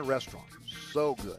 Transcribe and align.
Restaurant. 0.00 0.46
So 0.92 1.14
good. 1.16 1.38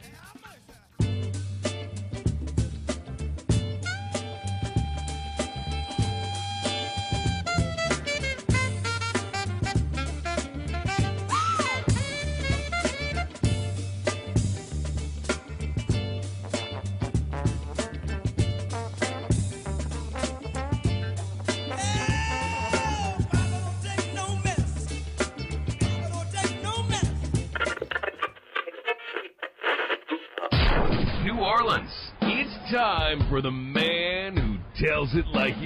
It 35.16 35.28
like 35.34 35.63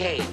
to 0.00 0.29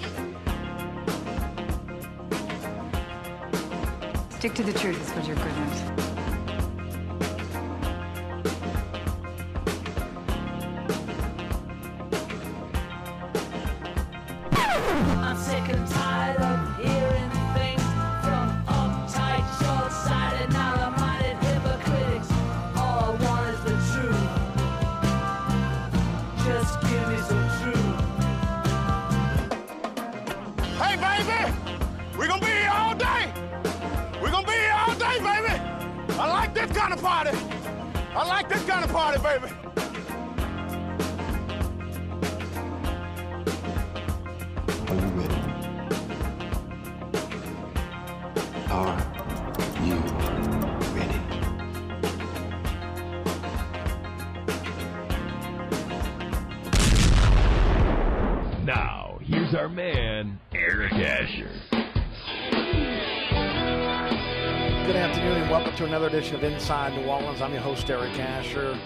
Good 64.87 64.95
afternoon 64.95 65.41
and 65.41 65.51
welcome 65.51 65.75
to 65.75 65.83
another 65.83 66.07
edition 66.07 66.37
of 66.37 66.45
Inside 66.45 66.93
New 66.93 67.09
Orleans. 67.09 67.41
I'm 67.41 67.51
your 67.51 67.61
host, 67.61 67.89
Eric 67.89 68.17
Asher. 68.17 68.79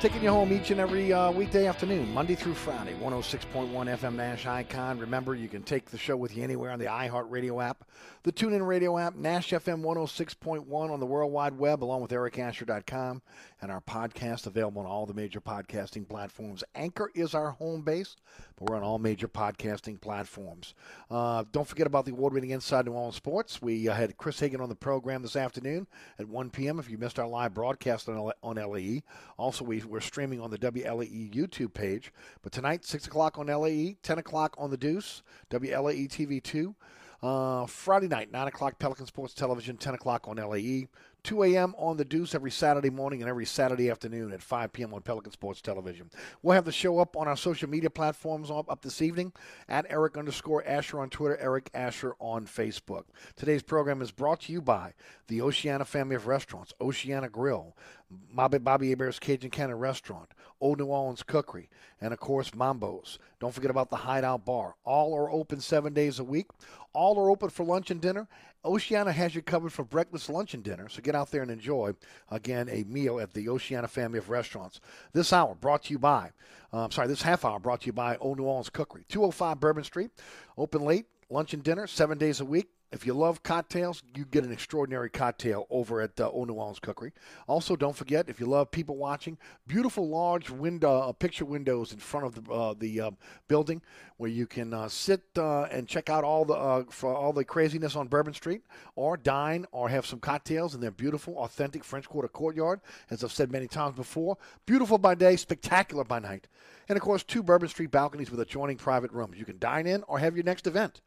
Taking 0.00 0.24
you 0.24 0.30
home 0.30 0.52
each 0.52 0.72
and 0.72 0.80
every 0.80 1.12
uh, 1.12 1.30
weekday 1.30 1.68
afternoon, 1.68 2.12
Monday 2.12 2.34
through 2.34 2.54
Friday, 2.54 2.94
106.1 2.94 3.70
FM 3.70 4.14
Nash 4.16 4.44
Icon. 4.44 4.98
Remember, 4.98 5.36
you 5.36 5.46
can 5.46 5.62
take 5.62 5.84
the 5.84 5.98
show 5.98 6.16
with 6.16 6.36
you 6.36 6.42
anywhere 6.42 6.72
on 6.72 6.80
the 6.80 6.86
iHeartRadio 6.86 7.64
app, 7.64 7.84
the 8.24 8.32
TuneIn 8.32 8.66
Radio 8.66 8.98
app, 8.98 9.14
Nash 9.14 9.50
FM 9.50 9.82
106.1 9.82 10.68
on 10.90 10.98
the 10.98 11.06
World 11.06 11.32
Wide 11.32 11.56
Web, 11.56 11.84
along 11.84 12.02
with 12.02 12.10
ericasher.com, 12.10 13.22
and 13.66 13.72
our 13.72 13.80
podcast 13.80 14.46
available 14.46 14.80
on 14.80 14.86
all 14.86 15.06
the 15.06 15.12
major 15.12 15.40
podcasting 15.40 16.08
platforms. 16.08 16.62
Anchor 16.76 17.10
is 17.16 17.34
our 17.34 17.50
home 17.50 17.82
base, 17.82 18.14
but 18.54 18.70
we're 18.70 18.76
on 18.76 18.84
all 18.84 19.00
major 19.00 19.26
podcasting 19.26 20.00
platforms. 20.00 20.72
Uh, 21.10 21.42
don't 21.50 21.66
forget 21.66 21.88
about 21.88 22.04
the 22.04 22.12
award-winning 22.12 22.50
Inside 22.50 22.86
New 22.86 22.92
Orleans 22.92 23.16
Sports. 23.16 23.60
We 23.60 23.88
uh, 23.88 23.94
had 23.94 24.16
Chris 24.18 24.38
Hagan 24.38 24.60
on 24.60 24.68
the 24.68 24.76
program 24.76 25.20
this 25.20 25.34
afternoon 25.34 25.88
at 26.16 26.28
1 26.28 26.50
p.m. 26.50 26.78
If 26.78 26.88
you 26.88 26.96
missed 26.96 27.18
our 27.18 27.26
live 27.26 27.54
broadcast 27.54 28.08
on, 28.08 28.30
on 28.40 28.54
LAE, 28.54 29.02
also 29.36 29.64
we, 29.64 29.80
we're 29.82 29.98
streaming 29.98 30.40
on 30.40 30.52
the 30.52 30.58
WLAE 30.58 31.34
YouTube 31.34 31.74
page. 31.74 32.12
But 32.42 32.52
tonight, 32.52 32.84
6 32.84 33.08
o'clock 33.08 33.36
on 33.36 33.48
LAE, 33.48 33.96
10 34.00 34.18
o'clock 34.18 34.54
on 34.58 34.70
the 34.70 34.76
Deuce, 34.76 35.24
WLAE 35.50 36.08
TV 36.08 36.40
2. 36.40 36.72
Uh, 37.20 37.66
Friday 37.66 38.06
night, 38.06 38.30
9 38.30 38.46
o'clock, 38.46 38.78
Pelican 38.78 39.06
Sports 39.06 39.34
Television, 39.34 39.76
10 39.76 39.94
o'clock 39.94 40.28
on 40.28 40.36
LAE. 40.36 40.86
2 41.26 41.42
a.m. 41.42 41.74
on 41.76 41.96
the 41.96 42.04
Deuce 42.04 42.36
every 42.36 42.52
Saturday 42.52 42.88
morning 42.88 43.20
and 43.20 43.28
every 43.28 43.44
Saturday 43.44 43.90
afternoon 43.90 44.30
at 44.30 44.40
5 44.40 44.72
p.m. 44.72 44.94
on 44.94 45.00
Pelican 45.02 45.32
Sports 45.32 45.60
Television. 45.60 46.08
We'll 46.40 46.54
have 46.54 46.64
the 46.64 46.70
show 46.70 47.00
up 47.00 47.16
on 47.16 47.26
our 47.26 47.36
social 47.36 47.68
media 47.68 47.90
platforms 47.90 48.48
up, 48.48 48.80
this 48.80 49.02
evening 49.02 49.32
at 49.68 49.86
Eric 49.90 50.16
underscore 50.16 50.62
Asher 50.64 51.00
on 51.00 51.10
Twitter, 51.10 51.36
Eric 51.38 51.68
Asher 51.74 52.14
on 52.20 52.46
Facebook. 52.46 53.06
Today's 53.34 53.64
program 53.64 54.02
is 54.02 54.12
brought 54.12 54.42
to 54.42 54.52
you 54.52 54.62
by 54.62 54.94
the 55.26 55.42
Oceana 55.42 55.84
family 55.84 56.14
of 56.14 56.28
restaurants, 56.28 56.72
Oceana 56.80 57.28
Grill, 57.28 57.76
Bobby, 58.08 58.58
Bobby 58.58 58.90
Hebert's 58.90 59.18
Cajun 59.18 59.50
Cannon 59.50 59.80
Restaurant, 59.80 60.30
Old 60.60 60.78
New 60.78 60.86
Orleans 60.86 61.24
Cookery, 61.24 61.68
and 62.00 62.12
of 62.12 62.20
course 62.20 62.54
Mambo's. 62.54 63.18
Don't 63.40 63.52
forget 63.52 63.72
about 63.72 63.90
the 63.90 63.96
Hideout 63.96 64.44
Bar. 64.44 64.76
All 64.84 65.12
are 65.14 65.28
open 65.28 65.60
seven 65.60 65.92
days 65.92 66.20
a 66.20 66.24
week. 66.24 66.46
All 66.92 67.18
are 67.18 67.30
open 67.30 67.50
for 67.50 67.64
lunch 67.64 67.90
and 67.90 68.00
dinner. 68.00 68.28
Oceana 68.66 69.12
has 69.12 69.34
you 69.34 69.42
covered 69.42 69.72
for 69.72 69.84
breakfast, 69.84 70.28
lunch, 70.28 70.52
and 70.52 70.62
dinner. 70.62 70.88
So 70.88 71.00
get 71.00 71.14
out 71.14 71.30
there 71.30 71.42
and 71.42 71.50
enjoy, 71.50 71.94
again, 72.30 72.68
a 72.68 72.84
meal 72.84 73.20
at 73.20 73.32
the 73.32 73.48
Oceana 73.48 73.88
family 73.88 74.18
of 74.18 74.28
restaurants. 74.28 74.80
This 75.12 75.32
hour 75.32 75.54
brought 75.54 75.84
to 75.84 75.92
you 75.92 75.98
by, 75.98 76.32
uh, 76.72 76.88
sorry, 76.90 77.08
this 77.08 77.22
half 77.22 77.44
hour 77.44 77.58
brought 77.58 77.82
to 77.82 77.86
you 77.86 77.92
by 77.92 78.16
Old 78.16 78.38
New 78.38 78.44
Orleans 78.44 78.70
Cookery, 78.70 79.04
205 79.08 79.60
Bourbon 79.60 79.84
Street. 79.84 80.10
Open 80.58 80.82
late, 80.82 81.06
lunch 81.30 81.54
and 81.54 81.62
dinner, 81.62 81.86
seven 81.86 82.18
days 82.18 82.40
a 82.40 82.44
week. 82.44 82.68
If 82.92 83.04
you 83.04 83.14
love 83.14 83.42
cocktails, 83.42 84.02
you 84.14 84.24
get 84.24 84.44
an 84.44 84.52
extraordinary 84.52 85.10
cocktail 85.10 85.66
over 85.70 86.00
at 86.00 86.20
uh, 86.20 86.28
Old 86.28 86.48
New 86.48 86.74
Cookery. 86.80 87.12
Also, 87.48 87.74
don't 87.74 87.96
forget 87.96 88.28
if 88.28 88.38
you 88.38 88.46
love 88.46 88.70
people 88.70 88.96
watching, 88.96 89.38
beautiful 89.66 90.08
large 90.08 90.50
window, 90.50 91.00
uh, 91.00 91.12
picture 91.12 91.44
windows 91.44 91.92
in 91.92 91.98
front 91.98 92.26
of 92.26 92.44
the 92.44 92.52
uh, 92.52 92.74
the 92.78 93.00
uh, 93.00 93.10
building 93.48 93.82
where 94.18 94.30
you 94.30 94.46
can 94.46 94.72
uh, 94.72 94.88
sit 94.88 95.22
uh, 95.36 95.62
and 95.64 95.88
check 95.88 96.08
out 96.08 96.22
all 96.22 96.44
the 96.44 96.86
for 96.90 97.12
all 97.12 97.32
the 97.32 97.44
craziness 97.44 97.96
on 97.96 98.06
Bourbon 98.06 98.34
Street, 98.34 98.62
or 98.94 99.16
dine, 99.16 99.66
or 99.72 99.88
have 99.88 100.06
some 100.06 100.20
cocktails 100.20 100.74
in 100.74 100.80
their 100.80 100.92
beautiful, 100.92 101.36
authentic 101.38 101.82
French 101.82 102.08
Quarter 102.08 102.28
courtyard. 102.28 102.80
As 103.10 103.24
I've 103.24 103.32
said 103.32 103.50
many 103.50 103.66
times 103.66 103.96
before, 103.96 104.38
beautiful 104.64 104.96
by 104.96 105.16
day, 105.16 105.36
spectacular 105.36 106.04
by 106.04 106.20
night, 106.20 106.46
and 106.88 106.96
of 106.96 107.02
course, 107.02 107.24
two 107.24 107.42
Bourbon 107.42 107.68
Street 107.68 107.90
balconies 107.90 108.30
with 108.30 108.40
adjoining 108.40 108.76
private 108.76 109.10
rooms. 109.10 109.38
You 109.38 109.44
can 109.44 109.58
dine 109.58 109.86
in 109.86 110.04
or 110.04 110.20
have 110.20 110.36
your 110.36 110.44
next 110.44 110.68
event. 110.68 111.00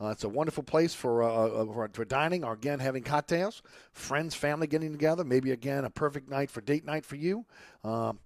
Uh, 0.00 0.08
it's 0.08 0.24
a 0.24 0.28
wonderful 0.28 0.62
place 0.62 0.94
for, 0.94 1.22
uh, 1.22 1.28
uh, 1.28 1.64
for 1.64 1.90
for 1.92 2.04
dining 2.04 2.44
or 2.44 2.52
again 2.52 2.78
having 2.78 3.02
cocktails, 3.02 3.62
friends, 3.92 4.34
family 4.34 4.66
getting 4.66 4.92
together. 4.92 5.24
Maybe 5.24 5.52
again 5.52 5.84
a 5.84 5.90
perfect 5.90 6.28
night 6.28 6.50
for 6.50 6.60
date 6.60 6.84
night 6.84 7.04
for 7.04 7.16
you. 7.16 7.46
Um, 7.82 8.18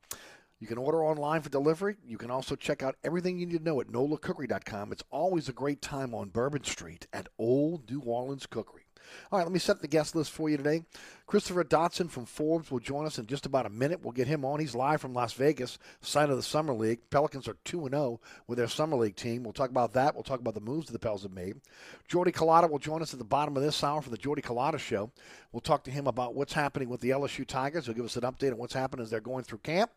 you 0.58 0.66
can 0.66 0.76
order 0.76 1.02
online 1.02 1.40
for 1.40 1.48
delivery. 1.48 1.96
You 2.06 2.18
can 2.18 2.30
also 2.30 2.54
check 2.54 2.82
out 2.82 2.96
everything 3.02 3.38
you 3.38 3.46
need 3.46 3.58
to 3.58 3.64
know 3.64 3.80
at 3.80 3.86
NOLACookery.com. 3.86 4.92
It's 4.92 5.04
always 5.10 5.48
a 5.48 5.54
great 5.54 5.80
time 5.80 6.14
on 6.14 6.28
Bourbon 6.28 6.64
Street 6.64 7.06
at 7.14 7.28
Old 7.38 7.90
New 7.90 8.00
Orleans 8.00 8.44
Cookery. 8.46 8.89
All 9.30 9.38
right, 9.38 9.44
let 9.44 9.52
me 9.52 9.58
set 9.58 9.80
the 9.80 9.88
guest 9.88 10.14
list 10.14 10.30
for 10.30 10.48
you 10.48 10.56
today. 10.56 10.84
Christopher 11.26 11.62
Dotson 11.62 12.10
from 12.10 12.26
Forbes 12.26 12.70
will 12.70 12.80
join 12.80 13.06
us 13.06 13.18
in 13.18 13.26
just 13.26 13.46
about 13.46 13.64
a 13.64 13.70
minute. 13.70 14.00
We'll 14.02 14.12
get 14.12 14.26
him 14.26 14.44
on. 14.44 14.58
He's 14.58 14.74
live 14.74 15.00
from 15.00 15.14
Las 15.14 15.32
Vegas, 15.34 15.78
site 16.00 16.28
of 16.28 16.36
the 16.36 16.42
Summer 16.42 16.72
League. 16.72 16.98
Pelicans 17.10 17.46
are 17.46 17.56
2 17.64 17.88
0 17.88 18.20
with 18.48 18.58
their 18.58 18.66
Summer 18.66 18.96
League 18.96 19.14
team. 19.14 19.44
We'll 19.44 19.52
talk 19.52 19.70
about 19.70 19.92
that. 19.92 20.14
We'll 20.14 20.24
talk 20.24 20.40
about 20.40 20.54
the 20.54 20.60
moves 20.60 20.86
that 20.86 20.92
the 20.92 20.98
Pels 20.98 21.22
have 21.22 21.32
made. 21.32 21.60
Jordy 22.08 22.32
Culotta 22.32 22.68
will 22.68 22.80
join 22.80 23.00
us 23.00 23.12
at 23.12 23.18
the 23.18 23.24
bottom 23.24 23.56
of 23.56 23.62
this 23.62 23.84
hour 23.84 24.02
for 24.02 24.10
the 24.10 24.18
Jordy 24.18 24.42
Culotta 24.42 24.78
Show. 24.78 25.12
We'll 25.52 25.60
talk 25.60 25.84
to 25.84 25.90
him 25.90 26.08
about 26.08 26.34
what's 26.34 26.52
happening 26.52 26.88
with 26.88 27.00
the 27.00 27.10
LSU 27.10 27.46
Tigers. 27.46 27.86
He'll 27.86 27.94
give 27.94 28.04
us 28.04 28.16
an 28.16 28.22
update 28.22 28.50
on 28.50 28.58
what's 28.58 28.74
happening 28.74 29.04
as 29.04 29.10
they're 29.10 29.20
going 29.20 29.44
through 29.44 29.58
camp. 29.58 29.90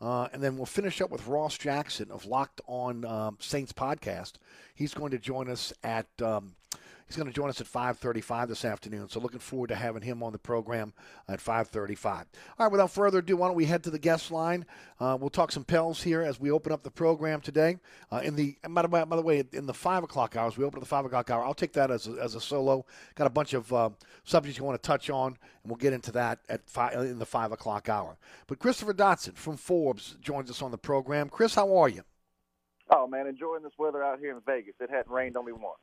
Uh, 0.00 0.28
and 0.32 0.40
then 0.42 0.56
we'll 0.56 0.66
finish 0.66 1.00
up 1.00 1.10
with 1.10 1.26
Ross 1.26 1.58
Jackson 1.58 2.10
of 2.12 2.24
Locked 2.24 2.60
On 2.68 3.04
um, 3.04 3.36
Saints 3.40 3.72
podcast. 3.72 4.34
He's 4.74 4.94
going 4.94 5.10
to 5.10 5.18
join 5.18 5.50
us 5.50 5.72
at. 5.82 6.06
Um, 6.22 6.54
He's 7.08 7.16
going 7.16 7.26
to 7.26 7.32
join 7.32 7.48
us 7.48 7.60
at 7.60 7.66
5:35 7.66 8.48
this 8.48 8.66
afternoon. 8.66 9.08
So 9.08 9.18
looking 9.18 9.40
forward 9.40 9.68
to 9.68 9.74
having 9.74 10.02
him 10.02 10.22
on 10.22 10.32
the 10.32 10.38
program 10.38 10.92
at 11.26 11.40
5:35. 11.40 12.26
All 12.58 12.66
right, 12.66 12.70
without 12.70 12.90
further 12.90 13.20
ado, 13.20 13.38
why 13.38 13.48
don't 13.48 13.56
we 13.56 13.64
head 13.64 13.82
to 13.84 13.90
the 13.90 13.98
guest 13.98 14.30
line? 14.30 14.66
Uh, 15.00 15.16
we'll 15.18 15.30
talk 15.30 15.50
some 15.50 15.64
Pels 15.64 16.02
here 16.02 16.20
as 16.20 16.38
we 16.38 16.50
open 16.50 16.70
up 16.70 16.82
the 16.82 16.90
program 16.90 17.40
today. 17.40 17.78
Uh, 18.12 18.20
in 18.22 18.36
the 18.36 18.58
by 18.68 18.82
the, 18.82 18.88
way, 18.88 19.04
by 19.04 19.16
the 19.16 19.22
way, 19.22 19.42
in 19.54 19.64
the 19.64 19.72
five 19.72 20.04
o'clock 20.04 20.36
hours, 20.36 20.58
we 20.58 20.64
open 20.64 20.76
up 20.76 20.82
the 20.82 20.88
five 20.88 21.06
o'clock 21.06 21.30
hour. 21.30 21.42
I'll 21.42 21.54
take 21.54 21.72
that 21.72 21.90
as 21.90 22.06
a, 22.06 22.12
as 22.22 22.34
a 22.34 22.42
solo. 22.42 22.84
Got 23.14 23.26
a 23.26 23.30
bunch 23.30 23.54
of 23.54 23.72
uh, 23.72 23.88
subjects 24.24 24.58
you 24.58 24.64
want 24.64 24.80
to 24.80 24.86
touch 24.86 25.08
on, 25.08 25.28
and 25.28 25.38
we'll 25.64 25.76
get 25.76 25.94
into 25.94 26.12
that 26.12 26.40
at 26.50 26.68
five, 26.68 26.92
in 26.92 27.18
the 27.18 27.26
five 27.26 27.52
o'clock 27.52 27.88
hour. 27.88 28.18
But 28.46 28.58
Christopher 28.58 28.92
Dotson 28.92 29.34
from 29.34 29.56
Forbes 29.56 30.18
joins 30.20 30.50
us 30.50 30.60
on 30.60 30.72
the 30.72 30.78
program. 30.78 31.30
Chris, 31.30 31.54
how 31.54 31.74
are 31.74 31.88
you? 31.88 32.02
Oh 32.90 33.06
man, 33.06 33.26
enjoying 33.26 33.62
this 33.62 33.72
weather 33.78 34.04
out 34.04 34.18
here 34.18 34.32
in 34.32 34.42
Vegas. 34.44 34.74
It 34.78 34.90
hadn't 34.90 35.10
rained 35.10 35.38
only 35.38 35.52
once. 35.52 35.78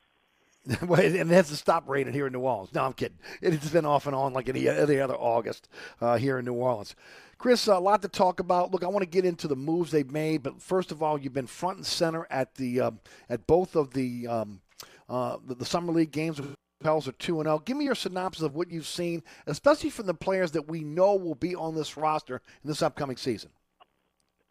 Well, 0.81 0.99
and 0.99 1.15
it 1.15 1.27
has 1.27 1.49
to 1.49 1.55
stop 1.55 1.87
raining 1.87 2.13
here 2.13 2.27
in 2.27 2.33
New 2.33 2.39
Orleans. 2.39 2.73
No, 2.73 2.83
I'm 2.83 2.93
kidding. 2.93 3.17
It's 3.41 3.69
been 3.69 3.85
off 3.85 4.07
and 4.07 4.15
on 4.15 4.33
like 4.33 4.49
any, 4.49 4.67
any 4.67 4.99
other 4.99 5.15
August 5.15 5.69
uh, 6.01 6.17
here 6.17 6.39
in 6.39 6.45
New 6.45 6.53
Orleans. 6.53 6.95
Chris, 7.37 7.67
a 7.67 7.77
lot 7.77 8.01
to 8.01 8.07
talk 8.07 8.39
about. 8.39 8.71
Look, 8.71 8.83
I 8.83 8.87
want 8.87 9.03
to 9.03 9.09
get 9.09 9.25
into 9.25 9.47
the 9.47 9.55
moves 9.55 9.91
they've 9.91 10.09
made, 10.09 10.41
but 10.41 10.61
first 10.61 10.91
of 10.91 11.03
all, 11.03 11.19
you've 11.19 11.33
been 11.33 11.47
front 11.47 11.77
and 11.77 11.85
center 11.85 12.27
at 12.29 12.55
the 12.55 12.81
um, 12.81 12.99
at 13.29 13.45
both 13.45 13.75
of 13.75 13.93
the, 13.93 14.27
um, 14.27 14.61
uh, 15.09 15.37
the 15.45 15.55
the 15.55 15.65
summer 15.65 15.91
league 15.91 16.11
games. 16.11 16.39
Pels 16.81 17.07
are 17.07 17.13
two 17.13 17.39
and 17.39 17.47
zero. 17.47 17.59
Give 17.59 17.77
me 17.77 17.85
your 17.85 17.95
synopsis 17.95 18.43
of 18.43 18.55
what 18.55 18.71
you've 18.71 18.87
seen, 18.87 19.23
especially 19.47 19.89
from 19.89 20.05
the 20.07 20.13
players 20.13 20.51
that 20.51 20.67
we 20.67 20.83
know 20.83 21.15
will 21.15 21.35
be 21.35 21.55
on 21.55 21.75
this 21.75 21.97
roster 21.97 22.41
in 22.63 22.67
this 22.67 22.81
upcoming 22.81 23.17
season. 23.17 23.49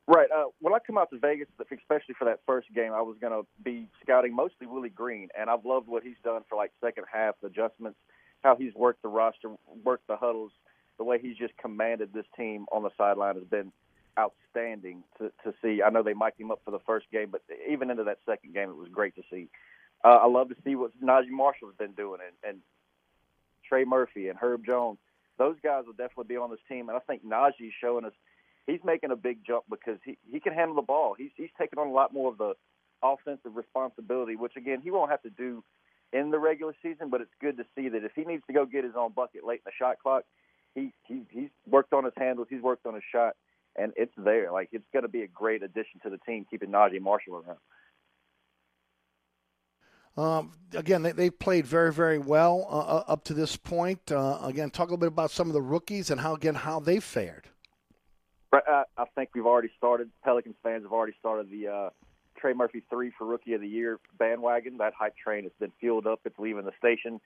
Right. 0.06 0.28
Uh, 0.30 0.44
when 0.60 0.74
I 0.74 0.78
come 0.86 0.98
out 0.98 1.10
to 1.10 1.18
Vegas, 1.18 1.48
especially 1.58 2.14
for 2.18 2.26
that 2.26 2.40
first 2.44 2.68
game, 2.74 2.92
I 2.92 3.00
was 3.00 3.16
going 3.20 3.32
to 3.32 3.46
be 3.62 3.88
scouting 4.02 4.34
mostly 4.34 4.66
Willie 4.66 4.90
Green, 4.90 5.28
and 5.38 5.48
I've 5.48 5.64
loved 5.64 5.88
what 5.88 6.02
he's 6.02 6.16
done 6.22 6.42
for 6.48 6.56
like 6.56 6.72
second 6.82 7.04
half 7.10 7.36
adjustments, 7.42 7.98
how 8.42 8.54
he's 8.54 8.74
worked 8.74 9.00
the 9.00 9.08
roster, 9.08 9.52
worked 9.82 10.06
the 10.06 10.16
huddles, 10.16 10.52
the 10.98 11.04
way 11.04 11.18
he's 11.18 11.36
just 11.36 11.56
commanded 11.56 12.12
this 12.12 12.26
team 12.36 12.66
on 12.70 12.82
the 12.82 12.90
sideline 12.98 13.36
has 13.36 13.44
been 13.44 13.72
outstanding 14.18 15.02
to, 15.18 15.32
to 15.42 15.54
see. 15.62 15.82
I 15.82 15.88
know 15.88 16.02
they 16.02 16.12
mic'd 16.12 16.38
him 16.38 16.50
up 16.50 16.60
for 16.66 16.70
the 16.70 16.78
first 16.80 17.06
game, 17.10 17.30
but 17.32 17.40
even 17.68 17.90
into 17.90 18.04
that 18.04 18.18
second 18.26 18.52
game, 18.52 18.68
it 18.68 18.76
was 18.76 18.88
great 18.92 19.14
to 19.16 19.22
see. 19.30 19.48
Uh, 20.04 20.18
I 20.22 20.26
love 20.26 20.50
to 20.50 20.56
see 20.64 20.76
what 20.76 20.90
Naji 21.02 21.30
Marshall's 21.30 21.74
been 21.78 21.92
doing, 21.92 22.20
and, 22.24 22.50
and 22.50 22.62
Trey 23.66 23.84
Murphy 23.84 24.28
and 24.28 24.38
Herb 24.38 24.66
Jones. 24.66 24.98
Those 25.38 25.56
guys 25.64 25.84
will 25.86 25.94
definitely 25.94 26.28
be 26.28 26.36
on 26.36 26.50
this 26.50 26.60
team, 26.68 26.90
and 26.90 26.96
I 26.96 27.00
think 27.00 27.24
Naji's 27.24 27.72
showing 27.80 28.04
us 28.04 28.12
he's 28.66 28.80
making 28.84 29.10
a 29.10 29.16
big 29.16 29.38
jump 29.46 29.64
because 29.70 29.98
he 30.04 30.18
he 30.30 30.40
can 30.40 30.52
handle 30.52 30.76
the 30.76 30.82
ball. 30.82 31.14
He's 31.16 31.30
he's 31.36 31.50
taking 31.58 31.78
on 31.78 31.88
a 31.88 31.92
lot 31.92 32.12
more 32.12 32.30
of 32.30 32.38
the 32.38 32.54
offensive 33.02 33.56
responsibility, 33.56 34.36
which 34.36 34.56
again 34.56 34.80
he 34.82 34.90
won't 34.90 35.10
have 35.10 35.22
to 35.22 35.30
do 35.30 35.62
in 36.12 36.30
the 36.30 36.38
regular 36.38 36.74
season. 36.82 37.10
But 37.10 37.20
it's 37.20 37.34
good 37.40 37.56
to 37.58 37.64
see 37.74 37.88
that 37.88 38.04
if 38.04 38.12
he 38.14 38.24
needs 38.24 38.42
to 38.46 38.52
go 38.52 38.66
get 38.66 38.84
his 38.84 38.94
own 38.96 39.12
bucket 39.12 39.44
late 39.44 39.60
in 39.64 39.66
the 39.66 39.72
shot 39.78 39.96
clock, 40.02 40.24
he 40.74 40.92
he 41.06 41.22
he's 41.30 41.50
worked 41.66 41.92
on 41.92 42.04
his 42.04 42.14
handles, 42.16 42.48
he's 42.50 42.62
worked 42.62 42.86
on 42.86 42.94
his 42.94 43.04
shot, 43.12 43.36
and 43.76 43.92
it's 43.96 44.14
there. 44.16 44.50
Like 44.52 44.68
it's 44.72 44.86
going 44.92 45.04
to 45.04 45.08
be 45.08 45.22
a 45.22 45.28
great 45.28 45.62
addition 45.62 46.00
to 46.02 46.10
the 46.10 46.18
team, 46.18 46.46
keeping 46.50 46.70
Naji 46.70 47.00
Marshall 47.00 47.42
around. 47.46 47.58
Um, 50.16 50.52
again, 50.74 51.02
they, 51.02 51.10
they've 51.10 51.36
played 51.36 51.66
very, 51.66 51.92
very 51.92 52.18
well 52.18 52.68
uh, 52.70 53.10
up 53.10 53.24
to 53.24 53.34
this 53.34 53.56
point. 53.56 54.12
Uh, 54.12 54.38
again, 54.42 54.70
talk 54.70 54.88
a 54.88 54.92
little 54.92 54.98
bit 54.98 55.08
about 55.08 55.32
some 55.32 55.48
of 55.48 55.54
the 55.54 55.62
rookies 55.62 56.10
and 56.10 56.20
how 56.20 56.34
again 56.34 56.54
how 56.54 56.78
they 56.78 57.00
fared. 57.00 57.48
I, 58.68 58.84
I 58.96 59.04
think 59.14 59.30
we've 59.34 59.46
already 59.46 59.70
started. 59.76 60.10
Pelicans 60.22 60.56
fans 60.62 60.82
have 60.84 60.92
already 60.92 61.14
started 61.18 61.50
the 61.50 61.68
uh, 61.68 61.90
Trey 62.38 62.52
Murphy 62.52 62.82
three 62.90 63.10
for 63.16 63.26
Rookie 63.26 63.54
of 63.54 63.60
the 63.60 63.68
Year 63.68 63.98
bandwagon. 64.18 64.78
That 64.78 64.92
hype 64.94 65.16
train 65.16 65.44
has 65.44 65.52
been 65.58 65.72
fueled 65.80 66.06
up. 66.06 66.20
It's 66.24 66.38
leaving 66.38 66.64
the 66.64 66.72
station. 66.78 67.20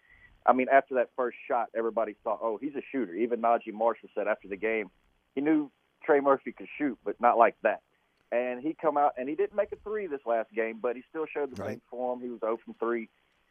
I 0.46 0.52
mean, 0.52 0.68
after 0.72 0.94
that 0.94 1.10
first 1.16 1.36
shot, 1.46 1.68
everybody 1.76 2.14
thought, 2.24 2.38
"Oh, 2.42 2.56
he's 2.60 2.74
a 2.76 2.82
shooter." 2.92 3.14
Even 3.14 3.40
Naji 3.42 3.72
Marshall 3.72 4.08
said 4.14 4.28
after 4.28 4.48
the 4.48 4.56
game, 4.56 4.90
he 5.34 5.40
knew 5.40 5.70
Trey 6.04 6.20
Murphy 6.20 6.52
could 6.52 6.68
shoot, 6.78 6.98
but 7.04 7.20
not 7.20 7.36
like 7.36 7.56
that. 7.62 7.82
And 8.30 8.60
he 8.60 8.74
come 8.80 8.96
out 8.96 9.14
and 9.16 9.28
he 9.28 9.34
didn't 9.34 9.56
make 9.56 9.72
a 9.72 9.76
three 9.76 10.06
this 10.06 10.20
last 10.26 10.52
game, 10.52 10.78
but 10.80 10.96
he 10.96 11.02
still 11.08 11.26
showed 11.26 11.50
the 11.54 11.60
Right. 11.62 11.70
same 11.70 11.82
form. 11.90 12.20
He 12.20 12.28
was 12.28 12.40
0 12.40 12.58
from 12.64 12.74
three. 12.74 13.08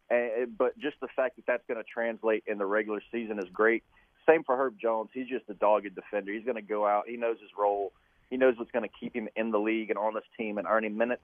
And, 0.10 0.58
but 0.58 0.78
just 0.78 1.00
the 1.02 1.08
fact 1.16 1.36
that 1.36 1.46
that's 1.46 1.64
going 1.68 1.84
to 1.84 1.84
translate 1.84 2.44
in 2.48 2.58
the 2.58 2.66
regular 2.66 3.02
season 3.12 3.40
is 3.40 3.50
great. 3.52 3.84
Same 4.28 4.44
for 4.44 4.58
Herb 4.58 4.76
Jones. 4.80 5.10
He's 5.14 5.28
just 5.28 5.50
a 5.50 5.54
dogged 5.54 5.96
defender. 5.96 6.34
He's 6.34 6.44
going 6.44 6.56
to 6.56 6.62
go 6.62 6.86
out. 6.86 7.04
He 7.08 7.18
knows 7.18 7.38
his 7.40 7.52
role. 7.58 7.94
He 8.30 8.38
knows 8.38 8.56
what's 8.58 8.72
going 8.72 8.88
to 8.88 8.96
keep 9.00 9.16
him 9.16 9.30
in 9.36 9.52
the 9.52 9.60
league 9.60 9.90
and 9.90 9.98
on 9.98 10.14
this 10.14 10.24
team 10.38 10.58
and 10.58 10.68
earning 10.68 10.98
minutes. 10.98 11.24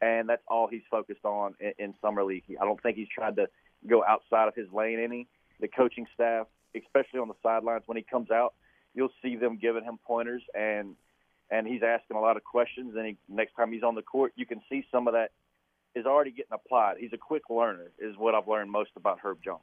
And 0.00 0.28
that's 0.28 0.42
all 0.48 0.66
he's 0.66 0.82
focused 0.90 1.24
on 1.24 1.54
in, 1.60 1.72
in 1.78 1.94
summer 2.02 2.24
league. 2.24 2.44
I 2.60 2.64
don't 2.64 2.82
think 2.82 2.96
he's 2.96 3.08
tried 3.08 3.36
to 3.36 3.48
go 3.86 4.04
outside 4.04 4.48
of 4.48 4.54
his 4.54 4.70
lane 4.72 4.98
any. 4.98 5.28
The 5.60 5.68
coaching 5.68 6.06
staff, 6.14 6.46
especially 6.76 7.20
on 7.20 7.28
the 7.28 7.34
sidelines, 7.42 7.84
when 7.86 7.96
he 7.96 8.02
comes 8.02 8.30
out, 8.30 8.54
you'll 8.94 9.12
see 9.22 9.36
them 9.36 9.58
giving 9.60 9.84
him 9.84 9.98
pointers 10.04 10.42
and 10.54 10.96
and 11.50 11.66
he's 11.66 11.82
asking 11.82 12.16
a 12.16 12.20
lot 12.20 12.38
of 12.38 12.44
questions. 12.44 12.94
And 12.96 13.06
he, 13.06 13.16
next 13.28 13.54
time 13.54 13.72
he's 13.72 13.82
on 13.82 13.94
the 13.94 14.02
court, 14.02 14.32
you 14.36 14.46
can 14.46 14.62
see 14.70 14.86
some 14.90 15.06
of 15.06 15.12
that 15.12 15.32
is 15.94 16.06
already 16.06 16.30
getting 16.30 16.52
applied. 16.52 16.96
He's 16.98 17.12
a 17.12 17.18
quick 17.18 17.42
learner, 17.50 17.90
is 17.98 18.16
what 18.16 18.34
I've 18.34 18.48
learned 18.48 18.70
most 18.70 18.90
about 18.96 19.18
Herb 19.22 19.38
Jones. 19.44 19.60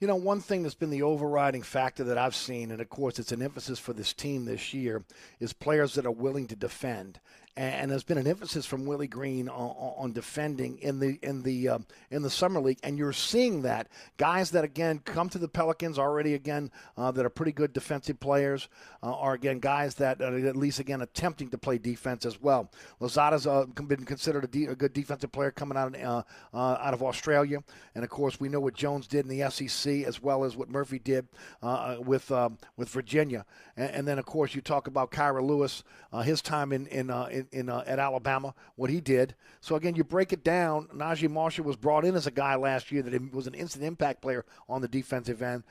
You 0.00 0.08
know, 0.08 0.16
one 0.16 0.40
thing 0.40 0.62
that's 0.62 0.74
been 0.74 0.90
the 0.90 1.02
overriding 1.02 1.62
factor 1.62 2.04
that 2.04 2.18
I've 2.18 2.34
seen, 2.34 2.70
and 2.70 2.80
of 2.80 2.88
course 2.88 3.18
it's 3.18 3.32
an 3.32 3.42
emphasis 3.42 3.78
for 3.78 3.92
this 3.92 4.12
team 4.12 4.44
this 4.44 4.74
year, 4.74 5.04
is 5.40 5.52
players 5.52 5.94
that 5.94 6.06
are 6.06 6.10
willing 6.10 6.46
to 6.48 6.56
defend. 6.56 7.20
And 7.56 7.88
there's 7.88 8.02
been 8.02 8.18
an 8.18 8.26
emphasis 8.26 8.66
from 8.66 8.84
Willie 8.84 9.06
Green 9.06 9.48
on, 9.48 9.94
on 9.96 10.12
defending 10.12 10.76
in 10.78 10.98
the 10.98 11.20
in 11.22 11.42
the 11.42 11.68
um, 11.68 11.86
in 12.10 12.22
the 12.22 12.30
summer 12.30 12.60
league, 12.60 12.80
and 12.82 12.98
you're 12.98 13.12
seeing 13.12 13.62
that. 13.62 13.86
Guys 14.16 14.50
that 14.50 14.64
again 14.64 15.00
come 15.04 15.28
to 15.28 15.38
the 15.38 15.46
Pelicans 15.46 15.96
already 15.96 16.34
again 16.34 16.72
uh, 16.96 17.12
that 17.12 17.24
are 17.24 17.30
pretty 17.30 17.52
good 17.52 17.72
defensive 17.72 18.18
players 18.18 18.68
uh, 19.04 19.14
are 19.14 19.34
again 19.34 19.60
guys 19.60 19.94
that 19.96 20.20
are 20.20 20.36
at 20.36 20.56
least 20.56 20.80
again 20.80 21.02
attempting 21.02 21.48
to 21.50 21.58
play 21.58 21.78
defense 21.78 22.26
as 22.26 22.42
well. 22.42 22.72
Louzada's 23.00 23.46
uh, 23.46 23.66
been 23.66 24.04
considered 24.04 24.42
a, 24.42 24.48
de- 24.48 24.66
a 24.66 24.74
good 24.74 24.92
defensive 24.92 25.30
player 25.30 25.52
coming 25.52 25.78
out 25.78 25.94
of, 25.94 26.02
uh, 26.02 26.22
uh, 26.52 26.78
out 26.80 26.92
of 26.92 27.04
Australia, 27.04 27.62
and 27.94 28.02
of 28.02 28.10
course 28.10 28.40
we 28.40 28.48
know 28.48 28.60
what 28.60 28.74
Jones 28.74 29.06
did 29.06 29.26
in 29.26 29.38
the 29.38 29.48
SEC 29.48 30.02
as 30.04 30.20
well 30.20 30.42
as 30.42 30.56
what 30.56 30.68
Murphy 30.68 30.98
did 30.98 31.28
uh, 31.62 31.98
with 32.00 32.32
um, 32.32 32.58
with 32.76 32.88
Virginia, 32.88 33.44
and, 33.76 33.90
and, 33.90 34.08
then 34.08 34.18
of 34.18 34.26
course 34.26 34.56
you 34.56 34.60
talk 34.60 34.88
about 34.88 35.12
Kira 35.12 35.42
Lewis, 35.42 35.84
his 36.24 36.42
time 36.42 36.72
in 36.72 36.88
in, 36.88 37.10
uh, 37.10 37.28
in, 37.52 37.68
in 37.68 37.70
at 37.70 37.98
Alabama, 37.98 38.54
what 38.76 38.90
he 38.90 39.00
did. 39.00 39.34
So 39.60 39.76
again, 39.76 39.94
you 39.94 40.04
break 40.04 40.32
it 40.32 40.44
down. 40.44 40.88
Naji 40.94 41.30
Marshall 41.30 41.64
was 41.64 41.76
brought 41.76 42.04
in 42.04 42.14
as 42.14 42.26
a 42.26 42.30
guy 42.30 42.54
last 42.56 42.92
year 42.92 43.02
that 43.02 43.32
was 43.32 43.46
an 43.46 43.54
instant 43.54 43.84
impact 43.84 44.22
player 44.22 44.44
on 44.68 44.80
the 44.80 44.88
defensive 44.88 45.42
end. 45.42 45.64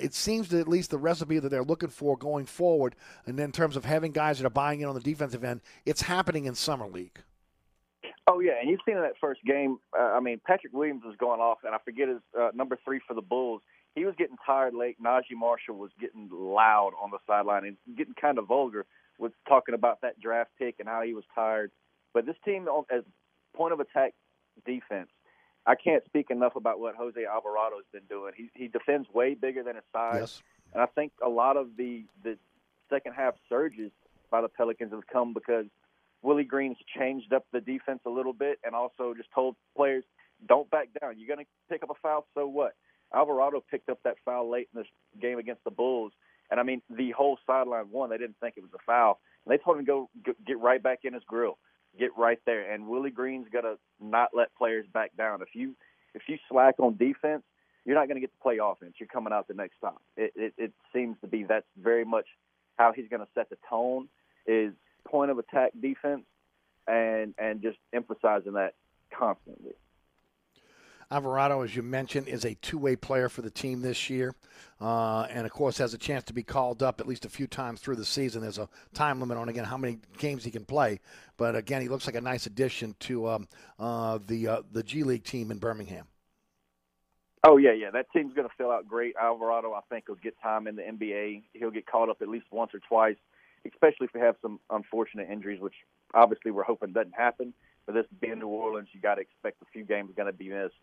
it 0.00 0.14
seems 0.14 0.48
that 0.48 0.60
at 0.60 0.68
least 0.68 0.90
the 0.90 0.98
recipe 0.98 1.38
that 1.38 1.48
they're 1.48 1.64
looking 1.64 1.88
for 1.88 2.16
going 2.16 2.46
forward, 2.46 2.94
and 3.26 3.38
in 3.38 3.52
terms 3.52 3.76
of 3.76 3.84
having 3.84 4.12
guys 4.12 4.38
that 4.38 4.46
are 4.46 4.50
buying 4.50 4.80
in 4.80 4.88
on 4.88 4.94
the 4.94 5.00
defensive 5.00 5.44
end, 5.44 5.60
it's 5.86 6.02
happening 6.02 6.46
in 6.46 6.54
summer 6.54 6.86
league. 6.86 7.20
Oh 8.30 8.40
yeah, 8.40 8.60
and 8.60 8.68
you've 8.68 8.80
seen 8.86 8.96
in 8.96 9.02
that 9.02 9.14
first 9.18 9.42
game. 9.44 9.78
Uh, 9.98 10.02
I 10.02 10.20
mean, 10.20 10.38
Patrick 10.46 10.74
Williams 10.74 11.02
was 11.04 11.16
going 11.16 11.40
off, 11.40 11.58
and 11.64 11.74
I 11.74 11.78
forget 11.82 12.08
his 12.08 12.18
uh, 12.38 12.50
number 12.54 12.78
three 12.84 13.00
for 13.06 13.14
the 13.14 13.22
Bulls. 13.22 13.62
He 13.94 14.04
was 14.04 14.14
getting 14.18 14.36
tired 14.44 14.74
late. 14.74 15.02
Naji 15.02 15.34
Marshall 15.34 15.76
was 15.76 15.90
getting 15.98 16.28
loud 16.30 16.92
on 17.02 17.10
the 17.10 17.18
sideline 17.26 17.64
and 17.64 17.76
getting 17.96 18.14
kind 18.14 18.38
of 18.38 18.46
vulgar 18.46 18.84
with 19.18 19.32
talking 19.48 19.74
about 19.74 20.00
that 20.02 20.20
draft 20.20 20.50
pick 20.58 20.76
and 20.78 20.88
how 20.88 21.02
he 21.02 21.14
was 21.14 21.24
tired. 21.34 21.70
But 22.14 22.26
this 22.26 22.36
team, 22.44 22.66
as 22.90 23.02
point 23.54 23.72
of 23.72 23.80
attack 23.80 24.14
defense, 24.64 25.08
I 25.66 25.74
can't 25.74 26.04
speak 26.04 26.30
enough 26.30 26.56
about 26.56 26.80
what 26.80 26.94
Jose 26.94 27.20
Alvarado's 27.20 27.84
been 27.92 28.06
doing. 28.08 28.32
He 28.36 28.50
he 28.54 28.68
defends 28.68 29.08
way 29.12 29.34
bigger 29.34 29.62
than 29.62 29.74
his 29.76 29.84
size, 29.92 30.20
Yes. 30.20 30.42
and 30.72 30.82
I 30.82 30.86
think 30.86 31.12
a 31.22 31.28
lot 31.28 31.56
of 31.56 31.76
the 31.76 32.04
the 32.22 32.38
second 32.88 33.12
half 33.14 33.34
surges 33.48 33.90
by 34.30 34.40
the 34.40 34.48
Pelicans 34.48 34.92
have 34.92 35.06
come 35.06 35.34
because 35.34 35.66
Willie 36.22 36.44
Green's 36.44 36.78
changed 36.98 37.32
up 37.32 37.44
the 37.52 37.60
defense 37.60 38.00
a 38.06 38.10
little 38.10 38.32
bit 38.32 38.58
and 38.64 38.74
also 38.74 39.14
just 39.14 39.30
told 39.34 39.56
players, 39.76 40.04
don't 40.48 40.68
back 40.70 40.88
down. 41.00 41.18
You're 41.18 41.28
going 41.34 41.44
to 41.44 41.50
pick 41.70 41.82
up 41.82 41.90
a 41.90 41.94
foul, 42.02 42.26
so 42.34 42.46
what? 42.46 42.72
Alvarado 43.14 43.62
picked 43.70 43.88
up 43.88 44.00
that 44.04 44.16
foul 44.24 44.50
late 44.50 44.68
in 44.74 44.80
this 44.80 44.88
game 45.20 45.38
against 45.38 45.62
the 45.64 45.70
Bulls, 45.70 46.12
and 46.50 46.60
I 46.60 46.62
mean 46.62 46.82
the 46.90 47.10
whole 47.12 47.38
sideline 47.46 47.90
won. 47.90 48.10
They 48.10 48.18
didn't 48.18 48.36
think 48.40 48.54
it 48.56 48.62
was 48.62 48.72
a 48.74 48.82
foul. 48.84 49.20
And 49.44 49.52
they 49.52 49.62
told 49.62 49.78
him 49.78 49.84
to 49.84 49.86
go 49.86 50.10
get 50.46 50.58
right 50.58 50.82
back 50.82 51.00
in 51.04 51.14
his 51.14 51.22
grill, 51.26 51.58
get 51.98 52.10
right 52.16 52.38
there. 52.46 52.72
And 52.72 52.88
Willie 52.88 53.10
Green's 53.10 53.48
got 53.52 53.62
to 53.62 53.78
not 54.00 54.30
let 54.34 54.54
players 54.56 54.86
back 54.92 55.16
down. 55.16 55.42
If 55.42 55.54
you 55.54 55.74
if 56.14 56.22
you 56.26 56.38
slack 56.48 56.76
on 56.78 56.96
defense, 56.96 57.42
you're 57.84 57.96
not 57.96 58.08
going 58.08 58.16
to 58.16 58.20
get 58.20 58.32
to 58.32 58.42
play 58.42 58.58
offense. 58.62 58.94
You're 58.98 59.08
coming 59.08 59.32
out 59.32 59.48
the 59.48 59.54
next 59.54 59.80
time. 59.80 59.92
It, 60.16 60.32
it, 60.36 60.54
it 60.58 60.72
seems 60.92 61.16
to 61.22 61.26
be 61.26 61.44
that's 61.44 61.66
very 61.80 62.04
much 62.04 62.26
how 62.76 62.92
he's 62.92 63.08
going 63.08 63.20
to 63.22 63.28
set 63.34 63.50
the 63.50 63.56
tone 63.68 64.08
is 64.46 64.72
point 65.06 65.30
of 65.30 65.38
attack 65.38 65.72
defense 65.80 66.24
and 66.86 67.34
and 67.38 67.62
just 67.62 67.78
emphasizing 67.92 68.54
that 68.54 68.74
constantly. 69.16 69.72
Alvarado, 71.10 71.62
as 71.62 71.74
you 71.74 71.82
mentioned, 71.82 72.28
is 72.28 72.44
a 72.44 72.54
two-way 72.56 72.94
player 72.94 73.30
for 73.30 73.40
the 73.40 73.50
team 73.50 73.80
this 73.80 74.10
year, 74.10 74.34
uh, 74.78 75.22
and 75.30 75.46
of 75.46 75.52
course 75.52 75.78
has 75.78 75.94
a 75.94 75.98
chance 75.98 76.22
to 76.24 76.34
be 76.34 76.42
called 76.42 76.82
up 76.82 77.00
at 77.00 77.08
least 77.08 77.24
a 77.24 77.30
few 77.30 77.46
times 77.46 77.80
through 77.80 77.96
the 77.96 78.04
season. 78.04 78.42
There's 78.42 78.58
a 78.58 78.68
time 78.92 79.18
limit 79.18 79.38
on 79.38 79.48
again 79.48 79.64
how 79.64 79.78
many 79.78 80.00
games 80.18 80.44
he 80.44 80.50
can 80.50 80.66
play, 80.66 81.00
but 81.38 81.56
again, 81.56 81.80
he 81.80 81.88
looks 81.88 82.06
like 82.06 82.16
a 82.16 82.20
nice 82.20 82.44
addition 82.44 82.94
to 83.00 83.26
um, 83.26 83.48
uh, 83.78 84.18
the 84.26 84.48
uh, 84.48 84.62
the 84.70 84.82
G 84.82 85.02
League 85.02 85.24
team 85.24 85.50
in 85.50 85.56
Birmingham. 85.56 86.06
Oh 87.42 87.56
yeah, 87.56 87.72
yeah. 87.72 87.90
That 87.90 88.12
team's 88.12 88.34
going 88.34 88.46
to 88.46 88.54
fill 88.58 88.70
out 88.70 88.86
great. 88.86 89.14
Alvarado, 89.18 89.72
I 89.72 89.80
think, 89.88 90.08
will 90.08 90.16
get 90.16 90.34
time 90.42 90.66
in 90.66 90.76
the 90.76 90.82
NBA. 90.82 91.44
He'll 91.54 91.70
get 91.70 91.86
called 91.86 92.10
up 92.10 92.20
at 92.20 92.28
least 92.28 92.46
once 92.50 92.72
or 92.74 92.80
twice, 92.80 93.16
especially 93.66 94.06
if 94.06 94.10
we 94.12 94.20
have 94.20 94.36
some 94.42 94.60
unfortunate 94.68 95.30
injuries, 95.30 95.60
which 95.60 95.74
obviously 96.12 96.50
we're 96.50 96.64
hoping 96.64 96.92
doesn't 96.92 97.14
happen. 97.14 97.54
But 97.86 97.94
this 97.94 98.04
being 98.20 98.40
New 98.40 98.48
Orleans, 98.48 98.88
you 98.92 99.00
got 99.00 99.14
to 99.14 99.22
expect 99.22 99.62
a 99.62 99.66
few 99.72 99.84
games 99.84 100.10
going 100.14 100.26
to 100.26 100.36
be 100.36 100.50
missed. 100.50 100.74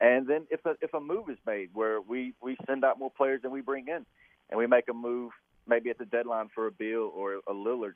And 0.00 0.26
then 0.26 0.46
if 0.50 0.64
a 0.64 0.76
if 0.80 0.94
a 0.94 1.00
move 1.00 1.28
is 1.28 1.38
made 1.46 1.70
where 1.72 2.00
we 2.00 2.34
we 2.40 2.56
send 2.66 2.84
out 2.84 2.98
more 2.98 3.10
players 3.10 3.42
than 3.42 3.50
we 3.50 3.60
bring 3.60 3.88
in, 3.88 4.06
and 4.50 4.58
we 4.58 4.66
make 4.66 4.88
a 4.88 4.94
move 4.94 5.32
maybe 5.66 5.90
at 5.90 5.98
the 5.98 6.06
deadline 6.06 6.48
for 6.54 6.66
a 6.66 6.72
Beal 6.72 7.10
or 7.14 7.34
a 7.46 7.52
Lillard, 7.52 7.94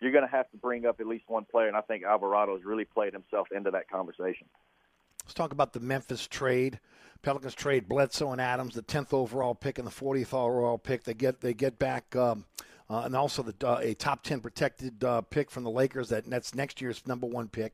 you're 0.00 0.12
going 0.12 0.24
to 0.24 0.30
have 0.30 0.50
to 0.50 0.56
bring 0.56 0.84
up 0.84 1.00
at 1.00 1.06
least 1.06 1.24
one 1.28 1.44
player. 1.44 1.68
And 1.68 1.76
I 1.76 1.80
think 1.80 2.04
Alvarado 2.04 2.54
has 2.54 2.64
really 2.64 2.84
played 2.84 3.12
himself 3.12 3.48
into 3.54 3.70
that 3.70 3.88
conversation. 3.88 4.46
Let's 5.24 5.34
talk 5.34 5.52
about 5.52 5.72
the 5.72 5.80
Memphis 5.80 6.26
trade. 6.26 6.80
Pelicans 7.22 7.54
trade 7.54 7.88
Bledsoe 7.88 8.32
and 8.32 8.40
Adams, 8.40 8.74
the 8.74 8.82
10th 8.82 9.14
overall 9.14 9.54
pick 9.54 9.78
and 9.78 9.86
the 9.86 9.90
40th 9.92 10.34
overall 10.34 10.76
pick. 10.76 11.04
They 11.04 11.14
get 11.14 11.40
they 11.40 11.54
get 11.54 11.78
back 11.78 12.14
um, 12.14 12.44
uh, 12.90 13.02
and 13.04 13.16
also 13.16 13.42
the 13.42 13.66
uh, 13.66 13.78
a 13.82 13.94
top 13.94 14.22
10 14.22 14.40
protected 14.40 15.02
uh, 15.04 15.22
pick 15.22 15.50
from 15.50 15.64
the 15.64 15.70
Lakers. 15.70 16.10
That 16.10 16.28
that's 16.28 16.54
next 16.54 16.80
year's 16.80 17.06
number 17.06 17.26
one 17.26 17.48
pick. 17.48 17.72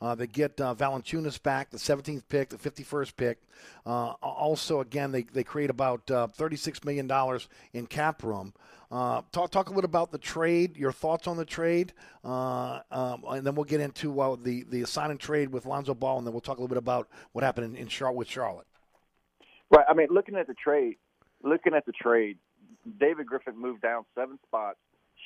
Uh, 0.00 0.14
they 0.14 0.26
get 0.26 0.60
uh, 0.60 0.74
Valanciunas 0.74 1.42
back, 1.42 1.70
the 1.70 1.78
17th 1.78 2.24
pick, 2.28 2.48
the 2.50 2.56
51st 2.56 3.16
pick. 3.16 3.38
Uh, 3.86 4.10
also, 4.20 4.80
again, 4.80 5.12
they, 5.12 5.22
they 5.22 5.44
create 5.44 5.70
about 5.70 6.06
$36 6.06 6.84
million 6.84 7.10
in 7.72 7.86
cap 7.86 8.22
room. 8.22 8.52
talk 8.90 9.50
talk 9.50 9.68
a 9.68 9.72
little 9.72 9.88
about 9.88 10.10
the 10.10 10.18
trade. 10.18 10.76
Your 10.76 10.92
thoughts 10.92 11.26
on 11.26 11.36
the 11.36 11.44
trade, 11.44 11.92
um, 12.24 12.82
and 12.90 13.46
then 13.46 13.54
we'll 13.54 13.64
get 13.64 13.80
into 13.80 14.12
the 14.42 14.64
the 14.68 14.84
sign 14.84 15.10
and 15.10 15.20
trade 15.20 15.50
with 15.50 15.66
Lonzo 15.66 15.94
Ball, 15.94 16.18
and 16.18 16.26
then 16.26 16.34
we'll 16.34 16.40
talk 16.40 16.58
a 16.58 16.60
little 16.60 16.74
bit 16.74 16.78
about 16.78 17.08
what 17.32 17.44
happened 17.44 17.76
in, 17.76 17.82
in 17.82 17.88
Charlotte 17.88 18.16
with 18.16 18.28
Charlotte. 18.28 18.66
Right. 19.70 19.86
I 19.88 19.94
mean, 19.94 20.08
looking 20.10 20.34
at 20.34 20.48
the 20.48 20.54
trade, 20.54 20.96
looking 21.44 21.74
at 21.74 21.86
the 21.86 21.92
trade, 21.92 22.38
David 22.98 23.26
Griffin 23.26 23.58
moved 23.58 23.82
down 23.82 24.04
seven 24.14 24.38
spots, 24.46 24.78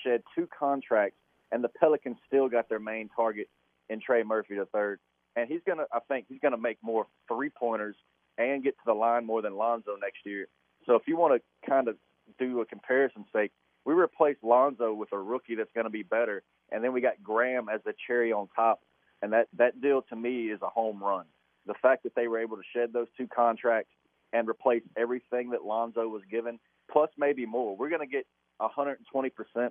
shed 0.05 0.23
two 0.35 0.49
contracts, 0.57 1.19
and 1.53 1.63
the 1.63 1.69
Pelicans 1.69 2.17
still 2.27 2.49
got 2.49 2.69
their 2.69 2.81
main 2.81 3.09
target 3.15 3.49
in 3.89 4.01
Trey 4.01 4.23
Murphy 4.23 4.57
the 4.57 4.67
third. 4.67 4.99
And 5.37 5.49
he's 5.49 5.61
gonna, 5.67 5.85
I 5.93 6.01
think, 6.09 6.27
he's 6.29 6.41
gonna 6.41 6.57
make 6.59 6.79
more 6.83 7.07
three 7.29 7.51
pointers 7.51 7.97
and 8.39 8.63
get 8.63 8.73
to 8.73 8.83
the 8.87 8.95
line 8.95 9.25
more 9.25 9.43
than 9.43 9.57
Lonzo 9.57 9.97
next 10.01 10.25
year. 10.25 10.49
So 10.87 10.95
if 10.95 11.03
you 11.07 11.17
want 11.17 11.41
to 11.41 11.69
kind 11.69 11.89
of 11.89 11.97
do 12.39 12.61
a 12.61 12.67
comparison 12.67 13.25
sake, 13.33 13.53
we 13.85 13.95
replaced 13.95 14.43
Lonzo 14.43 14.93
with 14.93 15.13
a 15.13 15.19
rookie 15.19 15.55
that's 15.55 15.73
going 15.75 15.85
to 15.85 15.91
be 15.91 16.03
better, 16.03 16.43
and 16.73 16.83
then 16.83 16.93
we 16.93 17.01
got 17.01 17.23
Graham 17.23 17.69
as 17.69 17.81
the 17.85 17.95
cherry 18.07 18.33
on 18.33 18.49
top. 18.55 18.81
And 19.23 19.33
that 19.33 19.49
that 19.57 19.81
deal 19.81 20.03
to 20.11 20.17
me 20.17 20.47
is 20.47 20.61
a 20.63 20.69
home 20.69 21.03
run. 21.03 21.25
The 21.67 21.75
fact 21.81 22.03
that 22.03 22.15
they 22.15 22.29
were 22.29 22.39
able 22.39 22.57
to 22.57 22.63
shed 22.75 22.93
those 22.93 23.07
two 23.17 23.27
contracts 23.27 23.93
and 24.33 24.49
replace 24.49 24.83
everything 24.97 25.51
that 25.51 25.65
Lonzo 25.65 26.09
was 26.09 26.23
given, 26.31 26.59
plus 26.95 27.11
maybe 27.19 27.45
more. 27.45 27.77
We're 27.77 27.91
going 27.91 28.01
to 28.01 28.07
get 28.07 28.25
120% 28.63 28.97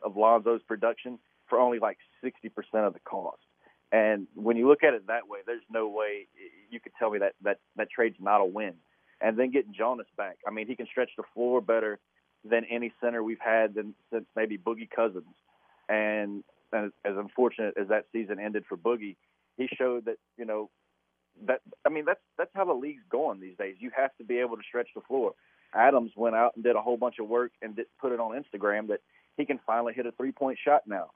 of 0.04 0.18
Lonzo's 0.18 0.62
production 0.68 1.18
for 1.48 1.58
only 1.58 1.80
like 1.80 1.98
60% 2.24 2.52
of 2.86 2.94
the 2.94 3.00
cost. 3.00 3.40
And 3.94 4.28
when 4.36 4.58
you 4.58 4.68
look 4.68 4.84
at 4.84 4.94
it 4.94 5.08
that 5.08 5.28
way, 5.28 5.40
there's 5.46 5.64
no 5.72 5.88
way 5.88 6.28
you 6.70 6.80
could 6.80 6.92
tell 7.00 7.12
me 7.12 7.20
that 7.20 7.34
that 7.44 7.60
that 7.78 7.90
trade's 7.92 8.18
not 8.20 8.42
a 8.42 8.46
win. 8.46 8.74
And 9.22 9.38
then 9.38 9.52
getting 9.52 9.74
Jonas 9.74 10.08
back, 10.18 10.38
I 10.48 10.52
mean, 10.52 10.68
he 10.68 10.76
can 10.76 10.88
stretch 10.88 11.12
the 11.16 11.24
floor 11.34 11.62
better 11.62 12.00
than 12.44 12.66
any 12.70 12.92
center 13.00 13.24
we've 13.24 13.40
had 13.40 13.76
than, 13.76 13.94
since 14.12 14.26
maybe 14.36 14.58
Boogie 14.58 14.90
Cousins. 14.90 15.36
And, 15.88 16.44
and 16.74 16.92
as 17.06 17.14
unfortunate 17.16 17.76
as 17.80 17.88
that 17.90 18.06
season 18.12 18.40
ended 18.40 18.66
for 18.68 18.76
Boogie, 18.76 19.16
he 19.58 19.70
showed 19.78 20.06
that 20.06 20.18
you 20.38 20.46
know 20.46 20.72
that 21.46 21.62
I 21.86 21.90
mean 21.90 22.06
that's 22.06 22.20
that's 22.38 22.52
how 22.56 22.66
the 22.66 22.74
league's 22.74 23.04
going 23.10 23.40
these 23.40 23.58
days. 23.58 23.76
You 23.80 23.92
have 23.96 24.16
to 24.18 24.24
be 24.24 24.40
able 24.40 24.58
to 24.58 24.64
stretch 24.68 24.90
the 24.96 25.02
floor. 25.02 25.34
Adams 25.76 26.12
went 26.16 26.36
out 26.36 26.54
and 26.56 26.64
did 26.64 26.76
a 26.76 26.82
whole 26.82 26.98
bunch 26.98 27.16
of 27.20 27.28
work 27.28 27.52
and 27.62 27.76
did, 27.76 27.86
put 28.00 28.12
it 28.12 28.20
on 28.20 28.32
Instagram 28.32 28.88
that 28.88 29.00
he 29.38 29.46
can 29.46 29.60
finally 29.66 29.94
hit 29.94 30.06
a 30.06 30.12
three 30.12 30.32
point 30.32 30.58
shot 30.64 30.84
now. 30.88 31.12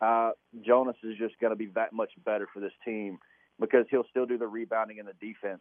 Uh, 0.00 0.32
Jonas 0.66 0.96
is 1.04 1.16
just 1.16 1.38
going 1.40 1.52
to 1.52 1.56
be 1.56 1.66
that 1.74 1.92
much 1.92 2.10
better 2.24 2.48
for 2.52 2.60
this 2.60 2.72
team 2.84 3.18
because 3.60 3.86
he'll 3.90 4.06
still 4.10 4.26
do 4.26 4.36
the 4.36 4.46
rebounding 4.46 4.98
and 4.98 5.08
the 5.08 5.12
defense, 5.26 5.60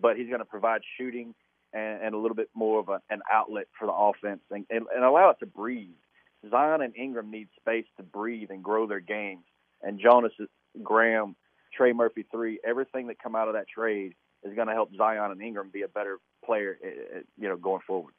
but 0.00 0.16
he's 0.16 0.28
going 0.28 0.38
to 0.38 0.44
provide 0.44 0.82
shooting 0.96 1.34
and, 1.72 2.02
and 2.02 2.14
a 2.14 2.18
little 2.18 2.36
bit 2.36 2.48
more 2.54 2.78
of 2.78 2.88
a, 2.88 3.00
an 3.10 3.20
outlet 3.30 3.66
for 3.78 3.86
the 3.86 3.92
offense 3.92 4.40
and, 4.50 4.64
and, 4.70 4.86
and 4.94 5.04
allow 5.04 5.30
it 5.30 5.36
to 5.40 5.46
breathe. 5.46 5.88
Zion 6.48 6.80
and 6.82 6.96
Ingram 6.96 7.30
need 7.30 7.48
space 7.56 7.84
to 7.96 8.02
breathe 8.02 8.50
and 8.50 8.62
grow 8.62 8.86
their 8.86 9.00
games, 9.00 9.44
and 9.82 10.00
Jonas, 10.00 10.32
Graham, 10.82 11.36
Trey 11.76 11.92
Murphy 11.92 12.24
three, 12.30 12.58
everything 12.64 13.08
that 13.08 13.22
come 13.22 13.36
out 13.36 13.48
of 13.48 13.54
that 13.54 13.68
trade 13.68 14.14
is 14.42 14.54
going 14.54 14.68
to 14.68 14.72
help 14.72 14.90
Zion 14.96 15.32
and 15.32 15.42
Ingram 15.42 15.70
be 15.70 15.82
a 15.82 15.88
better 15.88 16.18
player, 16.44 16.78
eh, 16.82 16.88
eh, 16.88 17.20
you 17.38 17.48
know, 17.48 17.56
going 17.56 17.80
forward. 17.86 18.14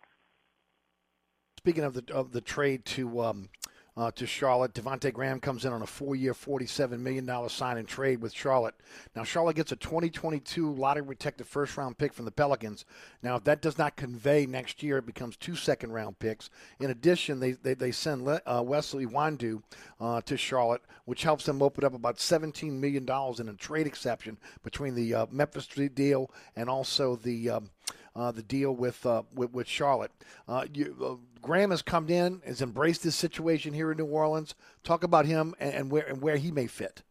Speaking 1.57 1.83
of 1.83 1.93
the 1.93 2.13
of 2.13 2.31
the 2.31 2.41
trade 2.41 2.85
to 2.85 3.21
um, 3.21 3.49
uh, 3.97 4.11
to 4.11 4.25
Charlotte. 4.25 4.73
Devonte 4.73 5.11
Graham 5.11 5.39
comes 5.39 5.65
in 5.65 5.73
on 5.73 5.81
a 5.81 5.87
four-year, 5.87 6.33
$47 6.33 6.99
million 6.99 7.49
sign 7.49 7.77
and 7.77 7.87
trade 7.87 8.21
with 8.21 8.33
Charlotte. 8.33 8.75
Now, 9.15 9.23
Charlotte 9.23 9.57
gets 9.57 9.71
a 9.71 9.75
2022 9.75 10.73
lottery-protected 10.73 11.45
first-round 11.45 11.97
pick 11.97 12.13
from 12.13 12.25
the 12.25 12.31
Pelicans. 12.31 12.85
Now, 13.21 13.35
if 13.35 13.43
that 13.43 13.61
does 13.61 13.77
not 13.77 13.97
convey 13.97 14.45
next 14.45 14.81
year, 14.81 14.97
it 14.97 15.05
becomes 15.05 15.35
two 15.35 15.55
second-round 15.55 16.19
picks. 16.19 16.49
In 16.79 16.89
addition, 16.89 17.39
they, 17.39 17.51
they, 17.51 17.73
they 17.73 17.91
send 17.91 18.27
uh, 18.27 18.63
Wesley 18.65 19.05
Iwundu 19.05 19.61
uh, 19.99 20.21
to 20.21 20.37
Charlotte, 20.37 20.81
which 21.05 21.23
helps 21.23 21.45
them 21.45 21.61
open 21.61 21.83
up 21.83 21.93
about 21.93 22.17
$17 22.17 22.71
million 22.71 23.05
in 23.39 23.49
a 23.49 23.53
trade 23.53 23.87
exception 23.87 24.37
between 24.63 24.95
the 24.95 25.13
uh, 25.13 25.25
Memphis 25.31 25.67
deal 25.67 26.31
and 26.55 26.69
also 26.69 27.15
the 27.17 27.49
um, 27.49 27.69
uh, 28.15 28.31
the 28.31 28.43
deal 28.43 28.71
with, 28.75 29.05
uh, 29.05 29.23
with, 29.33 29.51
with 29.51 29.67
Charlotte. 29.67 30.11
Uh, 30.47 30.65
you, 30.73 30.95
uh, 31.03 31.39
Graham 31.41 31.71
has 31.71 31.81
come 31.81 32.09
in, 32.09 32.41
has 32.45 32.61
embraced 32.61 33.03
this 33.03 33.15
situation 33.15 33.73
here 33.73 33.91
in 33.91 33.97
New 33.97 34.05
Orleans. 34.05 34.55
Talk 34.83 35.03
about 35.03 35.25
him 35.25 35.55
and, 35.59 35.73
and 35.73 35.91
where 35.91 36.03
and 36.07 36.21
where 36.21 36.37
he 36.37 36.51
may 36.51 36.67
fit. 36.67 37.03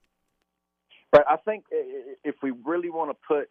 Right. 1.12 1.25
I 1.28 1.37
think 1.37 1.64
if 2.25 2.37
we 2.42 2.52
really 2.64 2.90
want 2.90 3.11
to 3.11 3.16
put, 3.26 3.50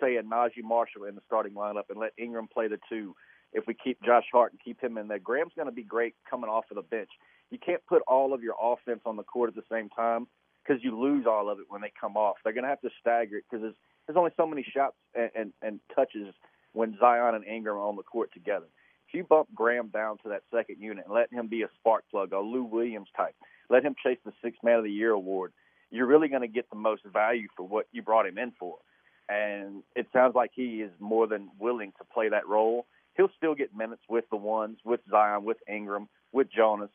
say, 0.00 0.16
a 0.16 0.22
Naji 0.22 0.62
Marshall 0.62 1.04
in 1.04 1.14
the 1.14 1.22
starting 1.26 1.54
lineup 1.54 1.84
and 1.90 1.98
let 1.98 2.12
Ingram 2.16 2.46
play 2.52 2.68
the 2.68 2.78
two, 2.88 3.16
if 3.52 3.64
we 3.66 3.74
keep 3.74 4.02
Josh 4.02 4.24
Hart 4.32 4.52
and 4.52 4.60
keep 4.62 4.80
him 4.80 4.96
in 4.98 5.08
there, 5.08 5.18
Graham's 5.18 5.52
going 5.56 5.66
to 5.66 5.72
be 5.72 5.82
great 5.82 6.14
coming 6.28 6.48
off 6.48 6.64
of 6.70 6.76
the 6.76 6.82
bench. 6.82 7.10
You 7.50 7.58
can't 7.58 7.84
put 7.86 8.02
all 8.06 8.32
of 8.32 8.42
your 8.42 8.54
offense 8.60 9.00
on 9.04 9.16
the 9.16 9.24
court 9.24 9.48
at 9.48 9.56
the 9.56 9.64
same 9.70 9.88
time 9.90 10.26
because 10.62 10.82
you 10.82 10.98
lose 10.98 11.26
all 11.26 11.50
of 11.50 11.58
it 11.58 11.66
when 11.68 11.80
they 11.80 11.92
come 12.00 12.16
off. 12.16 12.36
They're 12.44 12.52
going 12.52 12.64
to 12.64 12.70
have 12.70 12.80
to 12.82 12.90
stagger 13.00 13.36
it 13.36 13.44
because 13.50 13.62
there's, 13.62 13.74
there's 14.06 14.16
only 14.16 14.30
so 14.36 14.46
many 14.46 14.64
shots 14.74 14.96
and, 15.14 15.30
and, 15.34 15.52
and 15.60 15.80
touches 15.94 16.34
when 16.72 16.96
Zion 16.98 17.34
and 17.34 17.44
Ingram 17.44 17.76
are 17.76 17.80
on 17.80 17.96
the 17.96 18.02
court 18.02 18.32
together. 18.32 18.66
If 19.08 19.14
you 19.14 19.24
bump 19.24 19.48
Graham 19.54 19.88
down 19.88 20.18
to 20.18 20.30
that 20.30 20.42
second 20.54 20.80
unit 20.80 21.04
and 21.04 21.14
let 21.14 21.32
him 21.32 21.48
be 21.48 21.62
a 21.62 21.68
spark 21.78 22.04
plug, 22.10 22.32
a 22.32 22.40
Lou 22.40 22.64
Williams 22.64 23.08
type, 23.16 23.34
let 23.68 23.84
him 23.84 23.94
chase 24.02 24.18
the 24.24 24.32
Sixth 24.42 24.62
Man 24.62 24.78
of 24.78 24.84
the 24.84 24.90
Year 24.90 25.10
award, 25.10 25.52
you're 25.90 26.06
really 26.06 26.28
going 26.28 26.42
to 26.42 26.48
get 26.48 26.70
the 26.70 26.76
most 26.76 27.02
value 27.04 27.48
for 27.56 27.66
what 27.66 27.86
you 27.92 28.02
brought 28.02 28.26
him 28.26 28.38
in 28.38 28.52
for. 28.58 28.78
And 29.28 29.82
it 29.94 30.06
sounds 30.12 30.34
like 30.34 30.50
he 30.54 30.80
is 30.80 30.90
more 30.98 31.26
than 31.26 31.50
willing 31.58 31.92
to 31.98 32.04
play 32.04 32.30
that 32.30 32.48
role. 32.48 32.86
He'll 33.16 33.30
still 33.36 33.54
get 33.54 33.76
minutes 33.76 34.02
with 34.08 34.24
the 34.30 34.36
ones, 34.36 34.78
with 34.84 35.00
Zion, 35.10 35.44
with 35.44 35.58
Ingram, 35.68 36.08
with 36.32 36.48
Jonas, 36.50 36.90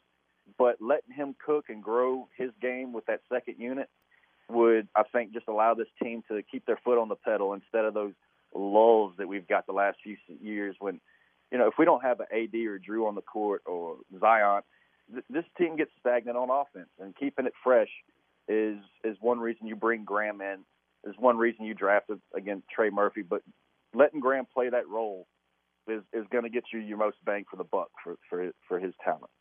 but 0.57 0.77
letting 0.81 1.13
him 1.13 1.35
cook 1.43 1.65
and 1.69 1.83
grow 1.83 2.27
his 2.35 2.51
game 2.61 2.93
with 2.93 3.05
that 3.05 3.21
second 3.31 3.55
unit 3.59 3.89
would, 4.49 4.87
I 4.95 5.03
think, 5.03 5.33
just 5.33 5.47
allow 5.47 5.73
this 5.73 5.87
team 6.01 6.23
to 6.29 6.41
keep 6.41 6.65
their 6.65 6.79
foot 6.83 6.97
on 6.97 7.09
the 7.09 7.15
pedal 7.15 7.53
instead 7.53 7.85
of 7.85 7.93
those 7.93 8.13
lulls 8.57 9.13
that 9.17 9.27
we've 9.27 9.47
got 9.47 9.65
the 9.65 9.73
last 9.73 9.97
few 10.03 10.17
years 10.41 10.75
when, 10.79 10.99
you 11.51 11.57
know, 11.57 11.67
if 11.67 11.75
we 11.77 11.85
don't 11.85 12.03
have 12.03 12.19
an 12.19 12.27
AD 12.31 12.55
or 12.55 12.79
Jrue 12.79 13.07
on 13.07 13.15
the 13.15 13.21
court 13.21 13.61
or 13.65 13.97
Zion, 14.19 14.61
th- 15.11 15.25
this 15.29 15.45
team 15.57 15.77
gets 15.77 15.91
stagnant 15.99 16.37
on 16.37 16.49
offense. 16.49 16.89
And 16.99 17.15
keeping 17.15 17.45
it 17.45 17.53
fresh 17.63 17.89
is 18.47 18.77
is 19.03 19.17
one 19.19 19.39
reason 19.39 19.67
you 19.67 19.75
bring 19.75 20.03
Graham 20.03 20.41
in. 20.41 20.59
Is 21.03 21.15
one 21.17 21.37
reason 21.37 21.65
you 21.65 21.73
drafted 21.73 22.19
again 22.35 22.63
Trey 22.73 22.89
Murphy. 22.89 23.21
But 23.21 23.41
letting 23.93 24.19
Graham 24.19 24.45
play 24.51 24.69
that 24.69 24.87
role 24.87 25.27
is 25.87 26.01
is 26.13 26.25
going 26.31 26.43
to 26.43 26.49
get 26.49 26.65
you 26.73 26.79
your 26.79 26.97
most 26.97 27.17
bang 27.25 27.45
for 27.49 27.57
the 27.57 27.63
buck 27.63 27.89
for 28.03 28.15
for 28.29 28.51
for 28.67 28.79
his 28.79 28.93
talent. 29.03 29.31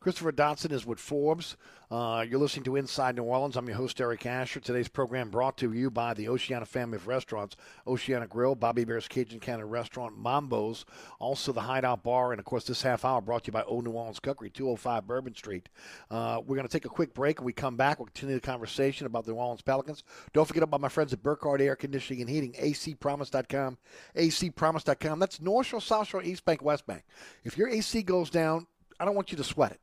Christopher 0.00 0.32
Dotson 0.32 0.72
is 0.72 0.86
with 0.86 0.98
Forbes. 0.98 1.58
Uh, 1.90 2.24
you're 2.26 2.40
listening 2.40 2.64
to 2.64 2.76
Inside 2.76 3.16
New 3.16 3.24
Orleans. 3.24 3.54
I'm 3.54 3.66
your 3.66 3.76
host, 3.76 4.00
Eric 4.00 4.24
Asher. 4.24 4.58
Today's 4.58 4.88
program 4.88 5.28
brought 5.28 5.58
to 5.58 5.70
you 5.74 5.90
by 5.90 6.14
the 6.14 6.26
Oceana 6.26 6.64
family 6.64 6.96
of 6.96 7.06
restaurants 7.06 7.54
Oceana 7.86 8.26
Grill, 8.26 8.54
Bobby 8.54 8.80
Hebert's 8.80 9.08
Cajun 9.08 9.40
Cannon 9.40 9.68
Restaurant, 9.68 10.16
Mambo's, 10.16 10.86
also 11.18 11.52
the 11.52 11.60
Hideout 11.60 12.02
Bar, 12.02 12.32
and 12.32 12.38
of 12.38 12.46
course, 12.46 12.64
this 12.64 12.80
half 12.80 13.04
hour 13.04 13.20
brought 13.20 13.44
to 13.44 13.48
you 13.48 13.52
by 13.52 13.62
Old 13.64 13.84
New 13.84 13.90
Orleans 13.90 14.20
Cookery, 14.20 14.48
205 14.48 15.06
Bourbon 15.06 15.34
Street. 15.34 15.68
Uh, 16.10 16.40
we're 16.46 16.56
going 16.56 16.66
to 16.66 16.72
take 16.72 16.86
a 16.86 16.88
quick 16.88 17.12
break. 17.12 17.38
When 17.38 17.44
we 17.44 17.52
come 17.52 17.76
back, 17.76 17.98
we'll 17.98 18.06
continue 18.06 18.36
the 18.36 18.40
conversation 18.40 19.06
about 19.06 19.26
the 19.26 19.32
New 19.32 19.38
Orleans 19.38 19.60
Pelicans. 19.60 20.02
Don't 20.32 20.48
forget 20.48 20.62
about 20.62 20.80
my 20.80 20.88
friends 20.88 21.12
at 21.12 21.22
Burkhardt 21.22 21.60
Air 21.60 21.76
Conditioning 21.76 22.22
and 22.22 22.30
Heating, 22.30 22.54
acpromise.com, 22.54 23.76
acpromise.com. 24.16 25.18
That's 25.18 25.42
North 25.42 25.66
Shore, 25.66 25.82
South 25.82 26.08
Shore, 26.08 26.22
East 26.22 26.46
Bank, 26.46 26.62
West 26.62 26.86
Bank. 26.86 27.02
If 27.44 27.58
your 27.58 27.68
AC 27.68 28.02
goes 28.02 28.30
down, 28.30 28.66
I 28.98 29.04
don't 29.04 29.14
want 29.14 29.30
you 29.30 29.36
to 29.36 29.44
sweat 29.44 29.72
it. 29.72 29.80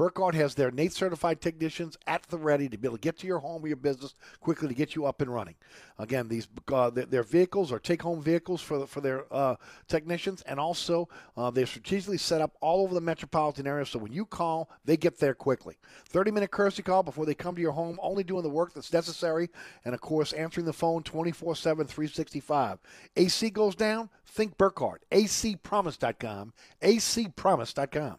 Burkhardt 0.00 0.34
has 0.34 0.54
their 0.54 0.70
NATE 0.70 0.94
certified 0.94 1.42
technicians 1.42 1.98
at 2.06 2.22
the 2.22 2.38
ready 2.38 2.70
to 2.70 2.78
be 2.78 2.88
able 2.88 2.96
to 2.96 3.02
get 3.02 3.18
to 3.18 3.26
your 3.26 3.38
home 3.38 3.62
or 3.62 3.66
your 3.66 3.76
business 3.76 4.14
quickly 4.40 4.68
to 4.68 4.72
get 4.72 4.94
you 4.94 5.04
up 5.04 5.20
and 5.20 5.30
running. 5.30 5.56
Again, 5.98 6.26
these 6.26 6.48
uh, 6.72 6.88
their 6.88 7.22
vehicles 7.22 7.70
are 7.70 7.78
take 7.78 8.00
home 8.00 8.22
vehicles 8.22 8.62
for 8.62 8.78
the, 8.78 8.86
for 8.86 9.02
their 9.02 9.26
uh, 9.30 9.56
technicians, 9.88 10.40
and 10.46 10.58
also 10.58 11.06
uh, 11.36 11.50
they're 11.50 11.66
strategically 11.66 12.16
set 12.16 12.40
up 12.40 12.56
all 12.62 12.80
over 12.82 12.94
the 12.94 13.00
metropolitan 13.02 13.66
area. 13.66 13.84
So 13.84 13.98
when 13.98 14.10
you 14.10 14.24
call, 14.24 14.70
they 14.86 14.96
get 14.96 15.18
there 15.18 15.34
quickly. 15.34 15.76
30 16.06 16.30
minute 16.30 16.50
courtesy 16.50 16.82
call 16.82 17.02
before 17.02 17.26
they 17.26 17.34
come 17.34 17.54
to 17.54 17.60
your 17.60 17.72
home, 17.72 17.98
only 18.00 18.24
doing 18.24 18.42
the 18.42 18.48
work 18.48 18.72
that's 18.72 18.94
necessary, 18.94 19.50
and 19.84 19.92
of 19.92 20.00
course 20.00 20.32
answering 20.32 20.64
the 20.64 20.72
phone 20.72 21.02
24 21.02 21.56
7, 21.56 21.86
365. 21.86 22.78
AC 23.16 23.50
goes 23.50 23.74
down, 23.74 24.08
think 24.26 24.56
Burkhardt. 24.56 25.02
ACpromise.com. 25.12 26.54
ACpromise.com. 26.82 28.16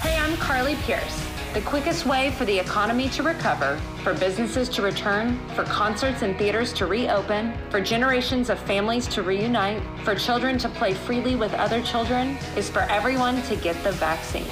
Hey, 0.00 0.16
I'm 0.18 0.36
Carly 0.36 0.76
Pierce. 0.76 1.22
The 1.52 1.60
quickest 1.60 2.06
way 2.06 2.30
for 2.32 2.44
the 2.44 2.58
economy 2.58 3.08
to 3.10 3.22
recover, 3.22 3.80
for 4.02 4.14
businesses 4.14 4.68
to 4.70 4.82
return, 4.82 5.38
for 5.54 5.64
concerts 5.64 6.22
and 6.22 6.36
theaters 6.38 6.72
to 6.74 6.86
reopen, 6.86 7.52
for 7.70 7.80
generations 7.80 8.50
of 8.50 8.58
families 8.60 9.06
to 9.08 9.22
reunite, 9.22 9.82
for 10.04 10.14
children 10.14 10.58
to 10.58 10.68
play 10.68 10.94
freely 10.94 11.36
with 11.36 11.52
other 11.54 11.82
children, 11.82 12.36
is 12.56 12.70
for 12.70 12.80
everyone 12.80 13.42
to 13.42 13.56
get 13.56 13.82
the 13.84 13.92
vaccine. 13.92 14.46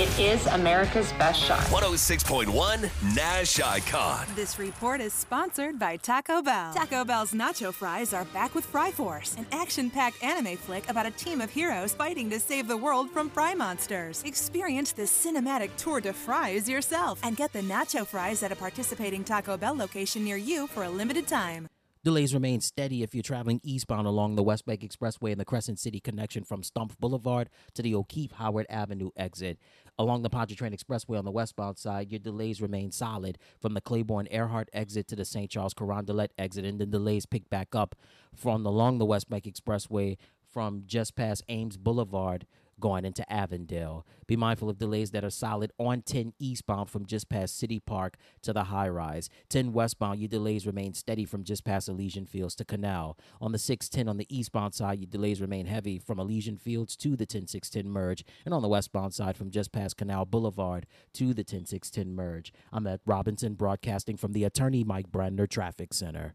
It 0.00 0.18
is 0.18 0.46
America's 0.46 1.12
best 1.18 1.42
shot. 1.42 1.60
106.1 1.64 3.14
Nash 3.14 3.60
Icon. 3.60 4.26
This 4.34 4.58
report 4.58 4.98
is 4.98 5.12
sponsored 5.12 5.78
by 5.78 5.98
Taco 5.98 6.40
Bell. 6.40 6.72
Taco 6.72 7.04
Bell's 7.04 7.32
nacho 7.32 7.70
fries 7.70 8.14
are 8.14 8.24
back 8.24 8.54
with 8.54 8.64
Fry 8.64 8.90
Force, 8.90 9.36
an 9.36 9.44
action 9.52 9.90
packed 9.90 10.24
anime 10.24 10.56
flick 10.56 10.88
about 10.88 11.04
a 11.04 11.10
team 11.10 11.42
of 11.42 11.50
heroes 11.50 11.92
fighting 11.92 12.30
to 12.30 12.40
save 12.40 12.66
the 12.66 12.78
world 12.78 13.10
from 13.10 13.28
fry 13.28 13.52
monsters. 13.52 14.22
Experience 14.24 14.92
the 14.92 15.02
cinematic 15.02 15.68
tour 15.76 16.00
de 16.00 16.14
fries 16.14 16.66
yourself 16.66 17.20
and 17.22 17.36
get 17.36 17.52
the 17.52 17.60
nacho 17.60 18.06
fries 18.06 18.42
at 18.42 18.50
a 18.50 18.56
participating 18.56 19.22
Taco 19.22 19.58
Bell 19.58 19.76
location 19.76 20.24
near 20.24 20.38
you 20.38 20.66
for 20.66 20.84
a 20.84 20.88
limited 20.88 21.28
time. 21.28 21.68
Delays 22.02 22.32
remain 22.32 22.62
steady 22.62 23.02
if 23.02 23.14
you're 23.14 23.22
traveling 23.22 23.60
eastbound 23.62 24.06
along 24.06 24.34
the 24.34 24.42
West 24.42 24.64
Bank 24.64 24.80
Expressway 24.80 25.32
and 25.32 25.38
the 25.38 25.44
Crescent 25.44 25.78
City 25.78 26.00
connection 26.00 26.44
from 26.44 26.62
Stumpf 26.62 26.98
Boulevard 26.98 27.50
to 27.74 27.82
the 27.82 27.94
O'Keefe 27.94 28.32
Howard 28.32 28.64
Avenue 28.70 29.10
exit. 29.18 29.58
Along 30.00 30.22
the 30.22 30.30
Pontchartrain 30.30 30.72
Expressway 30.72 31.18
on 31.18 31.26
the 31.26 31.30
westbound 31.30 31.76
side, 31.76 32.10
your 32.10 32.20
delays 32.20 32.62
remain 32.62 32.90
solid 32.90 33.36
from 33.60 33.74
the 33.74 33.82
Claiborne 33.82 34.28
Earhart 34.30 34.70
exit 34.72 35.06
to 35.08 35.14
the 35.14 35.26
St. 35.26 35.50
Charles 35.50 35.74
Carondelet 35.74 36.30
exit, 36.38 36.64
and 36.64 36.78
the 36.78 36.86
delays 36.86 37.26
pick 37.26 37.50
back 37.50 37.74
up 37.74 37.94
from 38.34 38.64
along 38.64 38.96
the 38.96 39.04
West 39.04 39.28
Bank 39.28 39.44
Expressway 39.44 40.16
from 40.50 40.84
just 40.86 41.16
past 41.16 41.42
Ames 41.50 41.76
Boulevard 41.76 42.46
going 42.80 43.04
into 43.04 43.30
Avondale. 43.32 44.06
Be 44.26 44.36
mindful 44.36 44.70
of 44.70 44.78
delays 44.78 45.10
that 45.10 45.24
are 45.24 45.30
solid 45.30 45.72
on 45.78 46.02
10 46.02 46.32
eastbound 46.38 46.90
from 46.90 47.06
just 47.06 47.28
past 47.28 47.58
City 47.58 47.78
Park 47.78 48.16
to 48.42 48.52
the 48.52 48.64
high 48.64 48.88
rise. 48.88 49.28
10 49.48 49.72
westbound, 49.72 50.20
your 50.20 50.28
delays 50.28 50.66
remain 50.66 50.94
steady 50.94 51.24
from 51.24 51.44
just 51.44 51.64
past 51.64 51.88
Elysian 51.88 52.26
Fields 52.26 52.54
to 52.56 52.64
Canal. 52.64 53.18
On 53.40 53.52
the 53.52 53.58
610 53.58 54.08
on 54.08 54.16
the 54.16 54.26
eastbound 54.34 54.74
side, 54.74 54.98
your 54.98 55.08
delays 55.08 55.40
remain 55.40 55.66
heavy 55.66 55.98
from 55.98 56.18
Elysian 56.18 56.56
Fields 56.56 56.96
to 56.96 57.16
the 57.16 57.26
10610 57.26 57.90
merge. 57.90 58.24
And 58.44 58.54
on 58.54 58.62
the 58.62 58.68
westbound 58.68 59.14
side, 59.14 59.36
from 59.36 59.50
just 59.50 59.72
past 59.72 59.96
Canal 59.96 60.24
Boulevard 60.24 60.86
to 61.14 61.34
the 61.34 61.44
10610 61.44 62.14
merge. 62.14 62.52
I'm 62.72 62.86
at 62.86 63.00
Robinson 63.04 63.54
broadcasting 63.54 64.16
from 64.16 64.32
the 64.32 64.44
attorney 64.44 64.84
Mike 64.84 65.10
Brandner 65.10 65.48
Traffic 65.48 65.92
Center. 65.92 66.34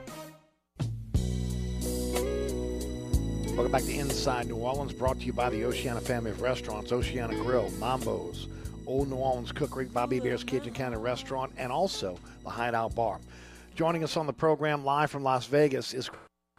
Welcome 3.55 3.73
back 3.73 3.83
to 3.83 3.93
Inside 3.93 4.47
New 4.47 4.55
Orleans, 4.55 4.93
brought 4.93 5.19
to 5.19 5.25
you 5.25 5.33
by 5.33 5.49
the 5.49 5.65
Oceana 5.65 5.99
family 5.99 6.31
of 6.31 6.41
restaurants, 6.41 6.93
Oceana 6.93 7.35
Grill, 7.35 7.69
Mambo's, 7.79 8.47
Old 8.87 9.09
New 9.09 9.17
Orleans 9.17 9.51
Cookery, 9.51 9.85
Bobby 9.85 10.19
Hebert's 10.19 10.43
Cajun 10.43 10.73
Cannon 10.73 11.01
Restaurant, 11.01 11.51
and 11.57 11.69
also 11.69 12.17
the 12.43 12.49
Hideout 12.49 12.95
Bar. 12.95 13.19
Joining 13.75 14.05
us 14.05 14.15
on 14.15 14.25
the 14.25 14.33
program 14.33 14.85
live 14.85 15.11
from 15.11 15.23
Las 15.23 15.47
Vegas 15.47 15.93
is 15.93 16.09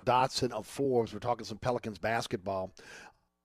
Dotson 0.05 0.53
of 0.53 0.67
Forbes. 0.67 1.15
We're 1.15 1.19
talking 1.21 1.47
some 1.47 1.59
Pelicans 1.59 1.99
basketball. 1.99 2.71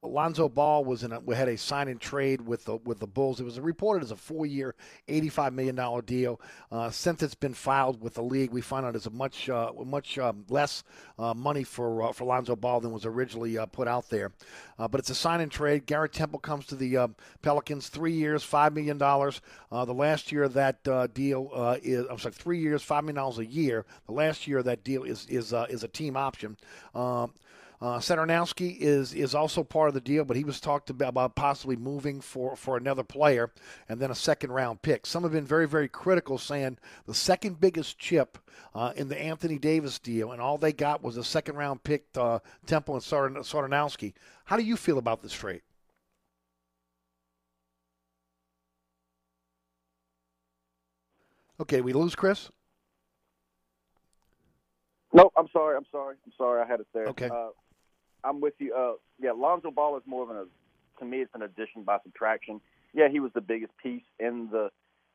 Lonzo 0.07 0.49
Ball 0.49 0.83
was 0.83 1.03
in 1.03 1.11
a, 1.11 1.19
we 1.19 1.35
had 1.35 1.47
a 1.47 1.57
sign 1.57 1.87
and 1.87 1.99
trade 1.99 2.41
with 2.41 2.65
the 2.65 2.77
with 2.77 2.99
the 2.99 3.07
Bulls. 3.07 3.39
It 3.39 3.43
was 3.43 3.59
reported 3.59 4.03
as 4.03 4.11
a 4.11 4.15
four 4.15 4.45
year, 4.45 4.75
eighty 5.07 5.29
five 5.29 5.53
million 5.53 5.75
dollar 5.75 6.01
deal. 6.01 6.39
Uh, 6.71 6.89
since 6.89 7.23
it's 7.23 7.35
been 7.35 7.53
filed 7.53 8.01
with 8.01 8.15
the 8.15 8.23
league, 8.23 8.51
we 8.51 8.61
find 8.61 8.85
out 8.85 8.95
it's 8.95 9.05
a 9.05 9.11
much 9.11 9.49
uh, 9.49 9.71
much 9.85 10.17
um, 10.17 10.45
less 10.49 10.83
uh, 11.19 11.33
money 11.33 11.63
for 11.63 12.03
uh, 12.03 12.11
for 12.11 12.25
Lonzo 12.25 12.55
Ball 12.55 12.79
than 12.79 12.91
was 12.91 13.05
originally 13.05 13.57
uh, 13.57 13.65
put 13.65 13.87
out 13.87 14.09
there. 14.09 14.31
Uh, 14.79 14.87
but 14.87 14.99
it's 14.99 15.09
a 15.09 15.15
sign 15.15 15.41
and 15.41 15.51
trade. 15.51 15.85
Garrett 15.85 16.13
Temple 16.13 16.39
comes 16.39 16.65
to 16.67 16.75
the 16.75 16.97
um, 16.97 17.15
Pelicans, 17.41 17.89
three 17.89 18.13
years, 18.13 18.43
five 18.43 18.73
million 18.73 18.97
dollars. 18.97 19.41
the 19.71 19.93
last 19.93 20.31
year 20.31 20.43
of 20.43 20.53
that 20.53 20.83
deal 21.13 21.77
is 21.83 22.05
I'm 22.09 22.19
sorry, 22.19 22.33
three 22.33 22.59
years, 22.59 22.83
five 22.83 23.03
million 23.03 23.15
dollars 23.15 23.39
a 23.39 23.45
year. 23.45 23.85
The 24.05 24.13
last 24.13 24.47
year 24.47 24.59
of 24.59 24.65
that 24.65 24.83
deal 24.83 25.03
is 25.03 25.25
is 25.27 25.53
is 25.69 25.83
a 25.83 25.87
team 25.87 26.17
option. 26.17 26.57
Um, 26.95 27.33
uh, 27.79 27.97
Satoranowski 27.99 28.77
is 28.79 29.13
is 29.13 29.35
also 29.35 29.63
part 29.63 29.87
of 29.87 29.93
the 29.93 30.01
deal, 30.01 30.25
but 30.25 30.37
he 30.37 30.43
was 30.43 30.59
talked 30.59 30.89
about, 30.89 31.09
about 31.09 31.35
possibly 31.35 31.75
moving 31.75 32.21
for, 32.21 32.55
for 32.55 32.75
another 32.77 33.03
player 33.03 33.51
and 33.87 33.99
then 33.99 34.09
a 34.09 34.15
second 34.15 34.51
round 34.51 34.81
pick. 34.81 35.05
Some 35.05 35.23
have 35.23 35.31
been 35.31 35.45
very 35.45 35.67
very 35.67 35.87
critical, 35.87 36.37
saying 36.37 36.77
the 37.05 37.13
second 37.13 37.59
biggest 37.59 37.99
chip 37.99 38.37
uh, 38.73 38.93
in 38.95 39.09
the 39.09 39.19
Anthony 39.19 39.59
Davis 39.59 39.99
deal, 39.99 40.31
and 40.31 40.41
all 40.41 40.57
they 40.57 40.73
got 40.73 41.03
was 41.03 41.17
a 41.17 41.23
second 41.23 41.55
round 41.55 41.83
pick, 41.83 42.05
uh, 42.15 42.39
Temple 42.65 42.95
and 42.95 43.03
Satoranowski. 43.03 44.13
How 44.45 44.57
do 44.57 44.63
you 44.63 44.75
feel 44.75 44.97
about 44.97 45.21
this 45.21 45.33
trade? 45.33 45.61
Okay, 51.59 51.81
we 51.81 51.93
lose 51.93 52.15
Chris. 52.15 52.51
No, 55.13 55.31
I'm 55.35 55.47
sorry. 55.51 55.75
I'm 55.75 55.85
sorry. 55.91 56.15
I'm 56.25 56.33
sorry. 56.37 56.61
I 56.61 56.67
had 56.67 56.79
it 56.79 56.87
there. 56.93 57.07
Okay. 57.07 57.29
Uh, 57.29 57.49
I'm 58.23 58.41
with 58.41 58.53
you. 58.59 58.73
Uh, 58.73 58.93
yeah, 59.19 59.31
Lonzo 59.31 59.71
Ball 59.71 59.97
is 59.97 60.03
more 60.05 60.23
of 60.23 60.29
a, 60.29 60.45
to 60.99 61.05
me, 61.05 61.17
it's 61.17 61.33
an 61.33 61.41
addition 61.41 61.83
by 61.83 61.97
subtraction. 62.03 62.61
Yeah, 62.93 63.09
he 63.09 63.19
was 63.19 63.31
the 63.33 63.41
biggest 63.41 63.73
piece 63.77 64.03
in 64.19 64.49
the 64.51 64.69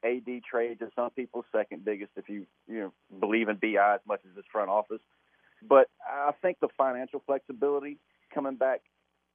AD 0.04 0.42
trade 0.48 0.78
to 0.80 0.88
some 0.94 1.10
people, 1.10 1.44
second 1.52 1.84
biggest 1.84 2.12
if 2.16 2.28
you 2.28 2.46
you 2.66 2.80
know 2.80 2.92
believe 3.20 3.48
in 3.48 3.56
BI 3.56 3.94
as 3.94 4.00
much 4.06 4.20
as 4.28 4.36
his 4.36 4.44
front 4.50 4.70
office. 4.70 5.00
But 5.66 5.88
I 6.06 6.32
think 6.42 6.58
the 6.60 6.68
financial 6.76 7.22
flexibility 7.24 7.98
coming 8.34 8.56
back 8.56 8.80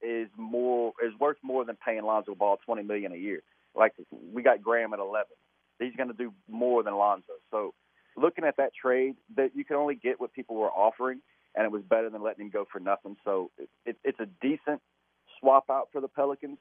is 0.02 0.28
more 0.36 0.92
is 1.04 1.12
worth 1.18 1.38
more 1.42 1.64
than 1.64 1.76
paying 1.84 2.04
Lonzo 2.04 2.34
Ball 2.34 2.58
twenty 2.64 2.82
million 2.82 3.12
a 3.12 3.16
year. 3.16 3.42
Like 3.74 3.94
we 4.32 4.42
got 4.42 4.62
Graham 4.62 4.92
at 4.92 4.98
eleven. 4.98 5.36
He's 5.78 5.96
going 5.96 6.08
to 6.08 6.14
do 6.14 6.32
more 6.48 6.82
than 6.82 6.94
Lonzo. 6.96 7.34
So 7.50 7.72
looking 8.16 8.44
at 8.44 8.56
that 8.56 8.72
trade, 8.74 9.16
that 9.36 9.54
you 9.54 9.64
can 9.64 9.76
only 9.76 9.94
get 9.94 10.20
what 10.20 10.32
people 10.32 10.56
were 10.56 10.70
offering 10.70 11.20
and 11.54 11.64
it 11.64 11.72
was 11.72 11.82
better 11.82 12.10
than 12.10 12.22
letting 12.22 12.46
him 12.46 12.50
go 12.50 12.66
for 12.70 12.80
nothing. 12.80 13.16
So 13.24 13.50
it, 13.58 13.68
it, 13.84 13.96
it's 14.04 14.20
a 14.20 14.26
decent 14.40 14.80
swap 15.40 15.70
out 15.70 15.88
for 15.92 16.00
the 16.00 16.08
Pelicans. 16.08 16.58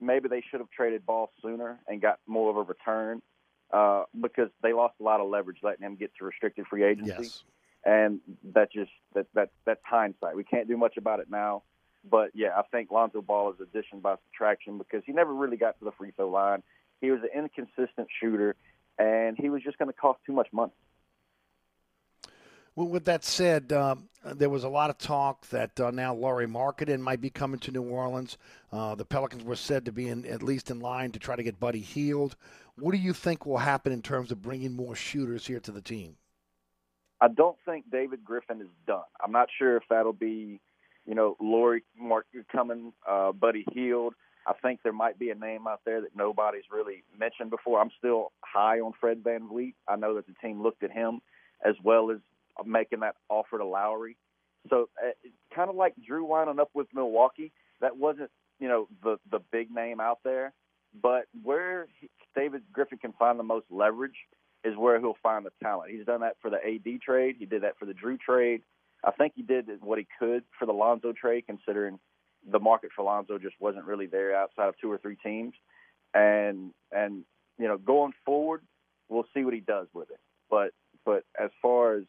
Maybe 0.00 0.28
they 0.28 0.42
should 0.48 0.60
have 0.60 0.70
traded 0.70 1.04
Ball 1.04 1.30
sooner 1.42 1.80
and 1.88 2.00
got 2.00 2.20
more 2.26 2.50
of 2.50 2.56
a 2.56 2.62
return 2.62 3.20
uh, 3.72 4.04
because 4.20 4.48
they 4.62 4.72
lost 4.72 4.94
a 5.00 5.02
lot 5.02 5.20
of 5.20 5.28
leverage 5.28 5.58
letting 5.62 5.84
him 5.84 5.96
get 5.96 6.12
to 6.18 6.24
restricted 6.24 6.66
free 6.66 6.84
agency. 6.84 7.14
Yes. 7.22 7.42
And 7.84 8.20
that 8.54 8.72
just 8.72 8.90
that 9.14 9.26
that 9.34 9.50
that's 9.64 9.80
hindsight. 9.84 10.36
We 10.36 10.44
can't 10.44 10.68
do 10.68 10.76
much 10.76 10.96
about 10.96 11.20
it 11.20 11.30
now. 11.30 11.62
But 12.08 12.30
yeah, 12.34 12.50
I 12.56 12.62
think 12.70 12.90
Lonzo 12.90 13.22
Ball 13.22 13.52
is 13.52 13.60
addition 13.60 14.00
by 14.00 14.16
subtraction 14.26 14.78
because 14.78 15.02
he 15.04 15.12
never 15.12 15.32
really 15.32 15.56
got 15.56 15.78
to 15.78 15.84
the 15.84 15.92
free 15.92 16.12
throw 16.12 16.28
line. 16.28 16.62
He 17.00 17.10
was 17.10 17.20
an 17.22 17.30
inconsistent 17.34 18.08
shooter, 18.20 18.56
and 18.98 19.36
he 19.38 19.48
was 19.48 19.62
just 19.62 19.78
going 19.78 19.90
to 19.90 19.96
cost 19.96 20.20
too 20.26 20.32
much 20.32 20.48
money. 20.52 20.72
With 22.86 23.06
that 23.06 23.24
said, 23.24 23.72
um, 23.72 24.08
there 24.24 24.48
was 24.48 24.62
a 24.62 24.68
lot 24.68 24.88
of 24.88 24.98
talk 24.98 25.48
that 25.48 25.80
uh, 25.80 25.90
now 25.90 26.14
Lauri 26.14 26.46
Markkanen 26.46 27.00
might 27.00 27.20
be 27.20 27.28
coming 27.28 27.58
to 27.60 27.72
New 27.72 27.82
Orleans. 27.82 28.38
Uh, 28.72 28.94
the 28.94 29.04
Pelicans 29.04 29.42
were 29.42 29.56
said 29.56 29.84
to 29.86 29.92
be 29.92 30.08
in, 30.08 30.24
at 30.26 30.44
least 30.44 30.70
in 30.70 30.78
line 30.78 31.10
to 31.10 31.18
try 31.18 31.34
to 31.34 31.42
get 31.42 31.58
Buddy 31.58 31.80
Hield. 31.80 32.36
What 32.76 32.92
do 32.92 32.98
you 32.98 33.12
think 33.12 33.44
will 33.44 33.58
happen 33.58 33.92
in 33.92 34.00
terms 34.00 34.30
of 34.30 34.42
bringing 34.42 34.76
more 34.76 34.94
shooters 34.94 35.44
here 35.44 35.58
to 35.58 35.72
the 35.72 35.80
team? 35.80 36.18
I 37.20 37.26
don't 37.26 37.56
think 37.64 37.90
David 37.90 38.24
Griffin 38.24 38.60
is 38.60 38.68
done. 38.86 39.02
I'm 39.20 39.32
not 39.32 39.48
sure 39.58 39.76
if 39.76 39.82
that'll 39.90 40.12
be, 40.12 40.60
you 41.04 41.16
know, 41.16 41.36
Lauri 41.40 41.82
Mark 41.98 42.26
coming, 42.52 42.92
uh, 43.08 43.32
Buddy 43.32 43.64
Hield. 43.72 44.14
I 44.46 44.52
think 44.62 44.84
there 44.84 44.92
might 44.92 45.18
be 45.18 45.30
a 45.30 45.34
name 45.34 45.66
out 45.66 45.80
there 45.84 46.00
that 46.00 46.14
nobody's 46.14 46.70
really 46.70 47.02
mentioned 47.18 47.50
before. 47.50 47.80
I'm 47.80 47.90
still 47.98 48.30
high 48.42 48.78
on 48.78 48.92
Fred 49.00 49.24
VanVleet. 49.24 49.74
I 49.88 49.96
know 49.96 50.14
that 50.14 50.28
the 50.28 50.34
team 50.40 50.62
looked 50.62 50.84
at 50.84 50.92
him 50.92 51.20
as 51.64 51.74
well 51.82 52.12
as 52.12 52.18
making 52.64 53.00
that 53.00 53.16
offer 53.28 53.58
to 53.58 53.64
Lowry. 53.64 54.16
So 54.70 54.88
uh, 55.02 55.10
kind 55.54 55.70
of 55.70 55.76
like 55.76 55.94
Jrue 56.08 56.26
winding 56.26 56.60
up 56.60 56.70
with 56.74 56.88
Milwaukee, 56.94 57.52
that 57.80 57.96
wasn't 57.96 58.30
you 58.58 58.68
know 58.68 58.88
the 59.02 59.18
the 59.30 59.40
big 59.52 59.70
name 59.70 60.00
out 60.00 60.18
there, 60.24 60.52
but 61.00 61.24
where 61.42 61.86
he, 62.00 62.10
David 62.34 62.62
Griffin 62.72 62.98
can 62.98 63.12
find 63.12 63.38
the 63.38 63.44
most 63.44 63.66
leverage 63.70 64.16
is 64.64 64.76
where 64.76 64.98
he'll 64.98 65.16
find 65.22 65.46
the 65.46 65.52
talent. 65.62 65.92
He's 65.92 66.04
done 66.04 66.20
that 66.22 66.36
for 66.42 66.50
the 66.50 66.56
AD 66.56 67.00
trade. 67.00 67.36
He 67.38 67.46
did 67.46 67.62
that 67.62 67.78
for 67.78 67.86
the 67.86 67.94
Jrue 67.94 68.18
trade. 68.18 68.62
I 69.04 69.12
think 69.12 69.34
he 69.36 69.42
did 69.42 69.68
what 69.80 69.98
he 69.98 70.06
could 70.18 70.42
for 70.58 70.66
the 70.66 70.72
Lonzo 70.72 71.12
trade, 71.12 71.44
considering 71.46 71.98
the 72.50 72.58
market 72.58 72.90
for 72.94 73.04
Lonzo 73.04 73.38
just 73.38 73.54
wasn't 73.60 73.84
really 73.84 74.06
there 74.06 74.34
outside 74.34 74.68
of 74.68 74.74
two 74.80 74.90
or 74.90 74.98
three 74.98 75.16
teams. 75.16 75.54
And 76.14 76.72
and 76.90 77.24
you 77.58 77.68
know 77.68 77.78
going 77.78 78.12
forward, 78.24 78.62
we'll 79.08 79.26
see 79.34 79.44
what 79.44 79.54
he 79.54 79.60
does 79.60 79.86
with 79.92 80.10
it. 80.10 80.20
But 80.50 80.72
but 81.04 81.24
as 81.40 81.50
far 81.62 81.96
as 81.96 82.04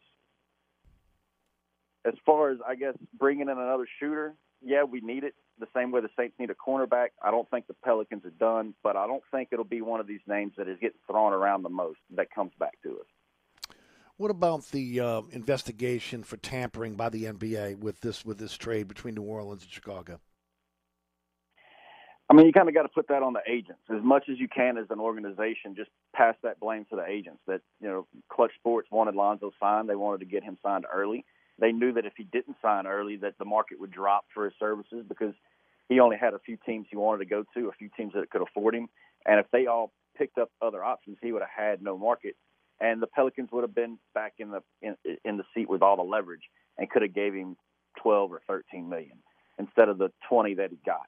as 2.06 2.14
far 2.24 2.50
as 2.50 2.58
I 2.66 2.74
guess 2.74 2.94
bringing 3.18 3.42
in 3.42 3.50
another 3.50 3.86
shooter, 3.98 4.34
yeah, 4.62 4.84
we 4.84 5.00
need 5.00 5.24
it 5.24 5.34
the 5.58 5.66
same 5.74 5.90
way 5.90 6.00
the 6.00 6.08
Saints 6.18 6.34
need 6.38 6.50
a 6.50 6.54
cornerback. 6.54 7.08
I 7.22 7.30
don't 7.30 7.48
think 7.50 7.66
the 7.66 7.74
Pelicans 7.74 8.24
are 8.24 8.30
done, 8.30 8.74
but 8.82 8.96
I 8.96 9.06
don't 9.06 9.22
think 9.30 9.48
it'll 9.52 9.64
be 9.64 9.82
one 9.82 10.00
of 10.00 10.06
these 10.06 10.20
names 10.26 10.52
that 10.56 10.68
is 10.68 10.78
getting 10.80 10.98
thrown 11.06 11.32
around 11.32 11.62
the 11.62 11.68
most 11.68 11.98
that 12.16 12.30
comes 12.30 12.52
back 12.58 12.78
to 12.82 12.90
us. 12.90 13.76
What 14.16 14.30
about 14.30 14.70
the 14.70 15.00
uh, 15.00 15.22
investigation 15.32 16.22
for 16.22 16.36
tampering 16.36 16.94
by 16.94 17.08
the 17.08 17.24
NBA 17.24 17.78
with 17.78 18.00
this 18.00 18.24
with 18.24 18.38
this 18.38 18.54
trade 18.54 18.86
between 18.86 19.14
New 19.14 19.22
Orleans 19.22 19.62
and 19.62 19.70
Chicago? 19.70 20.20
I 22.28 22.34
mean, 22.34 22.46
you 22.46 22.52
kind 22.52 22.68
of 22.68 22.74
got 22.74 22.82
to 22.82 22.88
put 22.88 23.08
that 23.08 23.22
on 23.22 23.32
the 23.32 23.40
agents 23.50 23.80
as 23.90 24.04
much 24.04 24.28
as 24.30 24.38
you 24.38 24.46
can 24.46 24.78
as 24.78 24.86
an 24.90 25.00
organization. 25.00 25.74
Just 25.74 25.90
pass 26.14 26.36
that 26.42 26.60
blame 26.60 26.84
to 26.90 26.96
the 26.96 27.04
agents. 27.04 27.40
That 27.46 27.62
you 27.80 27.88
know, 27.88 28.06
Clutch 28.30 28.52
Sports 28.56 28.88
wanted 28.90 29.14
Lonzo 29.14 29.52
signed. 29.58 29.88
They 29.88 29.96
wanted 29.96 30.20
to 30.20 30.26
get 30.26 30.44
him 30.44 30.58
signed 30.62 30.84
early 30.92 31.24
they 31.60 31.72
knew 31.72 31.92
that 31.92 32.06
if 32.06 32.14
he 32.16 32.24
didn't 32.24 32.56
sign 32.62 32.86
early, 32.86 33.16
that 33.16 33.38
the 33.38 33.44
market 33.44 33.78
would 33.78 33.90
drop 33.90 34.24
for 34.32 34.44
his 34.44 34.54
services 34.58 35.04
because 35.08 35.34
he 35.88 36.00
only 36.00 36.16
had 36.16 36.34
a 36.34 36.38
few 36.38 36.56
teams 36.64 36.86
he 36.90 36.96
wanted 36.96 37.18
to 37.18 37.30
go 37.30 37.44
to, 37.54 37.68
a 37.68 37.72
few 37.72 37.90
teams 37.96 38.12
that 38.14 38.30
could 38.30 38.42
afford 38.42 38.74
him, 38.74 38.88
and 39.26 39.38
if 39.38 39.46
they 39.52 39.66
all 39.66 39.92
picked 40.16 40.38
up 40.38 40.50
other 40.62 40.84
options, 40.84 41.18
he 41.22 41.32
would 41.32 41.42
have 41.42 41.50
had 41.54 41.82
no 41.82 41.98
market, 41.98 42.36
and 42.80 43.02
the 43.02 43.06
Pelicans 43.06 43.50
would 43.52 43.62
have 43.62 43.74
been 43.74 43.98
back 44.14 44.34
in 44.38 44.50
the 44.50 44.62
in, 44.82 44.96
in 45.24 45.36
the 45.36 45.44
seat 45.54 45.68
with 45.68 45.82
all 45.82 45.96
the 45.96 46.02
leverage 46.02 46.42
and 46.78 46.88
could 46.88 47.02
have 47.02 47.14
gave 47.14 47.34
him 47.34 47.56
12 48.02 48.32
or 48.32 48.40
13 48.46 48.88
million 48.88 49.18
instead 49.58 49.88
of 49.88 49.98
the 49.98 50.10
20 50.28 50.54
that 50.54 50.70
he 50.70 50.78
got. 50.86 51.06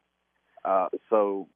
Uh, 0.64 0.88
so 1.08 1.48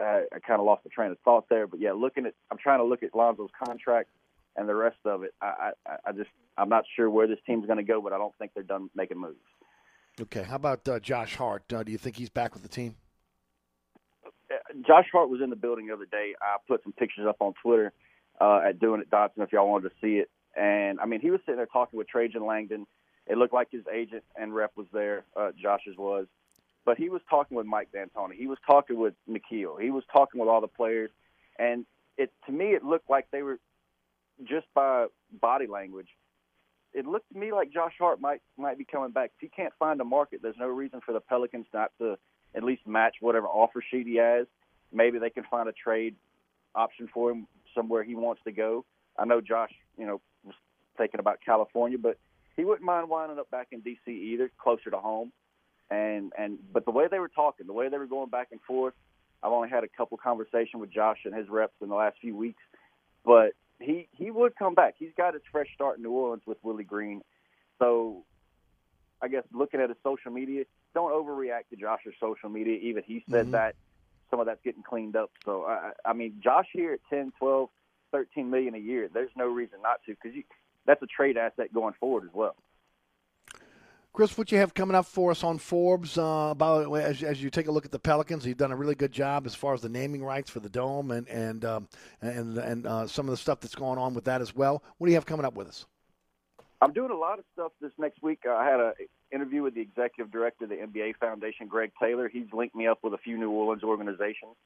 uh, 0.00 0.20
I 0.34 0.38
kind 0.46 0.60
of 0.60 0.66
lost 0.66 0.82
the 0.82 0.90
train 0.90 1.10
of 1.10 1.18
thought 1.24 1.46
there, 1.48 1.66
but 1.66 1.80
yeah, 1.80 1.92
looking 1.92 2.26
at 2.26 2.34
I'm 2.50 2.58
trying 2.58 2.80
to 2.80 2.84
look 2.84 3.02
at 3.02 3.14
Lonzo's 3.14 3.50
contract 3.64 4.10
and 4.56 4.68
the 4.68 4.74
rest 4.74 4.98
of 5.04 5.22
it, 5.22 5.34
I, 5.40 5.72
I, 5.86 5.96
I 6.06 6.12
just 6.12 6.30
I'm 6.56 6.68
not 6.68 6.84
sure 6.94 7.10
where 7.10 7.26
this 7.26 7.38
team's 7.46 7.66
going 7.66 7.78
to 7.78 7.84
go, 7.84 8.00
but 8.00 8.12
I 8.12 8.18
don't 8.18 8.34
think 8.38 8.52
they're 8.54 8.62
done 8.62 8.90
making 8.94 9.18
moves. 9.18 9.36
Okay, 10.20 10.42
how 10.42 10.56
about 10.56 10.88
uh, 10.88 10.98
Josh 10.98 11.36
Hart? 11.36 11.70
Uh, 11.72 11.82
do 11.82 11.92
you 11.92 11.98
think 11.98 12.16
he's 12.16 12.30
back 12.30 12.54
with 12.54 12.62
the 12.62 12.68
team? 12.68 12.96
Uh, 14.24 14.56
Josh 14.86 15.06
Hart 15.12 15.28
was 15.28 15.40
in 15.42 15.50
the 15.50 15.56
building 15.56 15.88
the 15.88 15.94
other 15.94 16.06
day. 16.06 16.34
I 16.40 16.56
put 16.66 16.82
some 16.82 16.92
pictures 16.92 17.26
up 17.28 17.36
on 17.40 17.52
Twitter 17.62 17.92
uh, 18.40 18.60
at 18.66 18.78
Doing 18.80 19.02
It 19.02 19.10
Dotson 19.10 19.42
if 19.42 19.52
y'all 19.52 19.68
wanted 19.68 19.90
to 19.90 19.94
see 20.00 20.16
it. 20.18 20.30
And 20.56 20.98
I 21.00 21.06
mean, 21.06 21.20
he 21.20 21.30
was 21.30 21.40
sitting 21.44 21.56
there 21.56 21.66
talking 21.66 21.98
with 21.98 22.08
Trajan 22.08 22.46
Langdon. 22.46 22.86
It 23.26 23.36
looked 23.36 23.52
like 23.52 23.68
his 23.70 23.82
agent 23.92 24.24
and 24.36 24.54
rep 24.54 24.72
was 24.76 24.86
there. 24.92 25.24
Uh, 25.36 25.50
Josh's 25.60 25.96
was, 25.98 26.26
but 26.86 26.96
he 26.96 27.10
was 27.10 27.20
talking 27.28 27.56
with 27.56 27.66
Mike 27.66 27.90
D'Antoni. 27.92 28.34
He 28.36 28.46
was 28.46 28.58
talking 28.66 28.98
with 28.98 29.14
Nickeil. 29.28 29.80
He 29.80 29.90
was 29.90 30.04
talking 30.10 30.40
with 30.40 30.48
all 30.48 30.62
the 30.62 30.68
players, 30.68 31.10
and 31.58 31.84
it 32.16 32.32
to 32.46 32.52
me 32.52 32.66
it 32.66 32.84
looked 32.84 33.10
like 33.10 33.26
they 33.32 33.42
were 33.42 33.58
just 34.44 34.66
by 34.74 35.06
body 35.40 35.66
language. 35.66 36.08
It 36.92 37.06
looked 37.06 37.30
to 37.32 37.38
me 37.38 37.52
like 37.52 37.72
Josh 37.72 37.92
Hart 37.98 38.20
might 38.20 38.40
might 38.56 38.78
be 38.78 38.84
coming 38.84 39.10
back. 39.10 39.32
If 39.36 39.40
he 39.40 39.48
can't 39.48 39.72
find 39.78 40.00
a 40.00 40.04
market, 40.04 40.40
there's 40.42 40.56
no 40.58 40.68
reason 40.68 41.00
for 41.04 41.12
the 41.12 41.20
Pelicans 41.20 41.66
not 41.74 41.92
to 41.98 42.16
at 42.54 42.62
least 42.62 42.86
match 42.86 43.16
whatever 43.20 43.46
offer 43.46 43.82
sheet 43.90 44.06
he 44.06 44.16
has. 44.16 44.46
Maybe 44.92 45.18
they 45.18 45.30
can 45.30 45.44
find 45.50 45.68
a 45.68 45.72
trade 45.72 46.14
option 46.74 47.08
for 47.12 47.30
him 47.30 47.46
somewhere 47.74 48.02
he 48.02 48.14
wants 48.14 48.42
to 48.44 48.52
go. 48.52 48.84
I 49.18 49.24
know 49.24 49.40
Josh, 49.40 49.72
you 49.98 50.06
know, 50.06 50.20
was 50.44 50.54
thinking 50.96 51.20
about 51.20 51.38
California, 51.44 51.98
but 51.98 52.18
he 52.56 52.64
wouldn't 52.64 52.84
mind 52.84 53.08
winding 53.08 53.38
up 53.38 53.50
back 53.50 53.68
in 53.72 53.82
DC 53.82 54.08
either, 54.08 54.50
closer 54.58 54.90
to 54.90 54.98
home. 54.98 55.32
And 55.90 56.32
and 56.36 56.58
but 56.72 56.84
the 56.84 56.90
way 56.90 57.06
they 57.10 57.18
were 57.18 57.28
talking, 57.28 57.66
the 57.66 57.72
way 57.72 57.88
they 57.88 57.98
were 57.98 58.06
going 58.06 58.30
back 58.30 58.48
and 58.50 58.60
forth, 58.62 58.94
I've 59.42 59.52
only 59.52 59.68
had 59.68 59.84
a 59.84 59.88
couple 59.88 60.16
conversations 60.16 60.80
with 60.80 60.90
Josh 60.90 61.18
and 61.24 61.34
his 61.34 61.48
reps 61.48 61.74
in 61.80 61.88
the 61.88 61.94
last 61.94 62.16
few 62.20 62.36
weeks, 62.36 62.62
but 63.24 63.52
he 63.80 64.08
he 64.12 64.30
would 64.30 64.56
come 64.56 64.74
back. 64.74 64.94
He's 64.98 65.12
got 65.16 65.34
his 65.34 65.42
fresh 65.50 65.68
start 65.74 65.98
in 65.98 66.02
New 66.02 66.10
Orleans 66.12 66.42
with 66.46 66.58
Willie 66.62 66.84
Green, 66.84 67.22
so 67.78 68.24
I 69.22 69.28
guess 69.28 69.44
looking 69.52 69.80
at 69.80 69.88
his 69.88 69.98
social 70.02 70.30
media, 70.30 70.64
don't 70.94 71.12
overreact 71.12 71.68
to 71.70 71.76
Josh's 71.76 72.14
social 72.20 72.48
media. 72.48 72.78
Even 72.82 73.02
he 73.06 73.24
said 73.30 73.46
Mm-hmm. 73.46 73.52
that 73.52 73.74
some 74.30 74.40
of 74.40 74.46
that's 74.46 74.60
getting 74.64 74.82
cleaned 74.82 75.16
up. 75.16 75.30
So 75.44 75.64
I, 75.64 75.92
I 76.04 76.12
mean, 76.12 76.40
Josh 76.42 76.66
here 76.72 76.94
at 76.94 77.00
10, 77.10 77.32
12, 77.38 77.68
13 78.12 78.50
million 78.50 78.74
a 78.74 78.78
year, 78.78 79.08
there's 79.12 79.30
no 79.36 79.46
reason 79.46 79.78
not 79.82 80.00
to 80.06 80.14
because 80.20 80.36
that's 80.86 81.02
a 81.02 81.06
trade 81.06 81.36
asset 81.36 81.72
going 81.72 81.94
forward 82.00 82.24
as 82.24 82.34
well. 82.34 82.56
Chris, 84.16 84.38
what 84.38 84.50
you 84.50 84.56
have 84.56 84.72
coming 84.72 84.94
up 84.94 85.04
for 85.04 85.30
us 85.30 85.44
on 85.44 85.58
Forbes 85.58 86.16
uh, 86.16 86.48
about 86.50 86.90
as, 86.96 87.22
as 87.22 87.42
you 87.42 87.50
take 87.50 87.68
a 87.68 87.70
look 87.70 87.84
at 87.84 87.92
the 87.92 87.98
Pelicans? 87.98 88.46
You've 88.46 88.56
done 88.56 88.72
a 88.72 88.76
really 88.76 88.94
good 88.94 89.12
job 89.12 89.44
as 89.44 89.54
far 89.54 89.74
as 89.74 89.82
the 89.82 89.90
naming 89.90 90.24
rights 90.24 90.48
for 90.48 90.58
the 90.58 90.70
dome 90.70 91.10
and 91.10 91.28
and 91.28 91.66
um, 91.66 91.86
and 92.22 92.56
and 92.56 92.86
uh, 92.86 93.06
some 93.06 93.26
of 93.26 93.32
the 93.32 93.36
stuff 93.36 93.60
that's 93.60 93.74
going 93.74 93.98
on 93.98 94.14
with 94.14 94.24
that 94.24 94.40
as 94.40 94.56
well. 94.56 94.82
What 94.96 95.06
do 95.06 95.10
you 95.10 95.16
have 95.16 95.26
coming 95.26 95.44
up 95.44 95.52
with 95.52 95.68
us? 95.68 95.84
I'm 96.80 96.94
doing 96.94 97.10
a 97.10 97.14
lot 97.14 97.38
of 97.38 97.44
stuff 97.52 97.72
this 97.82 97.92
next 97.98 98.22
week. 98.22 98.44
I 98.48 98.64
had 98.64 98.80
an 98.80 98.92
interview 99.30 99.62
with 99.62 99.74
the 99.74 99.82
executive 99.82 100.32
director 100.32 100.64
of 100.64 100.70
the 100.70 100.76
NBA 100.76 101.16
Foundation, 101.16 101.66
Greg 101.66 101.92
Taylor. 102.00 102.30
He's 102.30 102.50
linked 102.54 102.74
me 102.74 102.86
up 102.86 103.00
with 103.02 103.12
a 103.12 103.18
few 103.18 103.36
New 103.36 103.50
Orleans 103.50 103.82
organizations 103.82 104.56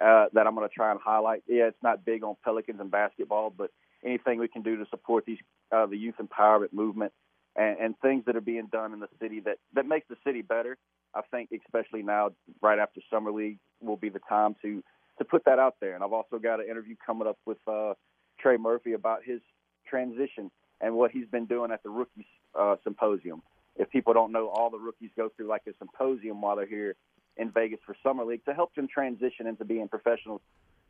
uh, 0.00 0.26
that 0.32 0.46
I'm 0.46 0.54
going 0.54 0.68
to 0.68 0.72
try 0.72 0.92
and 0.92 1.00
highlight. 1.04 1.42
Yeah, 1.48 1.64
it's 1.64 1.82
not 1.82 2.04
big 2.04 2.22
on 2.22 2.36
Pelicans 2.44 2.78
and 2.78 2.88
basketball, 2.88 3.50
but 3.50 3.72
anything 4.04 4.38
we 4.38 4.46
can 4.46 4.62
do 4.62 4.76
to 4.76 4.86
support 4.90 5.26
these 5.26 5.38
uh, 5.72 5.86
the 5.86 5.96
youth 5.96 6.14
empowerment 6.22 6.72
movement 6.72 7.12
and, 7.56 7.78
and 7.78 7.94
things 8.00 8.24
that 8.26 8.36
are 8.36 8.40
being 8.40 8.68
done 8.72 8.92
in 8.92 9.00
the 9.00 9.08
city 9.20 9.40
that 9.40 9.58
that 9.74 9.86
makes 9.86 10.08
the 10.08 10.16
city 10.24 10.42
better. 10.42 10.76
I 11.14 11.20
think, 11.30 11.50
especially 11.52 12.02
now, 12.02 12.30
right 12.62 12.78
after 12.78 13.00
summer 13.10 13.32
league, 13.32 13.58
will 13.80 13.98
be 13.98 14.08
the 14.08 14.20
time 14.28 14.56
to 14.62 14.82
to 15.18 15.24
put 15.24 15.44
that 15.44 15.58
out 15.58 15.76
there. 15.80 15.94
And 15.94 16.02
I've 16.02 16.12
also 16.12 16.38
got 16.38 16.60
an 16.60 16.66
interview 16.68 16.96
coming 17.04 17.28
up 17.28 17.38
with 17.44 17.58
uh, 17.66 17.94
Trey 18.40 18.56
Murphy 18.56 18.94
about 18.94 19.20
his 19.24 19.40
transition 19.86 20.50
and 20.80 20.94
what 20.94 21.10
he's 21.10 21.26
been 21.26 21.46
doing 21.46 21.70
at 21.70 21.82
the 21.82 21.90
rookies 21.90 22.24
uh, 22.58 22.76
symposium. 22.82 23.42
If 23.76 23.90
people 23.90 24.12
don't 24.12 24.32
know, 24.32 24.48
all 24.48 24.70
the 24.70 24.78
rookies 24.78 25.10
go 25.16 25.30
through 25.36 25.48
like 25.48 25.62
a 25.68 25.72
symposium 25.78 26.40
while 26.40 26.56
they're 26.56 26.66
here 26.66 26.96
in 27.36 27.50
Vegas 27.50 27.78
for 27.86 27.96
summer 28.02 28.24
league 28.24 28.44
to 28.44 28.52
help 28.52 28.74
them 28.74 28.88
transition 28.92 29.46
into 29.46 29.64
being 29.64 29.88
professionals, 29.88 30.40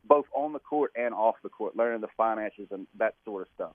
both 0.05 0.25
on 0.35 0.53
the 0.53 0.59
court 0.59 0.92
and 0.96 1.14
off 1.14 1.37
the 1.42 1.48
court, 1.48 1.77
learning 1.77 2.01
the 2.01 2.09
finances 2.16 2.66
and 2.70 2.87
that 2.98 3.14
sort 3.25 3.42
of 3.42 3.48
stuff. 3.55 3.72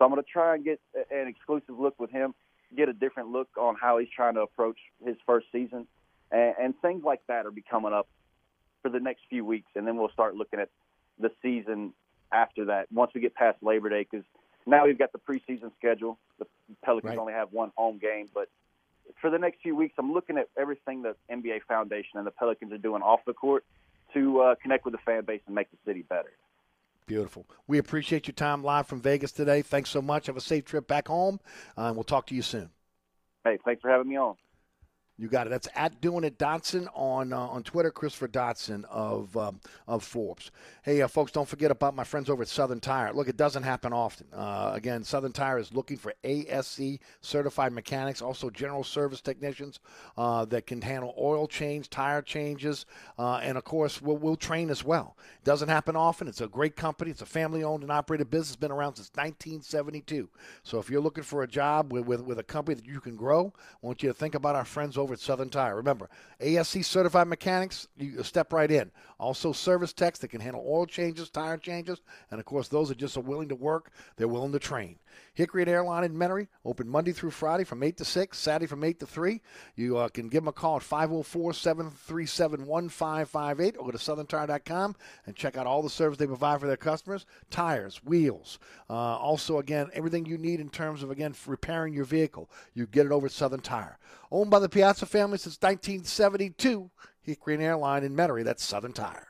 So 0.00 0.06
I'm 0.06 0.10
going 0.10 0.22
to 0.22 0.28
try 0.30 0.54
and 0.54 0.64
get 0.64 0.80
an 1.10 1.28
exclusive 1.28 1.78
look 1.78 2.00
with 2.00 2.10
him, 2.10 2.34
get 2.74 2.88
a 2.88 2.92
different 2.94 3.28
look 3.28 3.48
on 3.58 3.76
how 3.78 3.98
he's 3.98 4.08
trying 4.16 4.34
to 4.34 4.40
approach 4.40 4.78
his 5.04 5.16
first 5.26 5.46
season, 5.52 5.86
and, 6.32 6.54
and 6.58 6.74
things 6.80 7.04
like 7.04 7.20
that 7.28 7.44
are 7.44 7.50
be 7.50 7.62
coming 7.70 7.92
up 7.92 8.08
for 8.80 8.88
the 8.88 8.98
next 8.98 9.20
few 9.28 9.44
weeks, 9.44 9.70
and 9.76 9.86
then 9.86 9.98
we'll 9.98 10.08
start 10.08 10.34
looking 10.34 10.58
at 10.58 10.70
the 11.18 11.30
season 11.42 11.92
after 12.32 12.64
that. 12.66 12.86
Once 12.90 13.12
we 13.14 13.20
get 13.20 13.34
past 13.34 13.58
Labor 13.60 13.90
Day, 13.90 14.06
because 14.10 14.24
now 14.66 14.86
we've 14.86 14.98
got 14.98 15.12
the 15.12 15.18
preseason 15.18 15.70
schedule. 15.78 16.18
The 16.38 16.46
Pelicans 16.82 17.10
Right. 17.10 17.18
only 17.18 17.34
have 17.34 17.52
one 17.52 17.70
home 17.76 17.98
game, 17.98 18.30
but 18.32 18.48
for 19.20 19.28
the 19.28 19.38
next 19.38 19.60
few 19.60 19.76
weeks, 19.76 19.96
I'm 19.98 20.14
looking 20.14 20.38
at 20.38 20.48
everything 20.56 21.02
the 21.02 21.14
NBA 21.30 21.64
Foundation 21.68 22.16
and 22.16 22.26
the 22.26 22.30
Pelicans 22.30 22.72
are 22.72 22.78
doing 22.78 23.02
off 23.02 23.20
the 23.26 23.34
court 23.34 23.66
to 24.14 24.40
uh, 24.40 24.54
connect 24.62 24.86
with 24.86 24.92
the 24.92 25.00
fan 25.04 25.26
base 25.26 25.42
and 25.44 25.54
make 25.54 25.70
the 25.70 25.76
city 25.84 26.02
better. 26.08 26.32
Beautiful. 27.10 27.44
We 27.66 27.78
appreciate 27.78 28.28
your 28.28 28.34
time 28.34 28.62
live 28.62 28.86
from 28.86 29.02
Vegas 29.02 29.32
today. 29.32 29.62
Thanks 29.62 29.90
so 29.90 30.00
much. 30.00 30.26
Have 30.26 30.36
a 30.36 30.40
safe 30.40 30.64
trip 30.64 30.86
back 30.86 31.08
home, 31.08 31.40
uh, 31.76 31.86
and 31.86 31.96
we'll 31.96 32.04
talk 32.04 32.24
to 32.28 32.36
you 32.36 32.42
soon. 32.42 32.70
Hey, 33.42 33.58
thanks 33.64 33.82
for 33.82 33.90
having 33.90 34.08
me 34.08 34.16
on. 34.16 34.36
You 35.20 35.28
got 35.28 35.46
it. 35.46 35.50
That's 35.50 35.68
at 35.74 36.00
doing 36.00 36.24
it 36.24 36.38
Dotson 36.38 36.88
on 36.94 37.34
uh, 37.34 37.38
on 37.38 37.62
Twitter. 37.62 37.90
Christopher 37.90 38.26
Dotson 38.26 38.86
of 38.86 39.36
um, 39.36 39.60
of 39.86 40.02
Forbes. 40.02 40.50
Hey, 40.82 41.02
uh, 41.02 41.08
folks, 41.08 41.30
don't 41.30 41.46
forget 41.46 41.70
about 41.70 41.94
my 41.94 42.04
friends 42.04 42.30
over 42.30 42.40
at 42.40 42.48
Southern 42.48 42.80
Tire. 42.80 43.12
Look, 43.12 43.28
it 43.28 43.36
doesn't 43.36 43.64
happen 43.64 43.92
often. 43.92 44.28
Uh, 44.32 44.70
again, 44.72 45.04
Southern 45.04 45.32
Tire 45.32 45.58
is 45.58 45.74
looking 45.74 45.98
for 45.98 46.14
ASE 46.24 46.98
certified 47.20 47.74
mechanics, 47.74 48.22
also 48.22 48.48
general 48.48 48.82
service 48.82 49.20
technicians 49.20 49.78
uh, 50.16 50.46
that 50.46 50.66
can 50.66 50.80
handle 50.80 51.14
oil 51.18 51.46
change, 51.46 51.90
tire 51.90 52.22
changes, 52.22 52.86
uh, 53.18 53.40
and 53.42 53.58
of 53.58 53.64
course, 53.64 54.00
we'll, 54.00 54.16
we'll 54.16 54.36
train 54.36 54.70
as 54.70 54.82
well. 54.82 55.18
It 55.34 55.44
doesn't 55.44 55.68
happen 55.68 55.96
often. 55.96 56.28
It's 56.28 56.40
a 56.40 56.48
great 56.48 56.76
company. 56.76 57.10
It's 57.10 57.20
a 57.20 57.26
family 57.26 57.62
owned 57.62 57.82
and 57.82 57.92
operated 57.92 58.30
business. 58.30 58.56
Been 58.56 58.72
around 58.72 58.94
since 58.94 59.10
1972. 59.10 60.30
So 60.62 60.78
if 60.78 60.88
you're 60.88 61.02
looking 61.02 61.24
for 61.24 61.42
a 61.42 61.46
job 61.46 61.92
with, 61.92 62.06
with, 62.06 62.22
with 62.22 62.38
a 62.38 62.42
company 62.42 62.76
that 62.76 62.86
you 62.86 63.00
can 63.00 63.16
grow, 63.16 63.52
I 63.82 63.86
want 63.86 64.02
you 64.02 64.08
to 64.08 64.14
think 64.14 64.34
about 64.34 64.56
our 64.56 64.64
friends 64.64 64.96
over 64.96 65.09
at 65.12 65.20
Southern 65.20 65.50
Tire. 65.50 65.76
Remember, 65.76 66.08
ASE 66.40 66.86
certified 66.86 67.28
mechanics, 67.28 67.88
you 67.96 68.22
step 68.22 68.52
right 68.52 68.70
in. 68.70 68.90
Also, 69.18 69.52
service 69.52 69.92
techs 69.92 70.18
that 70.20 70.28
can 70.28 70.40
handle 70.40 70.64
oil 70.66 70.86
changes, 70.86 71.30
tire 71.30 71.58
changes, 71.58 72.00
and 72.30 72.40
of 72.40 72.46
course, 72.46 72.68
those 72.68 72.88
that 72.88 72.98
just 72.98 73.16
are 73.16 73.20
willing 73.20 73.48
to 73.48 73.54
work, 73.54 73.90
they're 74.16 74.28
willing 74.28 74.52
to 74.52 74.58
train. 74.58 74.98
Hickory 75.34 75.62
and 75.62 75.70
Airline 75.70 76.04
in 76.04 76.14
Metairie, 76.14 76.48
open 76.64 76.88
Monday 76.88 77.12
through 77.12 77.30
Friday 77.30 77.64
from 77.64 77.82
8 77.82 77.96
to 77.98 78.04
6, 78.04 78.38
Saturday 78.38 78.66
from 78.66 78.84
8 78.84 79.00
to 79.00 79.06
3. 79.06 79.40
You 79.76 79.96
uh, 79.96 80.08
can 80.08 80.28
give 80.28 80.42
them 80.42 80.48
a 80.48 80.52
call 80.52 80.76
at 80.76 80.82
504 80.82 81.54
737 81.54 82.66
1558 82.66 83.76
or 83.78 83.84
go 83.86 83.90
to 83.90 83.98
southerntire.com 83.98 84.96
and 85.26 85.36
check 85.36 85.56
out 85.56 85.66
all 85.66 85.82
the 85.82 85.90
service 85.90 86.18
they 86.18 86.26
provide 86.26 86.60
for 86.60 86.66
their 86.66 86.76
customers 86.76 87.26
tires, 87.50 88.02
wheels. 88.04 88.58
Uh, 88.88 88.92
also, 88.92 89.58
again, 89.58 89.88
everything 89.92 90.26
you 90.26 90.38
need 90.38 90.60
in 90.60 90.68
terms 90.68 91.02
of, 91.02 91.10
again, 91.10 91.34
repairing 91.46 91.94
your 91.94 92.04
vehicle. 92.04 92.50
You 92.74 92.86
get 92.86 93.06
it 93.06 93.12
over 93.12 93.26
at 93.26 93.32
Southern 93.32 93.60
Tire. 93.60 93.98
Owned 94.30 94.50
by 94.50 94.58
the 94.58 94.68
Piazza 94.68 95.06
family 95.06 95.38
since 95.38 95.58
1972, 95.60 96.90
Hickory 97.22 97.54
and 97.54 97.62
Airline 97.62 98.04
in 98.04 98.14
Metairie. 98.14 98.44
That's 98.44 98.64
Southern 98.64 98.92
Tire. 98.92 99.29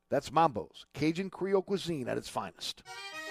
That's 0.11 0.29
Mambo's, 0.29 0.85
Cajun 0.93 1.29
Creole 1.29 1.61
cuisine 1.61 2.09
at 2.09 2.17
its 2.17 2.27
finest. 2.27 2.83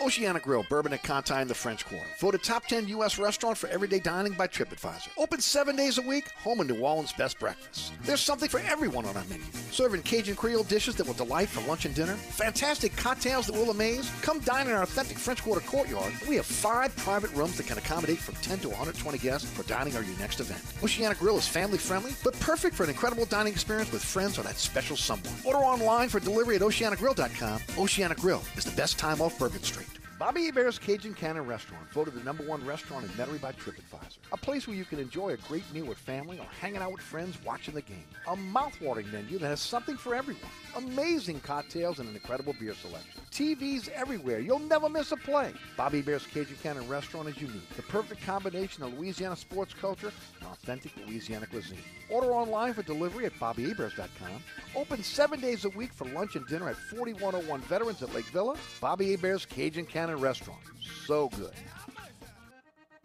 Oceana 0.03 0.41
Grill, 0.41 0.65
Bourbon 0.71 0.95
at 0.95 1.03
Conti 1.03 1.35
in 1.35 1.47
the 1.47 1.55
French 1.55 1.85
Quarter. 1.85 2.07
Voted 2.21 2.43
top 2.43 2.65
10 2.67 2.89
U.S. 2.89 3.19
restaurant 3.19 3.59
for 3.59 3.67
everyday 3.69 3.99
dining 3.99 4.33
by 4.33 4.49
TripAdvisor. 4.49 5.11
Open 5.19 5.41
seven 5.41 5.77
days 5.77 5.99
a 5.99 6.03
week, 6.03 6.31
home 6.43 6.61
of 6.61 6.69
New 6.69 6.81
Orleans' 6.81 7.13
best 7.13 7.39
breakfast. 7.39 7.93
There's 8.03 8.23
something 8.23 8.49
for 8.49 8.61
everyone 8.61 9.05
on 9.05 9.15
our 9.17 9.25
menu. 9.25 9.45
Serving 9.71 10.03
Cajun 10.03 10.37
Creole 10.37 10.63
dishes 10.63 10.95
that 10.97 11.07
will 11.07 11.15
delight 11.15 11.51
for 11.51 11.61
lunch 11.69 11.85
and 11.85 11.95
dinner. 11.95 12.15
Fantastic 12.15 12.97
cocktails 12.97 13.47
that 13.47 13.55
will 13.55 13.71
amaze. 13.71 14.11
Come 14.23 14.41
dine 14.41 14.69
in 14.69 14.73
our 14.73 14.85
authentic 14.85 15.19
French 15.19 15.43
Quarter 15.43 15.67
courtyard. 15.67 16.15
We 16.27 16.37
have 16.37 16.47
five 16.47 16.97
private 16.97 17.33
rooms 17.35 17.59
that 17.59 17.67
can 17.67 17.77
accommodate 17.77 18.19
from 18.19 18.37
10 18.37 18.61
to 18.61 18.69
120 18.69 19.19
guests 19.19 19.51
for 19.51 19.65
dining 19.65 19.95
or 19.97 20.03
your 20.03 20.19
next 20.19 20.41
event. 20.41 20.63
Oceana 20.83 21.15
Grill 21.15 21.37
is 21.37 21.47
family 21.47 21.79
friendly, 21.79 22.13
but 22.25 22.39
perfect 22.41 22.75
for 22.75 22.85
an 22.85 22.91
incredible 22.91 23.27
dining 23.27 23.53
experience 23.53 23.93
with 23.93 24.03
friends 24.03 24.39
or 24.39 24.43
that 24.43 24.57
special 24.57 24.97
someone. 24.97 25.35
Order 25.45 25.59
online 25.59 26.09
for 26.09 26.21
delivery 26.21 26.57
at 26.57 26.63
oceanagrill.com. 26.71 27.61
Oceana 27.79 28.15
Grill 28.15 28.43
is 28.57 28.65
the 28.65 28.77
best 28.77 28.97
time 28.97 29.21
off 29.21 29.37
Bourbon 29.39 29.63
Street. 29.63 29.89
Bobby 30.21 30.45
Hebert's 30.45 30.79
Cajun 30.79 31.15
Cannon 31.15 31.47
Restaurant, 31.47 31.91
voted 31.93 32.15
the 32.15 32.23
number 32.23 32.45
one 32.45 32.65
restaurant 32.65 33.05
in 33.05 33.11
Metairie 33.13 33.41
by 33.41 33.53
TripAdvisor. 33.53 34.19
A 34.33 34.37
place 34.37 34.69
where 34.69 34.77
you 34.77 34.85
can 34.85 34.99
enjoy 35.01 35.31
a 35.31 35.37
great 35.49 35.65
meal 35.73 35.87
with 35.87 35.99
family 35.99 36.39
or 36.39 36.45
hanging 36.61 36.83
out 36.83 36.93
with 36.93 37.01
friends 37.01 37.39
watching 37.45 37.75
the 37.75 37.81
game. 37.81 38.05
A 38.29 38.37
mouth-watering 38.37 39.11
menu 39.11 39.39
that 39.39 39.49
has 39.49 39.61
something 39.61 39.97
for 39.97 40.15
everyone. 40.15 40.43
Amazing 40.77 41.41
cocktails 41.41 41.99
and 41.99 42.09
an 42.09 42.15
incredible 42.15 42.55
beer 42.59 42.75
selection. 42.75 43.21
TVs 43.31 43.89
everywhere. 43.91 44.39
You'll 44.41 44.59
never 44.61 44.89
miss 44.89 45.13
a 45.13 45.17
play. 45.17 45.53
Bobby 45.77 46.01
Hebert's 46.01 46.27
Cajun 46.27 46.57
Cannon 46.63 46.89
Restaurant 46.89 47.29
is 47.29 47.41
unique. 47.41 47.69
The 47.77 47.83
perfect 47.83 48.23
combination 48.23 48.83
of 48.83 48.97
Louisiana 48.97 49.37
sports 49.37 49.75
culture 49.75 50.13
and 50.41 50.49
authentic 50.49 50.93
Louisiana 51.07 51.47
cuisine. 51.47 51.79
Order 52.09 52.33
online 52.33 52.73
for 52.75 52.83
delivery 52.83 53.27
at 53.27 53.35
BobbyHeberts.com. 53.35 54.43
Open 54.77 55.03
seven 55.03 55.41
days 55.41 55.65
a 55.65 55.71
week 55.71 55.93
for 55.93 56.07
lunch 56.07 56.37
and 56.37 56.47
dinner 56.47 56.69
at 56.69 56.77
4101 56.77 57.61
Veterans 57.63 58.03
at 58.03 58.15
Lake 58.15 58.27
Villa. 58.27 58.57
Bobby 58.81 59.11
Hebert's 59.13 59.47
Cajun 59.47 59.87
Cannon 59.87 60.21
Restaurant. 60.21 60.61
So 61.07 61.29
good. 61.31 61.53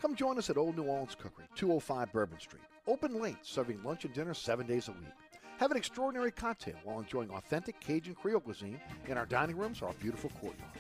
Come 0.02 0.16
join 0.16 0.38
us 0.38 0.52
at 0.52 0.58
Old 0.58 0.78
New 0.78 0.84
Orleans 0.84 1.16
Cookery, 1.16 1.46
205 1.56 2.12
Bourbon 2.12 2.40
Street. 2.40 2.62
Open 2.86 3.20
late, 3.20 3.38
serving 3.42 3.82
lunch 3.84 4.06
and 4.06 4.14
dinner 4.14 4.36
seven 4.36 4.68
days 4.68 4.88
a 4.88 4.92
week. 4.92 5.10
Have 5.58 5.72
an 5.72 5.78
extraordinary 5.78 6.32
cocktail 6.32 6.76
while 6.84 7.00
enjoying 7.00 7.30
authentic 7.30 7.80
Cajun 7.80 8.16
Creole 8.16 8.42
cuisine 8.42 8.80
in 9.08 9.18
our 9.18 9.26
dining 9.26 9.56
rooms 9.56 9.82
or 9.82 9.88
our 9.88 9.94
beautiful 9.94 10.30
courtyard. 10.42 10.72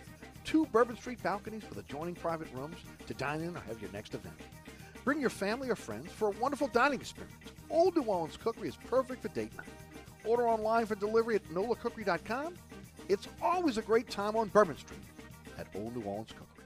Two 0.43 0.65
Bourbon 0.67 0.97
Street 0.97 1.23
balconies 1.23 1.63
with 1.69 1.77
adjoining 1.77 2.13
private 2.13 2.49
rooms 2.53 2.75
to 3.07 3.13
dine 3.13 3.41
in 3.41 3.55
or 3.55 3.61
have 3.61 3.81
your 3.81 3.91
next 3.91 4.13
event. 4.13 4.35
Bring 5.05 5.21
your 5.21 5.29
family 5.29 5.69
or 5.69 5.75
friends 5.75 6.11
for 6.11 6.27
a 6.27 6.31
wonderful 6.31 6.67
dining 6.67 6.99
experience. 6.99 7.35
Old 7.69 7.95
New 7.95 8.03
Orleans 8.03 8.37
Cookery 8.37 8.67
is 8.67 8.75
perfect 8.75 9.21
for 9.21 9.29
date 9.29 9.55
night. 9.55 9.67
Order 10.25 10.47
online 10.47 10.85
for 10.85 10.95
delivery 10.95 11.35
at 11.35 11.45
nolacookery.com. 11.49 12.55
It's 13.07 13.27
always 13.41 13.77
a 13.77 13.81
great 13.81 14.09
time 14.09 14.35
on 14.35 14.49
Bourbon 14.49 14.77
Street 14.77 14.99
at 15.57 15.67
Old 15.73 15.95
New 15.95 16.03
Orleans 16.03 16.31
Cookery. 16.31 16.65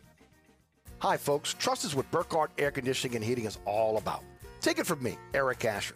Hi, 1.00 1.15
folks. 1.15 1.54
Trust 1.54 1.86
is 1.86 1.95
what 1.95 2.10
Burkhardt 2.12 2.52
Air 2.58 2.72
Conditioning 2.72 3.17
and 3.17 3.24
Heating 3.24 3.45
is 3.45 3.60
all 3.65 3.98
about. 3.98 4.24
Take 4.62 4.80
it 4.80 4.88
from 4.88 5.02
me, 5.04 5.17
Eric 5.34 5.63
Asher. 5.63 5.95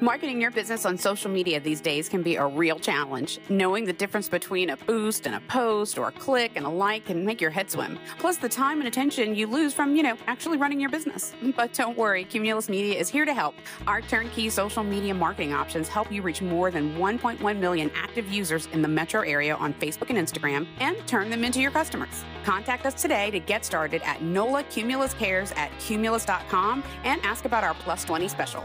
Marketing 0.00 0.40
your 0.40 0.50
business 0.50 0.84
on 0.84 0.98
social 0.98 1.30
media 1.30 1.60
these 1.60 1.80
days 1.80 2.08
can 2.08 2.22
be 2.22 2.36
a 2.36 2.46
real 2.46 2.78
challenge. 2.78 3.38
Knowing 3.48 3.84
the 3.84 3.92
difference 3.92 4.28
between 4.28 4.70
a 4.70 4.76
boost 4.76 5.26
and 5.26 5.34
a 5.34 5.40
post 5.42 5.98
or 5.98 6.08
a 6.08 6.12
click 6.12 6.52
and 6.56 6.66
a 6.66 6.68
like 6.68 7.06
can 7.06 7.24
make 7.24 7.40
your 7.40 7.50
head 7.50 7.70
swim. 7.70 7.98
Plus, 8.18 8.36
the 8.36 8.48
time 8.48 8.78
and 8.78 8.88
attention 8.88 9.34
you 9.34 9.46
lose 9.46 9.72
from, 9.72 9.94
you 9.94 10.02
know, 10.02 10.16
actually 10.26 10.58
running 10.58 10.80
your 10.80 10.90
business. 10.90 11.34
But 11.54 11.74
don't 11.74 11.98
worry, 11.98 12.24
Cumulus 12.24 12.68
Media 12.68 12.98
is 12.98 13.10
here 13.10 13.26
to 13.26 13.34
help. 13.34 13.54
Our 13.86 14.00
turnkey 14.00 14.48
social 14.48 14.82
media 14.82 15.12
marketing 15.12 15.52
options 15.52 15.86
help 15.86 16.10
you 16.10 16.22
reach 16.22 16.40
more 16.40 16.70
than 16.70 16.96
1.1 16.96 17.58
million 17.58 17.90
active 17.94 18.32
users 18.32 18.66
in 18.72 18.80
the 18.80 18.88
metro 18.88 19.20
area 19.20 19.54
on 19.54 19.74
Facebook 19.74 20.08
and 20.08 20.18
Instagram 20.18 20.66
and 20.80 20.96
turn 21.06 21.28
them 21.28 21.44
into 21.44 21.60
your 21.60 21.70
customers. 21.70 22.24
Contact 22.42 22.86
us 22.86 23.00
today 23.00 23.30
to 23.30 23.38
get 23.38 23.64
started 23.64 24.00
at 24.02 24.22
NOLA 24.22 24.64
Cumulus 24.64 25.12
Cares 25.14 25.52
at 25.52 25.70
cumulus.com 25.78 26.82
and 27.04 27.20
ask 27.22 27.44
about 27.44 27.64
our 27.64 27.74
Plus 27.74 28.04
20 28.04 28.28
special. 28.28 28.64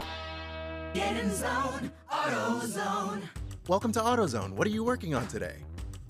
Get 0.94 1.16
in 1.18 1.30
zone, 1.34 1.92
AutoZone. 2.10 3.20
Welcome 3.66 3.92
to 3.92 4.00
AutoZone. 4.00 4.52
What 4.52 4.66
are 4.66 4.70
you 4.70 4.82
working 4.82 5.14
on 5.14 5.26
today? 5.26 5.56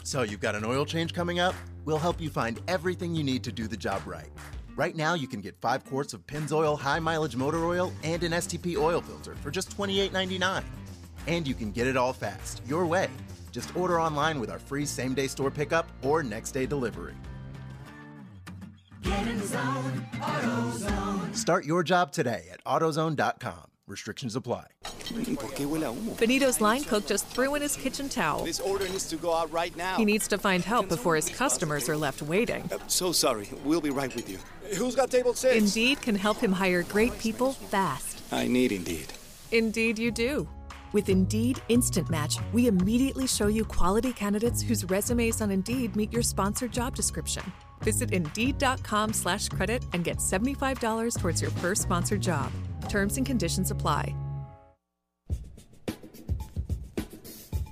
So, 0.04 0.22
you've 0.22 0.40
got 0.40 0.54
an 0.54 0.64
oil 0.64 0.84
change 0.84 1.12
coming 1.12 1.40
up? 1.40 1.54
We'll 1.84 1.98
help 1.98 2.20
you 2.20 2.30
find 2.30 2.60
everything 2.68 3.12
you 3.14 3.24
need 3.24 3.42
to 3.44 3.52
do 3.52 3.66
the 3.66 3.76
job 3.76 4.02
right. 4.06 4.30
Right 4.76 4.94
now, 4.94 5.14
you 5.14 5.26
can 5.26 5.40
get 5.40 5.56
five 5.56 5.84
quarts 5.84 6.14
of 6.14 6.24
Pennzoil 6.28 6.78
high 6.78 7.00
mileage 7.00 7.34
motor 7.34 7.64
oil 7.64 7.92
and 8.04 8.22
an 8.22 8.30
STP 8.30 8.76
oil 8.76 9.00
filter 9.00 9.34
for 9.42 9.50
just 9.50 9.76
$28.99. 9.76 10.62
And 11.26 11.48
you 11.48 11.54
can 11.54 11.72
get 11.72 11.88
it 11.88 11.96
all 11.96 12.12
fast, 12.12 12.62
your 12.64 12.86
way. 12.86 13.10
Just 13.50 13.76
order 13.76 14.00
online 14.00 14.38
with 14.38 14.48
our 14.48 14.60
free 14.60 14.86
same 14.86 15.12
day 15.12 15.26
store 15.26 15.50
pickup 15.50 15.88
or 16.02 16.22
next 16.22 16.52
day 16.52 16.66
delivery. 16.66 17.14
Get 19.02 19.26
in 19.26 19.44
zone, 19.44 20.06
AutoZone. 20.12 21.34
Start 21.34 21.64
your 21.64 21.82
job 21.82 22.12
today 22.12 22.46
at 22.52 22.62
AutoZone.com. 22.64 23.64
Restrictions 23.88 24.36
apply. 24.36 24.66
Benito's 26.18 26.60
line 26.60 26.84
cook 26.84 27.06
just 27.06 27.26
threw 27.28 27.54
in 27.54 27.62
his 27.62 27.74
kitchen 27.74 28.10
towel. 28.10 28.44
This 28.44 28.60
order 28.60 28.86
needs 28.86 29.08
to 29.08 29.16
go 29.16 29.32
out 29.32 29.50
right 29.50 29.74
now. 29.76 29.96
He 29.96 30.04
needs 30.04 30.28
to 30.28 30.36
find 30.36 30.62
help 30.62 30.90
before 30.90 31.16
his 31.16 31.30
customers 31.30 31.88
are 31.88 31.96
left 31.96 32.20
waiting. 32.20 32.68
Uh, 32.70 32.78
so 32.86 33.12
sorry. 33.12 33.48
We'll 33.64 33.80
be 33.80 33.88
right 33.88 34.14
with 34.14 34.28
you. 34.28 34.38
Who's 34.76 34.94
got 34.94 35.10
table 35.10 35.32
six? 35.32 35.56
Indeed 35.56 36.02
can 36.02 36.14
help 36.14 36.38
him 36.38 36.52
hire 36.52 36.82
great 36.82 37.18
people 37.18 37.54
fast. 37.54 38.22
I 38.30 38.46
need 38.46 38.72
Indeed. 38.72 39.12
Indeed, 39.52 39.98
you 39.98 40.10
do. 40.10 40.46
With 40.92 41.08
Indeed 41.08 41.60
Instant 41.68 42.10
Match, 42.10 42.36
we 42.52 42.66
immediately 42.66 43.26
show 43.26 43.46
you 43.46 43.64
quality 43.64 44.12
candidates 44.12 44.60
whose 44.60 44.84
resumes 44.84 45.40
on 45.40 45.50
Indeed 45.50 45.96
meet 45.96 46.12
your 46.12 46.22
sponsored 46.22 46.72
job 46.72 46.94
description. 46.94 47.50
Visit 47.80 48.12
Indeed.com 48.12 49.14
slash 49.14 49.48
credit 49.48 49.82
and 49.94 50.04
get 50.04 50.18
$75 50.18 51.18
towards 51.18 51.40
your 51.40 51.50
first 51.52 51.82
sponsored 51.82 52.20
job. 52.20 52.52
Terms 52.88 53.16
and 53.16 53.26
conditions 53.26 53.70
apply. 53.70 54.14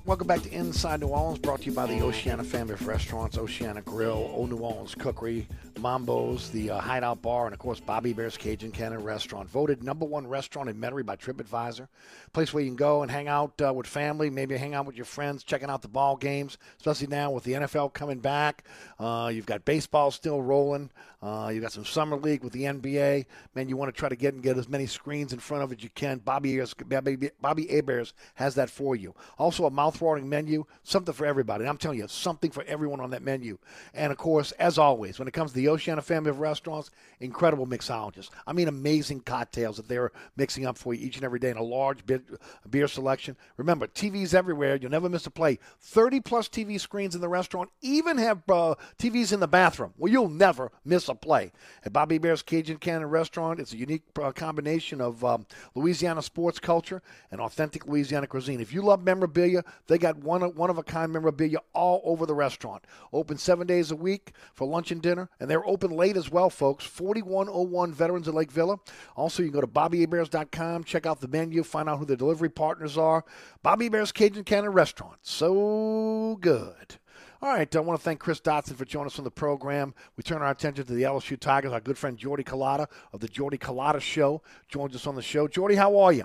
Welcome 0.06 0.28
back 0.28 0.42
to 0.42 0.52
Inside 0.52 1.00
New 1.00 1.08
Orleans, 1.08 1.40
brought 1.40 1.62
to 1.62 1.66
you 1.66 1.72
by 1.72 1.86
the 1.86 2.00
Oceana 2.00 2.44
family 2.44 2.74
of 2.74 2.86
restaurants, 2.86 3.36
Oceana 3.36 3.82
Grill, 3.82 4.30
Old 4.32 4.50
New 4.50 4.58
Orleans 4.58 4.94
Cookery, 4.94 5.48
Mambo's, 5.80 6.48
the 6.50 6.70
uh, 6.70 6.78
Hideout 6.78 7.22
Bar, 7.22 7.46
and 7.46 7.52
of 7.52 7.58
course 7.58 7.80
Bobby 7.80 8.10
Hebert's 8.10 8.36
Cajun 8.36 8.70
Cannon 8.70 9.02
Restaurant. 9.02 9.50
Voted 9.50 9.82
number 9.82 10.04
one 10.04 10.24
restaurant 10.24 10.68
in 10.68 10.76
Metairie 10.76 11.04
by 11.04 11.16
TripAdvisor. 11.16 11.88
Place 12.32 12.54
where 12.54 12.62
you 12.62 12.68
can 12.68 12.76
go 12.76 13.02
and 13.02 13.10
hang 13.10 13.26
out 13.26 13.60
uh, 13.60 13.74
with 13.74 13.88
family, 13.88 14.30
maybe 14.30 14.56
hang 14.56 14.74
out 14.74 14.86
with 14.86 14.94
your 14.94 15.04
friends, 15.04 15.42
checking 15.42 15.68
out 15.68 15.82
the 15.82 15.88
ball 15.88 16.16
games, 16.16 16.56
especially 16.76 17.08
now 17.08 17.32
with 17.32 17.42
the 17.42 17.54
NFL 17.54 17.92
coming 17.92 18.20
back. 18.20 18.62
Uh, 19.00 19.28
you've 19.34 19.46
got 19.46 19.64
baseball 19.64 20.12
still 20.12 20.40
rolling. 20.40 20.88
Uh, 21.26 21.48
you've 21.48 21.62
got 21.62 21.72
some 21.72 21.84
summer 21.84 22.16
league 22.16 22.44
with 22.44 22.52
the 22.52 22.62
NBA. 22.62 23.26
Man, 23.56 23.68
you 23.68 23.76
want 23.76 23.92
to 23.92 23.98
try 23.98 24.08
to 24.08 24.14
get 24.14 24.34
and 24.34 24.44
get 24.44 24.56
as 24.56 24.68
many 24.68 24.86
screens 24.86 25.32
in 25.32 25.40
front 25.40 25.64
of 25.64 25.72
it 25.72 25.80
as 25.80 25.82
you 25.82 25.90
can. 25.90 26.18
Bobby 26.18 26.52
Ayers, 26.52 26.72
Bobby, 26.72 27.30
Bobby 27.40 27.64
Heberts 27.64 28.12
has 28.36 28.54
that 28.54 28.70
for 28.70 28.94
you. 28.94 29.12
Also, 29.36 29.66
a 29.66 29.70
mouth-watering 29.70 30.28
menu, 30.28 30.64
something 30.84 31.12
for 31.12 31.26
everybody. 31.26 31.62
And 31.62 31.68
I'm 31.68 31.78
telling 31.78 31.98
you, 31.98 32.06
something 32.06 32.52
for 32.52 32.62
everyone 32.62 33.00
on 33.00 33.10
that 33.10 33.22
menu. 33.22 33.58
And 33.92 34.12
of 34.12 34.18
course, 34.18 34.52
as 34.52 34.78
always, 34.78 35.18
when 35.18 35.26
it 35.26 35.34
comes 35.34 35.50
to 35.50 35.56
the 35.56 35.68
Oceana 35.68 36.00
family 36.00 36.30
of 36.30 36.38
restaurants, 36.38 36.92
incredible 37.18 37.66
mixologists. 37.66 38.30
I 38.46 38.52
mean, 38.52 38.68
amazing 38.68 39.22
cocktails 39.22 39.78
that 39.78 39.88
they're 39.88 40.12
mixing 40.36 40.64
up 40.64 40.78
for 40.78 40.94
you 40.94 41.04
each 41.04 41.16
and 41.16 41.24
every 41.24 41.40
day 41.40 41.50
in 41.50 41.56
a 41.56 41.62
large 41.62 42.06
beer, 42.06 42.22
beer 42.70 42.86
selection. 42.86 43.36
Remember, 43.56 43.88
TVs 43.88 44.32
everywhere. 44.32 44.76
You'll 44.76 44.92
never 44.92 45.08
miss 45.08 45.26
a 45.26 45.30
play. 45.30 45.58
30 45.80 46.20
plus 46.20 46.48
TV 46.48 46.80
screens 46.80 47.16
in 47.16 47.20
the 47.20 47.28
restaurant, 47.28 47.70
even 47.82 48.16
have 48.16 48.48
uh, 48.48 48.76
TVs 48.96 49.32
in 49.32 49.40
the 49.40 49.48
bathroom. 49.48 49.92
Well, 49.98 50.12
you'll 50.12 50.28
never 50.28 50.70
miss 50.84 51.08
a 51.08 51.15
play. 51.16 51.52
At 51.84 51.92
Bobby 51.92 52.16
Hebert's 52.16 52.42
Cajun 52.42 52.78
Cannon 52.78 53.08
Restaurant, 53.08 53.60
it's 53.60 53.72
a 53.72 53.76
unique 53.76 54.02
uh, 54.20 54.32
combination 54.32 55.00
of 55.00 55.24
um, 55.24 55.46
Louisiana 55.74 56.22
sports 56.22 56.58
culture 56.58 57.02
and 57.30 57.40
authentic 57.40 57.86
Louisiana 57.86 58.26
cuisine. 58.26 58.60
If 58.60 58.72
you 58.72 58.82
love 58.82 59.02
memorabilia, 59.02 59.64
they 59.86 59.98
got 59.98 60.16
one 60.18 60.42
one 60.54 60.70
of 60.70 60.78
a 60.78 60.82
kind 60.82 61.12
memorabilia 61.12 61.58
all 61.72 62.02
over 62.04 62.26
the 62.26 62.34
restaurant. 62.34 62.84
Open 63.12 63.38
seven 63.38 63.66
days 63.66 63.90
a 63.90 63.96
week 63.96 64.32
for 64.54 64.66
lunch 64.66 64.90
and 64.90 65.02
dinner, 65.02 65.28
and 65.40 65.50
they're 65.50 65.66
open 65.66 65.90
late 65.90 66.16
as 66.16 66.30
well, 66.30 66.50
folks. 66.50 66.84
4101 66.84 67.92
Veterans 67.92 68.28
of 68.28 68.34
Lake 68.34 68.50
Villa. 68.50 68.78
Also, 69.16 69.42
you 69.42 69.50
can 69.50 69.60
go 69.60 69.60
to 69.60 69.66
BobbyHeberts.com, 69.66 70.84
check 70.84 71.06
out 71.06 71.20
the 71.20 71.28
menu, 71.28 71.62
find 71.62 71.88
out 71.88 71.98
who 71.98 72.04
the 72.04 72.16
delivery 72.16 72.50
partners 72.50 72.96
are. 72.98 73.24
Bobby 73.62 73.86
Hebert's 73.86 74.12
Cajun 74.12 74.44
Cannon 74.44 74.72
Restaurant. 74.72 75.18
So 75.22 76.38
good. 76.40 76.98
All 77.46 77.52
right, 77.52 77.76
I 77.76 77.78
want 77.78 78.00
to 78.00 78.04
thank 78.04 78.18
Chris 78.18 78.40
Dotson 78.40 78.74
for 78.74 78.84
joining 78.84 79.06
us 79.06 79.20
on 79.20 79.24
the 79.24 79.30
program. 79.30 79.94
We 80.16 80.24
turn 80.24 80.42
our 80.42 80.50
attention 80.50 80.84
to 80.84 80.92
the 80.92 81.04
LSU 81.04 81.38
Tigers. 81.38 81.70
Our 81.70 81.78
good 81.78 81.96
friend 81.96 82.18
Jordy 82.18 82.42
Culotta 82.42 82.88
of 83.12 83.20
the 83.20 83.28
Jordy 83.28 83.56
Culotta 83.56 84.00
Show 84.00 84.42
joins 84.66 84.96
us 84.96 85.06
on 85.06 85.14
the 85.14 85.22
show. 85.22 85.46
Jordy, 85.46 85.76
how 85.76 85.96
are 85.96 86.12
you? 86.12 86.24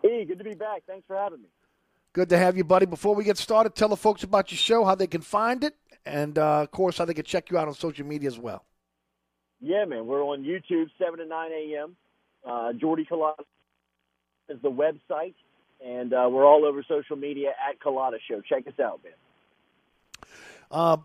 Hey, 0.00 0.24
good 0.24 0.38
to 0.38 0.44
be 0.44 0.54
back. 0.54 0.84
Thanks 0.86 1.06
for 1.06 1.14
having 1.14 1.42
me. 1.42 1.48
Good 2.14 2.30
to 2.30 2.38
have 2.38 2.56
you, 2.56 2.64
buddy. 2.64 2.86
Before 2.86 3.14
we 3.14 3.22
get 3.22 3.36
started, 3.36 3.74
tell 3.74 3.90
the 3.90 3.96
folks 3.98 4.22
about 4.22 4.50
your 4.50 4.56
show, 4.56 4.82
how 4.82 4.94
they 4.94 5.06
can 5.06 5.20
find 5.20 5.62
it, 5.62 5.74
and 6.06 6.38
uh, 6.38 6.62
of 6.62 6.70
course, 6.70 6.96
how 6.96 7.04
they 7.04 7.12
can 7.12 7.26
check 7.26 7.50
you 7.50 7.58
out 7.58 7.68
on 7.68 7.74
social 7.74 8.06
media 8.06 8.28
as 8.28 8.38
well. 8.38 8.64
Yeah, 9.60 9.84
man. 9.84 10.06
We're 10.06 10.24
on 10.24 10.42
YouTube, 10.42 10.86
7 10.98 11.18
to 11.18 11.26
9 11.26 11.50
a.m. 11.52 11.96
Uh, 12.48 12.72
Jordy 12.80 13.04
Culotta 13.04 13.44
is 14.48 14.56
the 14.62 14.70
website, 14.70 15.34
and 15.84 16.14
uh, 16.14 16.30
we're 16.30 16.46
all 16.46 16.64
over 16.64 16.82
social 16.88 17.16
media 17.16 17.50
at 17.50 17.78
Culotta 17.78 18.16
Show. 18.26 18.40
Check 18.40 18.66
us 18.66 18.80
out, 18.80 18.98
man. 19.04 19.12
Uh, 20.72 20.96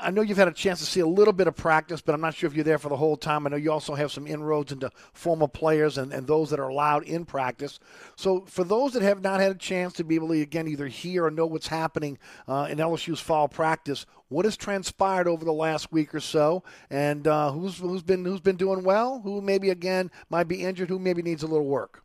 I 0.00 0.12
know 0.12 0.22
you've 0.22 0.38
had 0.38 0.46
a 0.48 0.52
chance 0.52 0.78
to 0.78 0.86
see 0.86 1.00
a 1.00 1.06
little 1.06 1.32
bit 1.32 1.48
of 1.48 1.56
practice, 1.56 2.00
but 2.00 2.14
I'm 2.14 2.20
not 2.20 2.34
sure 2.34 2.46
if 2.46 2.54
you're 2.54 2.64
there 2.64 2.78
for 2.78 2.88
the 2.88 2.96
whole 2.96 3.16
time. 3.16 3.46
I 3.46 3.50
know 3.50 3.56
you 3.56 3.72
also 3.72 3.96
have 3.96 4.12
some 4.12 4.28
inroads 4.28 4.70
into 4.70 4.92
former 5.12 5.48
players 5.48 5.98
and, 5.98 6.12
and 6.12 6.24
those 6.24 6.50
that 6.50 6.60
are 6.60 6.68
allowed 6.68 7.02
in 7.02 7.24
practice. 7.24 7.80
So, 8.14 8.44
for 8.46 8.62
those 8.62 8.92
that 8.92 9.02
have 9.02 9.22
not 9.22 9.40
had 9.40 9.50
a 9.50 9.56
chance 9.56 9.94
to 9.94 10.04
be 10.04 10.14
able 10.14 10.28
to, 10.28 10.40
again, 10.40 10.68
either 10.68 10.86
hear 10.86 11.24
or 11.24 11.32
know 11.32 11.46
what's 11.46 11.66
happening 11.66 12.18
uh, 12.46 12.68
in 12.70 12.78
LSU's 12.78 13.18
fall 13.18 13.48
practice, 13.48 14.06
what 14.28 14.44
has 14.44 14.56
transpired 14.56 15.26
over 15.26 15.44
the 15.44 15.52
last 15.52 15.90
week 15.90 16.14
or 16.14 16.20
so, 16.20 16.62
and 16.90 17.26
uh, 17.26 17.50
who's 17.50 17.78
who's 17.78 18.02
been 18.02 18.24
who's 18.24 18.40
been 18.40 18.56
doing 18.56 18.84
well, 18.84 19.20
who 19.20 19.40
maybe 19.40 19.70
again 19.70 20.12
might 20.30 20.46
be 20.46 20.62
injured, 20.62 20.90
who 20.90 21.00
maybe 21.00 21.22
needs 21.22 21.42
a 21.42 21.48
little 21.48 21.66
work. 21.66 22.04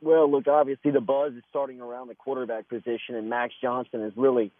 Well, 0.00 0.30
look, 0.30 0.48
obviously 0.48 0.90
the 0.90 1.00
buzz 1.00 1.34
is 1.34 1.42
starting 1.48 1.80
around 1.80 2.08
the 2.08 2.14
quarterback 2.16 2.68
position, 2.68 3.14
and 3.14 3.30
Max 3.30 3.54
Johnson 3.62 4.02
is 4.02 4.12
really 4.16 4.52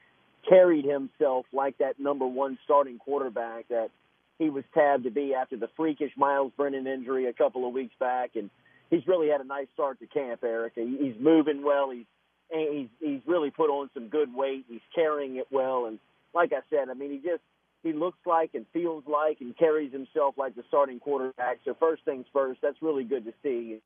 carried 0.48 0.84
himself 0.84 1.46
like 1.52 1.78
that 1.78 1.98
number 1.98 2.26
one 2.26 2.58
starting 2.64 2.98
quarterback 2.98 3.68
that 3.68 3.90
he 4.38 4.50
was 4.50 4.64
tabbed 4.74 5.04
to 5.04 5.10
be 5.10 5.34
after 5.34 5.56
the 5.56 5.68
freakish 5.76 6.12
Myles 6.16 6.52
Brennan 6.56 6.86
injury 6.86 7.26
a 7.26 7.32
couple 7.32 7.66
of 7.66 7.72
weeks 7.72 7.94
back, 7.98 8.36
and 8.36 8.50
he's 8.90 9.06
really 9.06 9.28
had 9.28 9.40
a 9.40 9.44
nice 9.44 9.66
start 9.74 9.98
to 10.00 10.06
camp. 10.06 10.40
Eric, 10.44 10.74
he's 10.74 11.14
moving 11.18 11.64
well. 11.64 11.90
He's 11.90 12.06
he's 12.50 12.88
he's 13.00 13.20
really 13.26 13.50
put 13.50 13.70
on 13.70 13.90
some 13.94 14.08
good 14.08 14.34
weight. 14.34 14.66
He's 14.68 14.80
carrying 14.94 15.36
it 15.36 15.46
well, 15.50 15.86
and 15.86 15.98
like 16.34 16.52
I 16.52 16.60
said, 16.70 16.90
I 16.90 16.94
mean, 16.94 17.10
he 17.10 17.18
just 17.18 17.42
he 17.82 17.92
looks 17.92 18.18
like 18.26 18.50
and 18.54 18.66
feels 18.72 19.04
like 19.06 19.40
and 19.40 19.56
carries 19.56 19.92
himself 19.92 20.34
like 20.36 20.54
the 20.54 20.64
starting 20.68 21.00
quarterback. 21.00 21.60
So 21.64 21.74
first 21.78 22.04
things 22.04 22.26
first, 22.32 22.60
that's 22.60 22.80
really 22.82 23.04
good 23.04 23.24
to 23.24 23.32
see 23.42 23.78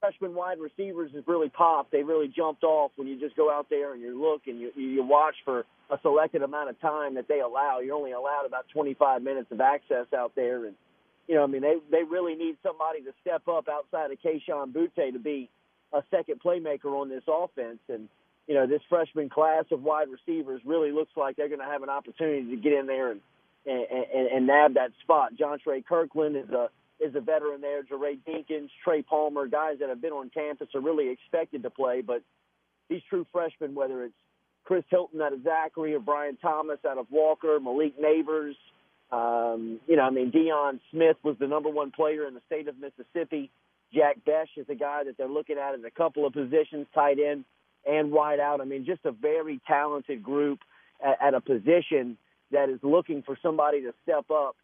freshman 0.00 0.34
wide 0.34 0.58
receivers 0.58 1.10
has 1.14 1.24
really 1.26 1.48
popped. 1.48 1.90
They 1.90 2.02
really 2.02 2.28
jumped 2.28 2.64
off 2.64 2.92
when 2.96 3.08
you 3.08 3.18
just 3.18 3.36
go 3.36 3.50
out 3.50 3.66
there 3.70 3.92
and 3.92 4.02
you 4.02 4.20
look 4.20 4.42
and 4.46 4.60
you 4.60 4.70
you 4.76 5.02
watch 5.02 5.34
for 5.44 5.64
a 5.90 5.98
selected 6.02 6.42
amount 6.42 6.70
of 6.70 6.80
time 6.80 7.14
that 7.14 7.28
they 7.28 7.40
allow. 7.40 7.80
You're 7.80 7.96
only 7.96 8.12
allowed 8.12 8.44
about 8.46 8.66
25 8.72 9.22
minutes 9.22 9.50
of 9.50 9.60
access 9.60 10.06
out 10.16 10.32
there, 10.34 10.66
and 10.66 10.74
you 11.26 11.34
know, 11.34 11.44
I 11.44 11.46
mean, 11.46 11.62
they 11.62 11.76
they 11.90 12.04
really 12.04 12.34
need 12.34 12.56
somebody 12.62 13.02
to 13.02 13.12
step 13.20 13.46
up 13.48 13.68
outside 13.68 14.10
of 14.10 14.18
Kayshon 14.20 14.72
Boutte 14.72 15.12
to 15.12 15.18
be 15.18 15.48
a 15.92 16.02
second 16.10 16.40
playmaker 16.44 16.86
on 17.00 17.08
this 17.08 17.24
offense. 17.26 17.80
And 17.88 18.08
you 18.46 18.54
know, 18.54 18.66
this 18.66 18.80
freshman 18.88 19.28
class 19.28 19.64
of 19.70 19.82
wide 19.82 20.08
receivers 20.08 20.62
really 20.64 20.90
looks 20.90 21.12
like 21.16 21.36
they're 21.36 21.48
going 21.48 21.60
to 21.60 21.66
have 21.66 21.82
an 21.82 21.90
opportunity 21.90 22.50
to 22.50 22.56
get 22.56 22.72
in 22.72 22.86
there 22.86 23.10
and 23.10 23.20
and, 23.66 23.86
and, 23.90 24.28
and 24.28 24.46
nab 24.46 24.74
that 24.74 24.92
spot. 25.02 25.32
John 25.38 25.58
Trey 25.58 25.82
Kirkland 25.82 26.36
is 26.36 26.48
a 26.50 26.70
is 27.00 27.14
a 27.14 27.20
veteran 27.20 27.60
there. 27.60 27.82
Jaray 27.82 28.18
Jenkins, 28.26 28.70
Trey 28.84 29.02
Palmer, 29.02 29.46
guys 29.46 29.76
that 29.80 29.88
have 29.88 30.00
been 30.00 30.12
on 30.12 30.30
campus 30.30 30.68
are 30.74 30.80
really 30.80 31.10
expected 31.10 31.62
to 31.62 31.70
play. 31.70 32.00
But 32.00 32.22
these 32.88 33.02
true 33.08 33.26
freshmen, 33.32 33.74
whether 33.74 34.04
it's 34.04 34.14
Chris 34.64 34.84
Hilton 34.90 35.20
out 35.20 35.32
of 35.32 35.42
Zachary 35.42 35.94
or 35.94 36.00
Brian 36.00 36.36
Thomas 36.36 36.78
out 36.88 36.98
of 36.98 37.06
Walker, 37.10 37.58
Malik 37.60 37.94
Nabers, 38.00 38.54
um, 39.10 39.80
you 39.86 39.96
know, 39.96 40.02
I 40.02 40.10
mean, 40.10 40.30
Deion 40.30 40.80
Smith 40.90 41.16
was 41.22 41.36
the 41.38 41.46
number 41.46 41.70
one 41.70 41.90
player 41.90 42.26
in 42.26 42.34
the 42.34 42.42
state 42.46 42.68
of 42.68 42.74
Mississippi. 42.78 43.50
Jack 43.94 44.18
Bech 44.26 44.48
is 44.56 44.66
a 44.68 44.74
guy 44.74 45.04
that 45.04 45.16
they're 45.16 45.28
looking 45.28 45.56
at 45.56 45.74
in 45.74 45.84
a 45.84 45.90
couple 45.90 46.26
of 46.26 46.34
positions, 46.34 46.86
tight 46.94 47.18
end 47.18 47.44
and 47.86 48.10
wide 48.10 48.38
out. 48.38 48.60
I 48.60 48.64
mean, 48.64 48.84
just 48.84 49.00
a 49.04 49.12
very 49.12 49.60
talented 49.66 50.22
group 50.22 50.58
at, 51.02 51.28
at 51.28 51.34
a 51.34 51.40
position 51.40 52.18
that 52.50 52.68
is 52.68 52.80
looking 52.82 53.22
for 53.22 53.38
somebody 53.42 53.80
to 53.82 53.94
step 54.02 54.30
up 54.30 54.56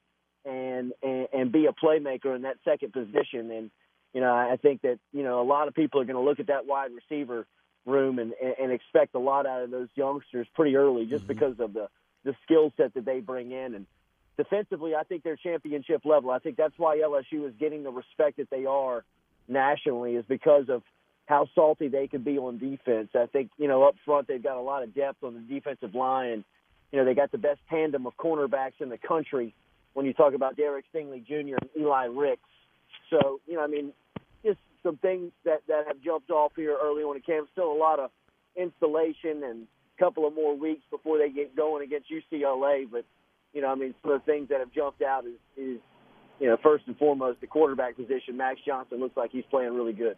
and, 0.44 0.92
and 1.02 1.28
and 1.32 1.52
be 1.52 1.66
a 1.66 1.72
playmaker 1.72 2.34
in 2.34 2.42
that 2.42 2.56
second 2.64 2.92
position. 2.92 3.50
And 3.50 3.70
you 4.12 4.20
know, 4.20 4.32
I 4.32 4.56
think 4.60 4.82
that 4.82 4.98
you 5.12 5.22
know 5.22 5.40
a 5.40 5.44
lot 5.44 5.68
of 5.68 5.74
people 5.74 6.00
are 6.00 6.04
going 6.04 6.16
to 6.16 6.22
look 6.22 6.40
at 6.40 6.48
that 6.48 6.66
wide 6.66 6.90
receiver 6.92 7.46
room 7.86 8.18
and, 8.18 8.32
and 8.60 8.72
expect 8.72 9.14
a 9.14 9.18
lot 9.18 9.46
out 9.46 9.62
of 9.62 9.70
those 9.70 9.88
youngsters 9.94 10.46
pretty 10.54 10.76
early, 10.76 11.06
just 11.06 11.24
mm-hmm. 11.24 11.34
because 11.34 11.60
of 11.60 11.72
the 11.72 11.88
the 12.24 12.34
skill 12.44 12.72
set 12.76 12.94
that 12.94 13.04
they 13.04 13.20
bring 13.20 13.50
in. 13.50 13.74
And 13.74 13.86
defensively, 14.36 14.94
I 14.94 15.02
think 15.02 15.22
they're 15.22 15.36
championship 15.36 16.04
level. 16.04 16.30
I 16.30 16.38
think 16.38 16.56
that's 16.56 16.78
why 16.78 16.98
LSU 16.98 17.46
is 17.46 17.54
getting 17.58 17.82
the 17.82 17.90
respect 17.90 18.38
that 18.38 18.50
they 18.50 18.64
are 18.64 19.04
nationally, 19.48 20.14
is 20.14 20.24
because 20.26 20.68
of 20.68 20.82
how 21.26 21.48
salty 21.54 21.88
they 21.88 22.06
can 22.06 22.22
be 22.22 22.38
on 22.38 22.58
defense. 22.58 23.08
I 23.14 23.26
think 23.26 23.50
you 23.58 23.68
know 23.68 23.82
up 23.84 23.96
front 24.04 24.28
they've 24.28 24.42
got 24.42 24.56
a 24.56 24.60
lot 24.60 24.82
of 24.82 24.94
depth 24.94 25.22
on 25.22 25.34
the 25.34 25.40
defensive 25.40 25.94
line. 25.94 26.44
You 26.92 26.98
know 26.98 27.04
they 27.04 27.14
got 27.14 27.32
the 27.32 27.38
best 27.38 27.60
tandem 27.68 28.06
of 28.06 28.16
cornerbacks 28.16 28.80
in 28.80 28.88
the 28.88 28.98
country 28.98 29.54
when 29.94 30.06
you 30.06 30.12
talk 30.12 30.34
about 30.34 30.56
Derek 30.56 30.84
Stingley 30.94 31.24
Jr. 31.24 31.56
and 31.60 31.70
Eli 31.78 32.04
Ricks. 32.06 32.42
So, 33.10 33.40
you 33.46 33.54
know, 33.54 33.62
I 33.62 33.66
mean, 33.66 33.92
just 34.44 34.58
some 34.82 34.96
things 34.98 35.32
that, 35.44 35.62
that 35.68 35.86
have 35.86 36.00
jumped 36.04 36.30
off 36.30 36.52
here 36.56 36.76
early 36.80 37.02
on 37.02 37.16
in 37.16 37.22
camp. 37.22 37.48
Still 37.52 37.72
a 37.72 37.78
lot 37.78 37.98
of 37.98 38.10
installation 38.56 39.42
and 39.44 39.66
a 39.96 40.02
couple 40.02 40.26
of 40.26 40.34
more 40.34 40.56
weeks 40.56 40.82
before 40.90 41.18
they 41.18 41.30
get 41.30 41.56
going 41.56 41.84
against 41.84 42.08
UCLA. 42.10 42.84
But, 42.90 43.04
you 43.52 43.62
know, 43.62 43.68
I 43.68 43.74
mean, 43.74 43.94
some 44.02 44.12
of 44.12 44.20
the 44.20 44.32
things 44.32 44.48
that 44.50 44.60
have 44.60 44.72
jumped 44.72 45.02
out 45.02 45.24
is, 45.24 45.38
is 45.56 45.80
you 46.40 46.48
know, 46.48 46.56
first 46.62 46.84
and 46.86 46.96
foremost, 46.98 47.40
the 47.40 47.46
quarterback 47.46 47.96
position. 47.96 48.36
Max 48.36 48.60
Johnson 48.66 49.00
looks 49.00 49.16
like 49.16 49.30
he's 49.30 49.44
playing 49.50 49.74
really 49.74 49.92
good. 49.92 50.16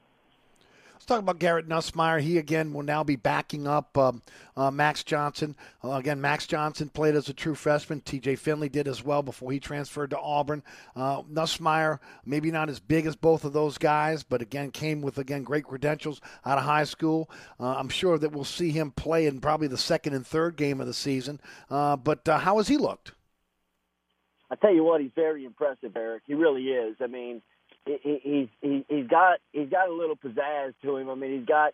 Let's 0.97 1.05
talk 1.05 1.19
about 1.21 1.39
Garrett 1.39 1.69
Nussmeier. 1.69 2.23
He 2.23 2.39
again 2.39 2.73
will 2.73 2.83
now 2.83 3.05
be 3.05 3.17
backing 3.17 3.67
up 3.67 3.99
um, 3.99 4.23
uh, 4.57 4.71
Max 4.71 5.05
Johnson. 5.05 5.55
Uh, 5.85 5.93
again, 5.93 6.23
Max 6.23 6.47
Johnson 6.47 6.89
played 6.89 7.15
as 7.15 7.29
a 7.29 7.35
true 7.35 7.55
freshman. 7.55 8.01
T.J. 8.01 8.37
Finley 8.37 8.71
did 8.71 8.89
as 8.89 9.05
well 9.05 9.23
before 9.23 9.53
he 9.53 9.61
transferred 9.61 10.09
to 10.11 10.19
Auburn. 10.19 10.63
Uh, 10.97 11.21
Nussmeier, 11.25 11.99
maybe 12.25 12.51
not 12.51 12.71
as 12.71 12.81
big 12.81 13.05
as 13.05 13.15
both 13.15 13.45
of 13.45 13.53
those 13.53 13.77
guys, 13.77 14.23
but 14.23 14.41
again 14.41 14.71
came 14.71 15.03
with 15.03 15.19
again 15.19 15.43
great 15.43 15.65
credentials 15.65 16.23
out 16.47 16.57
of 16.57 16.65
high 16.65 16.85
school. 16.85 17.29
Uh, 17.61 17.75
I'm 17.77 17.91
sure 17.91 18.17
that 18.17 18.33
we'll 18.33 18.45
see 18.45 18.71
him 18.71 18.91
play 18.91 19.27
in 19.27 19.41
probably 19.41 19.69
the 19.69 19.77
second 19.77 20.15
and 20.15 20.27
third 20.27 20.57
game 20.57 20.81
of 20.81 20.87
the 20.87 20.95
season. 20.95 21.43
Uh, 21.69 21.97
but 21.97 22.27
uh, 22.27 22.39
how 22.39 22.57
has 22.57 22.69
he 22.69 22.79
looked? 22.79 23.13
I 24.51 24.55
tell 24.55 24.73
you 24.73 24.83
what, 24.83 25.03
he's 25.03 25.11
very 25.15 25.45
impressive, 25.45 25.95
Eric. 25.95 26.23
He 26.27 26.33
really 26.33 26.69
is. 26.69 26.97
I 27.03 27.07
mean 27.07 27.43
he, 27.87 28.49
he's 28.61 28.85
he's 28.89 29.07
got 29.07 29.39
he's 29.53 29.71
got 29.71 29.89
a 29.89 29.93
little 29.93 30.17
pizzazz 30.17 30.75
to 30.83 30.97
him. 30.97 31.09
I 31.09 31.15
mean, 31.15 31.39
he's 31.39 31.47
got 31.47 31.73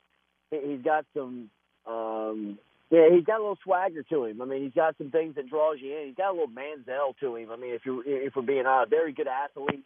he's 0.50 0.82
got 0.84 1.06
some 1.14 1.50
um, 1.86 2.58
yeah, 2.90 3.08
he's 3.10 3.24
got 3.24 3.38
a 3.38 3.42
little 3.42 3.58
swagger 3.64 4.02
to 4.02 4.24
him. 4.26 4.42
I 4.42 4.44
mean, 4.44 4.62
he's 4.62 4.74
got 4.74 4.96
some 4.98 5.10
things 5.10 5.34
that 5.36 5.48
draws 5.48 5.78
you 5.80 5.96
in. 5.96 6.08
He's 6.08 6.16
got 6.16 6.30
a 6.30 6.32
little 6.32 6.48
Manziel 6.48 7.16
to 7.20 7.36
him. 7.36 7.50
I 7.50 7.56
mean, 7.56 7.74
if 7.74 7.86
you 7.86 8.02
if 8.06 8.36
we're 8.36 8.42
being 8.42 8.66
honest, 8.66 8.90
very 8.90 9.12
good 9.12 9.28
athlete. 9.28 9.84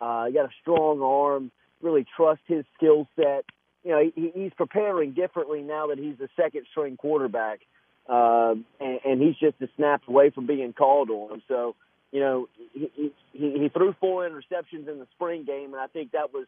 Uh, 0.00 0.26
he 0.26 0.32
got 0.32 0.46
a 0.46 0.54
strong 0.60 1.00
arm. 1.00 1.50
Really 1.80 2.04
trust 2.16 2.42
his 2.46 2.64
skill 2.76 3.08
set. 3.16 3.44
You 3.84 3.90
know, 3.90 4.10
he, 4.14 4.32
he's 4.34 4.52
preparing 4.56 5.12
differently 5.12 5.62
now 5.62 5.88
that 5.88 5.98
he's 5.98 6.18
the 6.18 6.28
second 6.36 6.66
string 6.70 6.96
quarterback, 6.96 7.60
uh, 8.08 8.54
and, 8.80 9.00
and 9.04 9.22
he's 9.22 9.36
just 9.36 9.60
a 9.60 9.68
snap 9.76 10.02
away 10.06 10.30
from 10.30 10.46
being 10.46 10.72
called 10.72 11.10
on. 11.10 11.42
So 11.48 11.74
you 12.12 12.20
know, 12.20 12.48
he, 12.74 12.90
he, 12.94 13.12
he 13.32 13.68
threw 13.70 13.94
four 13.98 14.28
interceptions 14.28 14.86
in 14.86 14.98
the 14.98 15.06
spring 15.14 15.44
game, 15.44 15.72
and 15.72 15.80
I 15.80 15.86
think 15.86 16.12
that 16.12 16.32
was, 16.32 16.46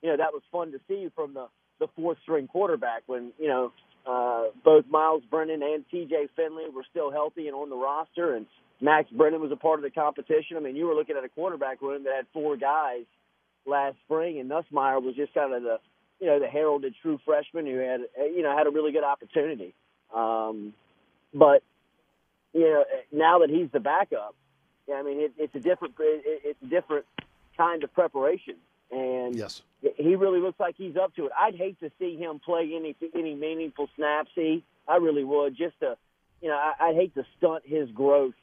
you 0.00 0.10
know, 0.10 0.16
that 0.16 0.32
was 0.32 0.42
fun 0.50 0.72
to 0.72 0.80
see 0.88 1.10
from 1.14 1.34
the, 1.34 1.46
the 1.78 1.86
fourth 1.94 2.18
string 2.22 2.48
quarterback 2.48 3.02
when, 3.06 3.32
you 3.38 3.48
know, 3.48 3.72
uh, 4.06 4.50
both 4.64 4.86
Myles 4.90 5.22
Brennan 5.30 5.62
and 5.62 5.84
TJ 5.92 6.30
Finley 6.34 6.64
were 6.74 6.84
still 6.90 7.12
healthy 7.12 7.46
and 7.46 7.54
on 7.54 7.68
the 7.68 7.76
roster, 7.76 8.34
and 8.34 8.46
Max 8.80 9.08
Brennan 9.10 9.40
was 9.40 9.52
a 9.52 9.56
part 9.56 9.78
of 9.78 9.82
the 9.84 9.90
competition. 9.90 10.56
I 10.56 10.60
mean, 10.60 10.76
you 10.76 10.86
were 10.86 10.94
looking 10.94 11.16
at 11.16 11.24
a 11.24 11.28
quarterback 11.28 11.82
room 11.82 12.04
that 12.04 12.14
had 12.16 12.26
four 12.32 12.56
guys 12.56 13.04
last 13.66 13.96
spring, 14.06 14.40
and 14.40 14.50
Nussmeier 14.50 15.00
was 15.00 15.14
just 15.14 15.34
kind 15.34 15.54
of 15.54 15.62
the, 15.62 15.78
you 16.20 16.26
know, 16.26 16.40
the 16.40 16.48
heralded 16.48 16.94
true 17.02 17.20
freshman 17.24 17.66
who 17.66 17.76
had, 17.76 18.00
you 18.34 18.42
know, 18.42 18.56
had 18.56 18.66
a 18.66 18.70
really 18.70 18.92
good 18.92 19.04
opportunity. 19.04 19.74
Um, 20.14 20.72
but, 21.32 21.62
you 22.52 22.62
know, 22.62 22.84
now 23.12 23.38
that 23.40 23.50
he's 23.50 23.70
the 23.72 23.80
backup, 23.80 24.34
yeah, 24.88 24.96
I 24.96 25.02
mean, 25.02 25.20
it, 25.20 25.32
it's 25.38 25.54
a 25.54 25.60
different 25.60 25.94
it, 25.98 26.42
it's 26.44 26.62
a 26.62 26.66
different 26.66 27.06
kind 27.56 27.84
of 27.84 27.92
preparation, 27.92 28.56
and 28.90 29.34
yes, 29.34 29.62
he 29.96 30.16
really 30.16 30.40
looks 30.40 30.58
like 30.58 30.76
he's 30.76 30.96
up 30.96 31.14
to 31.16 31.26
it. 31.26 31.32
I'd 31.38 31.54
hate 31.54 31.78
to 31.80 31.90
see 31.98 32.16
him 32.16 32.40
play 32.40 32.72
any 32.74 32.96
any 33.14 33.34
meaningful 33.34 33.88
snaps. 33.96 34.30
He, 34.34 34.64
I 34.88 34.96
really 34.96 35.24
would, 35.24 35.56
just 35.56 35.78
to, 35.80 35.96
you 36.40 36.48
know, 36.48 36.56
I, 36.56 36.88
I'd 36.88 36.96
hate 36.96 37.14
to 37.14 37.24
stunt 37.38 37.62
his 37.66 37.90
growth 37.90 38.34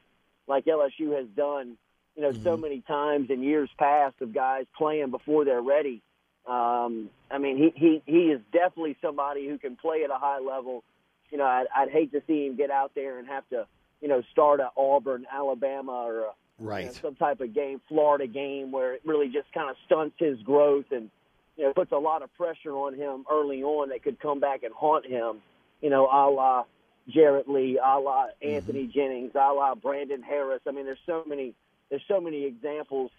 like 0.47 0.65
LSU 0.65 1.15
has 1.15 1.27
done, 1.35 1.77
you 2.15 2.23
know, 2.23 2.31
mm-hmm. 2.31 2.43
so 2.43 2.57
many 2.57 2.81
times 2.81 3.29
in 3.29 3.43
years 3.43 3.69
past 3.77 4.15
of 4.21 4.33
guys 4.33 4.65
playing 4.77 5.11
before 5.11 5.45
they're 5.45 5.61
ready. 5.61 6.01
Um, 6.47 7.09
I 7.29 7.37
mean, 7.37 7.57
he 7.57 7.73
he 7.75 8.01
he 8.05 8.31
is 8.31 8.41
definitely 8.51 8.97
somebody 9.01 9.47
who 9.47 9.57
can 9.57 9.75
play 9.75 10.03
at 10.03 10.09
a 10.09 10.17
high 10.17 10.39
level. 10.39 10.83
You 11.29 11.37
know, 11.37 11.45
I'd, 11.45 11.67
I'd 11.75 11.89
hate 11.89 12.11
to 12.13 12.23
see 12.25 12.47
him 12.47 12.55
get 12.55 12.71
out 12.71 12.93
there 12.95 13.19
and 13.19 13.27
have 13.27 13.47
to 13.49 13.67
you 14.01 14.07
know, 14.07 14.21
start 14.31 14.59
at 14.59 14.71
Auburn, 14.77 15.25
Alabama, 15.31 15.91
or 15.91 16.19
a, 16.21 16.31
right. 16.59 16.81
You 16.81 16.85
know, 16.87 16.93
some 17.01 17.15
type 17.15 17.41
of 17.41 17.53
game, 17.53 17.81
Florida 17.87 18.27
game, 18.27 18.71
where 18.71 18.93
it 18.93 19.01
really 19.05 19.27
just 19.27 19.51
kind 19.53 19.69
of 19.69 19.75
stunts 19.85 20.15
his 20.17 20.39
growth 20.41 20.85
and 20.91 21.09
you 21.57 21.65
know 21.65 21.73
puts 21.73 21.91
a 21.91 21.97
lot 21.97 22.21
of 22.21 22.33
pressure 22.35 22.73
on 22.73 22.95
him 22.95 23.25
early 23.29 23.63
on 23.63 23.89
that 23.89 24.03
could 24.03 24.19
come 24.19 24.39
back 24.39 24.63
and 24.63 24.73
haunt 24.73 25.05
him. 25.05 25.41
You 25.81 25.89
know, 25.89 26.05
a 26.05 26.29
la 26.29 26.63
Jarrett 27.07 27.49
Lee, 27.49 27.79
a 27.83 27.99
la 27.99 28.27
Anthony 28.41 28.83
mm-hmm. 28.83 28.91
Jennings, 28.91 29.31
a 29.35 29.53
la 29.53 29.75
Brandon 29.75 30.21
Harris. 30.21 30.61
I 30.67 30.71
mean, 30.71 30.85
there's 30.85 30.97
so 31.05 31.23
many 31.25 31.53
there's 31.89 32.03
so 32.07 32.21
many 32.21 32.45
examples 32.45 33.11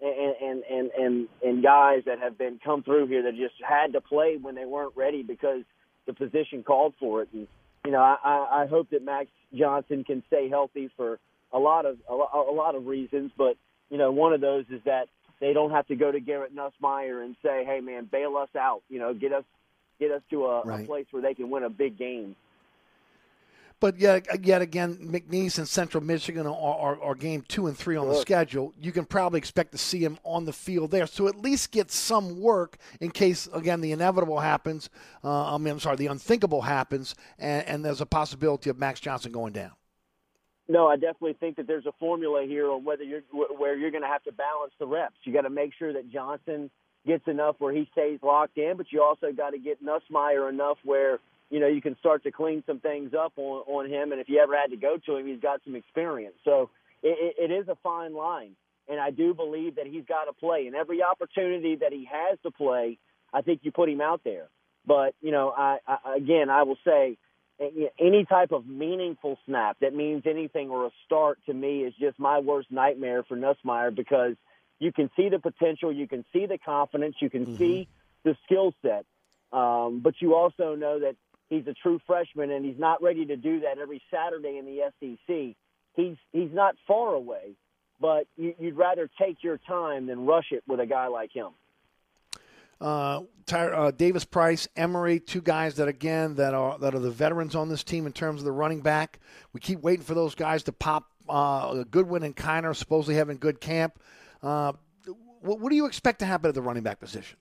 and 0.00 0.34
and 0.40 0.62
and 0.70 0.90
and, 0.90 1.28
and 1.42 1.62
guys 1.62 2.02
that 2.06 2.20
have 2.20 2.38
been 2.38 2.60
come 2.64 2.82
through 2.82 3.06
here 3.06 3.22
that 3.24 3.36
just 3.36 3.54
had 3.66 3.94
to 3.94 4.00
play 4.00 4.36
when 4.40 4.54
they 4.54 4.64
weren't 4.64 4.96
ready 4.96 5.22
because 5.22 5.62
the 6.06 6.12
position 6.12 6.62
called 6.62 6.94
for 6.98 7.22
it. 7.22 7.28
And 7.32 7.46
you 7.84 7.90
know, 7.90 8.00
I, 8.00 8.62
I 8.62 8.66
hope 8.66 8.90
that 8.90 9.04
Max 9.04 9.28
Johnson 9.54 10.04
can 10.04 10.22
stay 10.26 10.48
healthy 10.48 10.90
for 10.96 11.18
a 11.52 11.58
lot 11.58 11.86
of 11.86 11.98
a, 12.08 12.12
a 12.12 12.52
lot 12.52 12.74
of 12.74 12.86
reasons, 12.86 13.30
but 13.36 13.56
you 13.90 13.98
know, 13.98 14.10
one 14.12 14.32
of 14.32 14.40
those 14.40 14.64
is 14.70 14.80
that 14.84 15.08
they 15.40 15.52
don't 15.52 15.70
have 15.70 15.86
to 15.86 15.96
go 15.96 16.10
to 16.10 16.20
Garrett 16.20 16.54
Nussmeier 16.54 17.24
and 17.24 17.36
say, 17.42 17.64
"Hey, 17.64 17.80
man, 17.80 18.08
bail 18.10 18.36
us 18.36 18.50
out," 18.58 18.82
you 18.88 18.98
know, 18.98 19.14
get 19.14 19.32
us 19.32 19.44
get 19.98 20.10
us 20.10 20.22
to 20.30 20.46
a, 20.46 20.60
a 20.60 20.84
place 20.84 21.06
where 21.10 21.22
they 21.22 21.34
can 21.34 21.50
win 21.50 21.62
a 21.62 21.70
big 21.70 21.98
game. 21.98 22.36
But 23.80 23.98
yet, 23.98 24.26
yet 24.44 24.60
again, 24.60 24.96
McNeese 24.96 25.58
and 25.58 25.68
Central 25.68 26.02
Michigan 26.02 26.46
are, 26.46 26.52
are, 26.52 27.00
are 27.00 27.14
game 27.14 27.44
two 27.46 27.68
and 27.68 27.78
three 27.78 27.96
on 27.96 28.08
the 28.08 28.14
Sure. 28.14 28.22
schedule. 28.22 28.74
You 28.80 28.90
can 28.90 29.04
probably 29.04 29.38
expect 29.38 29.70
to 29.72 29.78
see 29.78 30.00
him 30.00 30.18
on 30.24 30.46
the 30.46 30.52
field 30.52 30.90
there. 30.90 31.06
So 31.06 31.28
at 31.28 31.36
least 31.36 31.70
get 31.70 31.92
some 31.92 32.40
work 32.40 32.76
in 33.00 33.10
case, 33.10 33.48
again, 33.52 33.80
the 33.80 33.92
inevitable 33.92 34.40
happens. 34.40 34.90
Uh, 35.22 35.54
I 35.54 35.58
mean, 35.58 35.74
I'm 35.74 35.80
sorry, 35.80 35.96
the 35.96 36.08
unthinkable 36.08 36.62
happens, 36.62 37.14
and, 37.38 37.64
and 37.66 37.84
there's 37.84 38.00
a 38.00 38.06
possibility 38.06 38.68
of 38.68 38.78
Max 38.78 38.98
Johnson 38.98 39.30
going 39.30 39.52
down. 39.52 39.72
No, 40.68 40.86
I 40.86 40.96
definitely 40.96 41.34
think 41.34 41.56
that 41.56 41.66
there's 41.66 41.86
a 41.86 41.92
formula 41.92 42.44
here 42.46 42.70
on 42.70 42.84
whether 42.84 43.02
you're 43.02 43.22
where 43.32 43.74
you're 43.74 43.90
going 43.90 44.02
to 44.02 44.08
have 44.08 44.22
to 44.24 44.32
balance 44.32 44.72
the 44.78 44.86
reps. 44.86 45.16
You 45.22 45.32
got 45.32 45.42
to 45.42 45.50
make 45.50 45.72
sure 45.78 45.94
that 45.94 46.10
Johnson 46.10 46.70
gets 47.06 47.26
enough 47.26 47.56
where 47.58 47.72
he 47.72 47.88
stays 47.92 48.18
locked 48.22 48.58
in, 48.58 48.76
but 48.76 48.86
you 48.90 49.02
also 49.02 49.32
got 49.32 49.50
to 49.50 49.58
get 49.58 49.82
Nussmeier 49.82 50.50
enough 50.50 50.76
where 50.84 51.20
you 51.50 51.60
know 51.60 51.66
you 51.66 51.80
can 51.80 51.96
start 51.98 52.22
to 52.24 52.30
clean 52.30 52.62
some 52.66 52.80
things 52.80 53.12
up 53.14 53.32
on 53.36 53.62
on 53.66 53.90
him. 53.90 54.12
And 54.12 54.20
if 54.20 54.28
you 54.28 54.40
ever 54.40 54.56
had 54.56 54.70
to 54.70 54.76
go 54.76 54.96
to 55.06 55.16
him, 55.16 55.26
he's 55.26 55.40
got 55.40 55.60
some 55.64 55.74
experience. 55.74 56.36
So 56.44 56.70
it, 57.02 57.36
it, 57.38 57.52
is 57.52 57.68
a 57.68 57.76
fine 57.82 58.14
line, 58.14 58.56
and 58.88 59.00
I 59.00 59.10
do 59.10 59.34
believe 59.34 59.76
that 59.76 59.86
he's 59.86 60.04
got 60.04 60.24
to 60.24 60.32
play. 60.32 60.66
And 60.66 60.74
every 60.74 61.02
opportunity 61.02 61.76
that 61.76 61.92
he 61.92 62.08
has 62.10 62.38
to 62.42 62.50
play, 62.50 62.98
I 63.32 63.42
think 63.42 63.60
you 63.62 63.72
put 63.72 63.88
him 63.88 64.00
out 64.00 64.22
there. 64.24 64.48
But 64.86 65.14
you 65.20 65.30
know, 65.30 65.52
I, 65.56 65.78
I 65.86 66.16
again, 66.16 66.50
I 66.50 66.64
will 66.64 66.78
say 66.84 67.18
any 67.98 68.24
type 68.24 68.52
of 68.52 68.66
meaningful 68.66 69.38
snap 69.46 69.78
that 69.80 69.94
means 69.94 70.22
anything 70.26 70.70
or 70.70 70.86
a 70.86 70.90
start 71.06 71.38
to 71.46 71.52
me 71.52 71.80
is 71.80 71.92
just 71.98 72.18
my 72.18 72.38
worst 72.38 72.70
nightmare 72.70 73.24
for 73.24 73.36
Nussmeier 73.36 73.94
because 73.94 74.34
you 74.78 74.92
can 74.92 75.10
see 75.16 75.28
the 75.28 75.40
potential, 75.40 75.92
you 75.92 76.06
can 76.06 76.24
see 76.32 76.46
the 76.46 76.58
confidence, 76.58 77.16
you 77.20 77.28
can 77.28 77.56
see 77.56 77.88
the 78.22 78.36
skill 78.44 78.72
set, 78.82 79.04
um, 79.52 80.00
but 80.00 80.14
you 80.20 80.36
also 80.36 80.76
know 80.76 81.00
that 81.00 81.16
he's 81.48 81.66
a 81.66 81.74
true 81.74 82.00
freshman 82.06 82.50
and 82.50 82.64
he's 82.64 82.78
not 82.78 83.02
ready 83.02 83.24
to 83.26 83.36
do 83.36 83.60
that 83.60 83.78
every 83.78 84.02
Saturday 84.10 84.58
in 84.58 84.64
the 84.64 84.80
SEC. 85.00 85.56
He's 85.94 86.16
he's 86.32 86.52
not 86.52 86.76
far 86.86 87.14
away, 87.14 87.54
but 88.00 88.26
you, 88.36 88.54
you'd 88.58 88.76
rather 88.76 89.08
take 89.20 89.42
your 89.42 89.58
time 89.58 90.06
than 90.06 90.26
rush 90.26 90.52
it 90.52 90.62
with 90.66 90.80
a 90.80 90.86
guy 90.86 91.08
like 91.08 91.32
him. 91.32 91.50
Uh, 92.80 93.22
Ty- 93.46 93.70
uh, 93.70 93.90
Davis 93.90 94.24
Price, 94.24 94.68
Emery, 94.76 95.18
two 95.18 95.40
guys 95.40 95.76
that 95.76 95.88
again 95.88 96.36
that 96.36 96.54
are 96.54 96.78
that 96.78 96.94
are 96.94 97.00
the 97.00 97.10
veterans 97.10 97.56
on 97.56 97.68
this 97.68 97.82
team 97.82 98.06
in 98.06 98.12
terms 98.12 98.40
of 98.40 98.44
the 98.44 98.52
running 98.52 98.80
back. 98.80 99.18
We 99.52 99.60
keep 99.60 99.80
waiting 99.80 100.04
for 100.04 100.14
those 100.14 100.34
guys 100.34 100.62
to 100.64 100.72
pop. 100.72 101.06
Uh, 101.28 101.84
Goodwin 101.90 102.22
and 102.22 102.34
Kiner 102.34 102.74
supposedly 102.74 103.16
having 103.16 103.36
good 103.36 103.60
camp. 103.60 104.00
Uh, 104.42 104.72
what, 105.40 105.60
what 105.60 105.70
do 105.70 105.76
you 105.76 105.86
expect 105.86 106.20
to 106.20 106.26
happen 106.26 106.48
at 106.48 106.54
the 106.54 106.62
running 106.62 106.82
back 106.82 107.00
position? 107.00 107.36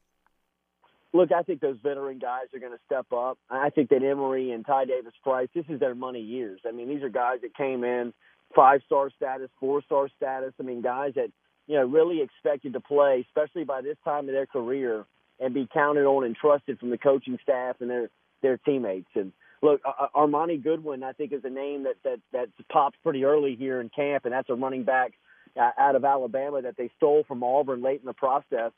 Look, 1.14 1.32
I 1.32 1.42
think 1.42 1.62
those 1.62 1.78
veteran 1.82 2.20
guys 2.20 2.46
are 2.54 2.60
going 2.60 2.74
to 2.74 2.80
step 2.86 3.08
up. 3.14 3.38
I 3.50 3.70
think 3.70 3.90
that 3.90 4.04
Emery 4.04 4.52
and 4.52 4.66
Ty 4.66 4.86
Davis 4.86 5.14
Price, 5.24 5.48
this 5.56 5.66
is 5.70 5.80
their 5.80 5.96
money 5.96 6.22
years. 6.22 6.60
I 6.68 6.72
mean, 6.72 6.90
these 6.90 7.02
are 7.02 7.10
guys 7.10 7.40
that 7.42 7.56
came 7.56 7.84
in 7.84 8.14
five 8.56 8.82
star 8.86 9.10
status, 9.16 9.50
four 9.60 9.82
star 9.84 10.10
status. 10.16 10.54
I 10.60 10.64
mean, 10.64 10.82
guys 10.82 11.14
that 11.16 11.32
you 11.68 11.76
know 11.76 11.86
really 11.86 12.22
expected 12.22 12.74
to 12.74 12.80
play, 12.80 13.26
especially 13.28 13.64
by 13.64 13.82
this 13.82 13.98
time 14.04 14.28
of 14.28 14.34
their 14.34 14.46
career, 14.46 15.06
and 15.40 15.54
be 15.54 15.68
counted 15.74 16.06
on 16.06 16.26
and 16.26 16.36
trusted 16.36 16.80
from 16.80 16.90
the 16.90 16.98
coaching 16.98 17.38
staff 17.42 17.78
and 17.80 17.90
their 17.90 18.10
their 18.42 18.58
teammates. 18.58 19.10
And 19.16 19.32
look, 19.62 19.82
Ar- 19.86 20.10
Ar- 20.14 20.28
Armoni 20.28 20.62
Goodwin, 20.62 21.04
I 21.04 21.14
think, 21.14 21.32
is 21.32 21.44
a 21.46 21.50
name 21.50 21.84
that 21.84 21.96
that 22.04 22.20
that 22.34 22.50
pops 22.72 22.98
pretty 23.02 23.24
early 23.24 23.56
here 23.56 23.80
in 23.80 23.90
camp, 23.90 24.26
and 24.26 24.34
that's 24.34 24.50
a 24.50 24.56
running 24.56 24.84
back 24.84 25.14
uh, 25.60 25.72
out 25.78 25.96
of 25.96 26.04
Alabama 26.04 26.62
that 26.62 26.78
they 26.78 26.92
stole 26.98 27.24
from 27.28 27.44
Auburn 27.44 27.82
late 27.82 28.00
in 28.00 28.06
the 28.06 28.14
process 28.14 28.72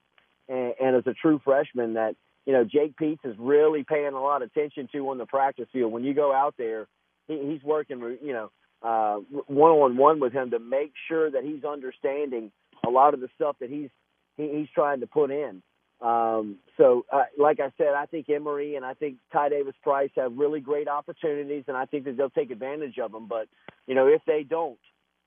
and, 0.50 0.74
and 0.82 0.96
as 0.96 1.08
a 1.08 1.14
true 1.14 1.40
freshman 1.44 1.94
that 1.94 2.16
you 2.46 2.54
know 2.54 2.66
Jake 2.66 2.96
Peetz 2.98 3.20
is 3.24 3.36
really 3.38 3.84
paying 3.84 4.14
a 4.14 4.22
lot 4.22 4.42
of 4.42 4.50
attention 4.50 4.90
to 4.92 5.10
on 5.10 5.18
the 5.18 5.26
practice 5.26 5.68
field. 5.72 5.92
When 5.94 6.04
you 6.04 6.14
go 6.14 6.34
out 6.34 6.56
there, 6.58 6.88
he, 7.28 7.40
he's 7.52 7.64
working 7.64 8.18
you 8.22 8.34
know 8.34 8.52
one 8.82 9.72
on 9.72 9.98
one 9.98 10.20
with 10.20 10.34
him 10.34 10.52
to 10.52 10.60
make 10.60 10.94
sure 11.08 11.30
that 11.30 11.44
he's 11.44 11.64
understanding 11.64 12.52
a 12.86 12.90
lot 12.90 13.14
of 13.14 13.20
the 13.20 13.30
stuff 13.36 13.56
that 13.60 13.70
he's 13.70 13.90
he, 14.38 14.50
he's 14.58 14.70
trying 14.74 15.02
to 15.02 15.08
put 15.08 15.32
in. 15.32 15.62
Um, 16.02 16.60
so, 16.78 17.06
uh, 17.12 17.24
like 17.38 17.60
I 17.60 17.74
said, 17.78 17.90
I 17.94 18.06
think 18.06 18.30
Emery 18.30 18.76
and 18.76 18.86
I 18.86 18.94
think 18.94 19.18
Ty 19.34 19.50
Davis 19.50 19.76
Price 19.84 20.12
have 20.16 20.38
really 20.38 20.62
great 20.62 20.88
opportunities, 20.88 21.66
and 21.68 21.76
I 21.76 21.86
think 21.86 22.06
that 22.06 22.16
they'll 22.16 22.30
take 22.30 22.52
advantage 22.52 22.98
of 23.00 23.12
them. 23.12 23.28
But 23.28 23.48
you 23.86 23.96
know, 23.96 24.08
if 24.08 24.22
they 24.26 24.44
don't, 24.44 24.80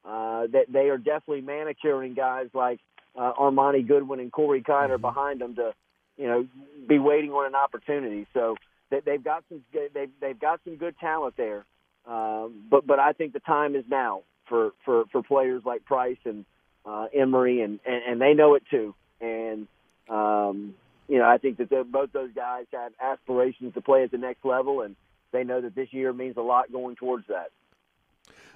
uh, 0.05 0.47
that 0.53 0.67
they 0.73 0.89
are 0.89 0.97
definitely 0.97 1.43
manicuring 1.43 2.15
guys 2.15 2.47
like 2.55 2.81
uh, 3.17 3.33
Armoni 3.39 3.87
Goodwin 3.87 4.21
and 4.21 4.33
Corey 4.33 4.63
Kiner 4.63 5.01
behind 5.01 5.41
them 5.41 5.55
to, 5.57 5.73
you 6.17 6.27
know, 6.27 6.47
be 6.89 6.99
waiting 6.99 7.31
on 7.31 7.47
an 7.47 7.55
opportunity. 7.55 8.27
So 8.33 8.57
they, 8.91 9.01
they've 9.01 9.23
got 9.23 9.45
some 9.49 9.63
they've 9.73 10.11
they've 10.21 10.39
got 10.39 10.61
some 10.65 10.77
good 10.77 10.99
talent 10.99 11.37
there. 11.37 11.65
Um, 12.07 12.65
but 12.71 12.87
but 12.87 12.99
I 12.99 13.13
think 13.13 13.33
the 13.33 13.41
time 13.41 13.77
is 13.77 13.85
now 13.89 14.23
for 14.49 14.73
for 14.85 15.05
for 15.13 15.23
players 15.23 15.63
like 15.65 15.85
Price 15.85 16.19
and 16.25 16.45
uh, 16.85 17.07
Emery, 17.15 17.61
and, 17.63 17.81
and 17.87 18.03
and 18.07 18.21
they 18.21 18.35
know 18.35 18.55
it 18.55 18.63
too. 18.71 18.95
And 19.21 19.67
um, 20.09 20.75
you 21.09 21.19
know, 21.19 21.25
I 21.25 21.39
think 21.39 21.59
that 21.59 21.71
both 21.91 22.13
those 22.13 22.33
guys 22.35 22.67
have 22.73 22.93
aspirations 23.01 23.75
to 23.75 23.81
play 23.81 24.03
at 24.05 24.11
the 24.11 24.19
next 24.19 24.45
level, 24.45 24.83
and 24.83 24.97
they 25.33 25.45
know 25.45 25.61
that 25.61 25.75
this 25.75 25.89
year 25.93 26.13
means 26.13 26.37
a 26.37 26.43
lot 26.43 26.73
going 26.73 26.97
towards 26.97 27.27
that. 27.29 27.51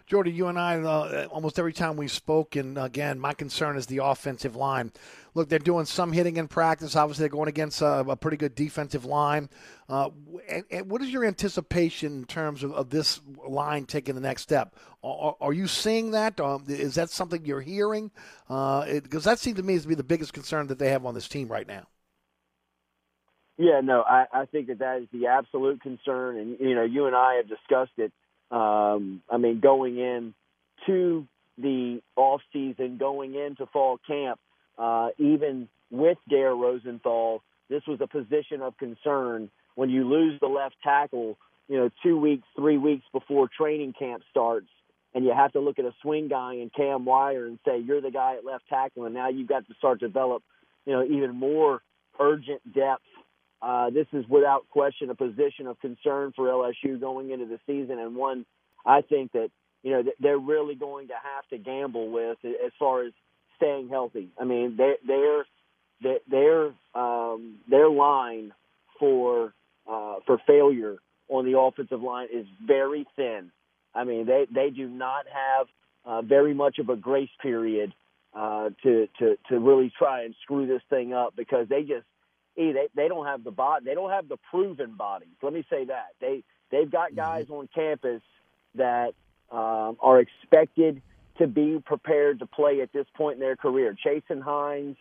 Jordy, 0.07 0.31
you 0.31 0.47
and 0.47 0.57
I, 0.57 0.77
uh, 0.77 1.27
almost 1.33 1.59
every 1.59 1.73
time 1.73 1.97
we 1.97 2.07
spoke, 2.07 2.55
and 2.55 2.79
again, 2.79 3.19
my 3.19 3.35
concern 3.35 3.77
is 3.77 3.87
the 3.87 3.99
offensive 3.99 4.55
line. 4.55 4.93
Look, 5.35 5.49
they're 5.49 5.59
doing 5.59 5.85
some 5.85 6.13
hitting 6.13 6.37
in 6.37 6.47
practice. 6.47 6.95
Obviously, 6.95 7.25
they're 7.25 7.29
going 7.29 7.49
against 7.49 7.83
a, 7.83 7.99
a 7.99 8.17
pretty 8.17 8.37
good 8.37 8.55
defensive 8.55 9.05
line. 9.05 9.51
Uh, 9.89 10.11
and, 10.49 10.65
and 10.71 10.89
what 10.89 11.03
is 11.03 11.11
your 11.11 11.25
anticipation 11.25 12.19
in 12.19 12.25
terms 12.25 12.63
of, 12.63 12.73
of 12.73 12.91
this 12.91 13.21
line 13.49 13.85
taking 13.85 14.15
the 14.15 14.21
next 14.21 14.43
step? 14.43 14.77
Are, 15.03 15.35
are 15.41 15.53
you 15.53 15.67
seeing 15.67 16.13
that? 16.13 16.39
Um, 16.39 16.65
is 16.69 16.95
that 16.95 17.11
something 17.11 17.45
you're 17.45 17.61
hearing? 17.61 18.13
Because 18.49 19.25
that 19.25 19.41
seems 19.41 19.57
to 19.57 19.65
me 19.65 19.77
to 19.77 19.89
be 19.89 19.97
the 19.97 20.05
biggest 20.05 20.33
concern 20.33 20.69
that 20.69 20.79
they 20.79 20.91
have 20.91 21.05
on 21.05 21.15
this 21.15 21.27
team 21.27 21.49
right 21.49 21.67
now. 21.67 21.89
Yeah, 23.59 23.81
no, 23.83 24.03
I, 24.03 24.27
I 24.33 24.45
think 24.45 24.69
that 24.69 24.79
that 24.79 25.01
is 25.03 25.09
the 25.13 25.27
absolute 25.29 25.81
concern, 25.81 26.37
and 26.37 26.61
you 26.61 26.75
know, 26.75 26.85
you 26.85 27.07
and 27.07 27.17
I 27.17 27.37
have 27.37 27.49
discussed 27.49 27.99
it. 27.99 28.13
Um, 28.51 29.23
I 29.31 29.39
mean, 29.39 29.61
going 29.61 29.99
in 29.99 30.35
to 30.87 31.27
the 31.59 32.01
off 32.17 32.43
season, 32.53 32.97
going 32.99 33.35
into 33.35 33.67
fall 33.67 33.99
camp, 34.07 34.39
uh, 34.79 35.09
even 35.19 35.69
with 35.91 36.19
Dare 36.29 36.55
Rosenthal, 36.55 37.43
this 37.69 37.83
was 37.87 38.01
a 38.01 38.07
position 38.07 38.61
of 38.63 38.77
concern. 38.79 39.51
When 39.75 39.91
you 39.91 40.09
lose 40.09 40.39
the 40.41 40.47
left 40.47 40.77
tackle, 40.83 41.39
you 41.69 41.77
know, 41.77 41.91
two 42.03 42.19
weeks, 42.19 42.47
three 42.55 42.79
weeks 42.79 43.05
before 43.13 43.49
training 43.49 43.95
camp 43.99 44.23
starts, 44.31 44.69
and 45.15 45.25
you 45.25 45.33
have 45.35 45.53
to 45.53 45.61
look 45.61 45.79
at 45.79 45.85
a 45.85 45.95
swing 46.03 46.29
guy 46.29 46.55
and 46.55 46.73
Cam 46.73 47.05
Wire 47.05 47.47
and 47.47 47.59
say 47.67 47.79
you're 47.79 48.01
the 48.01 48.11
guy 48.11 48.37
at 48.37 48.45
left 48.45 48.69
tackle, 48.69 49.07
and 49.07 49.15
now 49.15 49.29
you've 49.29 49.49
got 49.49 49.67
to 49.67 49.75
start 49.75 50.01
to 50.01 50.07
develop, 50.07 50.43
you 50.85 50.93
know, 50.93 51.03
even 51.03 51.35
more 51.35 51.81
urgent 52.21 52.61
depth 52.73 53.03
uh, 53.63 53.91
this 53.91 54.07
is 54.13 54.25
without 54.29 54.69
question 54.71 55.11
a 55.11 55.15
position 55.15 55.67
of 55.67 55.81
concern 55.81 56.33
for 56.37 56.47
LSU 56.47 57.01
going 57.01 57.31
into 57.31 57.47
the 57.47 57.59
season, 57.67 57.99
and 57.99 58.15
one 58.15 58.45
I 58.85 59.03
think 59.03 59.33
that 59.33 59.51
you 59.83 59.93
know 59.93 60.03
they're 60.21 60.39
really 60.39 60.75
going 60.75 61.09
to 61.09 61.15
have 61.15 61.47
to 61.51 61.59
gamble 61.59 62.11
with 62.11 62.39
as 62.45 62.73
far 62.79 63.05
as 63.05 63.13
staying 63.57 63.89
healthy. 63.89 64.29
I 64.39 64.45
mean, 64.45 64.77
their 64.77 64.97
their 65.07 66.19
their 66.29 66.73
um, 66.95 67.57
their 67.69 67.89
line 67.89 68.53
for 68.99 69.53
uh, 69.91 70.17
for 70.27 70.39
failure 70.47 70.97
on 71.29 71.51
the 71.51 71.59
offensive 71.59 72.03
line 72.03 72.29
is 72.33 72.47
very 72.65 73.07
thin. 73.17 73.51
I 73.95 74.05
mean, 74.05 74.27
they 74.27 74.47
they 74.53 74.71
do 74.71 74.89
not 74.89 75.25
have 75.27 75.67
uh, 76.05 76.23
very 76.23 76.55
much 76.55 76.79
of 76.79 76.89
a 76.89 76.97
grace 76.97 77.31
period 77.43 77.93
uh, 78.35 78.71
to 78.83 79.09
to 79.19 79.37
to 79.49 79.59
really 79.59 79.93
try 79.99 80.25
and 80.25 80.35
screw 80.43 80.67
this 80.67 80.83
thing 80.91 81.13
up 81.13 81.35
because 81.37 81.69
they 81.69 81.83
just 81.83 82.05
E, 82.57 82.73
they 82.73 82.89
they 82.95 83.09
don't 83.09 83.27
have 83.27 83.45
the 83.45 83.51
body, 83.51 83.85
they 83.85 83.95
don't 83.95 84.11
have 84.11 84.29
the 84.29 84.39
proven 84.51 84.93
bodies. 84.93 85.29
Let 85.43 85.53
me 85.53 85.65
say 85.69 85.85
that 85.87 86.09
they 86.21 86.43
they've 86.71 86.91
got 86.91 87.15
guys 87.15 87.47
on 87.51 87.69
campus 87.75 88.23
that 88.75 89.15
um, 89.51 89.97
are 90.01 90.21
expected 90.21 91.03
to 91.39 91.47
be 91.47 91.81
prepared 91.85 92.39
to 92.39 92.47
play 92.47 92.81
at 92.81 92.93
this 92.93 93.07
point 93.15 93.35
in 93.35 93.41
their 93.41 93.57
career. 93.57 93.97
Chasen 94.05 94.41
Hines, 94.41 94.97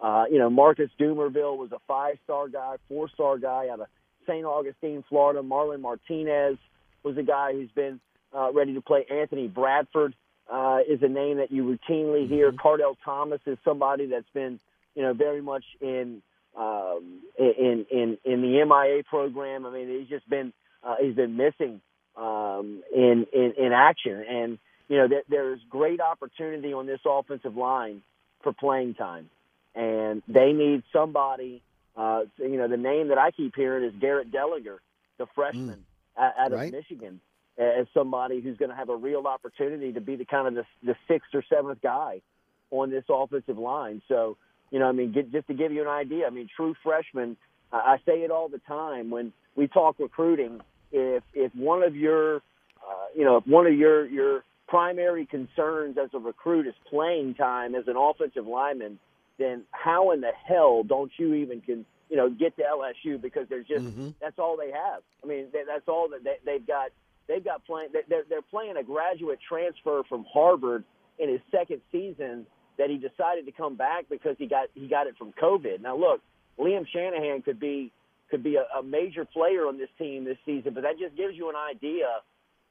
uh, 0.00 0.24
you 0.30 0.38
know 0.38 0.50
Marcus 0.50 0.90
Dumervil 0.98 1.58
was 1.58 1.72
a 1.72 1.80
five 1.86 2.18
star 2.24 2.48
guy, 2.48 2.76
four 2.88 3.08
star 3.08 3.38
guy 3.38 3.68
out 3.68 3.80
of 3.80 3.86
St. 4.26 4.44
Augustine, 4.44 5.04
Florida. 5.08 5.42
Marlon 5.42 5.80
Martinez 5.80 6.58
was 7.02 7.16
a 7.16 7.22
guy 7.22 7.52
who's 7.52 7.70
been 7.70 8.00
uh, 8.34 8.52
ready 8.52 8.74
to 8.74 8.80
play. 8.80 9.04
Anthony 9.10 9.48
Bradford 9.48 10.14
uh, 10.50 10.78
is 10.88 11.02
a 11.02 11.08
name 11.08 11.38
that 11.38 11.50
you 11.50 11.64
routinely 11.64 12.28
hear. 12.28 12.52
Kardell 12.52 12.96
Thomas 13.04 13.40
is 13.46 13.58
somebody 13.64 14.06
that's 14.06 14.30
been 14.32 14.60
you 14.94 15.02
know 15.02 15.12
very 15.12 15.40
much 15.42 15.64
in 15.80 16.22
um, 16.56 17.20
in 17.38 17.86
in 17.90 18.18
in 18.24 18.42
the 18.42 18.64
MIA 18.64 19.02
program. 19.04 19.66
I 19.66 19.70
mean, 19.70 19.88
he's 19.88 20.08
just 20.08 20.28
been 20.28 20.52
uh, 20.82 20.96
he's 21.00 21.14
been 21.14 21.36
missing 21.36 21.80
um, 22.16 22.82
in, 22.94 23.26
in 23.32 23.54
in 23.58 23.72
action, 23.72 24.24
and 24.28 24.58
you 24.88 24.96
know, 24.96 25.08
there's 25.28 25.60
great 25.70 26.00
opportunity 26.00 26.72
on 26.72 26.86
this 26.86 27.00
offensive 27.06 27.56
line 27.56 28.02
for 28.42 28.52
playing 28.52 28.94
time, 28.94 29.30
and 29.74 30.22
they 30.26 30.52
need 30.52 30.82
somebody. 30.92 31.62
Uh, 31.96 32.22
you 32.38 32.56
know, 32.56 32.66
the 32.68 32.76
name 32.76 33.08
that 33.08 33.18
I 33.18 33.30
keep 33.30 33.54
hearing 33.54 33.84
is 33.84 33.92
Garrett 34.00 34.32
Dellinger, 34.32 34.78
the 35.18 35.26
freshman 35.34 35.84
out, 36.16 36.32
out 36.38 36.52
Right. 36.52 36.66
of 36.66 36.72
Michigan, 36.72 37.20
as 37.58 37.86
somebody 37.92 38.40
who's 38.40 38.56
going 38.56 38.70
to 38.70 38.76
have 38.76 38.88
a 38.88 38.96
real 38.96 39.26
opportunity 39.26 39.92
to 39.92 40.00
be 40.00 40.16
the 40.16 40.24
kind 40.24 40.48
of 40.48 40.54
the, 40.54 40.64
the 40.82 40.96
sixth 41.08 41.30
or 41.34 41.44
seventh 41.48 41.80
guy 41.82 42.22
on 42.70 42.90
this 42.90 43.04
offensive 43.08 43.58
line. 43.58 44.02
So, 44.08 44.36
you 44.70 44.78
know, 44.78 44.88
I 44.88 44.92
mean, 44.92 45.12
get, 45.12 45.32
just 45.32 45.46
to 45.48 45.54
give 45.54 45.72
you 45.72 45.82
an 45.82 45.88
idea, 45.88 46.26
I 46.26 46.30
mean, 46.30 46.48
true 46.54 46.74
freshmen. 46.82 47.36
I, 47.72 47.76
I 47.76 47.96
say 48.06 48.22
it 48.22 48.30
all 48.30 48.48
the 48.48 48.60
time 48.66 49.10
when 49.10 49.32
we 49.56 49.66
talk 49.66 49.96
recruiting. 49.98 50.60
If 50.92 51.22
if 51.34 51.54
one 51.54 51.82
of 51.82 51.94
your, 51.94 52.36
uh, 52.36 53.06
you 53.14 53.24
know, 53.24 53.36
if 53.38 53.46
one 53.46 53.66
of 53.66 53.74
your 53.74 54.06
your 54.06 54.44
primary 54.68 55.26
concerns 55.26 55.98
as 55.98 56.10
a 56.14 56.18
recruit 56.18 56.66
is 56.66 56.74
playing 56.88 57.34
time 57.34 57.74
as 57.74 57.84
an 57.88 57.96
offensive 57.96 58.46
lineman, 58.46 58.98
then 59.38 59.64
how 59.72 60.12
in 60.12 60.20
the 60.20 60.30
hell 60.46 60.84
don't 60.84 61.10
you 61.16 61.34
even 61.34 61.60
can 61.60 61.84
you 62.08 62.16
know 62.16 62.30
get 62.30 62.56
to 62.56 62.62
LSU 62.62 63.20
because 63.20 63.46
there's 63.48 63.66
just 63.66 63.84
that's 64.20 64.38
all 64.38 64.56
they 64.56 64.70
have. 64.70 65.02
I 65.22 65.26
mean, 65.26 65.46
they, 65.52 65.62
that's 65.66 65.88
all 65.88 66.08
that 66.10 66.24
they, 66.24 66.36
they've 66.44 66.66
got. 66.66 66.90
They've 67.28 67.44
got 67.44 67.64
playing. 67.64 67.90
They're 67.92 68.24
they're 68.28 68.42
playing 68.42 68.76
a 68.76 68.82
graduate 68.82 69.38
transfer 69.48 70.02
from 70.08 70.24
Harvard 70.32 70.82
in 71.20 71.28
his 71.28 71.40
second 71.52 71.80
season 71.92 72.46
that 72.80 72.88
he 72.88 72.96
decided 72.96 73.44
to 73.44 73.52
come 73.52 73.76
back 73.76 74.06
because 74.08 74.36
he 74.38 74.46
got 74.46 74.68
he 74.74 74.88
got 74.88 75.06
it 75.06 75.16
from 75.18 75.32
COVID. 75.32 75.82
Now 75.82 75.96
look, 75.96 76.22
Liam 76.58 76.86
Shanahan 76.88 77.42
could 77.42 77.60
be 77.60 77.92
could 78.30 78.42
be 78.42 78.56
a, 78.56 78.64
a 78.78 78.82
major 78.82 79.26
player 79.26 79.66
on 79.66 79.76
this 79.76 79.90
team 79.98 80.24
this 80.24 80.38
season, 80.46 80.72
but 80.72 80.84
that 80.84 80.98
just 80.98 81.14
gives 81.14 81.36
you 81.36 81.50
an 81.50 81.56
idea 81.56 82.06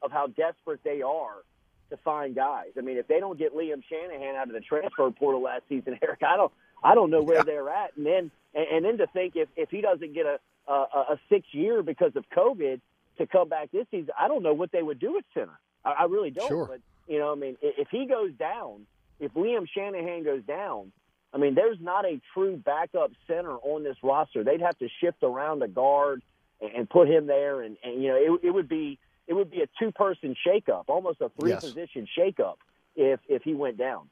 of 0.02 0.12
how 0.12 0.26
desperate 0.26 0.80
they 0.84 1.04
are 1.04 1.44
to 1.92 1.98
find 1.98 2.34
guys. 2.34 2.70
I 2.76 2.82
mean, 2.82 2.98
if 2.98 3.08
they 3.08 3.20
don't 3.20 3.38
get 3.38 3.56
Liam 3.56 3.84
Shanahan 3.88 4.36
out 4.36 4.48
of 4.48 4.54
the 4.54 4.62
transfer 4.62 5.12
portal 5.12 5.44
last 5.44 5.64
season, 5.70 6.00
Eric, 6.02 6.24
I 6.24 6.38
don't 6.38 6.52
I 6.84 6.96
don't 6.96 7.12
know 7.12 7.22
where 7.22 7.44
they're 7.44 7.70
at. 7.70 7.96
And 7.96 8.06
then 8.06 8.32
and, 8.56 8.66
and 8.72 8.86
then 8.86 8.98
to 8.98 9.08
think 9.14 9.36
if 9.36 9.48
if 9.56 9.70
he 9.70 9.82
doesn't 9.82 10.16
get 10.16 10.26
a 10.26 10.40
a, 10.68 10.74
a 10.74 11.20
six 11.30 11.46
year 11.52 11.84
because 11.84 12.16
of 12.16 12.26
COVID 12.36 12.82
to 13.20 13.28
come 13.28 13.48
back 13.48 13.70
this 13.72 13.86
season, 13.92 14.10
I 14.20 14.28
don't 14.28 14.42
know 14.42 14.54
what 14.54 14.72
they 14.72 14.82
would 14.82 15.00
do 15.00 15.20
at 15.20 15.26
center. 15.36 15.60
I, 15.86 15.92
I 15.92 16.04
really 16.06 16.32
don't. 16.32 16.48
Sure. 16.48 16.66
But 16.66 16.80
you 17.08 17.20
know, 17.20 17.32
I 17.32 17.36
mean, 17.36 17.58
if 17.62 17.90
he 17.92 18.08
goes 18.08 18.32
down, 18.34 18.88
if 19.20 19.34
Liam 19.34 19.68
Shanahan 19.68 20.24
goes 20.24 20.44
down, 20.44 20.92
I 21.34 21.38
mean, 21.38 21.56
there's 21.56 21.78
not 21.80 22.06
a 22.06 22.20
true 22.34 22.58
backup 22.58 23.12
center 23.28 23.56
on 23.58 23.84
this 23.84 23.98
roster. 24.02 24.44
They'd 24.44 24.62
have 24.62 24.78
to 24.80 24.88
shift 25.02 25.22
around 25.24 25.62
a 25.62 25.68
guard 25.68 26.22
and, 26.62 26.72
and 26.74 26.90
put 26.90 27.08
him 27.08 27.28
there, 27.28 27.62
and, 27.62 27.78
and 27.84 28.02
you 28.02 28.10
know, 28.10 28.16
it, 28.16 28.48
it 28.48 28.52
would 28.52 28.68
be 28.70 28.98
it 29.28 29.34
would 29.34 29.52
be 29.52 29.62
a 29.62 29.68
two 29.80 29.92
person 29.92 30.36
shakeup, 30.48 30.86
almost 30.88 31.22
a 31.22 31.30
three 31.40 31.52
Yes. 31.52 31.64
position 31.64 32.08
shakeup 32.18 32.56
if 32.96 33.20
if 33.28 33.44
he 33.44 33.54
went 33.54 33.78
down. 33.78 34.10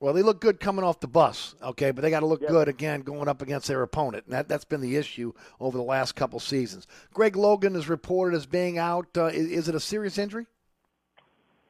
Well, 0.00 0.14
they 0.14 0.22
look 0.22 0.40
good 0.40 0.60
coming 0.60 0.84
off 0.84 1.00
the 1.00 1.08
bus, 1.08 1.56
okay, 1.60 1.90
but 1.90 2.02
they 2.02 2.10
got 2.10 2.20
to 2.20 2.26
look 2.26 2.40
Yep. 2.42 2.50
good 2.50 2.68
again 2.68 3.00
going 3.00 3.26
up 3.28 3.42
against 3.42 3.66
their 3.66 3.82
opponent. 3.82 4.24
And 4.26 4.32
that, 4.32 4.48
that's 4.48 4.64
been 4.64 4.80
the 4.80 4.94
issue 4.96 5.32
over 5.58 5.76
the 5.76 5.82
last 5.82 6.14
couple 6.14 6.38
seasons. 6.38 6.86
Greg 7.12 7.34
Logan 7.34 7.74
is 7.74 7.88
reported 7.88 8.36
as 8.36 8.46
being 8.46 8.78
out. 8.78 9.08
Uh, 9.16 9.24
is, 9.26 9.48
is 9.48 9.68
it 9.68 9.74
a 9.74 9.80
serious 9.80 10.16
injury? 10.16 10.46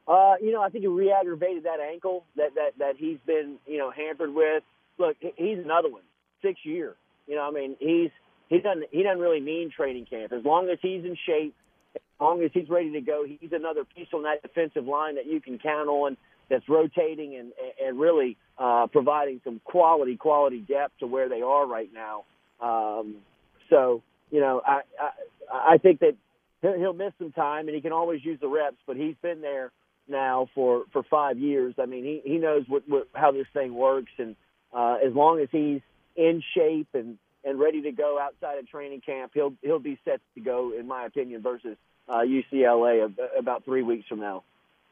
Uh, 0.09 0.33
you 0.41 0.51
know, 0.51 0.61
I 0.61 0.69
think 0.69 0.81
he 0.81 0.87
re-aggravated 0.87 1.65
that 1.65 1.79
ankle 1.79 2.25
that 2.35 2.55
that 2.55 2.71
that 2.79 2.95
he's 2.97 3.19
been 3.27 3.57
you 3.67 3.77
know 3.77 3.91
hampered 3.91 4.33
with. 4.33 4.63
Look, 4.97 5.15
he's 5.19 5.59
another 5.59 5.89
one, 5.89 6.01
six 6.41 6.59
year. 6.63 6.95
You 7.27 7.35
know, 7.35 7.47
I 7.47 7.51
mean, 7.51 7.75
he's 7.79 8.09
he 8.49 8.57
doesn't 8.59 8.85
he 8.89 9.03
doesn't 9.03 9.19
really 9.19 9.39
need 9.39 9.71
training 9.71 10.07
camp 10.09 10.33
as 10.33 10.43
long 10.43 10.67
as 10.69 10.79
he's 10.81 11.05
in 11.05 11.15
shape, 11.27 11.53
as 11.95 12.01
long 12.19 12.41
as 12.43 12.49
he's 12.55 12.67
ready 12.69 12.91
to 12.93 13.01
go. 13.01 13.23
He's 13.23 13.51
another 13.53 13.83
piece 13.83 14.07
on 14.11 14.23
that 14.23 14.41
defensive 14.41 14.85
line 14.85 15.15
that 15.15 15.27
you 15.27 15.39
can 15.39 15.59
count 15.59 15.87
on. 15.87 16.17
That's 16.49 16.67
rotating 16.67 17.35
and 17.35 17.51
and 17.79 17.99
really 17.99 18.35
uh, 18.57 18.87
providing 18.87 19.41
some 19.43 19.61
quality 19.63 20.17
quality 20.17 20.61
depth 20.61 20.97
to 21.01 21.07
where 21.07 21.29
they 21.29 21.43
are 21.43 21.67
right 21.67 21.89
now. 21.93 22.23
Um, 22.59 23.17
so 23.69 24.01
you 24.31 24.39
know, 24.39 24.59
I 24.65 24.81
I, 24.99 25.73
I 25.73 25.77
think 25.77 25.99
that 25.99 26.15
he'll, 26.63 26.79
he'll 26.79 26.93
miss 26.93 27.13
some 27.19 27.31
time 27.31 27.67
and 27.67 27.75
he 27.75 27.81
can 27.81 27.91
always 27.91 28.25
use 28.25 28.39
the 28.41 28.47
reps, 28.47 28.77
but 28.87 28.97
he's 28.97 29.13
been 29.21 29.41
there 29.41 29.71
now 30.09 30.47
for 30.55 30.83
for 30.91 31.03
five 31.03 31.37
years. 31.37 31.75
I 31.77 31.85
mean, 31.85 32.03
he 32.03 32.21
he 32.23 32.37
knows 32.37 32.63
what, 32.67 32.83
what 32.87 33.07
how 33.13 33.31
this 33.31 33.47
thing 33.53 33.73
works, 33.73 34.11
and 34.17 34.35
uh, 34.73 34.97
as 35.05 35.13
long 35.13 35.39
as 35.39 35.49
he's 35.51 35.81
in 36.15 36.43
shape 36.55 36.89
and 36.93 37.17
and 37.43 37.59
ready 37.59 37.81
to 37.83 37.91
go 37.91 38.19
outside 38.19 38.59
of 38.59 38.67
training 38.67 39.01
camp, 39.01 39.31
he'll 39.33 39.53
he'll 39.61 39.79
be 39.79 39.99
set 40.05 40.19
to 40.35 40.41
go, 40.41 40.73
in 40.77 40.87
my 40.87 41.05
opinion, 41.05 41.41
versus 41.41 41.77
uh, 42.07 42.21
UCLA 42.21 43.13
about 43.37 43.65
three 43.65 43.83
weeks 43.83 44.07
from 44.07 44.19
now. 44.19 44.43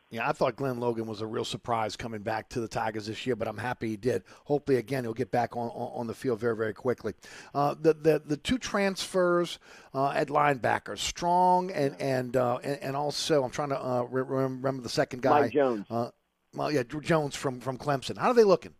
Yeah, 0.09 0.27
I 0.27 0.31
thought 0.31 0.55
Glen 0.55 0.79
Logan 0.79 1.05
was 1.05 1.19
a 1.19 1.27
real 1.27 1.43
surprise 1.43 1.97
coming 1.97 2.21
back 2.21 2.47
to 2.49 2.61
the 2.61 2.67
Tigers 2.67 3.07
this 3.07 3.25
year, 3.25 3.35
but 3.35 3.45
I'm 3.45 3.57
happy 3.57 3.89
he 3.89 3.97
did. 3.97 4.23
Hopefully, 4.45 4.77
again, 4.77 5.03
he'll 5.03 5.13
get 5.13 5.31
back 5.31 5.57
on 5.57 5.67
on, 5.69 5.91
on 5.99 6.07
the 6.07 6.13
field 6.13 6.39
very, 6.39 6.55
very 6.55 6.73
quickly. 6.73 7.13
Uh, 7.53 7.75
the, 7.79 7.93
the 7.93 8.21
the 8.25 8.37
two 8.37 8.57
transfers 8.57 9.59
uh, 9.93 10.11
at 10.11 10.29
linebacker, 10.29 10.97
Strong 10.97 11.71
and 11.71 11.99
and, 11.99 12.37
uh, 12.37 12.57
and 12.63 12.79
and 12.81 12.95
also 12.95 13.43
I'm 13.43 13.51
trying 13.51 13.69
to 13.69 13.85
uh, 13.85 14.03
re- 14.03 14.23
remember 14.23 14.81
the 14.81 14.87
second 14.87 15.21
guy, 15.21 15.41
Mike 15.41 15.51
Jones. 15.51 15.85
Uh, 15.89 16.09
well, 16.53 16.71
yeah, 16.71 16.83
Drew 16.83 17.01
Jones 17.01 17.35
from 17.35 17.59
from 17.59 17.77
Clemson. 17.77 18.17
How 18.17 18.29
are 18.29 18.33
they 18.33 18.45
looking? 18.45 18.75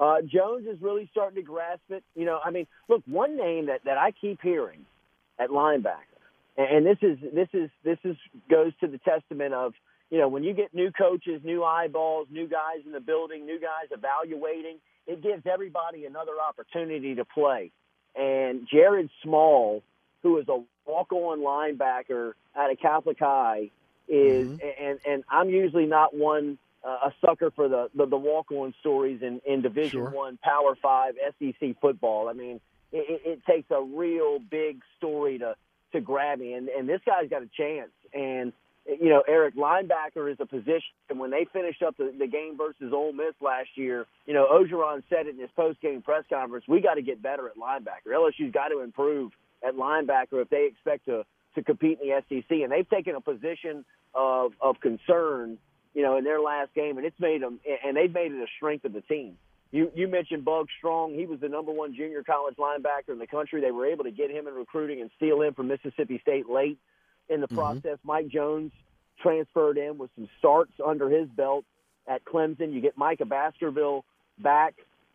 Uh, 0.00 0.16
Jones 0.22 0.66
is 0.66 0.82
really 0.82 1.08
starting 1.12 1.36
to 1.36 1.42
grasp 1.42 1.82
it. 1.88 2.02
You 2.16 2.24
know, 2.24 2.40
I 2.44 2.50
mean, 2.50 2.66
look, 2.88 3.02
one 3.06 3.36
name 3.36 3.66
that, 3.66 3.84
that 3.84 3.96
I 3.96 4.10
keep 4.10 4.42
hearing 4.42 4.84
at 5.38 5.50
linebacker, 5.50 6.18
and, 6.56 6.78
and 6.78 6.86
this 6.86 6.98
is 7.00 7.18
this 7.32 7.48
is 7.52 7.70
this 7.84 7.98
is 8.02 8.16
goes 8.50 8.72
to 8.80 8.88
the 8.88 8.98
testament 8.98 9.54
of 9.54 9.72
you 10.10 10.18
know 10.18 10.28
when 10.28 10.44
you 10.44 10.54
get 10.54 10.74
new 10.74 10.90
coaches, 10.92 11.40
new 11.44 11.64
eyeballs, 11.64 12.28
new 12.30 12.46
guys 12.46 12.78
in 12.84 12.92
the 12.92 13.00
building, 13.00 13.46
new 13.46 13.58
guys 13.60 13.88
evaluating, 13.90 14.76
it 15.06 15.22
gives 15.22 15.46
everybody 15.46 16.04
another 16.04 16.32
opportunity 16.46 17.14
to 17.14 17.24
play. 17.24 17.70
And 18.14 18.66
Jared 18.70 19.10
Small, 19.22 19.82
who 20.22 20.38
is 20.38 20.48
a 20.48 20.62
walk-on 20.86 21.40
linebacker 21.40 22.32
out 22.56 22.70
of 22.70 22.78
Catholic 22.78 23.18
High, 23.18 23.70
is 24.08 24.48
and 24.78 24.98
and 25.04 25.24
I'm 25.28 25.50
usually 25.50 25.86
not 25.86 26.14
one 26.14 26.58
uh, 26.84 27.08
a 27.08 27.14
sucker 27.24 27.50
for 27.50 27.68
the 27.68 27.88
the, 27.94 28.06
the 28.06 28.16
walk-on 28.16 28.74
stories 28.80 29.20
in 29.22 29.40
in 29.44 29.62
Division 29.62 30.00
Sure. 30.02 30.10
One, 30.10 30.38
Power 30.42 30.76
Five, 30.80 31.14
SEC 31.38 31.80
football. 31.80 32.28
I 32.28 32.32
mean, 32.32 32.60
it, 32.92 33.20
it, 33.24 33.28
it 33.30 33.46
takes 33.46 33.70
a 33.70 33.82
real 33.82 34.38
big 34.38 34.80
story 34.96 35.38
to 35.38 35.56
to 35.92 36.00
grab 36.00 36.38
me, 36.38 36.54
and 36.54 36.68
and 36.68 36.88
this 36.88 37.00
guy's 37.04 37.28
got 37.28 37.42
a 37.42 37.48
chance. 37.56 37.90
And 38.14 38.52
you 38.88 39.08
know, 39.08 39.22
Eric, 39.26 39.56
linebacker 39.56 40.30
is 40.30 40.38
a 40.40 40.46
position. 40.46 40.94
And 41.10 41.18
when 41.18 41.30
they 41.30 41.46
finished 41.52 41.82
up 41.82 41.96
the, 41.96 42.14
the 42.16 42.26
game 42.26 42.56
versus 42.56 42.92
Ole 42.92 43.12
Miss 43.12 43.34
last 43.40 43.70
year, 43.74 44.06
you 44.26 44.34
know, 44.34 44.46
Orgeron 44.46 45.02
said 45.08 45.26
it 45.26 45.34
in 45.34 45.40
his 45.40 45.50
post-game 45.56 46.02
press 46.02 46.24
conference, 46.30 46.64
we 46.68 46.80
got 46.80 46.94
to 46.94 47.02
get 47.02 47.22
better 47.22 47.48
at 47.48 47.56
linebacker. 47.56 48.12
LSU's 48.14 48.52
got 48.52 48.68
to 48.68 48.80
improve 48.80 49.32
at 49.66 49.74
linebacker 49.74 50.40
if 50.42 50.50
they 50.50 50.68
expect 50.70 51.06
to 51.06 51.24
to 51.54 51.62
compete 51.62 51.98
in 52.02 52.08
the 52.08 52.22
SEC. 52.28 52.50
And 52.50 52.70
they've 52.70 52.88
taken 52.88 53.14
a 53.14 53.20
position 53.20 53.84
of 54.14 54.52
of 54.60 54.80
concern, 54.80 55.58
you 55.94 56.02
know, 56.02 56.16
in 56.16 56.24
their 56.24 56.40
last 56.40 56.74
game, 56.74 56.98
and 56.98 57.06
it's 57.06 57.18
made 57.18 57.42
them, 57.42 57.60
and 57.84 57.96
they've 57.96 58.12
made 58.12 58.32
it 58.32 58.42
a 58.42 58.46
strength 58.56 58.84
of 58.84 58.92
the 58.92 59.00
team. 59.02 59.36
You 59.72 59.90
you 59.94 60.06
mentioned 60.06 60.44
Bug 60.44 60.68
Strong. 60.78 61.14
He 61.14 61.26
was 61.26 61.40
the 61.40 61.48
number 61.48 61.72
one 61.72 61.94
junior 61.94 62.22
college 62.22 62.56
linebacker 62.56 63.10
in 63.10 63.18
the 63.18 63.26
country. 63.26 63.60
They 63.60 63.72
were 63.72 63.86
able 63.86 64.04
to 64.04 64.12
get 64.12 64.30
him 64.30 64.46
in 64.46 64.54
recruiting 64.54 65.00
and 65.00 65.10
steal 65.16 65.42
him 65.42 65.54
from 65.54 65.68
Mississippi 65.68 66.20
State 66.22 66.48
late 66.48 66.78
in 67.28 67.40
the 67.40 67.48
process. 67.48 67.98
Mike 68.04 68.28
Jones 68.28 68.72
transferred 69.20 69.78
in 69.78 69.98
with 69.98 70.10
some 70.14 70.28
starts 70.38 70.72
under 70.84 71.08
his 71.08 71.28
belt 71.28 71.64
at 72.06 72.24
Clemson. 72.24 72.72
You 72.72 72.80
get 72.80 72.96
Micah 72.96 73.24
Baskerville 73.24 74.04
back 74.38 74.74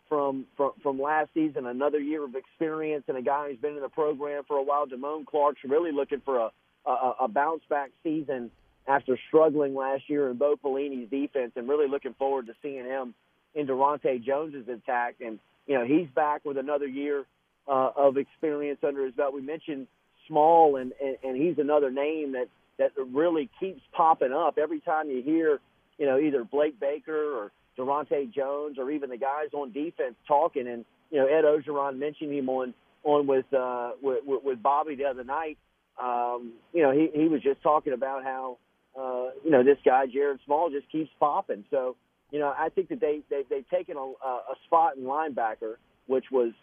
from 0.10 0.46
from 0.58 0.72
from 0.84 1.02
last 1.02 1.30
season, 1.34 1.66
another 1.66 2.00
year 2.00 2.24
of 2.24 2.36
experience, 2.36 3.06
and 3.08 3.18
a 3.18 3.22
guy 3.22 3.50
who's 3.50 3.60
been 3.60 3.76
in 3.76 3.82
the 3.82 3.90
program 3.90 4.44
for 4.48 4.58
a 4.58 4.64
while. 4.64 4.86
Damone 4.86 5.26
Clark's 5.26 5.62
really 5.64 5.92
looking 5.92 6.22
for 6.26 6.38
a 6.38 6.50
a, 6.86 7.14
a 7.22 7.28
bounce 7.28 7.64
back 7.70 7.92
season 8.04 8.52
after 8.88 9.18
struggling 9.28 9.76
last 9.76 10.10
year 10.10 10.30
in 10.30 10.38
Bo 10.38 10.56
Pelini's 10.58 11.10
defense, 11.10 11.54
and 11.56 11.70
really 11.70 11.88
looking 11.88 12.14
forward 12.16 12.48
to 12.48 12.54
seeing 12.62 12.84
him 12.84 13.14
in 13.54 13.68
Daronte 13.68 14.24
Jones's 14.24 14.68
attack. 14.68 15.16
And 15.22 15.40
you 15.66 15.78
know 15.78 15.86
he's 15.86 16.10
back 16.14 16.44
with 16.44 16.58
another 16.58 16.88
year 16.88 17.26
uh, 17.68 17.92
of 17.96 18.18
experience 18.18 18.80
under 18.84 19.06
his 19.06 19.14
belt. 19.14 19.34
We 19.34 19.42
mentioned 19.42 19.88
Small, 20.32 20.78
and, 20.78 20.94
and 21.04 21.18
and 21.24 21.36
he's 21.36 21.58
another 21.58 21.92
name 21.92 22.32
that 22.32 22.48
that 22.78 22.92
really 23.12 23.50
keeps 23.60 23.82
popping 23.92 24.32
up 24.32 24.58
every 24.58 24.80
time 24.80 25.10
you 25.10 25.22
hear 25.22 25.60
you 25.98 26.06
know 26.06 26.18
either 26.18 26.46
Blake 26.46 26.80
Baker 26.80 27.34
or 27.38 27.52
Daronte 27.78 28.34
Jones 28.34 28.78
or 28.80 28.90
even 28.92 29.10
the 29.10 29.18
guys 29.18 29.50
on 29.54 29.74
defense 29.74 30.16
talking. 30.26 30.70
And 30.70 30.86
you 31.10 31.18
know 31.18 31.26
Ed 31.26 31.44
Orgeron 31.44 32.00
mentioned 32.00 32.34
him 32.34 32.48
on 32.48 32.74
on 33.04 33.28
with 33.28 33.52
uh, 33.54 33.92
with, 34.02 34.20
with 34.26 34.64
Bobby 34.64 34.96
the 34.96 35.06
other 35.06 35.26
night. 35.26 35.58
Um, 36.02 36.54
you 36.74 36.82
know 36.82 36.92
he 36.92 37.10
he 37.14 37.28
was 37.28 37.42
just 37.42 37.62
talking 37.62 37.92
about 37.92 38.24
how 38.24 38.58
uh, 38.98 39.32
you 39.44 39.52
know 39.52 39.64
this 39.64 39.80
guy 39.84 40.06
Jared 40.08 40.40
Small 40.46 40.70
just 40.70 40.90
keeps 40.90 41.12
popping. 41.20 41.66
So 41.72 41.98
you 42.32 42.40
know 42.40 42.54
I 42.58 42.70
think 42.70 42.88
that 42.88 43.02
they, 43.02 43.20
they 43.30 43.44
they've 43.50 43.70
taken 43.70 43.98
a, 43.98 44.02
a 44.02 44.56
spot 44.66 44.96
in 44.96 45.04
linebacker, 45.04 45.76
which 46.08 46.26
was 46.32 46.54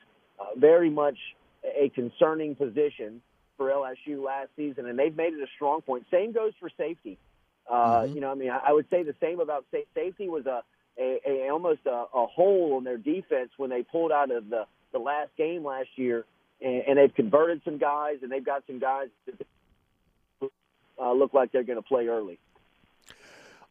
uh, 0.41 0.59
very 0.59 0.89
much 0.89 1.19
a 1.65 1.91
concerning 1.91 2.55
position 2.55 3.21
for 3.59 3.69
LSU 3.69 4.25
last 4.25 4.49
season, 4.57 4.87
and 4.87 4.99
they've 4.99 5.15
made 5.15 5.35
it 5.35 5.43
a 5.43 5.47
strong 5.57 5.83
point. 5.83 6.07
Same 6.11 6.33
goes 6.33 6.53
for 6.59 6.71
safety. 6.79 7.19
Uh, 7.71 8.03
Mm-hmm. 8.03 8.15
You 8.15 8.21
know, 8.23 8.31
I 8.31 8.35
mean, 8.35 8.51
I, 8.51 8.61
I 8.69 8.73
would 8.73 8.87
say 8.89 9.03
the 9.03 9.15
same 9.21 9.41
about 9.41 9.67
sa- 9.71 9.79
safety 9.95 10.31
was 10.31 10.47
a, 10.47 10.63
a, 10.99 11.21
a 11.27 11.49
almost 11.51 11.81
a, 11.85 12.05
a 12.15 12.27
hole 12.27 12.79
in 12.79 12.85
their 12.85 12.97
defense 12.97 13.51
when 13.59 13.69
they 13.69 13.83
pulled 13.83 14.11
out 14.11 14.31
of 14.31 14.49
the 14.49 14.65
the 14.93 14.99
last 14.99 15.29
game 15.37 15.65
last 15.65 15.91
year, 15.97 16.25
and, 16.63 16.83
and 16.89 16.99
they've 16.99 17.15
converted 17.15 17.61
some 17.65 17.77
guys, 17.77 18.17
and 18.23 18.33
they've 18.33 18.47
got 18.47 18.63
some 18.67 18.79
guys 18.79 19.09
that 19.27 19.47
uh, 20.99 21.13
look 21.13 21.35
like 21.35 21.53
they're 21.53 21.63
going 21.63 21.77
to 21.77 21.87
play 21.87 22.07
early. 22.07 22.39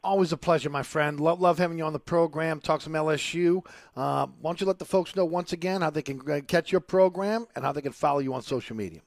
Always 0.04 0.32
a 0.32 0.38
pleasure, 0.38 0.70
my 0.70 0.84
friend. 0.84 1.20
Love, 1.20 1.42
love 1.42 1.58
having 1.58 1.80
you 1.80 1.84
on 1.84 1.92
the 1.92 2.00
program. 2.00 2.60
Talk 2.62 2.82
some 2.82 2.94
LSU. 2.94 3.66
Uh, 3.96 4.28
why 4.40 4.50
don't 4.52 4.62
you 4.62 4.68
let 4.68 4.78
the 4.78 4.86
folks 4.86 5.16
know 5.16 5.26
once 5.26 5.54
again 5.54 5.82
how 5.82 5.90
they 5.90 6.04
can 6.04 6.22
uh, 6.30 6.40
catch 6.48 6.72
your 6.72 6.82
program 6.82 7.48
and 7.56 7.66
how 7.66 7.72
they 7.72 7.82
can 7.82 7.92
follow 7.92 8.20
you 8.20 8.34
on 8.34 8.44
social 8.44 8.76
media? 8.76 9.02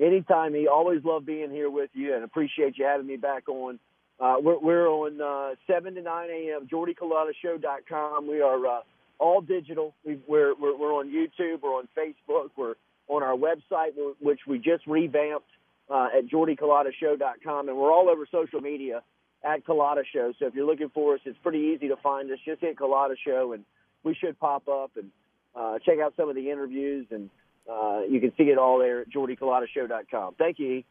Anytime, 0.00 0.54
he 0.54 0.68
always 0.68 1.04
love 1.04 1.26
being 1.26 1.50
here 1.50 1.70
with 1.70 1.90
you, 1.92 2.14
and 2.14 2.22
appreciate 2.22 2.78
you 2.78 2.84
having 2.84 3.06
me 3.06 3.16
back 3.16 3.48
on. 3.48 3.78
Uh, 4.20 4.36
we're, 4.40 4.58
we're 4.58 4.88
on 4.88 5.20
uh, 5.20 5.54
7 5.66 5.94
to 5.94 6.02
9 6.02 6.28
a.m. 6.30 6.68
JordyCulottaShow.com. 6.72 8.28
We 8.28 8.40
are 8.40 8.66
uh, 8.66 8.80
all 9.18 9.40
digital. 9.40 9.94
We, 10.04 10.18
we're, 10.26 10.54
we're, 10.54 10.76
we're 10.76 10.94
on 10.94 11.08
YouTube. 11.08 11.62
We're 11.62 11.76
on 11.76 11.88
Facebook. 11.96 12.50
We're 12.56 12.74
on 13.08 13.22
our 13.22 13.36
website, 13.36 13.90
which 14.20 14.40
we 14.46 14.58
just 14.58 14.86
revamped 14.86 15.48
uh, 15.90 16.08
at 16.16 16.26
JordyCulottaShow.com. 16.26 17.68
And 17.68 17.76
we're 17.76 17.92
all 17.92 18.08
over 18.08 18.26
social 18.30 18.60
media 18.60 19.02
at 19.44 19.64
Culotta 19.64 20.02
Show. 20.12 20.32
So 20.38 20.46
if 20.46 20.54
you're 20.54 20.66
looking 20.66 20.90
for 20.90 21.14
us, 21.14 21.20
it's 21.24 21.38
pretty 21.42 21.72
easy 21.74 21.88
to 21.88 21.96
find 21.96 22.30
us. 22.30 22.38
Just 22.44 22.60
hit 22.60 22.76
Culotta 22.76 23.14
Show, 23.24 23.52
and 23.52 23.64
we 24.02 24.14
should 24.14 24.38
pop 24.38 24.68
up 24.68 24.92
and 24.96 25.10
uh, 25.54 25.78
check 25.84 25.98
out 26.00 26.14
some 26.16 26.28
of 26.28 26.34
the 26.34 26.50
interviews. 26.50 27.06
And 27.10 27.30
uh, 27.68 28.00
you 28.08 28.20
can 28.20 28.32
see 28.36 28.44
it 28.44 28.58
all 28.58 28.78
there 28.78 29.00
at 29.02 29.10
JordyCulottaShow.com. 29.10 30.34
Thank 30.38 30.58
you. 30.58 30.82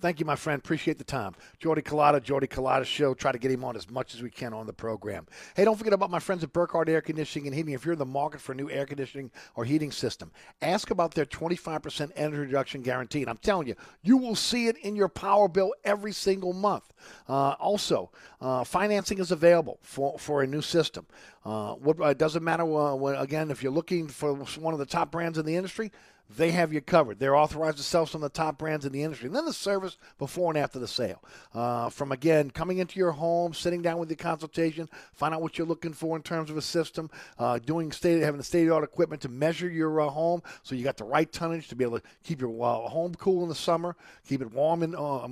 Thank 0.00 0.18
you, 0.18 0.24
my 0.24 0.36
friend. 0.36 0.58
Appreciate 0.58 0.96
the 0.96 1.04
time. 1.04 1.34
Jordy 1.58 1.82
Culotta, 1.82 2.22
Jordy 2.22 2.46
Culotta 2.46 2.86
Show. 2.86 3.12
Try 3.12 3.32
to 3.32 3.38
get 3.38 3.50
him 3.50 3.62
on 3.64 3.76
as 3.76 3.90
much 3.90 4.14
as 4.14 4.22
we 4.22 4.30
can 4.30 4.54
on 4.54 4.66
the 4.66 4.72
program. 4.72 5.26
Hey, 5.54 5.64
don't 5.64 5.76
forget 5.76 5.92
about 5.92 6.10
my 6.10 6.18
friends 6.18 6.42
at 6.42 6.54
Burkhardt 6.54 6.88
Air 6.88 7.02
Conditioning 7.02 7.48
and 7.48 7.54
Heating. 7.54 7.74
If 7.74 7.84
you're 7.84 7.92
in 7.92 7.98
the 7.98 8.06
market 8.06 8.40
for 8.40 8.52
a 8.52 8.54
new 8.54 8.70
air 8.70 8.86
conditioning 8.86 9.30
or 9.56 9.64
heating 9.66 9.92
system, 9.92 10.32
ask 10.62 10.90
about 10.90 11.12
their 11.12 11.26
25% 11.26 12.12
energy 12.16 12.38
reduction 12.38 12.80
guarantee. 12.80 13.20
And 13.20 13.28
I'm 13.28 13.36
telling 13.36 13.68
you, 13.68 13.74
you 14.02 14.16
will 14.16 14.34
see 14.34 14.68
it 14.68 14.78
in 14.78 14.96
your 14.96 15.08
power 15.08 15.48
bill 15.48 15.74
every 15.84 16.12
single 16.12 16.54
month. 16.54 16.92
Uh, 17.28 17.50
also, 17.60 18.10
uh, 18.40 18.64
financing 18.64 19.18
is 19.18 19.30
available 19.30 19.78
for, 19.82 20.18
for 20.18 20.42
a 20.42 20.46
new 20.46 20.62
system. 20.62 21.06
Uh, 21.44 21.74
what, 21.74 22.00
it 22.10 22.18
doesn't 22.18 22.42
matter, 22.42 22.64
uh, 22.64 22.96
again, 23.20 23.50
if 23.50 23.62
you're 23.62 23.72
looking 23.72 24.08
for 24.08 24.34
one 24.34 24.72
of 24.72 24.78
the 24.78 24.86
top 24.86 25.10
brands 25.10 25.36
in 25.36 25.44
the 25.44 25.56
industry, 25.56 25.92
they 26.36 26.50
have 26.52 26.72
you 26.72 26.80
covered. 26.80 27.18
They're 27.18 27.36
authorized 27.36 27.78
to 27.78 27.82
sell 27.82 28.06
some 28.06 28.22
of 28.22 28.32
the 28.32 28.36
top 28.36 28.58
brands 28.58 28.86
in 28.86 28.92
the 28.92 29.02
industry. 29.02 29.26
And 29.26 29.34
then 29.34 29.44
the 29.44 29.52
service 29.52 29.96
before 30.18 30.50
and 30.50 30.58
after 30.58 30.78
the 30.78 30.86
sale. 30.86 31.22
Uh, 31.54 31.90
from, 31.90 32.12
again, 32.12 32.50
coming 32.50 32.78
into 32.78 32.98
your 32.98 33.12
home, 33.12 33.52
sitting 33.52 33.82
down 33.82 33.98
with 33.98 34.08
the 34.08 34.16
consultation, 34.16 34.88
find 35.12 35.34
out 35.34 35.42
what 35.42 35.58
you're 35.58 35.66
looking 35.66 35.92
for 35.92 36.16
in 36.16 36.22
terms 36.22 36.50
of 36.50 36.56
a 36.56 36.62
system, 36.62 37.10
uh, 37.38 37.58
doing 37.58 37.90
state, 37.90 38.22
having 38.22 38.38
the 38.38 38.44
state-of-the-art 38.44 38.84
equipment 38.84 39.22
to 39.22 39.28
measure 39.28 39.68
your 39.68 40.00
uh, 40.00 40.08
home 40.08 40.42
so 40.62 40.74
you 40.74 40.84
got 40.84 40.96
the 40.96 41.04
right 41.04 41.32
tonnage 41.32 41.68
to 41.68 41.74
be 41.74 41.84
able 41.84 41.98
to 41.98 42.06
keep 42.22 42.40
your 42.40 42.50
uh, 42.62 42.88
home 42.88 43.14
cool 43.16 43.42
in 43.42 43.48
the 43.48 43.54
summer, 43.54 43.96
keep 44.28 44.40
it 44.40 44.52
warm 44.52 44.82
in, 44.82 44.94
uh, 44.94 45.26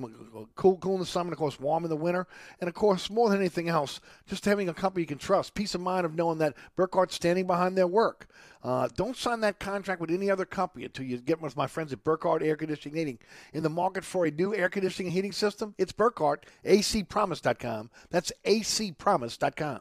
cool, 0.57 0.77
cool 0.79 0.95
in 0.95 1.01
the 1.01 1.07
summer, 1.07 1.29
and, 1.29 1.33
of 1.33 1.39
course, 1.39 1.61
warm 1.61 1.85
in 1.85 1.91
the 1.91 1.97
winter. 1.97 2.27
And, 2.61 2.69
of 2.69 2.75
course, 2.75 3.09
more 3.09 3.29
than 3.29 3.39
anything 3.39 3.69
else, 3.69 4.01
just 4.27 4.45
having 4.45 4.69
a 4.69 4.75
company 4.75 5.03
you 5.03 5.07
can 5.07 5.19
trust, 5.19 5.55
peace 5.55 5.75
of 5.75 5.81
mind 5.81 6.07
of 6.07 6.15
knowing 6.15 6.39
that 6.39 6.55
Burkhardt's 6.77 7.15
standing 7.15 7.47
behind 7.47 7.77
their 7.77 7.87
work. 7.87 8.27
Uh, 8.63 8.89
don't 8.97 9.17
sign 9.17 9.41
that 9.41 9.59
contract 9.59 10.01
with 10.01 10.11
any 10.11 10.31
other 10.31 10.45
company 10.45 10.85
until 10.85 11.05
you 11.05 11.19
get 11.19 11.41
with 11.41 11.57
my 11.57 11.67
friends 11.67 11.93
at 11.93 12.05
Burkhardt 12.05 12.43
Air 12.43 12.57
Conditioning 12.57 12.97
Heating. 12.97 13.19
In 13.53 13.63
the 13.63 13.71
market 13.71 14.05
for 14.05 14.27
a 14.27 14.31
new 14.31 14.55
air 14.55 14.69
conditioning 14.69 15.09
and 15.09 15.15
heating 15.15 15.33
system, 15.33 15.75
it's 15.79 15.93
Burkhardt, 15.93 16.45
acpromise.com. 16.65 17.91
That's 18.11 18.33
acpromise.com. 18.45 19.81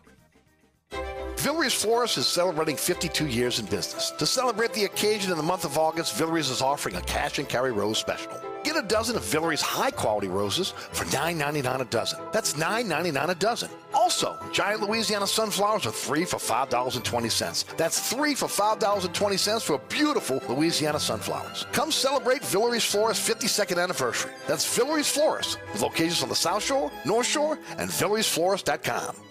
Villere's 1.41 1.73
Florist 1.73 2.19
is 2.19 2.27
celebrating 2.27 2.75
52 2.75 3.25
years 3.25 3.57
in 3.57 3.65
business. 3.65 4.11
To 4.19 4.27
celebrate 4.27 4.73
the 4.73 4.85
occasion 4.85 5.31
in 5.31 5.37
the 5.37 5.43
month 5.43 5.65
of 5.65 5.75
August, 5.75 6.13
Villere's 6.13 6.51
is 6.51 6.61
offering 6.61 6.95
a 6.97 7.01
cash 7.01 7.39
and 7.39 7.49
carry 7.49 7.71
rose 7.71 7.97
special. 7.97 8.31
Get 8.63 8.75
a 8.75 8.83
dozen 8.83 9.15
of 9.15 9.23
Villere's 9.23 9.59
high 9.59 9.89
quality 9.89 10.27
roses 10.27 10.69
for 10.91 11.03
$9.99 11.05 11.81
a 11.81 11.85
dozen. 11.85 12.19
That's 12.31 12.53
$9.99 12.53 13.29
a 13.29 13.33
dozen. 13.33 13.71
Also, 13.91 14.37
giant 14.53 14.81
Louisiana 14.81 15.25
sunflowers 15.25 15.87
are 15.87 15.91
three 15.91 16.25
for 16.25 16.37
$5.20. 16.37 17.75
That's 17.75 18.07
three 18.07 18.35
for 18.35 18.45
$5.20 18.45 19.63
for 19.63 19.79
beautiful 19.89 20.43
Louisiana 20.47 20.99
sunflowers. 20.99 21.65
Come 21.71 21.91
celebrate 21.91 22.43
Villere's 22.43 22.85
Florist 22.85 23.27
52nd 23.27 23.81
anniversary. 23.81 24.31
That's 24.45 24.77
Villere's 24.77 25.09
Florist, 25.09 25.57
with 25.73 25.81
locations 25.81 26.21
on 26.21 26.29
the 26.29 26.35
South 26.35 26.63
Shore, 26.63 26.91
North 27.03 27.25
Shore, 27.25 27.57
and 27.79 27.89
VilleriesFlorist.com. 27.89 29.30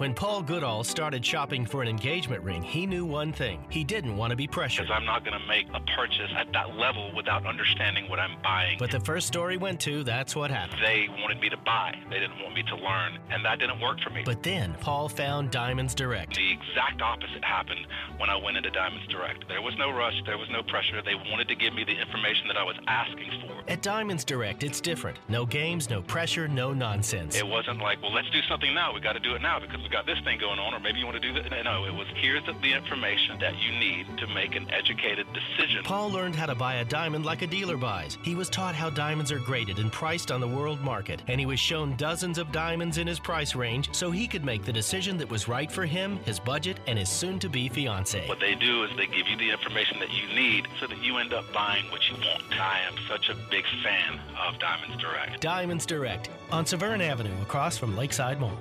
When 0.00 0.14
Paul 0.14 0.40
Goodall 0.40 0.82
started 0.82 1.22
shopping 1.22 1.66
for 1.66 1.82
an 1.82 1.88
engagement 1.88 2.42
ring, 2.42 2.62
he 2.62 2.86
knew 2.86 3.04
one 3.04 3.34
thing. 3.34 3.62
He 3.68 3.84
didn't 3.84 4.16
want 4.16 4.30
to 4.30 4.36
be 4.36 4.46
pressured. 4.46 4.86
Because 4.86 4.96
I'm 4.98 5.04
not 5.04 5.26
going 5.26 5.38
to 5.38 5.46
make 5.46 5.66
a 5.74 5.80
purchase 5.94 6.30
at 6.38 6.50
that 6.54 6.74
level 6.78 7.12
without 7.14 7.44
understanding 7.44 8.08
what 8.08 8.18
I'm 8.18 8.40
buying. 8.42 8.78
But 8.78 8.92
the 8.92 9.00
first 9.00 9.26
store 9.26 9.50
he 9.50 9.58
went 9.58 9.78
to, 9.80 10.02
that's 10.02 10.34
what 10.34 10.50
happened. 10.50 10.80
They 10.82 11.06
wanted 11.20 11.38
me 11.38 11.50
to 11.50 11.58
buy. 11.58 11.98
They 12.08 12.18
didn't 12.18 12.40
want 12.42 12.54
me 12.54 12.62
to 12.62 12.76
learn, 12.76 13.18
and 13.28 13.44
that 13.44 13.58
didn't 13.58 13.78
work 13.78 14.00
for 14.00 14.08
me. 14.08 14.22
But 14.24 14.42
then 14.42 14.74
Paul 14.80 15.10
found 15.10 15.50
Diamonds 15.50 15.94
Direct. 15.94 16.34
The 16.34 16.50
exact 16.50 17.02
opposite 17.02 17.44
happened 17.44 17.86
when 18.16 18.30
I 18.30 18.36
went 18.36 18.56
into 18.56 18.70
Diamonds 18.70 19.06
Direct. 19.08 19.46
There 19.48 19.60
was 19.60 19.74
no 19.76 19.90
rush, 19.90 20.14
there 20.24 20.38
was 20.38 20.48
no 20.48 20.62
pressure. 20.62 21.02
They 21.04 21.14
wanted 21.14 21.46
to 21.48 21.54
give 21.54 21.74
me 21.74 21.84
the 21.84 22.00
information 22.00 22.48
that 22.48 22.56
I 22.56 22.64
was 22.64 22.76
asking 22.86 23.42
for. 23.42 23.70
At 23.70 23.82
Diamonds 23.82 24.24
Direct, 24.24 24.62
it's 24.62 24.80
different. 24.80 25.18
No 25.28 25.44
games, 25.44 25.90
no 25.90 26.00
pressure, 26.00 26.48
no 26.48 26.72
nonsense. 26.72 27.36
It 27.36 27.46
wasn't 27.46 27.80
like, 27.80 28.00
well, 28.00 28.14
let's 28.14 28.30
do 28.30 28.40
something 28.48 28.72
now. 28.72 28.94
We 28.94 29.00
got 29.00 29.12
to 29.12 29.20
do 29.20 29.34
it 29.34 29.42
now 29.42 29.60
because 29.60 29.82
we 29.82 29.89
got 29.90 30.06
this 30.06 30.18
thing 30.20 30.38
going 30.38 30.58
on, 30.58 30.72
or 30.74 30.80
maybe 30.80 30.98
you 30.98 31.06
want 31.06 31.20
to 31.20 31.32
do 31.32 31.34
that. 31.34 31.64
No, 31.64 31.84
it 31.84 31.94
was 31.94 32.06
here's 32.14 32.44
the, 32.46 32.52
the 32.62 32.72
information 32.72 33.38
that 33.40 33.54
you 33.58 33.72
need 33.78 34.06
to 34.18 34.26
make 34.28 34.54
an 34.54 34.70
educated 34.70 35.26
decision. 35.32 35.82
Paul 35.84 36.10
learned 36.10 36.36
how 36.36 36.46
to 36.46 36.54
buy 36.54 36.76
a 36.76 36.84
diamond 36.84 37.24
like 37.24 37.42
a 37.42 37.46
dealer 37.46 37.76
buys. 37.76 38.16
He 38.22 38.34
was 38.34 38.48
taught 38.48 38.74
how 38.74 38.90
diamonds 38.90 39.32
are 39.32 39.38
graded 39.38 39.78
and 39.78 39.90
priced 39.92 40.30
on 40.30 40.40
the 40.40 40.48
world 40.48 40.80
market, 40.80 41.22
and 41.26 41.40
he 41.40 41.46
was 41.46 41.58
shown 41.58 41.96
dozens 41.96 42.38
of 42.38 42.52
diamonds 42.52 42.98
in 42.98 43.06
his 43.06 43.18
price 43.18 43.54
range 43.54 43.88
so 43.92 44.10
he 44.10 44.26
could 44.26 44.44
make 44.44 44.64
the 44.64 44.72
decision 44.72 45.16
that 45.18 45.30
was 45.30 45.48
right 45.48 45.70
for 45.70 45.84
him, 45.84 46.18
his 46.24 46.38
budget, 46.38 46.78
and 46.86 46.98
his 46.98 47.08
soon 47.08 47.38
to 47.38 47.48
be 47.48 47.68
fiance. 47.68 48.26
What 48.28 48.40
they 48.40 48.54
do 48.54 48.84
is 48.84 48.90
they 48.96 49.06
give 49.06 49.26
you 49.26 49.36
the 49.36 49.50
information 49.50 49.98
that 50.00 50.12
you 50.12 50.26
need 50.34 50.68
so 50.78 50.86
that 50.86 51.02
you 51.02 51.18
end 51.18 51.32
up 51.32 51.52
buying 51.52 51.84
what 51.90 52.08
you 52.08 52.14
want. 52.14 52.42
I 52.52 52.80
am 52.86 52.94
such 53.08 53.28
a 53.28 53.34
big 53.50 53.64
fan 53.82 54.20
of 54.46 54.58
Diamonds 54.58 54.96
Direct. 55.02 55.40
Diamonds 55.40 55.86
Direct 55.86 56.30
on 56.52 56.66
Severn 56.66 57.00
Avenue 57.00 57.34
across 57.42 57.76
from 57.76 57.96
Lakeside 57.96 58.40
Mall. 58.40 58.56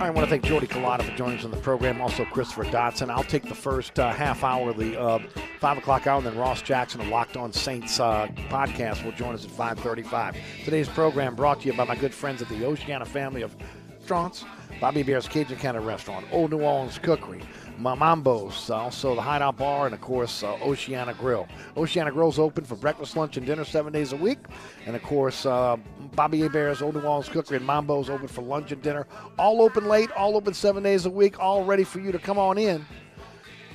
I 0.00 0.10
want 0.10 0.24
to 0.24 0.30
thank 0.30 0.44
Jordy 0.44 0.66
Culotta 0.66 1.02
for 1.02 1.16
joining 1.16 1.38
us 1.38 1.44
on 1.44 1.50
the 1.50 1.56
program. 1.58 2.00
Also, 2.00 2.24
Christopher 2.24 2.64
Dotson. 2.64 3.10
I'll 3.10 3.24
take 3.24 3.42
the 3.42 3.54
first 3.54 3.98
uh, 3.98 4.12
half 4.12 4.44
hour 4.44 4.72
the 4.72 4.98
uh, 4.98 5.18
five 5.58 5.76
o'clock 5.76 6.06
hour, 6.06 6.18
and 6.18 6.26
then 6.26 6.38
Ross 6.38 6.62
Jackson 6.62 7.00
of 7.00 7.08
Locked 7.08 7.36
On 7.36 7.52
Saints 7.52 7.98
uh, 7.98 8.28
podcast 8.48 9.04
will 9.04 9.12
join 9.12 9.34
us 9.34 9.44
at 9.44 9.50
five 9.50 9.78
thirty-five. 9.80 10.36
Today's 10.64 10.88
program 10.88 11.34
brought 11.34 11.60
to 11.62 11.66
you 11.66 11.72
by 11.74 11.84
my 11.84 11.96
good 11.96 12.14
friends 12.14 12.40
at 12.40 12.48
the 12.48 12.64
Oceana 12.64 13.04
family 13.04 13.42
of 13.42 13.54
restaurants, 13.98 14.44
Bobby 14.80 15.02
Hebert's 15.02 15.28
Cajun 15.28 15.58
Cannon 15.58 15.84
Restaurant, 15.84 16.24
Old 16.32 16.52
New 16.52 16.60
Orleans 16.60 16.98
Cookery, 16.98 17.42
Mamambo's, 17.78 18.70
also 18.70 19.14
the 19.14 19.22
Hideout 19.22 19.56
Bar, 19.56 19.86
and 19.86 19.94
of 19.94 20.00
course 20.00 20.42
uh, 20.42 20.54
Oceana 20.62 21.14
Grill. 21.14 21.46
Oceana 21.76 22.10
Grill's 22.10 22.38
open 22.38 22.64
for 22.64 22.74
breakfast, 22.74 23.16
lunch, 23.16 23.36
and 23.36 23.46
dinner 23.46 23.64
seven 23.64 23.92
days 23.92 24.12
a 24.12 24.16
week, 24.16 24.38
and 24.86 24.96
of 24.96 25.02
course 25.02 25.46
uh, 25.46 25.76
Bobby 26.14 26.40
Hebert's 26.40 26.82
Old 26.82 26.96
New 26.96 27.02
Orleans 27.02 27.28
Cookery 27.28 27.58
and 27.58 27.66
Mambo's 27.66 28.10
open 28.10 28.26
for 28.26 28.42
lunch 28.42 28.72
and 28.72 28.82
dinner. 28.82 29.06
All 29.38 29.62
open 29.62 29.86
late, 29.86 30.10
all 30.12 30.36
open 30.36 30.54
seven 30.54 30.82
days 30.82 31.06
a 31.06 31.10
week, 31.10 31.38
all 31.38 31.64
ready 31.64 31.84
for 31.84 32.00
you 32.00 32.10
to 32.10 32.18
come 32.18 32.38
on 32.38 32.58
in. 32.58 32.84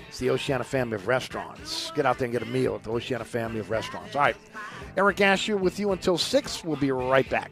It's 0.10 0.20
the 0.20 0.30
Oceana 0.30 0.64
family 0.64 0.95
of 0.95 1.08
restaurants. 1.08 1.91
Get 1.95 2.06
out 2.06 2.20
there 2.20 2.26
and 2.26 2.34
get 2.34 2.43
a 2.43 2.45
meal 2.45 2.76
at 2.76 2.84
the 2.84 2.91
Oceana 2.91 3.26
family 3.26 3.60
of 3.60 3.70
restaurants. 3.70 4.16
All 4.16 4.22
right, 4.22 4.36
Eric 4.97 5.22
Asher 5.22 5.58
with 5.58 5.80
you 5.80 5.91
until 5.91 6.18
six. 6.18 6.64
We'll 6.64 6.76
be 6.76 6.91
right 6.91 7.28
back. 7.30 7.51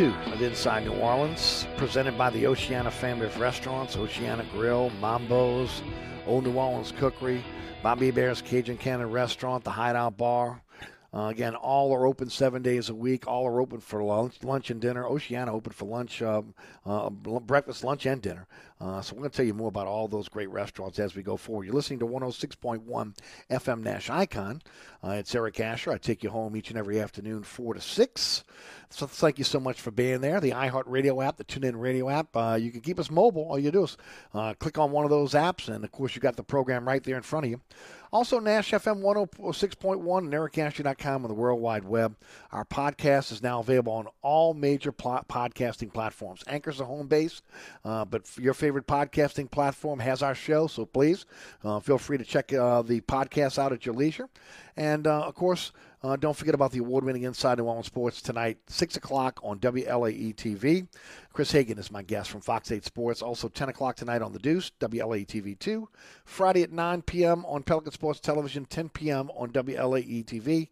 Two 0.00 0.14
of 0.32 0.40
Inside 0.40 0.86
New 0.86 0.94
Orleans, 0.94 1.66
presented 1.76 2.16
by 2.16 2.30
the 2.30 2.46
Oceana 2.46 2.90
family 2.90 3.26
of 3.26 3.38
restaurants, 3.38 3.98
Oceana 3.98 4.46
Grill, 4.50 4.88
Mambo's, 4.98 5.82
Old 6.26 6.44
New 6.44 6.54
Orleans 6.54 6.90
Cookery, 6.90 7.44
Bobby 7.82 8.06
Hebert's 8.06 8.40
Cajun 8.40 8.78
Cannon 8.78 9.10
Restaurant, 9.10 9.62
the 9.62 9.68
Hideout 9.68 10.16
Bar. 10.16 10.62
Uh, 11.12 11.24
again, 11.24 11.54
all 11.70 11.94
are 11.94 12.04
open 12.04 12.28
seven 12.28 12.62
days 12.62 12.88
a 12.88 12.94
week. 12.94 13.28
All 13.28 13.46
are 13.46 13.60
open 13.60 13.78
for 13.78 14.02
lunch, 14.02 14.42
lunch 14.42 14.70
and 14.70 14.80
dinner. 14.80 15.06
Oceana 15.06 15.54
open 15.54 15.72
for 15.72 15.84
lunch, 15.84 16.20
um, 16.20 16.52
uh, 16.84 17.08
breakfast, 17.08 17.84
lunch, 17.84 18.06
and 18.06 18.20
dinner. 18.20 18.48
Uh, 18.80 19.00
so 19.00 19.14
we're 19.14 19.20
going 19.20 19.30
to 19.30 19.36
tell 19.36 19.46
you 19.46 19.54
more 19.54 19.68
about 19.68 19.86
all 19.86 20.08
those 20.08 20.28
great 20.28 20.50
restaurants 20.50 20.98
as 20.98 21.14
we 21.14 21.22
go 21.22 21.36
forward. 21.36 21.66
You're 21.66 21.74
listening 21.74 22.00
to 22.00 22.06
106.1 22.06 23.14
FM 23.50 23.82
Nash 23.82 24.10
Icon. 24.10 24.62
Uh, 25.04 25.10
it's 25.10 25.32
Eric 25.32 25.60
Asher. 25.60 25.92
I 25.92 25.98
take 25.98 26.24
you 26.24 26.30
home 26.30 26.56
each 26.56 26.70
and 26.70 26.78
every 26.78 26.98
afternoon, 26.98 27.44
4 27.44 27.74
to 27.74 27.80
6. 27.80 28.44
So 28.88 29.06
thank 29.06 29.38
you 29.38 29.44
so 29.44 29.60
much 29.60 29.80
for 29.80 29.90
being 29.90 30.20
there. 30.20 30.40
The 30.40 30.50
iHeartRadio 30.50 31.24
app, 31.24 31.36
the 31.36 31.44
TuneIn 31.44 31.78
Radio 31.78 32.08
app. 32.08 32.34
Uh, 32.34 32.58
you 32.60 32.72
can 32.72 32.80
keep 32.80 32.98
us 32.98 33.10
mobile. 33.10 33.42
All 33.42 33.58
you 33.58 33.70
do 33.70 33.84
is 33.84 33.96
uh, 34.34 34.54
click 34.54 34.78
on 34.78 34.90
one 34.90 35.04
of 35.04 35.10
those 35.10 35.34
apps, 35.34 35.68
and 35.68 35.84
of 35.84 35.92
course, 35.92 36.16
you 36.16 36.20
got 36.20 36.36
the 36.36 36.42
program 36.42 36.88
right 36.88 37.04
there 37.04 37.16
in 37.16 37.22
front 37.22 37.44
of 37.44 37.50
you. 37.50 37.60
Also, 38.12 38.40
Nash 38.40 38.72
FM 38.72 39.02
106.1 39.02 40.18
and 40.18 40.32
ericasher.com 40.32 41.24
on 41.24 41.28
the 41.28 41.34
World 41.34 41.59
Wide 41.60 41.84
Web. 41.84 42.16
Our 42.52 42.64
podcast 42.64 43.32
is 43.32 43.42
now 43.42 43.60
available 43.60 43.92
on 43.92 44.08
all 44.22 44.54
major 44.54 44.92
pl- 44.92 45.24
podcasting 45.28 45.92
platforms. 45.92 46.42
Anchor's 46.46 46.78
the 46.78 46.84
home 46.84 47.06
base, 47.06 47.42
uh, 47.84 48.04
but 48.04 48.28
your 48.38 48.54
favorite 48.54 48.86
podcasting 48.86 49.50
platform 49.50 50.00
has 50.00 50.22
our 50.22 50.34
show, 50.34 50.66
so 50.66 50.86
please 50.86 51.26
uh, 51.64 51.80
feel 51.80 51.98
free 51.98 52.18
to 52.18 52.24
check 52.24 52.52
uh, 52.52 52.82
the 52.82 53.00
podcast 53.02 53.58
out 53.58 53.72
at 53.72 53.86
your 53.86 53.94
leisure. 53.94 54.28
And, 54.76 55.06
uh, 55.06 55.22
of 55.22 55.34
course, 55.34 55.72
uh, 56.02 56.16
don't 56.16 56.36
forget 56.36 56.54
about 56.54 56.72
the 56.72 56.78
award 56.78 57.04
winning 57.04 57.24
Inside 57.24 57.58
New 57.58 57.64
Orleans 57.64 57.86
Sports 57.86 58.22
tonight, 58.22 58.56
6 58.68 58.96
o'clock 58.96 59.38
on 59.42 59.58
WLAE 59.58 60.34
TV. 60.34 60.88
Chris 61.34 61.52
Hagan 61.52 61.78
is 61.78 61.90
my 61.90 62.02
guest 62.02 62.30
from 62.30 62.40
Fox 62.40 62.72
8 62.72 62.84
Sports. 62.84 63.20
Also, 63.20 63.48
10 63.48 63.68
o'clock 63.68 63.96
tonight 63.96 64.22
on 64.22 64.32
The 64.32 64.38
Deuce, 64.38 64.70
WLAE 64.80 65.26
TV 65.26 65.58
2. 65.58 65.88
Friday 66.24 66.62
at 66.62 66.72
9 66.72 67.02
p.m. 67.02 67.44
on 67.44 67.62
Pelican 67.62 67.92
Sports 67.92 68.18
Television, 68.18 68.64
10 68.64 68.88
p.m. 68.88 69.30
on 69.36 69.50
WLAE 69.50 70.24
TV. 70.24 70.68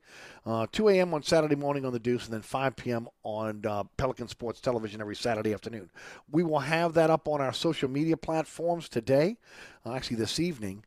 Uh, 0.47 0.67
2 0.73 0.89
a.m. 0.89 1.13
on 1.13 1.23
Saturday 1.23 1.57
morning 1.57 1.85
on 1.85 1.93
The 1.93 1.99
Deuce, 1.99 2.25
and 2.25 2.33
then 2.33 2.41
5 2.41 2.77
p.m. 2.77 3.07
on 3.23 3.67
uh, 3.67 3.85
Pelican 3.99 4.29
Sports 4.29 4.63
Television 4.63 5.03
every 5.03 5.17
Saturday 5.17 5.53
afternoon. 5.53 5.91
We 6.31 6.43
will 6.43 6.61
have 6.61 6.95
that 6.95 7.11
up 7.11 7.29
on 7.29 7.43
our 7.43 7.53
social 7.53 7.91
media 7.91 8.17
platforms 8.17 8.89
today, 8.89 9.37
uh, 9.85 9.93
actually 9.93 10.17
this 10.17 10.41
evening. 10.41 10.85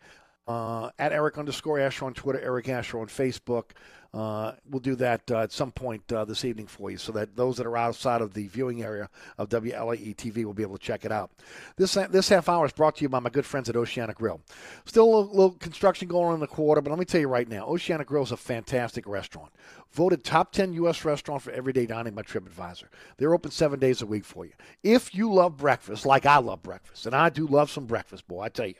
Uh, 0.47 0.89
at 0.97 1.11
Eric 1.13 1.37
underscore 1.37 1.79
Asher 1.79 2.05
on 2.05 2.13
Twitter, 2.15 2.41
Eric 2.41 2.67
Asher 2.67 2.99
on 2.99 3.07
Facebook. 3.07 3.71
Uh, 4.13 4.51
we'll 4.69 4.81
do 4.81 4.95
that 4.95 5.21
uh, 5.31 5.39
at 5.39 5.53
some 5.53 5.71
point 5.71 6.11
uh, 6.11 6.25
this 6.25 6.43
evening 6.43 6.67
for 6.67 6.91
you 6.91 6.97
so 6.97 7.13
that 7.13 7.35
those 7.37 7.55
that 7.55 7.65
are 7.65 7.77
outside 7.77 8.21
of 8.21 8.33
the 8.33 8.47
viewing 8.47 8.83
area 8.83 9.09
of 9.37 9.47
WLAE 9.47 10.15
TV 10.15 10.43
will 10.43 10.53
be 10.53 10.63
able 10.63 10.77
to 10.77 10.83
check 10.83 11.05
it 11.05 11.13
out. 11.13 11.31
This, 11.77 11.93
this 12.09 12.27
half 12.27 12.49
hour 12.49 12.65
is 12.65 12.73
brought 12.73 12.97
to 12.97 13.03
you 13.03 13.09
by 13.09 13.19
my 13.19 13.29
good 13.29 13.45
friends 13.45 13.69
at 13.69 13.77
Oceana 13.77 14.13
Grill. 14.13 14.41
Still 14.83 15.05
a 15.05 15.05
little, 15.05 15.27
little 15.27 15.51
construction 15.51 16.09
going 16.09 16.27
on 16.27 16.33
in 16.33 16.39
the 16.41 16.47
quarter, 16.47 16.81
but 16.81 16.89
let 16.89 16.99
me 16.99 17.05
tell 17.05 17.21
you 17.21 17.29
right 17.29 17.47
now 17.47 17.65
Oceana 17.65 18.03
Grill 18.03 18.23
is 18.23 18.31
a 18.31 18.37
fantastic 18.37 19.07
restaurant. 19.07 19.51
Voted 19.93 20.23
top 20.23 20.53
10 20.53 20.73
U.S. 20.73 21.03
restaurant 21.03 21.41
for 21.41 21.51
everyday 21.51 21.85
dining 21.85 22.13
by 22.13 22.21
TripAdvisor. 22.21 22.85
They're 23.17 23.33
open 23.33 23.51
seven 23.51 23.77
days 23.77 24.01
a 24.01 24.05
week 24.05 24.23
for 24.23 24.45
you. 24.45 24.53
If 24.83 25.13
you 25.13 25.33
love 25.33 25.57
breakfast, 25.57 26.05
like 26.05 26.25
I 26.25 26.37
love 26.37 26.63
breakfast, 26.63 27.05
and 27.05 27.13
I 27.13 27.29
do 27.29 27.45
love 27.45 27.69
some 27.69 27.85
breakfast, 27.85 28.25
boy, 28.25 28.41
I 28.43 28.49
tell 28.49 28.67
you, 28.67 28.75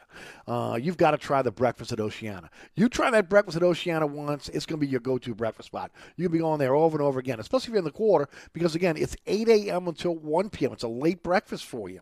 uh, 0.47 0.79
you've 0.82 0.95
got 0.95 1.11
to 1.11 1.17
try 1.17 1.41
the 1.41 1.51
breakfast 1.51 1.91
at 1.91 1.99
Oceana. 1.99 2.49
You 2.75 2.88
try 2.88 3.11
that 3.11 3.27
breakfast 3.27 3.57
at 3.57 3.63
Oceana 3.63 4.07
once, 4.07 4.47
it's 4.49 4.65
going 4.65 4.79
to 4.79 4.86
be 4.86 4.89
your 4.89 5.01
go 5.01 5.17
to 5.22 5.36
breakfast 5.36 5.67
spot. 5.67 5.91
You'll 6.15 6.32
be 6.32 6.39
going 6.39 6.59
there 6.59 6.76
over 6.76 6.97
and 6.97 7.05
over 7.05 7.19
again, 7.19 7.39
especially 7.39 7.67
if 7.67 7.69
you're 7.69 7.78
in 7.80 7.86
the 7.86 7.91
quarter, 7.91 8.28
because 8.53 8.76
again, 8.76 8.97
it's 8.97 9.15
8 9.28 9.47
a.m. 9.49 9.88
until 9.88 10.15
1 10.15 10.49
p.m. 10.49 10.74
It's 10.74 10.84
a 10.84 10.88
late 10.88 11.24
breakfast 11.24 11.65
for 11.65 11.89
you. 11.89 12.01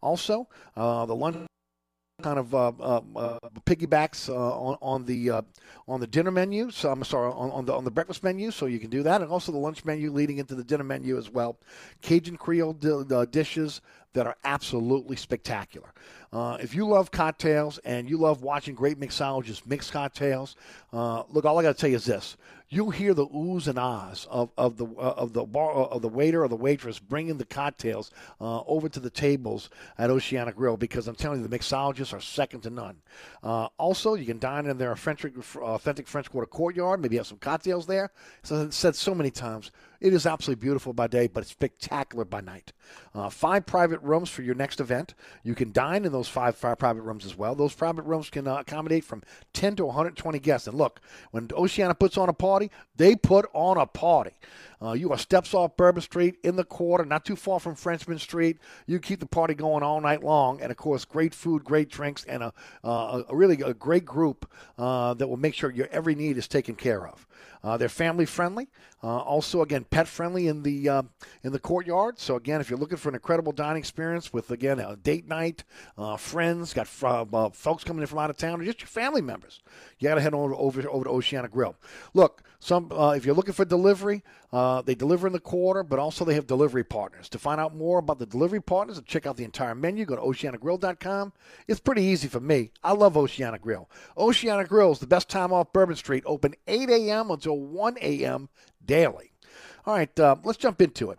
Also, 0.00 0.48
uh, 0.76 1.06
the 1.06 1.14
lunch 1.14 1.36
kind 2.20 2.38
of 2.38 2.54
uh, 2.54 2.72
uh, 2.80 3.00
uh, 3.16 3.38
piggybacks 3.64 4.28
uh, 4.28 4.34
on, 4.34 4.76
on 4.80 5.04
the 5.04 5.30
uh, 5.30 5.42
on 5.88 6.00
the 6.00 6.06
dinner 6.06 6.30
menu. 6.30 6.70
So 6.70 6.90
I'm 6.90 7.02
sorry 7.04 7.32
on, 7.32 7.50
on, 7.50 7.64
the 7.64 7.72
on 7.72 7.84
the 7.84 7.90
breakfast 7.90 8.22
menu, 8.22 8.50
so 8.50 8.66
you 8.66 8.78
can 8.78 8.90
do 8.90 9.02
that, 9.02 9.22
and 9.22 9.30
also 9.30 9.52
the 9.52 9.58
lunch 9.58 9.84
menu 9.84 10.12
leading 10.12 10.38
into 10.38 10.54
the 10.54 10.64
dinner 10.64 10.84
menu 10.84 11.18
as 11.18 11.30
well. 11.30 11.58
Cajun 12.02 12.36
Creole 12.36 12.74
di- 12.74 13.26
dishes 13.26 13.80
that 14.12 14.26
are 14.26 14.36
absolutely 14.44 15.16
spectacular. 15.16 15.92
Uh, 16.32 16.56
if 16.60 16.74
you 16.74 16.86
love 16.86 17.10
cocktails 17.10 17.78
and 17.78 18.08
you 18.08 18.16
love 18.16 18.42
watching 18.42 18.74
great 18.74 19.00
mixologists 19.00 19.66
mix 19.66 19.90
cocktails, 19.90 20.56
look, 20.92 21.44
all 21.44 21.58
I 21.58 21.62
got 21.62 21.74
to 21.74 21.80
tell 21.80 21.90
you 21.90 21.96
is 21.96 22.04
this: 22.04 22.36
you'll 22.70 22.90
hear 22.90 23.12
the 23.12 23.26
oohs 23.26 23.66
and 23.66 23.78
ahs 23.78 24.28
of, 24.30 24.50
of 24.56 24.76
the 24.76 24.86
uh, 24.86 25.14
of 25.16 25.32
the 25.32 25.44
bar 25.44 25.72
of 25.72 26.02
the 26.02 26.08
waiter 26.08 26.42
or 26.42 26.48
the 26.48 26.56
waitress 26.56 27.00
bringing 27.00 27.36
the 27.36 27.44
cocktails 27.44 28.10
uh, 28.40 28.62
over 28.62 28.88
to 28.88 29.00
the 29.00 29.10
tables 29.10 29.68
at 29.98 30.08
Oceana 30.08 30.52
Grill 30.52 30.76
because 30.76 31.08
I'm 31.08 31.16
telling 31.16 31.42
you 31.42 31.48
the 31.48 31.58
mixologists 31.58 32.14
are 32.14 32.20
second 32.20 32.60
to 32.62 32.70
none. 32.70 33.02
Uh, 33.42 33.68
also, 33.76 34.14
you 34.14 34.24
can 34.24 34.38
dine 34.38 34.66
in 34.66 34.78
their 34.78 34.92
authentic, 34.92 36.06
French 36.06 36.30
Quarter 36.30 36.46
courtyard. 36.46 37.02
Maybe 37.02 37.16
have 37.16 37.26
some 37.26 37.38
cocktails 37.38 37.86
there. 37.86 38.12
So 38.42 38.62
I've 38.62 38.74
said 38.74 38.94
so 38.94 39.14
many 39.14 39.30
times, 39.30 39.72
it 40.00 40.14
is 40.14 40.24
absolutely 40.24 40.60
beautiful 40.60 40.92
by 40.92 41.08
day, 41.08 41.26
but 41.26 41.42
it's 41.42 41.50
spectacular 41.50 42.24
by 42.24 42.40
night. 42.40 42.72
Uh, 43.12 43.28
five 43.28 43.66
private 43.66 44.00
rooms 44.02 44.30
for 44.30 44.42
your 44.42 44.54
next 44.54 44.78
event. 44.78 45.14
You 45.42 45.56
can 45.56 45.72
dine 45.72 46.04
in 46.04 46.12
those 46.12 46.28
five, 46.28 46.54
five 46.54 46.78
private 46.78 47.02
rooms 47.02 47.26
as 47.26 47.36
well. 47.36 47.56
Those 47.56 47.74
private 47.74 48.02
rooms 48.02 48.30
can 48.30 48.46
uh, 48.46 48.58
accommodate 48.58 49.04
from 49.04 49.22
10 49.52 49.76
to 49.76 49.86
120 49.86 50.38
guests. 50.38 50.68
And 50.68 50.78
look, 50.78 51.00
when 51.32 51.48
Oceana 51.56 51.94
puts 51.94 52.16
on 52.16 52.28
a 52.28 52.32
party, 52.32 52.70
they 52.94 53.16
put 53.16 53.46
on 53.52 53.78
a 53.78 53.86
party. 53.86 54.34
Uh, 54.82 54.92
you 54.92 55.10
are 55.10 55.18
steps 55.18 55.52
off 55.54 55.76
Bourbon 55.76 56.02
Street 56.02 56.36
in 56.42 56.56
the 56.56 56.64
quarter, 56.64 57.04
not 57.04 57.24
too 57.24 57.36
far 57.36 57.60
from 57.60 57.74
Frenchman 57.74 58.18
Street. 58.18 58.58
You 58.86 58.98
keep 58.98 59.20
the 59.20 59.26
party 59.26 59.54
going 59.54 59.82
all 59.82 60.00
night 60.00 60.22
long, 60.22 60.60
and 60.62 60.70
of 60.70 60.76
course, 60.76 61.04
great 61.04 61.34
food, 61.34 61.64
great 61.64 61.90
drinks, 61.90 62.24
and 62.24 62.42
a, 62.42 62.52
uh, 62.82 63.22
a 63.28 63.36
really 63.36 63.60
a 63.60 63.74
great 63.74 64.06
group 64.06 64.50
uh, 64.78 65.14
that 65.14 65.26
will 65.28 65.36
make 65.36 65.54
sure 65.54 65.70
your 65.70 65.88
every 65.90 66.14
need 66.14 66.38
is 66.38 66.48
taken 66.48 66.76
care 66.76 67.06
of. 67.06 67.26
Uh, 67.62 67.76
they're 67.76 67.90
family 67.90 68.24
friendly. 68.24 68.68
Uh, 69.02 69.18
also, 69.18 69.62
again, 69.62 69.84
pet 69.84 70.08
friendly 70.08 70.48
in 70.48 70.62
the 70.62 70.88
uh, 70.88 71.02
in 71.42 71.52
the 71.52 71.58
courtyard. 71.58 72.18
So 72.18 72.36
again, 72.36 72.60
if 72.60 72.70
you're 72.70 72.78
looking 72.78 72.96
for 73.00 73.08
an 73.08 73.14
incredible 73.14 73.52
dining 73.52 73.80
experience 73.80 74.32
with 74.32 74.50
again 74.50 74.78
a 74.78 74.96
date 74.96 75.26
night, 75.26 75.64
uh, 75.98 76.16
friends, 76.16 76.72
got 76.72 76.88
uh, 77.02 77.50
folks 77.50 77.84
coming 77.84 78.02
in 78.02 78.06
from 78.06 78.18
out 78.18 78.30
of 78.30 78.36
town, 78.36 78.60
or 78.60 78.64
just 78.64 78.80
your 78.80 78.88
family 78.88 79.22
members, 79.22 79.60
you 79.98 80.08
got 80.08 80.14
to 80.14 80.20
head 80.20 80.34
over, 80.34 80.54
over 80.54 80.88
over 80.88 81.04
to 81.04 81.10
Oceana 81.10 81.48
Grill. 81.48 81.76
Look, 82.14 82.42
some 82.58 82.92
uh, 82.92 83.12
if 83.12 83.24
you're 83.24 83.34
looking 83.34 83.54
for 83.54 83.64
delivery, 83.64 84.22
they 84.52 84.94
deliver 84.94 85.26
in 85.26 85.32
the 85.32 85.40
quarter, 85.40 85.82
but 85.82 85.98
also 85.98 86.24
they 86.24 86.34
have 86.34 86.46
delivery 86.46 86.84
partners. 86.84 87.28
To 87.30 87.38
find 87.38 87.60
out 87.60 87.74
more 87.74 87.98
about 87.98 88.18
the 88.18 88.26
delivery 88.26 88.62
partners 88.62 88.98
and 88.98 89.06
check 89.06 89.26
out 89.26 89.36
the 89.36 89.44
entire 89.44 89.74
menu, 89.74 90.04
go 90.04 90.16
to 90.16 90.22
OceanaGrill.com. 90.22 91.32
It's 91.66 91.80
pretty 91.80 92.02
easy 92.02 92.28
for 92.28 92.40
me. 92.40 92.70
I 92.84 92.92
love 92.92 93.16
Oceana 93.16 93.58
Grill. 93.58 93.88
Oceana 94.16 94.64
Grill 94.64 94.92
is 94.92 94.98
the 94.98 95.06
best 95.06 95.28
time 95.28 95.52
off 95.52 95.72
Bourbon 95.72 95.96
Street, 95.96 96.22
open 96.26 96.54
8 96.66 96.90
a.m. 96.90 97.30
until 97.30 97.58
1 97.58 97.96
a.m 98.00 98.48
daily. 98.84 99.32
All 99.86 99.94
right, 99.94 100.20
uh, 100.20 100.36
let's 100.44 100.58
jump 100.58 100.82
into 100.82 101.10
it. 101.10 101.18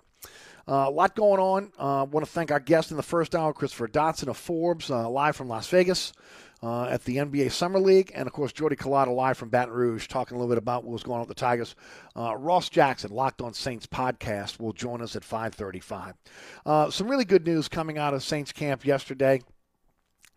Uh, 0.71 0.85
a 0.87 0.89
lot 0.89 1.15
going 1.15 1.41
on. 1.41 1.69
I 1.77 1.99
uh, 1.99 2.05
want 2.05 2.25
to 2.25 2.31
thank 2.31 2.49
our 2.49 2.59
guest 2.61 2.91
in 2.91 2.97
the 2.97 3.03
first 3.03 3.35
hour, 3.35 3.51
Christopher 3.51 3.89
Dotson 3.89 4.29
of 4.29 4.37
Forbes, 4.37 4.89
uh, 4.89 5.09
live 5.09 5.35
from 5.35 5.49
Las 5.49 5.67
Vegas 5.67 6.13
uh, 6.63 6.85
at 6.85 7.03
the 7.03 7.17
NBA 7.17 7.51
Summer 7.51 7.77
League, 7.77 8.09
and 8.15 8.25
of 8.25 8.31
course 8.31 8.53
Jordy 8.53 8.77
Culotta 8.77 9.13
live 9.13 9.37
from 9.37 9.49
Baton 9.49 9.73
Rouge, 9.73 10.07
talking 10.07 10.37
a 10.37 10.39
little 10.39 10.49
bit 10.49 10.57
about 10.57 10.85
what 10.85 10.93
was 10.93 11.03
going 11.03 11.15
on 11.15 11.27
with 11.27 11.27
the 11.27 11.35
Tigers. 11.35 11.75
Uh, 12.15 12.37
Ross 12.37 12.69
Jackson, 12.69 13.11
Locked 13.11 13.41
On 13.41 13.53
Saints 13.53 13.85
podcast, 13.85 14.61
will 14.61 14.71
join 14.71 15.01
us 15.01 15.17
at 15.17 15.25
5:35. 15.25 16.13
some 16.93 17.09
really 17.09 17.25
good 17.25 17.45
news 17.45 17.67
coming 17.67 17.97
out 17.97 18.13
of 18.13 18.23
Saints 18.23 18.53
camp 18.53 18.85
yesterday. 18.85 19.41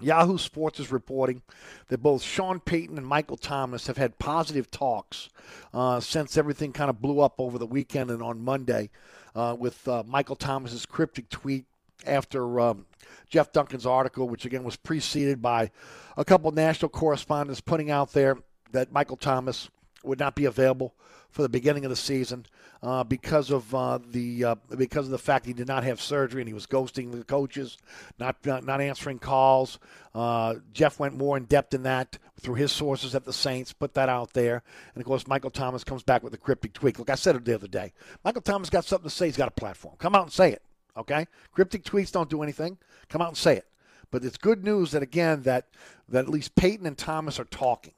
Yahoo 0.00 0.38
Sports 0.38 0.80
is 0.80 0.90
reporting 0.90 1.42
that 1.86 2.02
both 2.02 2.22
Sean 2.22 2.58
Payton 2.58 2.98
and 2.98 3.06
Michael 3.06 3.36
Thomas 3.36 3.86
have 3.86 3.96
had 3.96 4.18
positive 4.18 4.68
talks 4.68 5.28
uh, 5.72 6.00
since 6.00 6.36
everything 6.36 6.72
kind 6.72 6.90
of 6.90 7.00
blew 7.00 7.20
up 7.20 7.36
over 7.38 7.58
the 7.58 7.66
weekend 7.66 8.10
and 8.10 8.20
on 8.20 8.44
Monday 8.44 8.90
uh, 9.34 9.56
with 9.58 9.86
uh, 9.88 10.02
Michael 10.06 10.36
Thomas's 10.36 10.86
cryptic 10.86 11.28
tweet 11.28 11.64
after 12.06 12.60
um, 12.60 12.86
Jeff 13.28 13.52
Duncan's 13.52 13.86
article, 13.86 14.28
which 14.28 14.44
again 14.44 14.64
was 14.64 14.76
preceded 14.76 15.42
by 15.42 15.70
a 16.16 16.24
couple 16.24 16.50
national 16.52 16.88
correspondents 16.88 17.60
putting 17.60 17.90
out 17.90 18.12
there 18.12 18.38
that 18.72 18.92
Michael 18.92 19.16
Thomas 19.16 19.68
would 20.02 20.18
not 20.18 20.34
be 20.34 20.44
available 20.44 20.94
for 21.34 21.42
the 21.42 21.48
beginning 21.48 21.84
of 21.84 21.90
the 21.90 21.96
season 21.96 22.46
uh, 22.80 23.02
because 23.02 23.50
of 23.50 23.74
uh, 23.74 23.98
the 24.06 24.44
uh, 24.44 24.54
because 24.78 25.06
of 25.06 25.10
the 25.10 25.18
fact 25.18 25.44
he 25.44 25.52
did 25.52 25.66
not 25.66 25.82
have 25.82 26.00
surgery 26.00 26.40
and 26.40 26.46
he 26.48 26.54
was 26.54 26.64
ghosting 26.64 27.10
the 27.10 27.24
coaches, 27.24 27.76
not 28.20 28.36
not, 28.46 28.80
answering 28.80 29.18
calls. 29.18 29.80
Uh, 30.14 30.54
Jeff 30.72 31.00
went 31.00 31.18
more 31.18 31.36
in 31.36 31.44
depth 31.46 31.74
in 31.74 31.82
that 31.82 32.18
through 32.40 32.54
his 32.54 32.70
sources 32.70 33.16
at 33.16 33.24
the 33.24 33.32
Saints, 33.32 33.72
put 33.72 33.94
that 33.94 34.08
out 34.08 34.32
there, 34.32 34.62
and 34.94 35.02
of 35.02 35.06
course 35.06 35.26
Michael 35.26 35.50
Thomas 35.50 35.82
comes 35.82 36.04
back 36.04 36.22
with 36.22 36.32
a 36.34 36.38
cryptic 36.38 36.72
tweet. 36.72 37.00
Look, 37.00 37.10
I 37.10 37.16
said 37.16 37.34
it 37.34 37.44
the 37.44 37.56
other 37.56 37.66
day. 37.66 37.92
Michael 38.24 38.42
Thomas 38.42 38.70
got 38.70 38.84
something 38.84 39.10
to 39.10 39.14
say. 39.14 39.26
He's 39.26 39.36
got 39.36 39.48
a 39.48 39.60
platform. 39.60 39.96
Come 39.98 40.14
out 40.14 40.22
and 40.22 40.32
say 40.32 40.52
it. 40.52 40.62
Okay, 40.96 41.26
cryptic 41.50 41.82
tweets 41.82 42.12
don't 42.12 42.30
do 42.30 42.44
anything. 42.44 42.78
Come 43.08 43.20
out 43.20 43.28
and 43.28 43.36
say 43.36 43.56
it. 43.56 43.66
But 44.12 44.24
it's 44.24 44.36
good 44.36 44.62
news 44.62 44.92
that 44.92 45.02
again 45.02 45.42
that 45.42 45.66
that 46.08 46.26
at 46.26 46.30
least 46.30 46.54
Payton 46.54 46.86
and 46.86 46.96
Thomas 46.96 47.40
are 47.40 47.44
talking. 47.44 47.94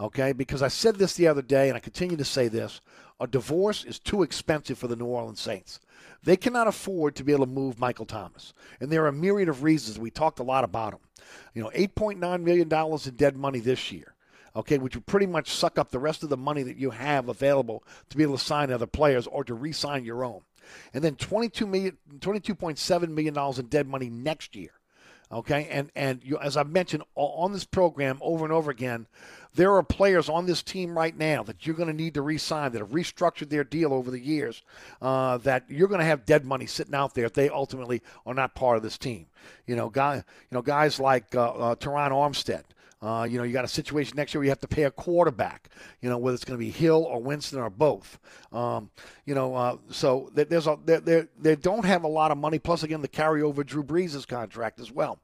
Okay, 0.00 0.32
because 0.32 0.62
I 0.62 0.68
said 0.68 0.96
this 0.96 1.14
the 1.14 1.28
other 1.28 1.42
day, 1.42 1.68
and 1.68 1.76
I 1.76 1.80
continue 1.80 2.16
to 2.16 2.24
say 2.24 2.48
this: 2.48 2.80
a 3.20 3.26
divorce 3.26 3.84
is 3.84 3.98
too 3.98 4.22
expensive 4.22 4.78
for 4.78 4.88
the 4.88 4.96
New 4.96 5.06
Orleans 5.06 5.40
Saints. 5.40 5.78
They 6.22 6.36
cannot 6.36 6.66
afford 6.66 7.14
to 7.16 7.24
be 7.24 7.32
able 7.32 7.44
to 7.44 7.52
move 7.52 7.78
Michael 7.78 8.06
Thomas, 8.06 8.54
and 8.80 8.90
there 8.90 9.04
are 9.04 9.08
a 9.08 9.12
myriad 9.12 9.50
of 9.50 9.62
reasons. 9.62 9.98
We 9.98 10.10
talked 10.10 10.38
a 10.38 10.44
lot 10.44 10.64
about 10.64 10.92
them. 10.92 11.00
You 11.54 11.62
know, 11.62 11.70
eight 11.74 11.94
point 11.94 12.18
nine 12.18 12.42
million 12.42 12.68
dollars 12.68 13.06
in 13.06 13.14
dead 13.16 13.36
money 13.36 13.60
this 13.60 13.92
year 13.92 14.14
okay, 14.56 14.78
which 14.78 14.96
would 14.96 15.06
pretty 15.06 15.26
much 15.26 15.50
suck 15.50 15.78
up 15.78 15.90
the 15.90 15.98
rest 15.98 16.22
of 16.22 16.28
the 16.28 16.36
money 16.36 16.62
that 16.62 16.76
you 16.76 16.90
have 16.90 17.28
available 17.28 17.84
to 18.08 18.16
be 18.16 18.22
able 18.22 18.36
to 18.36 18.44
sign 18.44 18.72
other 18.72 18.86
players 18.86 19.26
or 19.26 19.44
to 19.44 19.54
re 19.54 19.72
sign 19.72 20.04
your 20.04 20.24
own. 20.24 20.40
And 20.92 21.02
then 21.02 21.16
$22 21.16 21.68
million, 21.68 21.98
$22.7 22.18 23.08
million 23.08 23.36
in 23.58 23.66
dead 23.66 23.88
money 23.88 24.10
next 24.10 24.54
year. 24.56 24.72
Okay, 25.32 25.68
and 25.70 25.92
and 25.94 26.20
you, 26.24 26.38
as 26.38 26.56
I've 26.56 26.70
mentioned 26.70 27.04
on 27.14 27.52
this 27.52 27.64
program 27.64 28.18
over 28.20 28.44
and 28.44 28.52
over 28.52 28.68
again, 28.70 29.06
there 29.54 29.74
are 29.76 29.82
players 29.82 30.28
on 30.28 30.46
this 30.46 30.60
team 30.62 30.96
right 30.98 31.16
now 31.16 31.44
that 31.44 31.64
you're 31.64 31.76
going 31.76 31.88
to 31.88 31.94
need 31.94 32.14
to 32.14 32.22
re-sign 32.22 32.72
that 32.72 32.80
have 32.80 32.90
restructured 32.90 33.48
their 33.48 33.62
deal 33.62 33.92
over 33.92 34.10
the 34.10 34.18
years. 34.18 34.62
Uh, 35.00 35.38
that 35.38 35.64
you're 35.68 35.86
going 35.86 36.00
to 36.00 36.06
have 36.06 36.24
dead 36.24 36.44
money 36.44 36.66
sitting 36.66 36.94
out 36.94 37.14
there 37.14 37.26
if 37.26 37.32
they 37.32 37.48
ultimately 37.48 38.02
are 38.26 38.34
not 38.34 38.56
part 38.56 38.76
of 38.76 38.82
this 38.82 38.98
team. 38.98 39.26
You 39.66 39.76
know, 39.76 39.88
guy, 39.88 40.16
you 40.16 40.22
know, 40.50 40.62
guys 40.62 40.98
like 40.98 41.34
uh, 41.34 41.52
uh, 41.52 41.74
Terron 41.76 42.10
Armstead. 42.10 42.64
Uh, 43.02 43.26
you 43.28 43.38
know, 43.38 43.44
you 43.44 43.52
got 43.52 43.64
a 43.64 43.68
situation 43.68 44.14
next 44.16 44.34
year 44.34 44.40
where 44.40 44.44
you 44.44 44.50
have 44.50 44.60
to 44.60 44.68
pay 44.68 44.84
a 44.84 44.90
quarterback. 44.90 45.70
You 46.02 46.10
know, 46.10 46.18
whether 46.18 46.34
it's 46.34 46.44
going 46.44 46.58
to 46.58 46.64
be 46.64 46.70
Hill 46.70 47.04
or 47.04 47.22
Winston 47.22 47.58
or 47.58 47.70
both. 47.70 48.18
Um, 48.52 48.90
you 49.24 49.34
know, 49.34 49.54
uh, 49.54 49.76
so 49.90 50.30
there's 50.34 50.66
a 50.66 50.78
they 50.84 51.24
they 51.38 51.56
don't 51.56 51.84
have 51.84 52.04
a 52.04 52.08
lot 52.08 52.30
of 52.30 52.38
money. 52.38 52.58
Plus, 52.58 52.82
again, 52.82 53.00
the 53.00 53.08
carryover 53.08 53.64
Drew 53.64 53.82
Brees' 53.82 54.26
contract 54.26 54.80
as 54.80 54.92
well. 54.92 55.18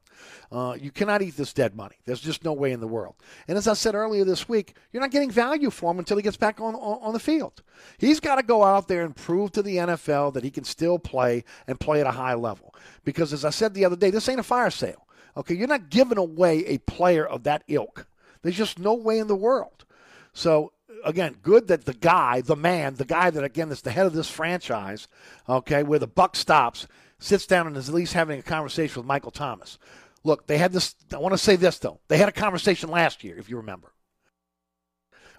Uh, 0.51 0.75
you 0.79 0.91
cannot 0.91 1.21
eat 1.21 1.37
this 1.37 1.53
dead 1.53 1.75
money. 1.75 1.95
There's 2.05 2.21
just 2.21 2.43
no 2.43 2.53
way 2.53 2.71
in 2.71 2.79
the 2.79 2.87
world. 2.87 3.15
And 3.47 3.57
as 3.57 3.67
I 3.67 3.73
said 3.73 3.95
earlier 3.95 4.25
this 4.25 4.49
week, 4.49 4.75
you're 4.91 5.01
not 5.01 5.11
getting 5.11 5.29
value 5.29 5.69
for 5.69 5.91
him 5.91 5.99
until 5.99 6.17
he 6.17 6.23
gets 6.23 6.37
back 6.37 6.59
on, 6.59 6.75
on, 6.75 6.99
on 7.01 7.13
the 7.13 7.19
field. 7.19 7.61
He's 7.97 8.19
got 8.19 8.35
to 8.37 8.43
go 8.43 8.63
out 8.63 8.87
there 8.87 9.03
and 9.03 9.15
prove 9.15 9.51
to 9.51 9.61
the 9.61 9.77
NFL 9.77 10.33
that 10.33 10.43
he 10.43 10.49
can 10.49 10.63
still 10.63 10.99
play 10.99 11.43
and 11.67 11.79
play 11.79 12.01
at 12.01 12.07
a 12.07 12.11
high 12.11 12.33
level. 12.33 12.73
Because 13.03 13.33
as 13.33 13.45
I 13.45 13.49
said 13.49 13.73
the 13.73 13.85
other 13.85 13.95
day, 13.95 14.09
this 14.09 14.27
ain't 14.29 14.39
a 14.39 14.43
fire 14.43 14.71
sale. 14.71 15.06
Okay, 15.37 15.53
you're 15.53 15.67
not 15.67 15.89
giving 15.89 16.17
away 16.17 16.65
a 16.65 16.79
player 16.79 17.25
of 17.25 17.43
that 17.43 17.63
ilk. 17.67 18.07
There's 18.41 18.57
just 18.57 18.79
no 18.79 18.95
way 18.95 19.19
in 19.19 19.27
the 19.27 19.35
world. 19.35 19.85
So 20.33 20.73
again, 21.05 21.37
good 21.43 21.67
that 21.67 21.85
the 21.85 21.93
guy, 21.93 22.41
the 22.41 22.55
man, 22.55 22.95
the 22.95 23.05
guy 23.05 23.29
that 23.29 23.43
again 23.43 23.71
is 23.71 23.81
the 23.81 23.91
head 23.91 24.07
of 24.07 24.13
this 24.13 24.29
franchise, 24.29 25.07
okay, 25.47 25.83
where 25.83 25.99
the 25.99 26.07
buck 26.07 26.35
stops, 26.35 26.87
sits 27.19 27.45
down 27.45 27.67
and 27.67 27.77
is 27.77 27.87
at 27.87 27.95
least 27.95 28.13
having 28.13 28.39
a 28.39 28.43
conversation 28.43 28.99
with 28.99 29.07
Michael 29.07 29.31
Thomas. 29.31 29.77
Look, 30.23 30.47
they 30.47 30.57
had 30.57 30.73
this. 30.73 30.95
I 31.13 31.17
want 31.17 31.33
to 31.33 31.37
say 31.37 31.55
this 31.55 31.77
though. 31.77 31.99
They 32.07 32.17
had 32.17 32.29
a 32.29 32.33
conversation 32.33 32.89
last 32.89 33.23
year, 33.23 33.37
if 33.37 33.49
you 33.49 33.57
remember 33.57 33.93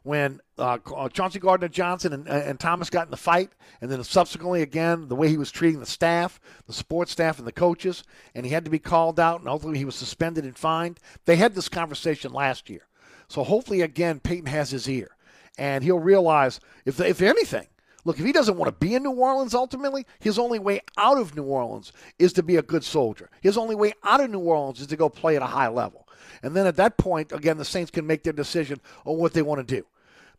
when 0.02 0.40
uh, 0.58 0.78
uh, 0.94 1.08
Chauncey 1.08 1.38
Gardner 1.38 1.68
Johnson 1.68 2.12
and, 2.12 2.28
and 2.28 2.58
Thomas 2.58 2.90
got 2.90 3.06
in 3.06 3.10
the 3.10 3.16
fight, 3.16 3.50
and 3.80 3.90
then 3.90 4.02
subsequently 4.04 4.62
again 4.62 5.08
the 5.08 5.16
way 5.16 5.28
he 5.28 5.36
was 5.36 5.50
treating 5.50 5.80
the 5.80 5.86
staff, 5.86 6.40
the 6.66 6.72
support 6.72 7.08
staff, 7.08 7.38
and 7.38 7.46
the 7.46 7.52
coaches, 7.52 8.04
and 8.34 8.46
he 8.46 8.52
had 8.52 8.64
to 8.64 8.70
be 8.70 8.78
called 8.78 9.20
out, 9.20 9.40
and 9.40 9.48
ultimately 9.48 9.78
he 9.78 9.84
was 9.84 9.94
suspended 9.96 10.44
and 10.44 10.56
fined. 10.56 11.00
They 11.24 11.36
had 11.36 11.54
this 11.54 11.68
conversation 11.68 12.32
last 12.32 12.70
year, 12.70 12.86
so 13.28 13.44
hopefully 13.44 13.80
again 13.80 14.20
Payton 14.20 14.46
has 14.46 14.70
his 14.70 14.88
ear, 14.88 15.16
and 15.56 15.84
he'll 15.84 15.98
realize 15.98 16.60
if 16.84 17.00
if 17.00 17.20
anything. 17.20 17.66
Look, 18.04 18.18
if 18.18 18.24
he 18.24 18.32
doesn't 18.32 18.56
want 18.56 18.68
to 18.68 18.86
be 18.86 18.94
in 18.94 19.02
New 19.02 19.10
Orleans 19.10 19.54
ultimately, 19.54 20.06
his 20.18 20.38
only 20.38 20.58
way 20.58 20.80
out 20.96 21.18
of 21.18 21.36
New 21.36 21.42
Orleans 21.42 21.92
is 22.18 22.32
to 22.34 22.42
be 22.42 22.56
a 22.56 22.62
good 22.62 22.82
soldier. 22.82 23.28
His 23.42 23.58
only 23.58 23.74
way 23.74 23.92
out 24.02 24.22
of 24.22 24.30
New 24.30 24.38
Orleans 24.38 24.80
is 24.80 24.86
to 24.86 24.96
go 24.96 25.10
play 25.10 25.36
at 25.36 25.42
a 25.42 25.46
high 25.46 25.68
level. 25.68 26.07
And 26.42 26.56
then 26.56 26.66
at 26.66 26.76
that 26.76 26.96
point, 26.96 27.32
again, 27.32 27.58
the 27.58 27.64
Saints 27.64 27.90
can 27.90 28.06
make 28.06 28.22
their 28.22 28.32
decision 28.32 28.80
on 29.04 29.18
what 29.18 29.32
they 29.32 29.42
want 29.42 29.66
to 29.66 29.76
do. 29.76 29.86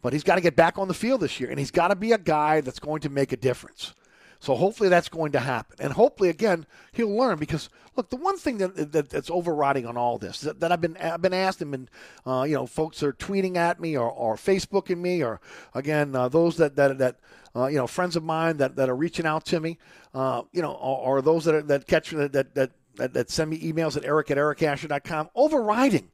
But 0.02 0.14
he's 0.14 0.24
got 0.24 0.36
to 0.36 0.42
get 0.42 0.56
back 0.56 0.78
on 0.78 0.88
the 0.88 0.94
field 0.94 1.22
this 1.22 1.40
year, 1.40 1.50
and 1.50 1.60
he's 1.60 1.72
got 1.72 1.90
to 1.90 1.96
be 1.96 2.14
a 2.14 2.18
guy 2.18 2.62
that's 2.62 2.80
going 2.80 3.02
to 3.02 3.10
make 3.10 3.32
a 3.32 3.38
difference. 3.38 3.94
So 4.42 4.56
hopefully 4.56 4.88
that's 4.88 5.10
going 5.10 5.34
to 5.34 5.40
happen, 5.40 5.76
and 5.82 5.92
hopefully 5.92 6.30
again 6.30 6.66
he'll 6.94 7.14
learn 7.14 7.40
because 7.40 7.70
look, 7.98 8.10
the 8.10 8.16
one 8.16 8.38
thing 8.38 8.58
that, 8.60 8.94
that 8.94 9.10
that's 9.10 9.30
overriding 9.30 9.86
on 9.86 9.98
all 9.98 10.18
this 10.18 10.40
that, 10.40 10.62
that 10.62 10.72
I've 10.72 10.80
been 10.80 10.96
I've 10.96 11.22
been 11.22 11.34
asked 11.34 11.62
and 11.62 11.72
been 11.72 11.90
uh, 12.26 12.44
you 12.44 12.56
know 12.56 12.66
folks 12.66 13.04
are 13.04 13.12
tweeting 13.12 13.58
at 13.58 13.82
me 13.82 13.98
or, 13.98 14.10
or 14.10 14.38
Facebooking 14.38 15.00
me 15.00 15.22
or 15.22 15.42
again 15.74 16.16
uh, 16.16 16.30
those 16.30 16.56
that 16.56 16.78
that 16.78 17.00
that 17.00 17.18
uh, 17.54 17.66
you 17.66 17.76
know 17.76 17.86
friends 17.86 18.16
of 18.16 18.24
mine 18.24 18.56
that, 18.58 18.78
that 18.78 18.88
are 18.88 18.96
reaching 18.96 19.26
out 19.26 19.44
to 19.48 19.60
me 19.60 19.78
uh, 20.14 20.44
you 20.54 20.62
know 20.62 20.72
or, 20.72 21.18
or, 21.18 21.22
those 21.22 21.44
that 21.44 21.56
are, 21.56 21.62
that 21.64 21.86
catch 21.86 22.12
that 22.12 22.32
that, 22.32 22.56
that 22.56 22.72
that, 22.96 23.14
that 23.14 23.30
send 23.30 23.50
me 23.50 23.60
emails 23.60 23.96
at 23.98 24.06
eric 24.06 24.32
at 24.32 24.38
ericasher.com 24.38 25.30
overriding 25.36 26.10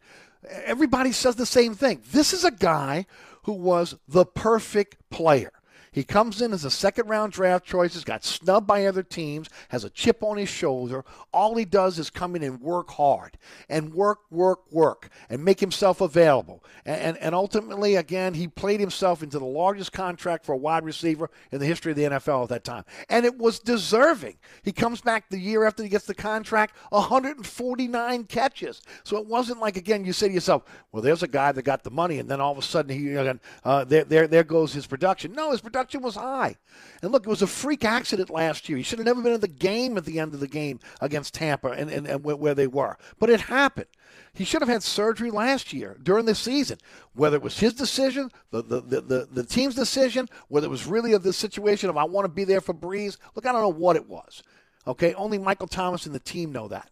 everybody 0.63 1.11
says 1.11 1.36
the 1.36 1.45
same 1.45 1.73
thing 1.73 2.01
this 2.11 2.34
is 2.34 2.43
a 2.43 2.51
guy 2.51 3.05
who 3.45 3.53
was 3.53 3.95
the 4.07 4.26
perfect 4.26 4.97
player. 5.11 5.51
He 5.96 6.04
comes 6.04 6.41
in 6.41 6.52
as 6.52 6.66
a 6.66 6.70
second 6.70 7.08
round 7.08 7.32
draft 7.32 7.64
choice, 7.66 7.93
has 7.93 8.04
got 8.04 8.26
snubbed 8.26 8.68
by 8.68 8.86
other 8.86 9.02
teams, 9.02 9.48
has 9.70 9.86
a 9.86 9.89
chip 9.89 10.22
on 10.24 10.36
his 10.36 10.50
shoulder. 10.50 11.06
All 11.32 11.56
he 11.56 11.64
does 11.64 11.98
is 12.00 12.10
come 12.10 12.36
in 12.36 12.43
and 12.43 12.60
work 12.60 12.91
hard 12.91 13.38
and 13.70 13.93
work, 13.93 14.20
work, 14.30 14.70
work 14.74 15.08
and 15.30 15.46
make 15.46 15.62
himself 15.62 16.02
available. 16.02 16.66
And, 16.86 17.00
and, 17.00 17.18
and 17.20 17.34
ultimately, 17.34 17.96
again, 17.96 18.34
he 18.34 18.50
played 18.50 18.82
himself 18.82 19.24
into 19.24 19.39
the 19.39 19.46
largest 19.46 19.93
contract 19.93 20.46
for 20.46 20.52
a 20.52 20.58
wide 20.58 20.84
receiver 20.84 21.30
in 21.54 21.60
the 21.60 21.66
history 21.66 21.93
of 21.93 21.98
the 21.98 22.04
NFL 22.04 22.43
at 22.43 22.50
that 22.50 22.66
time. 22.66 22.84
And 23.08 23.26
it 23.26 23.38
was 23.38 23.60
deserving. 23.60 24.36
He 24.64 24.74
comes 24.74 25.00
back 25.00 25.30
the 25.30 25.39
year 25.39 25.64
after 25.64 25.82
he 25.82 25.88
gets 25.88 26.08
the 26.08 26.14
contract, 26.14 26.76
149 26.89 28.26
catches. 28.26 28.82
So 29.06 29.16
it 29.16 29.28
wasn't 29.28 29.62
like, 29.62 29.78
again, 29.78 30.04
you 30.04 30.12
say 30.12 30.28
to 30.28 30.34
yourself, 30.34 30.66
well, 30.91 31.02
there's 31.02 31.24
a 31.24 31.28
guy 31.30 31.54
that 31.54 31.64
got 31.64 31.86
the 31.86 31.91
money, 31.91 32.20
and 32.20 32.28
then 32.28 32.41
all 32.41 32.52
of 32.52 32.58
a 32.58 32.62
sudden, 32.62 32.91
he, 32.91 33.16
uh, 33.16 33.86
there, 33.86 34.04
there, 34.04 34.28
there 34.28 34.43
goes 34.43 34.74
his 34.74 34.86
production. 34.86 35.32
No, 35.32 35.52
his 35.52 35.62
production 35.62 35.85
production 35.86 36.02
was 36.02 36.16
high. 36.16 36.56
And 37.02 37.12
look, 37.12 37.26
it 37.26 37.30
was 37.30 37.42
a 37.42 37.48
freak 37.48 37.86
accident 37.86 38.30
last 38.30 38.68
year. 38.68 38.78
He 38.78 38.84
should 38.84 39.00
have 39.00 39.06
never 39.06 39.22
been 39.22 39.34
in 39.34 39.42
the 39.42 39.48
game 39.48 39.98
at 39.98 40.06
the 40.06 40.20
end 40.20 40.34
of 40.34 40.40
the 40.40 40.48
game 40.48 40.80
against 41.02 41.34
Tampa 41.36 41.70
and, 41.70 41.90
and, 41.90 42.08
and 42.08 42.24
where 42.24 42.56
they 42.56 42.68
were. 42.68 42.98
But 43.20 43.30
it 43.30 43.42
happened. 43.42 43.88
He 44.34 44.44
should 44.44 44.62
have 44.62 44.70
had 44.70 44.84
surgery 44.84 45.32
last 45.32 45.72
year 45.72 45.98
during 46.02 46.26
the 46.26 46.36
season. 46.36 46.80
Whether 47.14 47.38
it 47.38 47.44
was 47.44 47.60
his 47.60 47.74
decision, 47.74 48.32
the, 48.52 48.62
the, 48.64 48.82
the, 48.82 49.28
the, 49.32 49.44
team's 49.44 49.76
decision, 49.76 50.28
whether 50.50 50.68
it 50.68 50.72
was 50.72 50.88
really 50.88 51.14
of 51.14 51.24
the 51.24 51.34
situation 51.34 51.90
of 51.90 51.98
I 51.98 52.04
want 52.04 52.26
to 52.26 52.30
be 52.30 52.44
there 52.44 52.62
for 52.62 52.74
Brees. 52.74 53.18
Look, 53.36 53.46
I 53.46 53.52
don't 53.52 53.62
know 53.62 53.70
what 53.70 53.96
it 53.96 54.10
was. 54.10 54.44
Okay, 54.88 55.14
only 55.14 55.38
Michael 55.38 55.68
Thomas 55.68 56.06
and 56.06 56.14
the 56.14 56.20
team 56.20 56.52
know 56.52 56.68
that. 56.68 56.90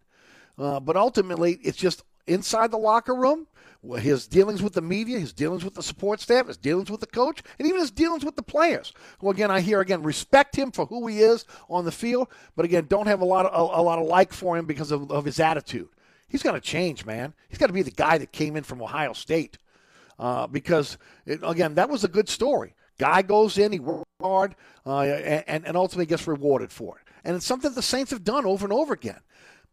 Uh, 0.58 0.80
but 0.80 0.96
ultimately, 0.96 1.60
it's 1.64 1.78
just 1.78 2.04
inside 2.28 2.72
the 2.72 2.78
locker 2.78 3.16
room 3.16 3.48
his 3.97 4.27
dealings 4.27 4.61
with 4.61 4.73
the 4.73 4.81
media, 4.81 5.19
his 5.19 5.34
dealings 5.34 5.63
with 5.63 5.73
the 5.73 5.84
support 5.84 6.21
staff, 6.21 6.47
his 6.47 6.57
dealings 6.57 6.89
with 6.89 7.01
the 7.01 7.07
coach, 7.07 7.43
and 7.59 7.67
even 7.67 7.81
his 7.81 7.91
dealings 7.91 8.23
with 8.23 8.36
the 8.36 8.43
players. 8.43 8.93
Who 9.19 9.29
again, 9.29 9.51
I 9.51 9.61
hear 9.61 9.81
again 9.81 10.03
respect 10.03 10.55
him 10.55 10.71
for 10.71 10.86
who 10.86 11.07
he 11.07 11.19
is 11.19 11.45
on 11.69 11.86
the 11.86 11.91
field, 11.91 12.29
but 12.55 12.65
again, 12.65 12.86
don't 12.88 13.07
have 13.07 13.21
a 13.21 13.25
lot 13.25 13.45
of 13.45 13.53
a, 13.53 13.81
a 13.81 13.84
lot 13.84 13.99
of 13.99 14.07
like 14.07 14.31
for 14.34 14.57
him 14.57 14.65
because 14.65 14.91
of, 14.91 15.11
of 15.11 15.25
his 15.25 15.39
attitude. 15.39 15.89
He's 16.27 16.43
got 16.43 16.53
to 16.53 16.61
change, 16.61 17.05
man. 17.05 17.34
He's 17.49 17.59
got 17.59 17.67
to 17.67 17.73
be 17.73 17.84
the 17.84 17.91
guy 17.91 18.17
that 18.17 18.31
came 18.31 18.55
in 18.55 18.63
from 18.63 18.81
Ohio 18.81 19.13
State, 19.13 19.57
uh, 20.17 20.47
because 20.47 20.97
it, 21.25 21.41
again, 21.43 21.75
that 21.75 21.89
was 21.89 22.03
a 22.03 22.07
good 22.07 22.29
story. 22.29 22.75
Guy 22.97 23.21
goes 23.21 23.57
in, 23.57 23.71
he 23.71 23.79
works 23.79 24.09
hard, 24.21 24.55
uh, 24.86 25.01
and, 25.01 25.65
and 25.65 25.77
ultimately 25.77 26.05
gets 26.05 26.27
rewarded 26.27 26.71
for 26.71 26.97
it. 26.97 27.03
And 27.23 27.36
it's 27.36 27.45
something 27.45 27.73
the 27.73 27.81
Saints 27.81 28.11
have 28.11 28.23
done 28.23 28.45
over 28.45 28.65
and 28.65 28.73
over 28.73 28.93
again. 28.93 29.19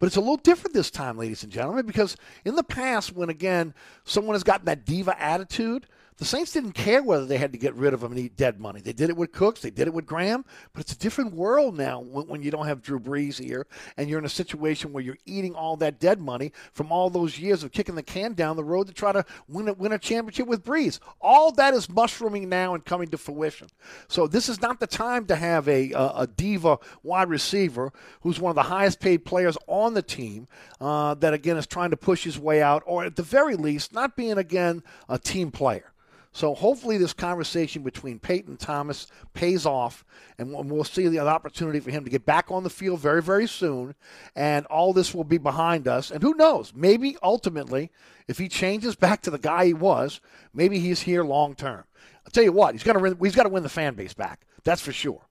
But 0.01 0.07
it's 0.07 0.17
a 0.17 0.21
little 0.21 0.39
different 0.39 0.75
this 0.75 0.91
time, 0.91 1.19
ladies 1.19 1.45
and 1.45 1.53
gentlemen, 1.53 1.87
because 1.87 2.17
in 2.45 2.57
the 2.57 2.65
past, 2.65 3.13
when 3.13 3.29
again 3.29 3.75
someone 4.05 4.35
has 4.35 4.43
gotten 4.43 4.65
that 4.65 4.87
diva 4.87 5.23
attitude, 5.23 5.87
the 6.21 6.27
Saints 6.27 6.53
didn't 6.53 6.73
care 6.73 7.03
whether 7.03 7.25
they 7.25 7.39
had 7.39 7.51
to 7.53 7.59
get 7.59 7.75
rid 7.75 7.95
of 7.95 8.03
him 8.03 8.13
and 8.13 8.21
eat 8.21 8.37
dead 8.37 8.61
money. 8.61 8.83
They 8.83 8.93
did 8.93 9.09
it 9.09 9.17
with 9.17 9.33
Cooks, 9.33 9.63
they 9.63 9.71
did 9.71 9.89
it 9.89 9.95
with 9.95 10.05
Graham, 10.05 10.45
but 10.75 10.83
it's 10.83 10.93
a 10.93 10.99
different 10.99 11.33
world 11.33 11.79
now 11.79 12.01
when, 12.01 12.27
when, 12.27 12.43
you 12.43 12.51
don't 12.51 12.67
have 12.67 12.83
Drew 12.83 13.01
Brees 13.01 13.43
here 13.43 13.67
and 13.97 14.07
you're 14.07 14.19
in 14.19 14.27
a 14.27 14.29
situation 14.29 14.93
where 14.93 15.03
you're 15.03 15.17
eating 15.25 15.55
all 15.55 15.79
that 15.79 15.99
dead 15.99 16.21
money 16.21 16.53
from 16.75 16.93
all 16.93 17.09
those 17.09 17.39
years 17.39 17.65
of 17.65 17.73
kicking 17.73 17.95
the 17.95 18.03
can 18.03 18.35
down 18.35 18.57
the 18.57 18.65
road 18.65 18.87
to 18.89 18.93
try 18.93 19.13
to 19.13 19.25
win 19.49 19.69
a, 19.69 19.73
win 19.73 19.93
a 19.93 19.99
championship 19.99 20.47
with 20.47 20.63
Brees. 20.63 21.01
All 21.23 21.53
that 21.53 21.73
is 21.73 21.89
mushrooming 21.89 22.51
now 22.51 22.75
and 22.75 22.85
coming 22.85 23.09
to 23.09 23.17
fruition. 23.17 23.69
So 24.07 24.27
this 24.27 24.51
is 24.51 24.61
not 24.61 24.79
the 24.79 24.87
time 24.87 25.25
to 25.25 25.37
have 25.37 25.69
a, 25.69 25.93
a, 25.93 26.13
a 26.17 26.27
diva 26.27 26.81
wide 27.03 27.31
receiver 27.31 27.95
who's 28.21 28.39
one 28.39 28.51
of 28.51 28.57
the 28.57 28.65
highest 28.65 29.01
paid 29.01 29.25
players 29.25 29.57
on 29.67 29.95
the 29.95 30.03
team 30.03 30.49
uh, 30.83 31.15
that, 31.15 31.33
again, 31.33 31.57
is 31.57 31.67
trying 31.67 31.93
to 31.93 31.97
push 31.97 32.25
his 32.25 32.39
way 32.39 32.61
out 32.61 32.83
or 32.85 33.05
at 33.05 33.17
the 33.17 33.23
very 33.23 33.57
least 33.57 33.95
not 33.95 34.17
being, 34.17 34.37
again, 34.37 34.83
a 35.09 35.19
team 35.19 35.51
player. 35.51 35.91
So 36.33 36.55
hopefully, 36.55 36.97
this 36.97 37.13
conversation 37.13 37.83
between 37.83 38.21
Payton 38.21 38.57
Thomas 38.57 39.09
pays 39.35 39.67
off, 39.67 40.05
and 40.39 40.53
we'll 40.71 40.85
see 40.85 41.09
the 41.09 41.19
opportunity 41.19 41.81
for 41.81 41.91
him 41.91 42.05
to 42.05 42.11
get 42.11 42.25
back 42.25 42.53
on 42.53 42.63
the 42.63 42.71
field 42.71 43.01
very, 43.01 43.21
very 43.21 43.49
soon. 43.49 43.97
And 44.37 44.65
all 44.67 44.93
this 44.93 45.13
will 45.13 45.25
be 45.25 45.39
behind 45.39 45.89
us. 45.89 46.11
And 46.11 46.23
who 46.23 46.35
knows? 46.35 46.73
Maybe 46.75 47.17
ultimately, 47.23 47.91
if 48.29 48.39
he 48.39 48.49
changes 48.49 48.95
back 48.95 49.23
to 49.23 49.31
the 49.31 49.39
guy 49.39 49.67
he 49.67 49.75
was, 49.75 50.21
maybe 50.55 50.79
he's 50.79 51.01
here 51.01 51.25
long 51.25 51.55
term. 51.55 51.85
I'll 52.25 52.31
tell 52.31 52.45
you 52.45 52.53
what, 52.53 52.75
he's 52.75 52.85
got 52.85 52.93
to 52.93 53.17
he's 53.21 53.35
got 53.35 53.43
to 53.45 53.49
win 53.49 53.65
the 53.65 53.69
fan 53.69 53.95
base 53.95 54.15
back. 54.15 54.47
That's 54.63 54.83
for 54.83 54.93
sure. 54.93 55.23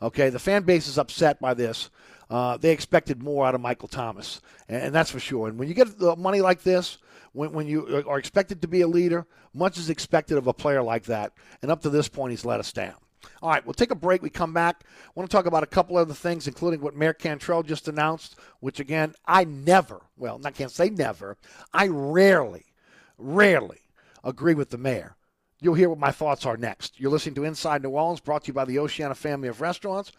Okay, 0.00 0.30
the 0.30 0.38
fan 0.38 0.62
base 0.62 0.88
is 0.88 0.98
upset 0.98 1.40
by 1.40 1.52
this. 1.54 1.90
Uh, 2.28 2.56
they 2.56 2.70
expected 2.70 3.22
more 3.22 3.46
out 3.46 3.54
of 3.54 3.60
Michael 3.60 3.88
Thomas, 3.88 4.40
and, 4.68 4.84
and 4.84 4.94
that's 4.94 5.10
for 5.10 5.20
sure. 5.20 5.48
And 5.48 5.58
when 5.58 5.68
you 5.68 5.74
get 5.74 5.98
the 5.98 6.16
money 6.16 6.40
like 6.40 6.62
this, 6.62 6.98
when, 7.36 7.52
when 7.52 7.66
you 7.66 8.04
are 8.08 8.18
expected 8.18 8.62
to 8.62 8.68
be 8.68 8.80
a 8.80 8.88
leader, 8.88 9.26
much 9.52 9.78
is 9.78 9.90
expected 9.90 10.38
of 10.38 10.46
a 10.46 10.54
player 10.54 10.82
like 10.82 11.04
that. 11.04 11.32
And 11.62 11.70
up 11.70 11.82
to 11.82 11.90
this 11.90 12.08
point, 12.08 12.30
he's 12.30 12.44
let 12.44 12.60
us 12.60 12.72
down. 12.72 12.96
All 13.42 13.50
right, 13.50 13.64
we'll 13.64 13.74
take 13.74 13.90
a 13.90 13.96
break. 13.96 14.22
We 14.22 14.30
come 14.30 14.54
back. 14.54 14.84
I 14.84 15.10
want 15.14 15.28
to 15.30 15.36
talk 15.36 15.46
about 15.46 15.62
a 15.62 15.66
couple 15.66 15.96
other 15.96 16.14
things, 16.14 16.46
including 16.46 16.80
what 16.80 16.96
Mayor 16.96 17.12
Cantrell 17.12 17.62
just 17.62 17.88
announced, 17.88 18.36
which 18.60 18.80
again, 18.80 19.14
I 19.26 19.44
never, 19.44 20.00
well, 20.16 20.40
I 20.44 20.50
can't 20.50 20.70
say 20.70 20.88
never, 20.88 21.36
I 21.72 21.88
rarely, 21.88 22.64
rarely 23.18 23.80
agree 24.24 24.54
with 24.54 24.70
the 24.70 24.78
mayor. 24.78 25.16
You'll 25.60 25.74
hear 25.74 25.88
what 25.88 25.98
my 25.98 26.12
thoughts 26.12 26.44
are 26.46 26.56
next. 26.56 27.00
You're 27.00 27.10
listening 27.10 27.34
to 27.36 27.44
Inside 27.44 27.82
New 27.82 27.90
Orleans, 27.90 28.20
brought 28.20 28.44
to 28.44 28.48
you 28.48 28.52
by 28.52 28.66
the 28.66 28.78
Oceana 28.78 29.14
family 29.14 29.48
of 29.48 29.60
restaurants. 29.60 30.12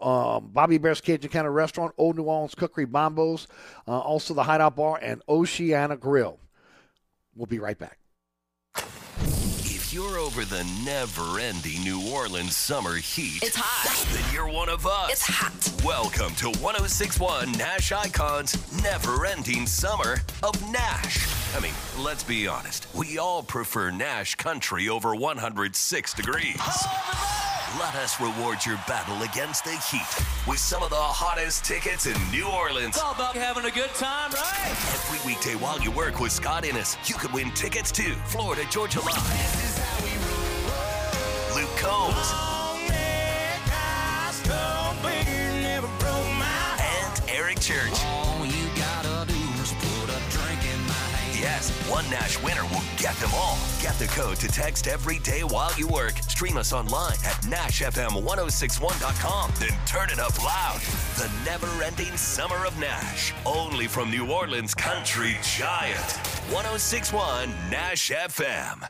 Um, 0.00 0.50
Bobby 0.52 0.74
Hebert's 0.74 1.00
Cajun 1.00 1.30
Cannon 1.30 1.52
Restaurant, 1.52 1.94
Old 1.96 2.16
New 2.16 2.24
Orleans 2.24 2.54
Cookery 2.54 2.86
Mambo's, 2.86 3.46
uh, 3.86 3.98
also 3.98 4.34
the 4.34 4.42
Hideout 4.42 4.76
Bar, 4.76 4.98
and 5.00 5.22
Oceana 5.28 5.96
Grill. 5.96 6.38
We'll 7.34 7.46
be 7.46 7.58
right 7.58 7.78
back. 7.78 7.98
If 9.62 9.92
you're 9.94 10.18
over 10.18 10.44
the 10.44 10.64
never 10.84 11.40
ending 11.40 11.82
New 11.82 12.12
Orleans 12.12 12.56
summer 12.56 12.96
heat, 12.96 13.42
It's 13.42 13.56
hot. 13.56 14.06
then 14.12 14.34
you're 14.34 14.48
one 14.48 14.68
of 14.68 14.86
us. 14.86 15.10
It's 15.10 15.26
hot. 15.26 15.84
Welcome 15.84 16.34
to 16.36 16.46
1061 16.60 17.52
Nash 17.52 17.90
Icons 17.92 18.56
Never 18.82 19.26
Ending 19.26 19.66
Summer 19.66 20.18
of 20.42 20.70
Nash. 20.70 21.26
I 21.56 21.60
mean, 21.60 21.72
let's 21.98 22.22
be 22.22 22.46
honest. 22.46 22.86
We 22.94 23.18
all 23.18 23.42
prefer 23.42 23.90
Nash 23.90 24.34
country 24.36 24.88
over 24.88 25.14
106 25.16 26.14
degrees. 26.14 26.56
Let 27.78 27.94
us 27.94 28.20
reward 28.20 28.66
your 28.66 28.78
battle 28.88 29.22
against 29.22 29.64
the 29.64 29.70
heat 29.70 30.02
with 30.48 30.58
some 30.58 30.82
of 30.82 30.90
the 30.90 30.96
hottest 30.96 31.64
tickets 31.64 32.06
in 32.06 32.16
New 32.32 32.48
Orleans. 32.48 32.96
It's 32.96 33.00
all 33.00 33.14
about 33.14 33.36
having 33.36 33.64
a 33.64 33.70
good 33.70 33.94
time, 33.94 34.32
right? 34.32 34.70
Every 34.70 35.24
weekday 35.24 35.54
while 35.54 35.80
you 35.80 35.92
work 35.92 36.18
with 36.18 36.32
Scott 36.32 36.64
Innes, 36.64 36.96
you 37.04 37.14
could 37.14 37.32
win 37.32 37.52
tickets 37.52 37.92
to 37.92 38.02
Florida 38.26 38.62
Georgia 38.70 38.98
Line. 39.00 39.14
Luke 41.54 41.70
Combs. 41.78 42.16
And 46.82 47.22
Eric 47.28 47.60
Church. 47.60 47.99
One 52.00 52.10
Nash 52.10 52.42
winner 52.42 52.64
will 52.64 52.82
get 52.96 53.14
them 53.16 53.30
all. 53.34 53.58
Get 53.82 53.98
the 53.98 54.06
code 54.06 54.38
to 54.38 54.48
text 54.48 54.86
every 54.86 55.18
day 55.18 55.44
while 55.44 55.70
you 55.76 55.86
work. 55.88 56.16
Stream 56.28 56.56
us 56.56 56.72
online 56.72 57.18
at 57.24 57.36
NashFM1061.com. 57.42 59.50
Then 59.58 59.76
turn 59.86 60.08
it 60.10 60.18
up 60.18 60.42
loud. 60.42 60.80
The 61.16 61.30
never 61.44 61.66
ending 61.82 62.16
summer 62.16 62.64
of 62.64 62.78
Nash. 62.78 63.34
Only 63.44 63.86
from 63.86 64.10
New 64.10 64.32
Orleans 64.32 64.74
country 64.74 65.36
giant. 65.42 65.98
1061 66.50 67.50
Nash 67.70 68.10
FM. 68.10 68.88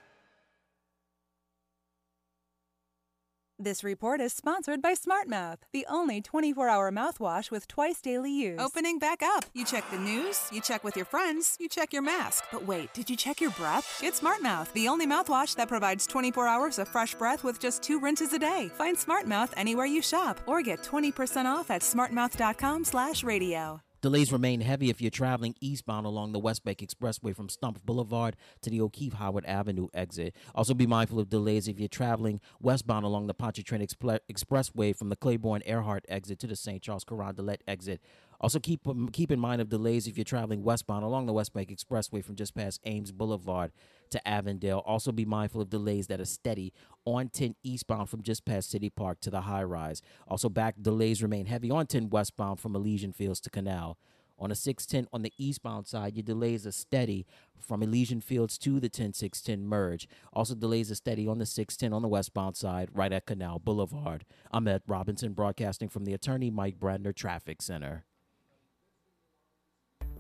This 3.63 3.85
report 3.85 4.23
is 4.23 4.33
sponsored 4.33 4.81
by 4.81 4.95
SmartMouth, 4.95 5.59
the 5.71 5.85
only 5.87 6.23
24 6.23 6.71
hour 6.71 6.91
mouthwash 6.91 7.51
with 7.51 7.69
twice 7.69 8.01
daily 8.01 8.33
use. 8.33 8.59
Opening 8.59 8.99
back 8.99 9.23
up. 9.23 9.45
You 9.53 9.67
check 9.67 9.85
the 9.91 9.99
news, 9.99 10.49
you 10.51 10.63
check 10.63 10.83
with 10.83 10.97
your 10.97 11.05
friends, 11.05 11.59
you 11.61 11.69
check 11.69 11.93
your 11.93 12.01
mask. 12.01 12.45
But 12.51 12.67
wait, 12.67 12.95
did 12.95 13.11
you 13.11 13.17
check 13.17 13.39
your 13.39 13.51
breath? 13.51 13.99
Get 14.01 14.15
SmartMouth, 14.15 14.73
the 14.73 14.89
only 14.89 15.07
mouthwash 15.07 15.57
that 15.57 15.69
provides 15.69 16.07
24 16.07 16.49
hours 16.49 16.79
of 16.79 16.89
fresh 16.89 17.15
breath 17.15 17.45
with 17.45 17.61
just 17.61 17.83
two 17.83 18.01
rinses 18.01 18.33
a 18.33 18.39
day. 18.39 18.71
Find 18.79 18.97
SmartMouth 18.97 19.51
anywhere 19.59 19.85
you 19.85 20.01
shop 20.01 20.41
or 20.47 20.63
get 20.63 20.83
20% 20.83 21.45
off 21.45 21.71
at 21.71 21.83
smartmouth.com 21.83 22.85
slash 22.85 23.23
radio. 23.23 23.83
Delays 24.03 24.33
remain 24.33 24.63
heavy 24.63 24.89
if 24.89 25.03
you're 25.03 25.11
traveling 25.11 25.55
eastbound 25.61 26.07
along 26.07 26.33
the 26.33 26.39
West 26.39 26.65
Bank 26.65 26.79
Expressway 26.79 27.37
from 27.37 27.49
Stumpf 27.49 27.83
Boulevard 27.85 28.35
to 28.63 28.71
the 28.71 28.81
O'Keefe 28.81 29.13
Howard 29.13 29.45
Avenue 29.45 29.89
exit. 29.93 30.35
Also, 30.55 30.73
be 30.73 30.87
mindful 30.87 31.21
of 31.21 31.29
delays 31.29 31.69
if 31.69 31.79
you're 31.79 31.87
traveling 31.87 32.41
westbound 32.63 33.05
along 33.05 33.27
the 33.27 33.35
Pontchartrain 33.35 33.83
Expre- 33.83 34.21
Expressway 34.33 34.97
from 34.97 35.11
the 35.11 35.17
Claiborne 35.17 35.63
Earhart 35.67 36.07
exit 36.09 36.39
to 36.39 36.47
the 36.47 36.57
St. 36.57 36.81
Charles 36.81 37.05
Carondelet 37.05 37.59
exit. 37.69 38.01
Also, 38.41 38.59
keep 38.59 38.89
um, 38.89 39.11
keep 39.11 39.31
in 39.31 39.39
mind 39.39 39.61
of 39.61 39.69
delays 39.69 40.07
if 40.07 40.17
you're 40.17 40.25
traveling 40.25 40.65
westbound 40.65 41.05
along 41.05 41.27
the 41.27 41.35
West 41.35 41.53
Bank 41.53 41.69
Expressway 41.69 42.25
from 42.25 42.37
just 42.37 42.55
past 42.55 42.81
Ames 42.87 43.13
Boulevard 43.13 43.71
to 44.11 44.29
Avondale. 44.29 44.83
Also, 44.87 45.13
be 45.13 45.25
mindful 45.25 45.61
of 45.61 45.71
delays 45.71 46.07
that 46.09 46.21
are 46.21 46.25
steady 46.25 46.73
on 47.05 47.29
10 47.29 47.57
eastbound 47.63 48.09
from 48.09 48.23
just 48.23 48.45
past 48.45 48.71
City 48.71 48.91
Park 48.91 49.21
to 49.21 49.31
the 49.31 49.43
high 49.43 49.63
rise. 49.63 50.03
Also, 50.29 50.49
back 50.49 50.75
delays 50.81 51.23
remain 51.23 51.47
heavy 51.47 51.71
on 51.71 51.87
10 51.87 52.11
westbound 52.11 52.61
from 52.61 52.75
Elysian 52.75 53.13
Fields 53.13 53.41
to 53.41 53.51
Canal. 53.51 53.99
On 54.39 54.49
the 54.49 54.57
610 54.57 55.07
on 55.13 55.21
the 55.21 55.33
eastbound 55.37 55.87
side, 55.87 56.17
your 56.17 56.23
delays 56.23 56.67
are 56.67 56.73
steady 56.73 57.27
from 57.61 57.83
Elysian 57.83 58.23
Fields 58.23 58.57
to 58.59 58.81
the 58.81 58.89
10610 58.89 59.67
merge. 59.67 60.09
Also, 60.33 60.55
delays 60.55 60.91
are 60.91 60.95
steady 60.95 61.29
on 61.29 61.39
the 61.39 61.45
610 61.45 61.93
on 61.93 62.01
the 62.01 62.09
westbound 62.09 62.57
side, 62.57 62.89
right 62.95 63.13
at 63.13 63.27
Canal 63.27 63.59
Boulevard. 63.59 64.25
I'm 64.51 64.67
Ed 64.67 64.83
Robinson, 64.87 65.35
broadcasting 65.35 65.91
from 65.91 66.07
the 66.07 66.15
Attorney 66.15 66.51
Mike 66.51 66.79
Brandner 66.79 67.15
Traffic 67.15 67.61
Center. 67.61 68.07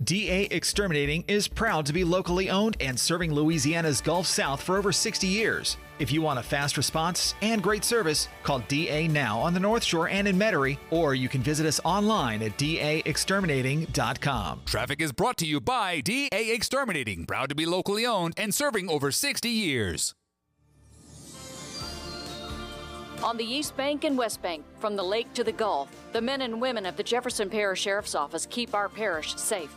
DA 0.02 0.44
Exterminating 0.44 1.22
is 1.28 1.46
proud 1.46 1.84
to 1.84 1.92
be 1.92 2.04
locally 2.04 2.48
owned 2.48 2.74
and 2.80 2.98
serving 2.98 3.34
Louisiana's 3.34 4.00
Gulf 4.00 4.26
South 4.26 4.62
for 4.62 4.78
over 4.78 4.92
60 4.92 5.26
years. 5.26 5.76
If 5.98 6.10
you 6.10 6.22
want 6.22 6.38
a 6.38 6.42
fast 6.42 6.78
response 6.78 7.34
and 7.42 7.62
great 7.62 7.84
service, 7.84 8.28
call 8.42 8.60
DA 8.60 9.08
now 9.08 9.38
on 9.38 9.52
the 9.52 9.60
North 9.60 9.84
Shore 9.84 10.08
and 10.08 10.26
in 10.26 10.38
Metairie, 10.38 10.78
or 10.90 11.14
you 11.14 11.28
can 11.28 11.42
visit 11.42 11.66
us 11.66 11.82
online 11.84 12.42
at 12.42 12.56
daexterminating.com. 12.56 14.62
Traffic 14.64 15.02
is 15.02 15.12
brought 15.12 15.36
to 15.36 15.44
you 15.44 15.60
by 15.60 16.00
DA 16.00 16.50
Exterminating, 16.50 17.26
proud 17.26 17.50
to 17.50 17.54
be 17.54 17.66
locally 17.66 18.06
owned 18.06 18.32
and 18.38 18.54
serving 18.54 18.88
over 18.88 19.10
60 19.10 19.50
years. 19.50 20.14
On 23.22 23.36
the 23.36 23.44
East 23.44 23.76
Bank 23.76 24.04
and 24.04 24.16
West 24.16 24.40
Bank, 24.40 24.64
from 24.78 24.96
the 24.96 25.02
lake 25.02 25.30
to 25.34 25.44
the 25.44 25.52
Gulf, 25.52 25.94
the 26.12 26.22
men 26.22 26.40
and 26.40 26.58
women 26.58 26.86
of 26.86 26.96
the 26.96 27.02
Jefferson 27.02 27.50
Parish 27.50 27.82
Sheriff's 27.82 28.14
Office 28.14 28.46
keep 28.46 28.74
our 28.74 28.88
parish 28.88 29.36
safe. 29.36 29.76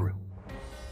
Grill. 0.00 0.16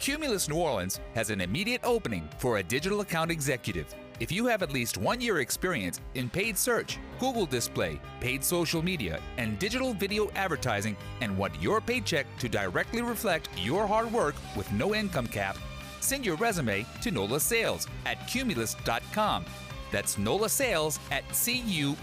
Cumulus 0.01 0.49
New 0.49 0.57
Orleans 0.57 1.01
has 1.15 1.31
an 1.31 1.41
immediate 1.41 1.81
opening 1.83 2.29
for 2.39 2.59
a 2.59 2.63
digital 2.63 3.01
account 3.01 3.31
executive. 3.31 3.95
If 4.21 4.31
you 4.31 4.47
have 4.47 4.63
at 4.63 4.73
least 4.73 4.99
one 4.99 5.21
year 5.21 5.39
experience 5.39 6.01
in 6.15 6.29
paid 6.29 6.59
search, 6.59 6.99
Google 7.19 7.47
display, 7.47 8.01
paid 8.21 8.45
social 8.45 8.83
media, 8.83 9.21
and 9.39 9.59
digital 9.59 9.95
video 9.95 10.31
advertising, 10.35 10.97
and 11.21 11.37
want 11.39 11.61
your 11.63 11.81
paycheck 11.81 12.27
to 12.39 12.49
directly 12.49 13.01
reflect 13.03 13.49
your 13.57 13.87
hard 13.87 14.13
work 14.13 14.35
with 14.57 14.71
no 14.73 14.95
income 14.95 15.27
cap, 15.27 15.57
send 16.01 16.27
your 16.27 16.37
resume 16.37 16.85
to 17.03 17.11
NOLA 17.11 17.41
Sales 17.41 17.89
at 18.07 18.27
cumulus.com. 18.29 19.45
That's 19.91 20.19
NOLA 20.19 20.49
Sales 20.51 21.01
at 21.11 21.25
C-U-M-U-L-U-S.com. 21.35 21.99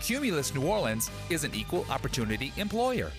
Cumulus 0.00 0.54
New 0.54 0.66
Orleans 0.66 1.10
is 1.28 1.44
an 1.44 1.54
equal 1.54 1.86
opportunity 1.90 2.52
employer. 2.56 3.10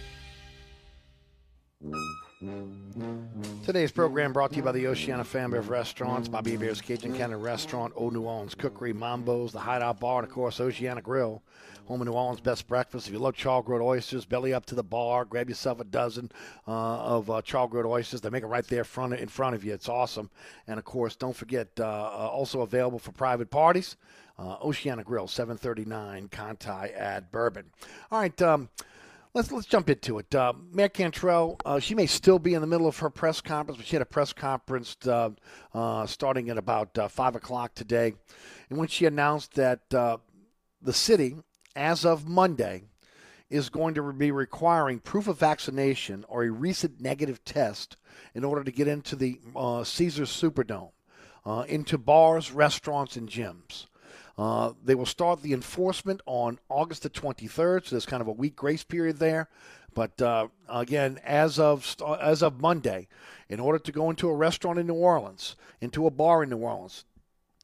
Today's 3.64 3.92
program 3.92 4.34
brought 4.34 4.52
to 4.52 4.58
you 4.58 4.64
by 4.64 4.74
the 4.74 4.88
Oceana 4.88 5.24
family 5.24 5.58
of 5.58 5.70
restaurants, 5.70 6.28
Bobby 6.28 6.52
Hebert's 6.52 6.82
Cajun 6.82 7.16
Cannon 7.16 7.40
Restaurant, 7.40 7.94
Old 7.96 8.12
New 8.14 8.24
Orleans 8.24 8.54
Cookery, 8.54 8.92
Mambo's, 8.92 9.54
the 9.54 9.60
Hideout 9.60 10.00
Bar, 10.00 10.20
and 10.20 10.28
of 10.28 10.34
course 10.34 10.60
Oceana 10.60 11.02
Grill. 11.02 11.42
Home 11.86 12.02
of 12.02 12.08
New 12.08 12.14
Orleans 12.14 12.42
best 12.42 12.68
breakfast. 12.68 13.08
If 13.08 13.14
you 13.14 13.20
love 13.20 13.36
char 13.36 13.64
grilled 13.64 13.82
oysters, 13.82 14.26
belly 14.26 14.54
up 14.54 14.66
to 14.68 14.76
the 14.76 14.84
bar, 14.84 15.24
grab 15.24 15.48
yourself 15.48 15.80
a 15.80 15.86
dozen 15.86 16.32
uh, 16.68 16.72
of 16.72 17.32
uh, 17.32 17.42
char 17.42 17.68
grilled 17.68 17.88
oysters. 17.88 18.22
They 18.22 18.30
make 18.30 18.44
it 18.44 18.48
right 18.48 18.68
there 18.68 18.84
front 18.84 19.14
in 19.14 19.30
front 19.30 19.56
of 19.56 19.64
you. 19.64 19.74
It's 19.74 19.90
awesome. 19.90 20.30
And 20.68 20.78
of 20.78 20.86
course, 20.86 21.16
don't 21.16 21.36
forget, 21.36 21.70
uh, 21.80 21.84
uh 21.84 22.30
also 22.32 22.62
available 22.62 23.00
for 23.00 23.12
private 23.14 23.50
parties. 23.50 23.96
Uh, 24.38 24.58
Oceana 24.62 25.04
Grill, 25.04 25.28
739 25.28 26.28
Conti 26.30 26.70
at 26.94 27.32
Bourbon. 27.32 27.72
All 28.12 28.20
right. 28.20 28.42
Um, 28.42 28.70
let's 29.34 29.52
let's 29.52 29.68
jump 29.68 29.90
into 29.90 30.20
it. 30.20 30.34
Uh, 30.34 30.54
Mayor 30.72 30.90
Cantrell, 30.90 31.60
uh, 31.66 31.80
she 31.80 31.96
may 31.96 32.06
still 32.06 32.40
be 32.40 32.54
in 32.54 32.62
the 32.62 32.68
middle 32.68 32.88
of 32.88 32.98
her 33.00 33.10
press 33.10 33.42
conference, 33.42 33.78
but 33.78 33.86
she 33.86 33.96
had 33.96 34.02
a 34.02 34.06
press 34.06 34.34
conference 34.34 34.96
uh, 35.08 35.30
uh 35.74 36.06
starting 36.06 36.50
at 36.50 36.58
about 36.58 36.98
uh, 36.98 37.08
five 37.08 37.36
o'clock 37.36 37.74
today, 37.76 38.14
in 38.70 38.78
which 38.78 38.92
she 38.92 39.06
announced 39.06 39.54
that 39.56 39.94
uh, 39.94 40.18
the 40.82 40.94
city 40.94 41.36
as 41.76 42.06
of 42.06 42.28
Monday, 42.28 42.84
is 43.50 43.70
going 43.70 43.96
to 43.96 44.14
be 44.14 44.32
requiring 44.32 45.00
proof 45.00 45.28
of 45.28 45.40
vaccination 45.40 46.24
or 46.28 46.44
a 46.44 46.52
recent 46.52 47.00
negative 47.02 47.44
test 47.44 47.98
in 48.36 48.44
order 48.44 48.64
to 48.64 48.72
get 48.72 48.88
into 48.88 49.16
the 49.16 49.40
Caesars 49.84 50.30
Superdome, 50.30 50.92
into 51.68 51.98
bars, 51.98 52.52
restaurants, 52.52 53.16
and 53.16 53.30
gyms. 53.30 53.88
Uh, 54.40 54.72
they 54.86 54.96
will 54.96 55.06
start 55.06 55.42
the 55.42 55.52
enforcement 55.52 56.22
on 56.26 56.58
August 56.70 57.04
the 57.04 57.10
23rd, 57.10 57.84
so 57.84 57.90
there's 57.92 58.06
kind 58.06 58.22
of 58.22 58.28
a 58.30 58.32
week 58.32 58.56
grace 58.56 58.86
period 58.86 59.20
there. 59.20 59.50
But 59.94 60.22
uh, 60.22 60.48
again, 60.70 61.20
as 61.26 61.60
of 61.60 61.98
as 62.22 62.42
of 62.42 62.62
Monday, 62.62 63.10
in 63.50 63.60
order 63.60 63.80
to 63.80 63.92
go 63.92 64.10
into 64.10 64.30
a 64.30 64.34
restaurant 64.34 64.80
in 64.80 64.88
New 64.88 64.94
Orleans, 64.94 65.58
into 65.82 66.08
a 66.08 66.10
bar 66.10 66.42
in 66.42 66.50
New 66.50 66.60
Orleans, 66.60 67.04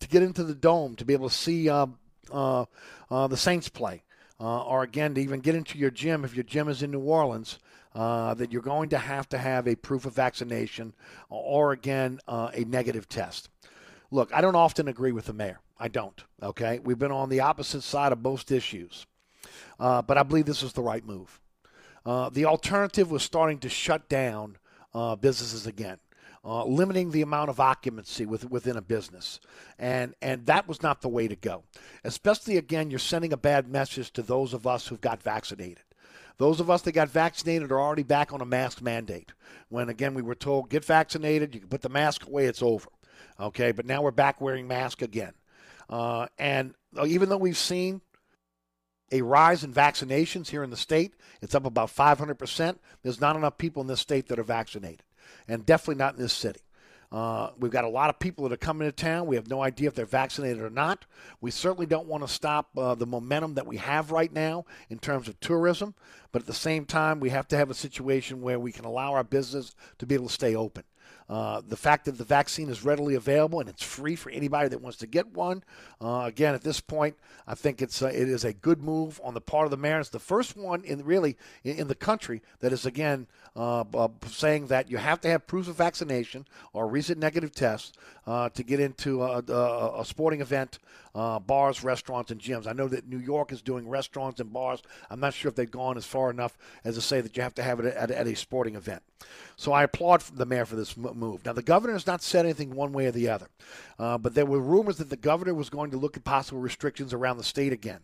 to 0.01 0.09
get 0.09 0.21
into 0.21 0.43
the 0.43 0.53
dome, 0.53 0.97
to 0.97 1.05
be 1.05 1.13
able 1.13 1.29
to 1.29 1.35
see 1.35 1.69
uh, 1.69 1.87
uh, 2.29 2.65
uh, 3.09 3.27
the 3.27 3.37
Saints 3.37 3.69
play, 3.69 4.03
uh, 4.41 4.63
or 4.63 4.83
again 4.83 5.13
to 5.13 5.21
even 5.21 5.39
get 5.39 5.55
into 5.55 5.77
your 5.77 5.91
gym 5.91 6.25
if 6.25 6.35
your 6.35 6.43
gym 6.43 6.67
is 6.67 6.83
in 6.83 6.91
New 6.91 6.99
Orleans. 6.99 7.57
Uh, 7.93 8.33
that 8.33 8.51
you're 8.51 8.61
going 8.61 8.89
to 8.89 8.97
have 8.97 9.29
to 9.29 9.37
have 9.37 9.69
a 9.69 9.75
proof 9.77 10.05
of 10.05 10.13
vaccination 10.13 10.93
or 11.29 11.71
again 11.71 12.19
uh, 12.27 12.51
a 12.53 12.65
negative 12.65 13.07
test. 13.07 13.47
Look, 14.11 14.33
I 14.33 14.41
don't 14.41 14.57
often 14.57 14.89
agree 14.89 15.13
with 15.13 15.27
the 15.27 15.33
mayor. 15.33 15.61
I 15.77 15.87
don't. 15.87 16.23
Okay, 16.41 16.79
we've 16.79 16.99
been 16.99 17.11
on 17.11 17.29
the 17.29 17.41
opposite 17.41 17.81
side 17.81 18.11
of 18.11 18.21
most 18.21 18.51
issues, 18.51 19.05
uh, 19.79 20.01
but 20.01 20.17
I 20.17 20.23
believe 20.23 20.45
this 20.45 20.63
is 20.63 20.73
the 20.73 20.81
right 20.81 21.05
move. 21.05 21.39
Uh, 22.05 22.29
the 22.29 22.45
alternative 22.45 23.09
was 23.11 23.23
starting 23.23 23.59
to 23.59 23.69
shut 23.69 24.07
down 24.07 24.57
uh, 24.93 25.15
businesses 25.15 25.67
again 25.67 25.97
uh, 26.45 26.63
limiting 26.63 27.09
the 27.09 27.23
amount 27.23 27.49
of 27.49 27.59
occupancy 27.59 28.25
with, 28.25 28.49
within 28.49 28.77
a 28.77 28.81
business. 28.81 29.39
And, 29.79 30.13
and 30.21 30.45
that 30.45 30.67
was 30.67 30.83
not 30.83 31.01
the 31.01 31.09
way 31.09 31.27
to 31.27 31.35
go. 31.35 31.63
Especially, 32.03 32.57
again, 32.57 32.91
you're 32.91 32.99
sending 32.99 33.33
a 33.33 33.37
bad 33.37 33.67
message 33.67 34.11
to 34.11 34.21
those 34.21 34.53
of 34.53 34.67
us 34.67 34.87
who've 34.87 35.01
got 35.01 35.23
vaccinated. 35.23 35.83
Those 36.37 36.59
of 36.59 36.69
us 36.69 36.83
that 36.83 36.91
got 36.91 37.09
vaccinated 37.09 37.71
are 37.71 37.79
already 37.79 38.03
back 38.03 38.31
on 38.31 38.41
a 38.41 38.45
mask 38.45 38.81
mandate. 38.81 39.31
When, 39.69 39.89
again, 39.89 40.13
we 40.13 40.21
were 40.21 40.35
told, 40.35 40.69
get 40.69 40.85
vaccinated, 40.85 41.55
you 41.55 41.61
can 41.61 41.69
put 41.69 41.81
the 41.81 41.89
mask 41.89 42.27
away, 42.27 42.45
it's 42.45 42.61
over. 42.61 42.89
Okay, 43.39 43.71
but 43.71 43.85
now 43.85 44.03
we're 44.03 44.11
back 44.11 44.39
wearing 44.39 44.67
masks 44.67 45.01
again. 45.01 45.33
Uh, 45.89 46.27
and 46.37 46.73
uh, 46.97 47.05
even 47.05 47.29
though 47.29 47.37
we've 47.37 47.57
seen 47.57 48.01
a 49.11 49.21
rise 49.21 49.63
in 49.63 49.73
vaccinations 49.73 50.49
here 50.49 50.63
in 50.63 50.69
the 50.69 50.77
state, 50.77 51.13
it's 51.41 51.55
up 51.55 51.65
about 51.65 51.89
500%, 51.89 52.77
there's 53.03 53.21
not 53.21 53.35
enough 53.35 53.57
people 53.57 53.81
in 53.81 53.87
this 53.87 54.01
state 54.01 54.27
that 54.27 54.39
are 54.39 54.43
vaccinated 54.43 55.03
and 55.47 55.65
definitely 55.65 55.95
not 55.95 56.15
in 56.15 56.21
this 56.21 56.33
city. 56.33 56.61
Uh, 57.11 57.51
we've 57.59 57.71
got 57.71 57.83
a 57.83 57.89
lot 57.89 58.09
of 58.09 58.19
people 58.19 58.43
that 58.43 58.53
are 58.53 58.57
coming 58.57 58.87
to 58.87 58.91
town. 58.91 59.27
We 59.27 59.35
have 59.35 59.47
no 59.47 59.61
idea 59.61 59.87
if 59.87 59.95
they're 59.95 60.05
vaccinated 60.05 60.61
or 60.61 60.69
not. 60.69 61.05
We 61.39 61.51
certainly 61.51 61.85
don't 61.85 62.07
want 62.07 62.23
to 62.23 62.27
stop 62.27 62.69
uh, 62.77 62.95
the 62.95 63.05
momentum 63.05 63.53
that 63.53 63.67
we 63.67 63.77
have 63.77 64.11
right 64.11 64.33
now 64.33 64.65
in 64.89 64.99
terms 64.99 65.27
of 65.27 65.39
tourism. 65.39 65.93
But 66.31 66.41
at 66.41 66.47
the 66.47 66.53
same 66.53 66.85
time, 66.85 67.19
we 67.19 67.29
have 67.29 67.47
to 67.49 67.57
have 67.57 67.69
a 67.69 67.75
situation 67.75 68.41
where 68.41 68.59
we 68.59 68.71
can 68.71 68.85
allow 68.85 69.13
our 69.13 69.23
business 69.23 69.73
to 69.99 70.05
be 70.05 70.15
able 70.15 70.27
to 70.27 70.33
stay 70.33 70.55
open. 70.55 70.83
Uh, 71.27 71.61
the 71.67 71.77
fact 71.77 72.05
that 72.05 72.17
the 72.17 72.23
vaccine 72.23 72.69
is 72.69 72.85
readily 72.85 73.15
available 73.15 73.59
and 73.59 73.67
it's 73.67 73.83
free 73.83 74.15
for 74.15 74.29
anybody 74.29 74.69
that 74.69 74.81
wants 74.81 74.97
to 74.97 75.07
get 75.07 75.27
one. 75.33 75.63
Uh, 75.99 76.23
again, 76.25 76.53
at 76.53 76.61
this 76.61 76.79
point, 76.79 77.15
I 77.47 77.55
think 77.55 77.81
it's 77.81 78.01
uh, 78.01 78.07
it 78.07 78.29
is 78.29 78.43
a 78.43 78.53
good 78.53 78.83
move 78.83 79.19
on 79.23 79.33
the 79.33 79.41
part 79.41 79.65
of 79.65 79.71
the. 79.71 79.85
It's 79.85 80.09
the 80.09 80.19
first 80.19 80.55
one 80.55 80.83
in 80.83 81.03
really 81.03 81.37
in, 81.63 81.77
in 81.77 81.87
the 81.87 81.95
country 81.95 82.41
that 82.59 82.71
is 82.71 82.85
again 82.85 83.27
uh, 83.55 83.85
uh, 83.93 84.09
saying 84.27 84.67
that 84.67 84.89
you 84.89 84.97
have 84.97 85.21
to 85.21 85.29
have 85.29 85.47
proof 85.47 85.67
of 85.67 85.75
vaccination 85.75 86.45
or 86.73 86.87
recent 86.87 87.19
negative 87.19 87.53
tests 88.25 88.57
to 88.57 88.63
get 88.63 88.79
into 88.79 89.23
a, 89.23 89.43
a, 89.47 90.01
a 90.01 90.05
sporting 90.05 90.41
event, 90.41 90.79
bars, 91.13 91.83
restaurants, 91.83 92.31
and 92.31 92.41
gyms. 92.41 92.67
I 92.67 92.73
know 92.73 92.87
that 92.87 93.07
New 93.07 93.19
York 93.19 93.51
is 93.51 93.61
doing 93.61 93.87
restaurants 93.87 94.39
and 94.39 94.51
bars. 94.51 94.81
I'm 95.09 95.19
not 95.19 95.33
sure 95.33 95.49
if 95.49 95.55
they've 95.55 95.69
gone 95.69 95.97
as 95.97 96.05
far 96.05 96.29
enough 96.29 96.57
as 96.83 96.95
to 96.95 97.01
say 97.01 97.21
that 97.21 97.35
you 97.37 97.43
have 97.43 97.55
to 97.55 97.63
have 97.63 97.79
it 97.79 97.85
at, 97.85 98.11
at 98.11 98.27
a 98.27 98.35
sporting 98.35 98.75
event. 98.75 99.03
So 99.57 99.71
I 99.71 99.83
applaud 99.83 100.21
the 100.21 100.45
mayor 100.45 100.65
for 100.65 100.75
this 100.75 100.97
move. 100.97 101.45
Now, 101.45 101.53
the 101.53 101.61
governor 101.61 101.93
has 101.93 102.05
not 102.05 102.21
said 102.21 102.45
anything 102.45 102.75
one 102.75 102.91
way 102.91 103.05
or 103.05 103.11
the 103.11 103.29
other, 103.29 103.47
uh, 103.97 104.17
but 104.17 104.35
there 104.35 104.45
were 104.45 104.59
rumors 104.59 104.97
that 104.97 105.09
the 105.09 105.15
governor 105.15 105.53
was 105.53 105.69
going 105.69 105.91
to 105.91 105.97
look 105.97 106.17
at 106.17 106.23
possible 106.23 106.59
restrictions 106.59 107.13
around 107.13 107.37
the 107.37 107.43
state 107.43 107.71
again. 107.71 107.99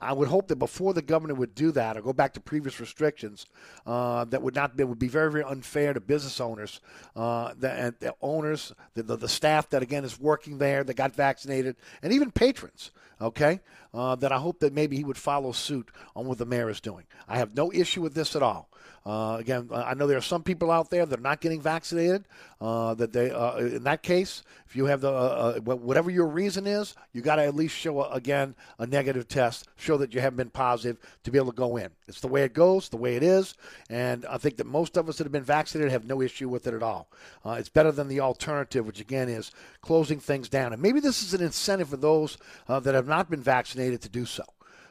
I 0.00 0.12
would 0.12 0.28
hope 0.28 0.48
that 0.48 0.56
before 0.56 0.92
the 0.92 1.00
governor 1.00 1.34
would 1.34 1.54
do 1.54 1.70
that 1.72 1.96
or 1.96 2.02
go 2.02 2.12
back 2.12 2.34
to 2.34 2.40
previous 2.40 2.80
restrictions, 2.80 3.46
uh, 3.86 4.24
that 4.26 4.42
would 4.42 4.54
not 4.54 4.76
that 4.76 4.86
would 4.86 4.98
be 4.98 5.08
very 5.08 5.30
very 5.30 5.44
unfair 5.44 5.94
to 5.94 6.00
business 6.00 6.38
owners, 6.40 6.80
uh, 7.14 7.54
the, 7.58 7.94
the 8.00 8.14
owners, 8.20 8.74
the, 8.94 9.02
the, 9.02 9.16
the 9.16 9.28
staff 9.28 9.65
that 9.70 9.82
again 9.82 10.04
is 10.04 10.20
working 10.20 10.58
there 10.58 10.84
that 10.84 10.94
got 10.94 11.14
vaccinated, 11.14 11.76
and 12.02 12.12
even 12.12 12.30
patrons. 12.30 12.90
Okay, 13.18 13.60
uh, 13.94 14.14
that 14.16 14.30
I 14.30 14.36
hope 14.36 14.60
that 14.60 14.74
maybe 14.74 14.96
he 14.98 15.04
would 15.04 15.16
follow 15.16 15.52
suit 15.52 15.88
on 16.14 16.26
what 16.26 16.36
the 16.36 16.44
mayor 16.44 16.68
is 16.68 16.82
doing. 16.82 17.04
I 17.26 17.38
have 17.38 17.56
no 17.56 17.72
issue 17.72 18.02
with 18.02 18.14
this 18.14 18.36
at 18.36 18.42
all. 18.42 18.68
Uh, 19.06 19.36
again, 19.38 19.70
I 19.72 19.94
know 19.94 20.08
there 20.08 20.18
are 20.18 20.20
some 20.20 20.42
people 20.42 20.70
out 20.70 20.90
there 20.90 21.06
that 21.06 21.18
are 21.18 21.22
not 21.22 21.40
getting 21.40 21.60
vaccinated. 21.60 22.24
Uh, 22.60 22.94
that 22.94 23.12
they, 23.12 23.30
uh, 23.30 23.56
in 23.58 23.84
that 23.84 24.02
case, 24.02 24.42
if 24.66 24.74
you 24.74 24.86
have 24.86 25.02
the 25.02 25.10
uh, 25.10 25.54
uh, 25.58 25.60
whatever 25.60 26.10
your 26.10 26.26
reason 26.26 26.66
is, 26.66 26.94
you 27.12 27.20
got 27.20 27.36
to 27.36 27.44
at 27.44 27.54
least 27.54 27.76
show 27.76 28.02
again 28.04 28.54
a 28.78 28.86
negative 28.86 29.28
test, 29.28 29.68
show 29.76 29.98
that 29.98 30.12
you 30.12 30.20
haven't 30.20 30.38
been 30.38 30.50
positive 30.50 30.98
to 31.22 31.30
be 31.30 31.38
able 31.38 31.52
to 31.52 31.56
go 31.56 31.76
in. 31.76 31.90
It's 32.08 32.20
the 32.20 32.28
way 32.28 32.42
it 32.42 32.54
goes, 32.54 32.88
the 32.88 32.96
way 32.96 33.14
it 33.14 33.22
is, 33.22 33.54
and 33.90 34.24
I 34.26 34.38
think 34.38 34.56
that 34.56 34.66
most 34.66 34.96
of 34.96 35.08
us 35.08 35.18
that 35.18 35.24
have 35.24 35.32
been 35.32 35.42
vaccinated 35.42 35.92
have 35.92 36.06
no 36.06 36.22
issue 36.22 36.48
with 36.48 36.66
it 36.66 36.74
at 36.74 36.82
all. 36.82 37.08
It's 37.44 37.68
better 37.68 37.92
than 37.92 38.08
the 38.08 38.20
alternative, 38.20 38.86
which 38.86 39.00
again 39.00 39.28
is 39.28 39.52
closing 39.80 40.20
things 40.20 40.48
down. 40.48 40.72
And 40.72 40.82
maybe 40.82 41.00
this 41.00 41.22
is 41.22 41.34
an 41.34 41.42
incentive 41.42 41.88
for 41.88 41.96
those 41.96 42.38
that 42.68 42.94
have 42.94 43.06
not 43.06 43.30
been 43.30 43.42
vaccinated 43.42 44.02
to 44.02 44.08
do 44.08 44.24
so. 44.24 44.44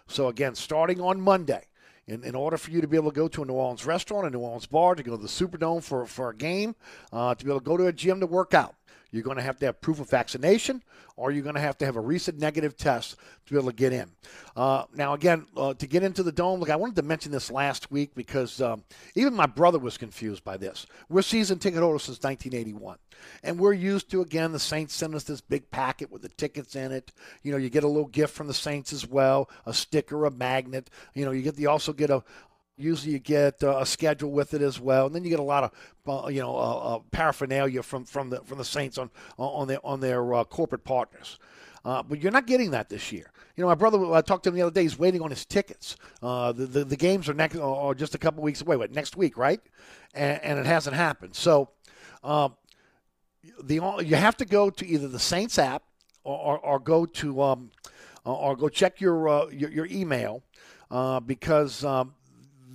So 0.08 0.28
again, 0.28 0.56
starting 0.56 1.02
on 1.02 1.20
Monday 1.20 1.64
in, 2.08 2.24
in 2.24 2.36
order 2.36 2.58
for 2.58 2.72
you 2.72 2.82
to 2.82 2.88
be 2.88 2.98
able 2.98 3.12
to 3.12 3.16
go 3.16 3.28
to 3.28 3.44
a 3.44 3.46
New 3.46 3.54
Orleans 3.54 3.86
restaurant, 3.86 4.28
a 4.28 4.30
New 4.30 4.40
Orleans 4.40 4.68
bar, 4.68 4.96
to 4.96 5.04
go 5.04 5.16
to 5.16 5.22
the 5.22 5.28
Superdome 5.28 5.84
for, 5.84 6.06
for 6.06 6.30
a 6.30 6.36
game, 6.36 6.76
uh, 7.12 7.34
to 7.36 7.46
be 7.46 7.50
able 7.50 7.60
to 7.60 7.66
go 7.66 7.78
to 7.78 7.88
a 7.88 7.94
gym 7.94 8.20
to 8.20 8.28
work 8.28 8.54
out, 8.54 8.76
You're 9.12 9.24
going 9.24 9.38
to 9.38 9.44
have 9.44 9.58
to 9.60 9.66
have 9.66 9.82
proof 9.82 10.00
of 10.00 10.10
vaccination, 10.10 10.84
or 11.18 11.32
you're 11.32 11.44
going 11.44 11.56
to 11.56 11.62
have 11.62 11.78
to 11.80 11.86
have 11.86 11.96
a 11.96 12.02
recent 12.02 12.40
negative 12.40 12.76
test 12.76 13.16
to 13.46 13.54
be 13.54 13.58
able 13.58 13.70
to 13.70 13.76
get 13.76 13.94
in. 13.94 14.10
Uh, 14.56 14.86
now, 14.96 15.14
again, 15.14 15.46
uh, 15.56 15.74
to 15.76 15.88
get 15.88 16.04
into 16.04 16.24
the 16.24 16.32
dome, 16.32 16.60
look, 16.60 16.70
I 16.70 16.76
wanted 16.76 16.98
to 16.98 17.04
mention 17.04 17.32
this 17.32 17.50
last 17.50 17.92
week 17.92 18.14
because 18.16 18.62
um, 18.62 18.84
even 19.16 19.34
my 19.34 19.46
brother 19.46 19.80
was 19.80 19.98
confused 19.98 20.44
by 20.44 20.58
this. 20.58 20.86
We're 21.10 21.22
season 21.22 21.60
ticket 21.60 21.80
holders 21.80 22.04
since 22.04 22.22
1981, 22.22 22.98
and 23.44 23.60
we're 23.60 23.74
used 23.74 24.10
to 24.12 24.22
again 24.22 24.52
the 24.52 24.60
Saints 24.60 24.94
send 24.94 25.16
us 25.16 25.24
this 25.24 25.42
big 25.42 25.70
packet 25.72 26.12
with 26.12 26.22
the 26.22 26.30
tickets 26.30 26.76
in 26.76 26.92
it. 26.92 27.12
You 27.44 27.52
know, 27.52 27.58
you 27.58 27.70
get 27.70 27.84
a 27.84 27.88
little 27.88 28.08
gift 28.08 28.34
from 28.34 28.48
the 28.48 28.54
Saints 28.54 28.92
as 28.92 29.08
well, 29.08 29.50
a 29.66 29.74
sticker, 29.74 30.26
a 30.26 30.32
magnet. 30.32 30.90
You 31.14 31.26
know, 31.26 31.32
you 31.32 31.42
get 31.42 31.58
you 31.58 31.70
also 31.70 31.94
get 31.94 32.10
a 32.10 32.24
Usually, 32.78 33.14
you 33.14 33.20
get 33.20 33.64
uh, 33.64 33.78
a 33.78 33.86
schedule 33.86 34.32
with 34.32 34.54
it 34.54 34.62
as 34.62 34.82
well, 34.82 35.06
and 35.06 35.16
then 35.16 35.24
you 35.24 35.30
get 35.30 35.40
a 35.40 35.44
lot 35.44 35.64
of 35.64 36.26
uh, 36.26 36.28
you 36.28 36.42
know 36.42 36.58
uh, 36.58 36.96
uh 36.96 37.00
paraphernalia 37.12 37.82
from, 37.82 38.04
from 38.04 38.30
the 38.30 38.42
from 38.42 38.58
the 38.58 38.66
Saints 38.66 38.98
on 38.98 39.10
on 39.38 39.70
their 39.70 39.86
on 39.86 40.02
their 40.02 40.34
uh, 40.34 40.44
corporate 40.44 40.84
partners. 40.84 41.40
Uh, 41.86 42.04
but 42.04 42.20
you're 42.20 42.34
not 42.34 42.48
getting 42.48 42.72
that 42.72 42.90
this 42.90 43.14
year. 43.14 43.32
You 43.56 43.62
know, 43.62 43.68
my 43.68 43.76
brother, 43.76 44.14
I 44.14 44.20
talked 44.22 44.44
to 44.46 44.50
him 44.50 44.56
the 44.56 44.64
other 44.64 44.72
day. 44.72 44.82
He's 44.82 45.00
waiting 45.00 45.22
on 45.22 45.30
his 45.30 45.46
tickets. 45.46 45.96
the, 46.20 46.52
the, 46.54 46.84
the 46.84 46.98
games 46.98 47.30
are 47.30 47.34
next, 47.34 47.56
or 47.58 47.94
just 47.94 48.16
a 48.16 48.18
couple 48.18 48.44
weeks 48.44 48.62
away. 48.62 48.76
What 48.76 48.92
next 48.92 49.16
week, 49.16 49.38
right? 49.38 49.62
And, 50.16 50.42
and 50.44 50.60
it 50.60 50.66
hasn't 50.66 50.96
happened. 50.96 51.36
So, 51.36 51.70
um, 52.24 52.56
the 53.64 53.76
you 54.04 54.16
have 54.16 54.36
to 54.38 54.46
go 54.46 54.70
to 54.72 54.86
either 54.86 55.08
the 55.08 55.20
Saints 55.20 55.60
app 55.60 55.84
or, 56.24 56.38
or, 56.38 56.60
or 56.60 56.80
go 56.80 57.06
to 57.06 57.42
um, 57.42 57.72
or 58.26 58.58
go 58.58 58.68
check 58.68 59.00
your 59.00 59.50
your, 59.54 59.70
your, 59.70 59.86
email 59.86 60.44
because 61.28 61.86
um, 61.86 62.16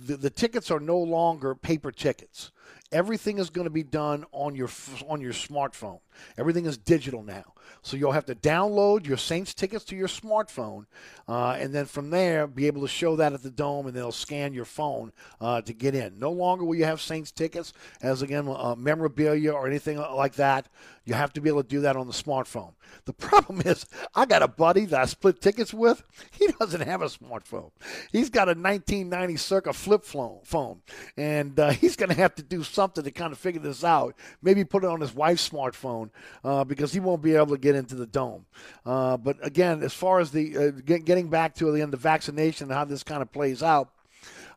the, 0.05 0.17
the 0.17 0.29
tickets 0.29 0.71
are 0.71 0.79
no 0.79 0.97
longer 0.97 1.55
paper 1.55 1.91
tickets. 1.91 2.51
Everything 2.91 3.37
is 3.37 3.49
going 3.49 3.65
to 3.65 3.71
be 3.71 3.83
done 3.83 4.25
on 4.31 4.55
your 4.55 4.69
on 5.07 5.21
your 5.21 5.33
smartphone. 5.33 5.99
Everything 6.37 6.65
is 6.65 6.77
digital 6.77 7.23
now. 7.23 7.53
So 7.81 7.97
you'll 7.97 8.11
have 8.11 8.25
to 8.25 8.35
download 8.35 9.07
your 9.07 9.17
Saints 9.17 9.53
tickets 9.53 9.83
to 9.85 9.95
your 9.95 10.07
smartphone, 10.07 10.85
uh, 11.27 11.57
and 11.59 11.73
then 11.73 11.85
from 11.85 12.09
there 12.09 12.47
be 12.47 12.67
able 12.67 12.81
to 12.81 12.87
show 12.87 13.15
that 13.15 13.33
at 13.33 13.43
the 13.43 13.49
dome, 13.49 13.87
and 13.87 13.95
they'll 13.95 14.11
scan 14.11 14.53
your 14.53 14.65
phone 14.65 15.11
uh, 15.39 15.61
to 15.61 15.73
get 15.73 15.95
in. 15.95 16.19
No 16.19 16.31
longer 16.31 16.63
will 16.63 16.75
you 16.75 16.85
have 16.85 17.01
Saints 17.01 17.31
tickets 17.31 17.73
as 18.01 18.21
again 18.21 18.47
uh, 18.47 18.75
memorabilia 18.75 19.51
or 19.51 19.67
anything 19.67 19.97
like 19.97 20.35
that. 20.35 20.67
You 21.03 21.15
have 21.15 21.33
to 21.33 21.41
be 21.41 21.49
able 21.49 21.63
to 21.63 21.67
do 21.67 21.81
that 21.81 21.95
on 21.95 22.05
the 22.05 22.13
smartphone. 22.13 22.73
The 23.05 23.13
problem 23.27 23.61
is, 23.65 23.85
I 24.13 24.25
got 24.25 24.43
a 24.43 24.47
buddy 24.47 24.85
that 24.85 25.01
I 25.01 25.05
split 25.05 25.41
tickets 25.41 25.73
with. 25.73 26.03
He 26.31 26.47
doesn't 26.59 26.81
have 26.81 27.03
a 27.03 27.05
smartphone. 27.05 27.71
He's 28.11 28.29
got 28.29 28.47
a 28.47 28.57
1990 28.57 29.37
circa 29.37 29.73
flip 29.73 30.03
phone, 30.03 30.81
and 31.15 31.59
uh, 31.59 31.69
he's 31.71 31.95
going 31.95 32.09
to 32.09 32.15
have 32.15 32.33
to 32.35 32.43
do 32.43 32.63
something 32.63 33.03
to 33.03 33.11
kind 33.11 33.31
of 33.31 33.37
figure 33.37 33.61
this 33.61 33.83
out. 33.83 34.15
Maybe 34.41 34.63
put 34.63 34.83
it 34.83 34.89
on 34.89 35.01
his 35.01 35.13
wife's 35.13 35.47
smartphone 35.47 36.09
uh, 36.43 36.63
because 36.63 36.93
he 36.93 36.99
won't 36.99 37.21
be 37.21 37.35
able 37.35 37.47
to 37.47 37.57
get 37.61 37.75
into 37.75 37.95
the 37.95 38.07
dome. 38.07 38.45
Uh, 38.85 39.17
but 39.17 39.37
again, 39.45 39.83
as 39.83 39.93
far 39.93 40.19
as 40.19 40.31
the 40.31 40.57
uh, 40.57 40.71
get, 40.71 41.05
getting 41.05 41.29
back 41.29 41.55
to 41.55 41.71
the 41.71 41.81
end 41.81 41.93
of 41.93 41.99
vaccination 41.99 42.65
and 42.65 42.73
how 42.73 42.85
this 42.85 43.03
kind 43.03 43.21
of 43.21 43.31
plays 43.31 43.63
out, 43.63 43.89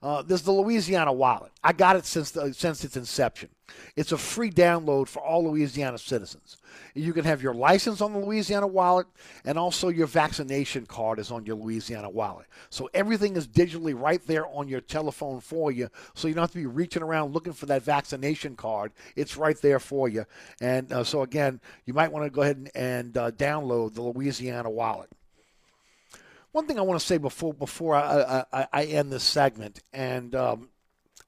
uh, 0.05 0.21
there's 0.21 0.43
the 0.43 0.53
Louisiana 0.53 1.15
Wallet. 1.15 1.51
I 1.65 1.73
got 1.73 1.97
it 1.97 2.05
since 2.05 2.31
the, 2.31 2.53
since 2.53 2.85
its 2.85 2.95
inception. 2.95 3.49
It's 3.97 4.13
a 4.13 4.19
free 4.19 4.51
download 4.51 5.09
for 5.09 5.23
all 5.23 5.45
Louisiana 5.45 5.97
citizens. 5.97 6.59
You 6.95 7.15
can 7.15 7.25
have 7.25 7.43
your 7.43 7.55
license 7.55 8.03
on 8.03 8.13
the 8.13 8.19
Louisiana 8.19 8.67
Wallet, 8.67 9.07
and 9.47 9.59
also 9.59 9.89
your 9.89 10.07
vaccination 10.07 10.85
card 10.85 11.19
is 11.19 11.31
on 11.31 11.47
your 11.47 11.57
Louisiana 11.57 12.11
Wallet. 12.11 12.45
So 12.69 12.91
everything 12.93 13.35
is 13.35 13.49
digitally 13.49 13.99
right 13.99 14.25
there 14.27 14.47
on 14.47 14.69
your 14.69 14.83
telephone 14.83 15.41
for 15.41 15.73
you. 15.73 15.89
So 16.13 16.29
you 16.29 16.35
don't 16.35 16.43
have 16.43 16.53
to 16.53 16.59
be 16.59 16.67
reaching 16.67 17.03
around 17.03 17.33
looking 17.33 17.55
for 17.55 17.65
that 17.67 17.83
vaccination 17.83 18.57
card. 18.57 18.93
It's 19.17 19.39
right 19.39 19.59
there 19.63 19.81
for 19.81 20.11
you. 20.11 20.27
And 20.61 20.93
uh, 20.93 21.03
so 21.03 21.23
again, 21.23 21.63
you 21.87 21.95
might 21.95 22.13
want 22.13 22.27
to 22.27 22.31
go 22.31 22.43
ahead 22.43 22.59
and, 22.59 22.71
and 22.75 23.17
uh, 23.17 23.31
download 23.31 23.95
the 23.95 24.03
Louisiana 24.03 24.69
Wallet. 24.69 25.09
One 26.55 26.69
thing 26.69 26.79
I 26.79 26.83
want 26.83 27.01
to 27.01 27.05
say 27.05 27.19
before 27.19 27.53
before 27.53 27.97
I, 27.97 28.45
I, 28.53 28.69
I 28.73 28.85
end 28.85 29.11
this 29.11 29.25
segment, 29.25 29.81
and 29.93 30.37
um, 30.37 30.69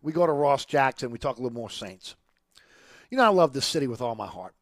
we 0.01 0.13
go 0.13 0.25
to 0.25 0.31
Ross 0.31 0.65
Jackson, 0.65 1.11
we 1.11 1.19
talk 1.19 1.39
a 1.39 1.43
little 1.43 1.53
more 1.53 1.69
Saints. 1.69 2.15
You 3.11 3.19
know, 3.19 3.25
I 3.25 3.31
love 3.31 3.53
this 3.53 3.67
city 3.67 3.89
with 3.89 4.01
all 4.01 4.15
my 4.15 4.29
heart. 4.29 4.55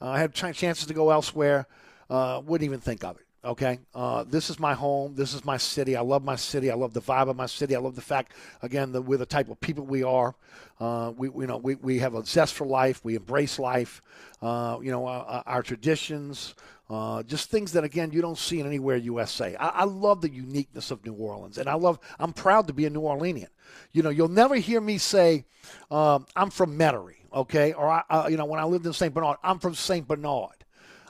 Uh, 0.00 0.10
I 0.10 0.20
had 0.20 0.32
chances 0.32 0.86
to 0.86 0.94
go 0.94 1.10
elsewhere, 1.10 1.66
uh, 2.08 2.40
wouldn't 2.44 2.64
even 2.64 2.78
think 2.78 3.02
of 3.02 3.16
it. 3.16 3.26
Okay, 3.44 3.80
uh, 3.96 4.22
this 4.22 4.48
is 4.48 4.60
my 4.60 4.74
home. 4.74 5.16
This 5.16 5.34
is 5.34 5.44
my 5.44 5.56
city. 5.56 5.96
I 5.96 6.02
love 6.02 6.22
my 6.22 6.36
city. 6.36 6.70
I 6.70 6.76
love 6.76 6.92
the 6.92 7.00
vibe 7.00 7.28
of 7.28 7.34
my 7.34 7.46
city. 7.46 7.74
I 7.74 7.80
love 7.80 7.96
the 7.96 8.00
fact, 8.00 8.30
again, 8.62 8.92
that 8.92 9.02
we're 9.02 9.16
the 9.16 9.26
type 9.26 9.50
of 9.50 9.60
people 9.60 9.84
we 9.84 10.04
are. 10.04 10.36
Uh, 10.78 11.12
we, 11.16 11.30
you 11.30 11.48
know, 11.48 11.56
we, 11.56 11.74
we 11.74 11.98
have 11.98 12.14
a 12.14 12.24
zest 12.24 12.54
for 12.54 12.64
life. 12.64 13.04
We 13.04 13.16
embrace 13.16 13.58
life. 13.58 14.00
Uh, 14.40 14.78
you 14.80 14.92
know, 14.92 15.04
our 15.04 15.64
traditions, 15.64 16.54
uh, 16.92 17.22
just 17.22 17.50
things 17.50 17.72
that 17.72 17.84
again 17.84 18.12
you 18.12 18.20
don't 18.20 18.38
see 18.38 18.60
in 18.60 18.66
anywhere 18.66 18.96
USA. 18.96 19.56
I, 19.56 19.68
I, 19.68 19.84
love 19.84 20.20
the 20.20 20.30
uniqueness 20.30 20.90
of 20.90 21.04
New 21.06 21.14
Orleans, 21.14 21.58
and 21.58 21.68
I 21.68 21.74
love. 21.74 21.98
I'm 22.18 22.32
proud 22.32 22.66
to 22.66 22.72
be 22.72 22.84
a 22.86 22.90
New 22.90 23.02
Orleanian. 23.02 23.48
You 23.92 24.02
know, 24.02 24.10
you'll 24.10 24.28
never 24.28 24.56
hear 24.56 24.80
me 24.80 24.98
say 24.98 25.44
um, 25.90 26.26
I'm 26.36 26.50
from 26.50 26.78
Metairie, 26.78 27.24
okay, 27.32 27.72
or 27.72 27.88
I, 27.88 28.02
uh, 28.10 28.28
you 28.30 28.36
know, 28.36 28.44
when 28.44 28.60
I 28.60 28.64
lived 28.64 28.84
in 28.86 28.92
Saint 28.92 29.14
Bernard, 29.14 29.38
I'm 29.42 29.58
from 29.58 29.74
Saint 29.74 30.06
Bernard. 30.06 30.64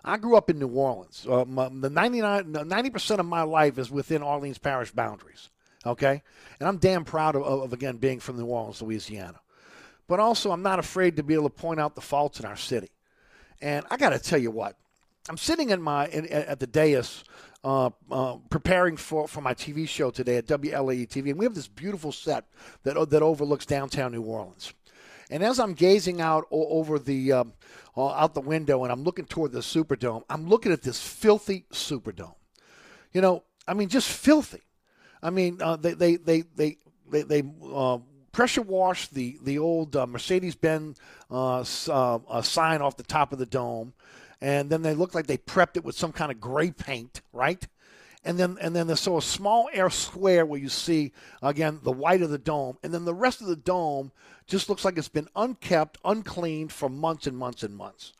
I 0.04 0.18
grew 0.18 0.36
up 0.36 0.50
in 0.50 0.58
New 0.58 0.68
Orleans. 0.68 1.26
Uh, 1.28 1.44
my, 1.44 1.68
the 1.68 1.90
99, 1.90 2.52
90% 2.52 3.18
of 3.18 3.26
my 3.26 3.42
life 3.42 3.78
is 3.78 3.90
within 3.90 4.22
Orleans 4.22 4.58
Parish 4.58 4.90
boundaries, 4.90 5.50
okay, 5.84 6.22
and 6.60 6.68
I'm 6.68 6.78
damn 6.78 7.04
proud 7.04 7.34
of, 7.34 7.42
of 7.42 7.72
again 7.72 7.96
being 7.96 8.20
from 8.20 8.36
New 8.36 8.46
Orleans, 8.46 8.82
Louisiana. 8.82 9.40
But 10.06 10.20
also, 10.20 10.52
I'm 10.52 10.62
not 10.62 10.78
afraid 10.78 11.16
to 11.16 11.22
be 11.22 11.34
able 11.34 11.48
to 11.48 11.54
point 11.56 11.80
out 11.80 11.94
the 11.94 12.00
faults 12.00 12.38
in 12.38 12.46
our 12.46 12.56
city. 12.56 12.90
And 13.60 13.86
I 13.90 13.96
got 13.96 14.10
to 14.10 14.18
tell 14.18 14.38
you 14.38 14.50
what, 14.50 14.76
I'm 15.28 15.36
sitting 15.36 15.70
in 15.70 15.80
my 15.80 16.08
in, 16.08 16.26
at 16.26 16.58
the 16.58 16.66
dais 16.66 17.22
uh, 17.64 17.90
uh, 18.10 18.36
preparing 18.50 18.96
for, 18.96 19.28
for 19.28 19.40
my 19.40 19.54
TV 19.54 19.88
show 19.88 20.10
today 20.10 20.36
at 20.36 20.46
WLAE 20.46 21.08
TV, 21.08 21.30
and 21.30 21.38
we 21.38 21.44
have 21.44 21.54
this 21.54 21.68
beautiful 21.68 22.10
set 22.10 22.44
that 22.82 23.10
that 23.10 23.22
overlooks 23.22 23.66
downtown 23.66 24.12
New 24.12 24.22
Orleans. 24.22 24.72
And 25.30 25.42
as 25.42 25.60
I'm 25.60 25.74
gazing 25.74 26.20
out 26.20 26.46
over 26.50 26.98
the 26.98 27.32
um, 27.32 27.52
uh, 27.96 28.08
out 28.08 28.34
the 28.34 28.40
window, 28.40 28.82
and 28.82 28.92
I'm 28.92 29.04
looking 29.04 29.24
toward 29.24 29.52
the 29.52 29.60
Superdome, 29.60 30.24
I'm 30.28 30.48
looking 30.48 30.72
at 30.72 30.82
this 30.82 31.00
filthy 31.00 31.66
Superdome. 31.72 32.34
You 33.12 33.20
know, 33.20 33.44
I 33.66 33.74
mean, 33.74 33.88
just 33.88 34.10
filthy. 34.10 34.62
I 35.22 35.30
mean, 35.30 35.62
uh, 35.62 35.76
they 35.76 35.94
they 35.94 36.16
they 36.16 36.42
they 36.42 36.76
they, 37.08 37.22
they 37.22 37.42
uh, 37.72 37.98
pressure 38.32 38.62
wash 38.62 39.06
the 39.06 39.38
the 39.42 39.58
old 39.60 39.94
uh, 39.94 40.06
Mercedes 40.06 40.56
Benz 40.56 40.98
uh, 41.30 41.60
uh, 41.60 42.42
sign 42.42 42.82
off 42.82 42.96
the 42.96 43.04
top 43.04 43.32
of 43.32 43.38
the 43.38 43.46
dome 43.46 43.94
and 44.42 44.68
then 44.68 44.82
they 44.82 44.92
look 44.92 45.14
like 45.14 45.28
they 45.28 45.38
prepped 45.38 45.76
it 45.76 45.84
with 45.84 45.96
some 45.96 46.10
kind 46.10 46.32
of 46.32 46.40
gray 46.40 46.72
paint, 46.72 47.22
right? 47.32 47.66
And 48.24 48.38
then 48.38 48.58
and 48.60 48.74
then 48.74 48.88
there's 48.88 49.00
so 49.00 49.16
a 49.16 49.22
small 49.22 49.70
air 49.72 49.88
square 49.88 50.44
where 50.44 50.60
you 50.60 50.68
see 50.68 51.12
again 51.40 51.78
the 51.82 51.92
white 51.92 52.22
of 52.22 52.30
the 52.30 52.38
dome, 52.38 52.76
and 52.82 52.92
then 52.92 53.04
the 53.04 53.14
rest 53.14 53.40
of 53.40 53.46
the 53.46 53.56
dome 53.56 54.10
just 54.46 54.68
looks 54.68 54.84
like 54.84 54.98
it's 54.98 55.08
been 55.08 55.28
unkept, 55.36 55.96
uncleaned 56.04 56.72
for 56.72 56.88
months 56.88 57.26
and 57.26 57.38
months 57.38 57.62
and 57.62 57.76
months. 57.76 58.12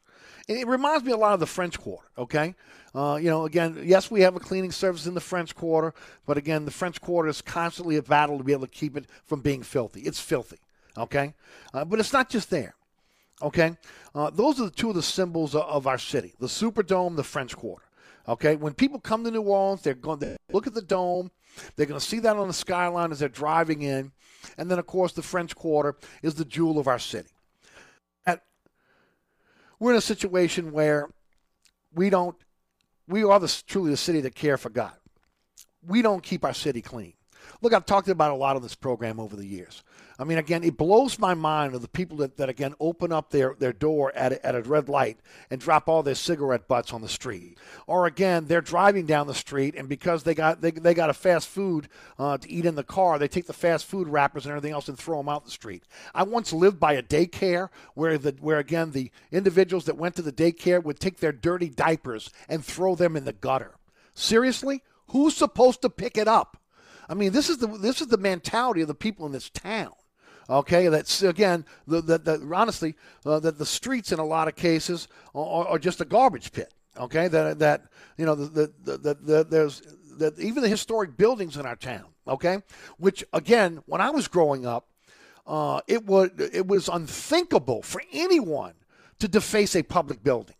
And 0.48 0.58
it 0.58 0.66
reminds 0.66 1.04
me 1.04 1.12
a 1.12 1.16
lot 1.16 1.34
of 1.34 1.40
the 1.40 1.46
French 1.46 1.78
Quarter. 1.78 2.06
Okay, 2.16 2.54
uh, 2.94 3.18
you 3.20 3.28
know, 3.28 3.44
again, 3.44 3.80
yes, 3.84 4.08
we 4.08 4.20
have 4.20 4.36
a 4.36 4.40
cleaning 4.40 4.72
service 4.72 5.06
in 5.06 5.14
the 5.14 5.20
French 5.20 5.56
Quarter, 5.56 5.92
but 6.24 6.36
again, 6.36 6.64
the 6.64 6.70
French 6.70 7.00
Quarter 7.00 7.28
is 7.30 7.42
constantly 7.42 7.96
a 7.96 8.02
battle 8.02 8.38
to 8.38 8.44
be 8.44 8.52
able 8.52 8.66
to 8.66 8.72
keep 8.72 8.96
it 8.96 9.06
from 9.24 9.40
being 9.40 9.62
filthy. 9.62 10.02
It's 10.02 10.20
filthy. 10.20 10.58
Okay, 10.96 11.34
uh, 11.74 11.84
but 11.84 11.98
it's 11.98 12.12
not 12.12 12.28
just 12.28 12.50
there. 12.50 12.76
Okay, 13.42 13.76
uh, 14.14 14.30
those 14.30 14.60
are 14.60 14.64
the 14.64 14.70
two 14.70 14.90
of 14.90 14.94
the 14.94 15.02
symbols 15.02 15.54
of, 15.54 15.86
our 15.86 15.98
city: 15.98 16.34
the 16.38 16.46
Superdome, 16.46 17.16
the 17.16 17.24
French 17.24 17.56
Quarter. 17.56 17.84
Okay, 18.28 18.54
when 18.54 18.72
people 18.72 19.00
come 19.00 19.24
to 19.24 19.30
New 19.30 19.42
Orleans, 19.42 19.82
they're 19.82 19.94
going 19.94 20.20
to 20.20 20.36
look 20.52 20.66
at 20.66 20.74
the 20.74 20.82
dome. 20.82 21.30
They're 21.76 21.86
going 21.86 21.98
to 21.98 22.06
see 22.06 22.20
that 22.20 22.36
on 22.36 22.46
the 22.46 22.54
skyline 22.54 23.10
as 23.10 23.18
they're 23.18 23.28
driving 23.28 23.82
in, 23.82 24.12
and 24.56 24.70
then 24.70 24.78
of 24.78 24.86
course 24.86 25.12
the 25.12 25.22
French 25.22 25.56
Quarter 25.56 25.96
is 26.22 26.34
the 26.34 26.44
jewel 26.44 26.78
of 26.78 26.86
our 26.86 27.00
city. 27.00 27.28
We're 29.82 29.90
in 29.90 29.98
a 29.98 30.00
situation 30.00 30.70
where 30.70 31.10
we 31.92 32.08
don't. 32.08 32.36
We 33.08 33.24
are 33.24 33.40
the, 33.40 33.62
truly 33.66 33.90
the 33.90 33.96
city 33.96 34.20
that 34.20 34.32
care 34.32 34.56
forgot. 34.56 34.96
We 35.84 36.02
don't 36.02 36.22
keep 36.22 36.44
our 36.44 36.54
city 36.54 36.80
clean. 36.80 37.14
Look, 37.62 37.72
I've 37.72 37.86
talked 37.86 38.08
about 38.08 38.32
a 38.32 38.34
lot 38.34 38.56
of 38.56 38.62
this 38.62 38.74
program 38.74 39.20
over 39.20 39.36
the 39.36 39.46
years. 39.46 39.84
I 40.18 40.24
mean, 40.24 40.38
again, 40.38 40.64
it 40.64 40.76
blows 40.76 41.18
my 41.18 41.34
mind 41.34 41.76
of 41.76 41.80
the 41.80 41.88
people 41.88 42.16
that, 42.18 42.36
that 42.36 42.48
again 42.48 42.74
open 42.80 43.12
up 43.12 43.30
their, 43.30 43.54
their 43.56 43.72
door 43.72 44.12
at 44.16 44.32
a, 44.32 44.46
at 44.46 44.56
a 44.56 44.62
red 44.62 44.88
light 44.88 45.18
and 45.48 45.60
drop 45.60 45.88
all 45.88 46.02
their 46.02 46.16
cigarette 46.16 46.66
butts 46.66 46.92
on 46.92 47.02
the 47.02 47.08
street. 47.08 47.58
Or 47.86 48.06
again, 48.06 48.46
they're 48.46 48.60
driving 48.60 49.06
down 49.06 49.28
the 49.28 49.34
street 49.34 49.76
and 49.76 49.88
because 49.88 50.24
they 50.24 50.34
got 50.34 50.60
they, 50.60 50.72
they 50.72 50.92
got 50.92 51.08
a 51.08 51.14
fast 51.14 51.48
food 51.48 51.88
uh, 52.18 52.36
to 52.38 52.50
eat 52.50 52.66
in 52.66 52.74
the 52.74 52.82
car, 52.82 53.18
they 53.18 53.28
take 53.28 53.46
the 53.46 53.52
fast 53.52 53.86
food 53.86 54.08
wrappers 54.08 54.44
and 54.44 54.50
everything 54.50 54.72
else 54.72 54.88
and 54.88 54.98
throw 54.98 55.18
them 55.18 55.28
out 55.28 55.44
the 55.44 55.50
street. 55.50 55.84
I 56.14 56.24
once 56.24 56.52
lived 56.52 56.80
by 56.80 56.94
a 56.94 57.02
daycare 57.02 57.68
where 57.94 58.18
the 58.18 58.36
where 58.40 58.58
again 58.58 58.90
the 58.90 59.12
individuals 59.30 59.84
that 59.84 59.96
went 59.96 60.16
to 60.16 60.22
the 60.22 60.32
daycare 60.32 60.82
would 60.82 60.98
take 60.98 61.18
their 61.18 61.32
dirty 61.32 61.68
diapers 61.68 62.30
and 62.48 62.64
throw 62.64 62.96
them 62.96 63.16
in 63.16 63.24
the 63.24 63.32
gutter. 63.32 63.76
Seriously, 64.14 64.82
who's 65.08 65.36
supposed 65.36 65.80
to 65.82 65.90
pick 65.90 66.16
it 66.16 66.28
up? 66.28 66.61
I 67.12 67.14
mean, 67.14 67.30
this 67.30 67.50
is 67.50 67.58
the 67.58 67.66
this 67.66 68.00
is 68.00 68.06
the 68.06 68.16
mentality 68.16 68.80
of 68.80 68.88
the 68.88 68.94
people 68.94 69.26
in 69.26 69.32
this 69.32 69.50
town. 69.50 69.92
Okay, 70.48 70.88
that's 70.88 71.22
again 71.22 71.66
the 71.86 72.00
the, 72.00 72.16
the 72.16 72.50
honestly 72.54 72.94
uh, 73.26 73.38
that 73.40 73.58
the 73.58 73.66
streets 73.66 74.12
in 74.12 74.18
a 74.18 74.24
lot 74.24 74.48
of 74.48 74.56
cases 74.56 75.08
are, 75.34 75.68
are 75.68 75.78
just 75.78 76.00
a 76.00 76.06
garbage 76.06 76.52
pit. 76.52 76.72
Okay, 76.96 77.28
that 77.28 77.58
that 77.58 77.82
you 78.16 78.24
know 78.24 78.34
the 78.34 78.72
the, 78.82 78.96
the, 78.96 79.14
the 79.14 79.44
there's 79.44 79.82
that 80.16 80.38
even 80.38 80.62
the 80.62 80.70
historic 80.70 81.18
buildings 81.18 81.58
in 81.58 81.66
our 81.66 81.76
town. 81.76 82.06
Okay, 82.26 82.62
which 82.96 83.22
again 83.34 83.82
when 83.84 84.00
I 84.00 84.08
was 84.08 84.26
growing 84.26 84.64
up, 84.64 84.88
uh, 85.46 85.82
it 85.86 86.06
was 86.06 86.30
it 86.38 86.66
was 86.66 86.88
unthinkable 86.88 87.82
for 87.82 88.00
anyone 88.10 88.72
to 89.18 89.28
deface 89.28 89.76
a 89.76 89.82
public 89.82 90.24
building. 90.24 90.56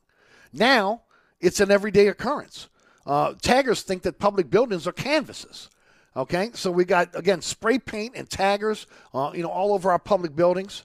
Now 0.53 1.05
it's 1.41 1.61
an 1.61 1.71
everyday 1.71 2.09
occurrence. 2.09 2.69
Uh, 3.07 3.33
taggers 3.41 3.81
think 3.81 4.03
that 4.03 4.19
public 4.19 4.51
buildings 4.51 4.87
are 4.87 4.93
canvases. 4.93 5.71
Okay, 6.15 6.51
so 6.53 6.71
we 6.71 6.85
got 6.85 7.17
again 7.17 7.41
spray 7.41 7.79
paint 7.79 8.15
and 8.17 8.29
taggers, 8.29 8.87
uh, 9.15 9.33
you 9.35 9.43
know, 9.43 9.49
all 9.49 9.73
over 9.73 9.91
our 9.91 9.99
public 9.99 10.37
buildings. 10.37 10.85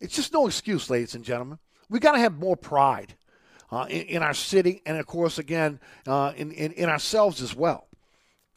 It's 0.00 0.16
just 0.16 0.32
no 0.32 0.46
excuse, 0.46 0.90
ladies 0.90 1.14
and 1.14 1.24
gentlemen. 1.24 1.58
We 1.88 2.00
got 2.00 2.12
to 2.12 2.18
have 2.18 2.36
more 2.36 2.56
pride 2.56 3.14
uh, 3.70 3.86
in, 3.88 4.02
in, 4.02 4.22
our 4.22 4.34
city, 4.34 4.82
and 4.84 4.98
of 4.98 5.06
course, 5.06 5.38
again, 5.38 5.78
uh, 6.06 6.32
in, 6.36 6.50
in, 6.52 6.72
in 6.72 6.88
ourselves 6.88 7.40
as 7.40 7.54
well. 7.54 7.86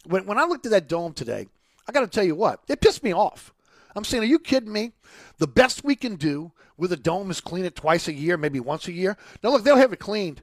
When 0.05 0.25
when 0.25 0.39
I 0.39 0.45
looked 0.45 0.65
at 0.65 0.71
that 0.71 0.89
dome 0.89 1.13
today, 1.13 1.47
I 1.87 1.91
got 1.91 2.01
to 2.01 2.07
tell 2.07 2.23
you 2.23 2.35
what, 2.35 2.61
it 2.67 2.81
pissed 2.81 3.03
me 3.03 3.13
off. 3.13 3.53
I'm 3.95 4.03
saying, 4.03 4.23
are 4.23 4.27
you 4.27 4.39
kidding 4.39 4.71
me? 4.71 4.93
The 5.37 5.47
best 5.47 5.83
we 5.83 5.95
can 5.95 6.15
do 6.15 6.51
with 6.77 6.91
a 6.91 6.97
dome 6.97 7.29
is 7.31 7.41
clean 7.41 7.65
it 7.65 7.75
twice 7.75 8.07
a 8.07 8.13
year, 8.13 8.37
maybe 8.37 8.59
once 8.59 8.87
a 8.87 8.91
year. 8.91 9.17
Now 9.43 9.51
look, 9.51 9.63
they'll 9.63 9.77
have 9.77 9.93
it 9.93 9.99
cleaned 9.99 10.41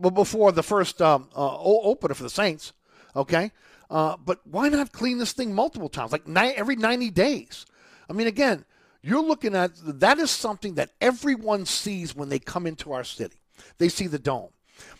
before 0.00 0.52
the 0.52 0.62
first 0.62 1.02
um, 1.02 1.28
uh, 1.36 1.58
opener 1.58 2.14
for 2.14 2.22
the 2.22 2.30
Saints. 2.30 2.72
Okay, 3.16 3.52
uh, 3.90 4.16
but 4.16 4.40
why 4.46 4.68
not 4.68 4.92
clean 4.92 5.18
this 5.18 5.32
thing 5.32 5.54
multiple 5.54 5.88
times, 5.88 6.12
like 6.12 6.26
ni- 6.26 6.54
every 6.54 6.76
90 6.76 7.10
days? 7.10 7.66
I 8.08 8.12
mean, 8.12 8.26
again, 8.26 8.64
you're 9.02 9.22
looking 9.22 9.54
at 9.54 9.72
that 10.00 10.18
is 10.18 10.30
something 10.30 10.74
that 10.74 10.90
everyone 11.00 11.66
sees 11.66 12.14
when 12.14 12.28
they 12.28 12.38
come 12.38 12.66
into 12.66 12.92
our 12.92 13.04
city. 13.04 13.36
They 13.78 13.88
see 13.88 14.06
the 14.06 14.18
dome. 14.18 14.50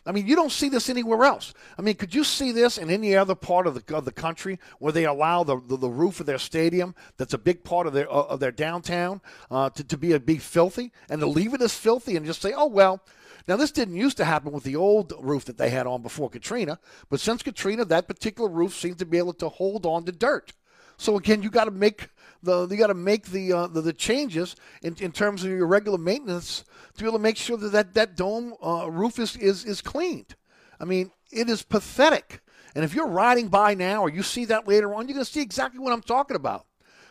I 0.07 0.13
mean, 0.13 0.27
you 0.27 0.35
don't 0.35 0.51
see 0.51 0.69
this 0.69 0.89
anywhere 0.89 1.25
else. 1.25 1.55
I 1.79 1.83
mean, 1.83 1.95
could 1.95 2.15
you 2.15 2.25
see 2.25 2.51
this 2.51 2.79
in 2.79 2.91
any 2.91 3.15
other 3.15 3.35
part 3.35 3.67
of 3.67 3.75
the 3.75 3.97
of 3.97 4.05
the 4.05 4.13
country 4.13 4.59
where 4.79 4.93
they 4.93 5.05
allow 5.05 5.45
the 5.45 5.61
the, 5.61 5.77
the 5.77 5.89
roof 5.89 6.21
of 6.21 6.27
their 6.27 6.39
stadium, 6.39 6.95
that's 7.17 7.35
a 7.35 7.39
big 7.39 7.63
part 7.63 7.87
of 7.87 7.93
their 7.93 8.09
of 8.09 8.41
their 8.41 8.51
downtown, 8.51 9.21
uh, 9.51 9.71
to 9.71 9.85
to 9.85 9.97
be 9.97 10.13
a 10.13 10.21
big 10.21 10.41
filthy, 10.41 10.93
and 11.09 11.21
to 11.21 11.27
leave 11.27 11.55
it 11.55 11.63
as 11.63 11.75
filthy 11.75 12.17
and 12.17 12.27
just 12.27 12.43
say, 12.43 12.53
oh 12.53 12.67
well, 12.67 13.03
now, 13.49 13.57
this 13.57 13.71
didn't 13.71 13.97
used 13.97 14.19
to 14.19 14.27
happen 14.27 14.53
with 14.53 14.63
the 14.63 14.77
old 14.77 15.15
roof 15.19 15.47
that 15.47 15.57
they 15.57 15.71
had 15.71 15.87
on 15.87 16.03
before 16.03 16.29
Katrina, 16.29 16.79
but 17.09 17.19
since 17.19 17.43
Katrina, 17.43 17.87
that 17.87 18.07
particular 18.07 18.51
roof 18.51 18.75
seems 18.75 18.97
to 18.99 19.07
be 19.07 19.17
able 19.17 19.33
to 19.35 19.49
hold 19.49 19.87
on 19.87 20.05
to 20.05 20.13
dirt. 20.13 20.53
So 20.99 21.17
again, 21.17 21.43
you 21.43 21.49
got 21.49 21.65
to 21.65 21.71
make 21.71 22.11
the 22.43 22.69
you 22.69 22.77
got 22.77 22.89
to 22.89 22.95
make 22.95 23.29
the, 23.29 23.53
uh, 23.53 23.67
the, 23.69 23.81
the 23.81 23.93
changes 23.95 24.55
in, 24.83 24.97
in 25.01 25.13
terms 25.13 25.45
of 25.45 25.51
your 25.51 25.67
regular 25.67 25.97
maintenance 25.97 26.63
to 26.95 27.03
be 27.03 27.09
able 27.09 27.19
to 27.19 27.23
make 27.23 27.39
sure 27.39 27.57
that 27.57 27.71
that, 27.71 27.95
that 27.95 28.17
dome 28.17 28.55
uh, 28.63 28.91
roof 28.91 29.19
is, 29.19 29.35
is 29.37 29.65
is 29.65 29.81
cleaned. 29.81 30.35
I 30.79 30.85
mean, 30.85 31.11
it 31.33 31.49
is 31.49 31.63
pathetic. 31.63 32.43
And 32.75 32.85
if 32.85 32.95
you're 32.95 33.09
riding 33.09 33.49
by 33.49 33.75
now 33.75 34.03
or 34.03 34.11
you 34.11 34.23
see 34.23 34.45
that 34.45 34.69
later 34.69 34.95
on, 34.95 35.09
you're 35.09 35.15
going 35.15 35.25
to 35.25 35.33
see 35.33 35.41
exactly 35.41 35.81
what 35.81 35.93
I'm 35.93 36.03
talking 36.03 36.37
about. 36.37 36.67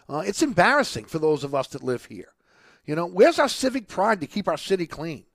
Uh, 0.07 0.19
it's 0.19 0.43
embarrassing 0.43 1.05
for 1.05 1.19
those 1.19 1.43
of 1.43 1.55
us 1.55 1.67
that 1.69 1.83
live 1.83 2.05
here. 2.05 2.33
You 2.85 2.95
know, 2.95 3.05
where's 3.07 3.39
our 3.39 3.49
civic 3.49 3.87
pride 3.87 4.21
to 4.21 4.27
keep 4.27 4.47
our 4.47 4.57
city 4.57 4.85
clean? 4.85 5.25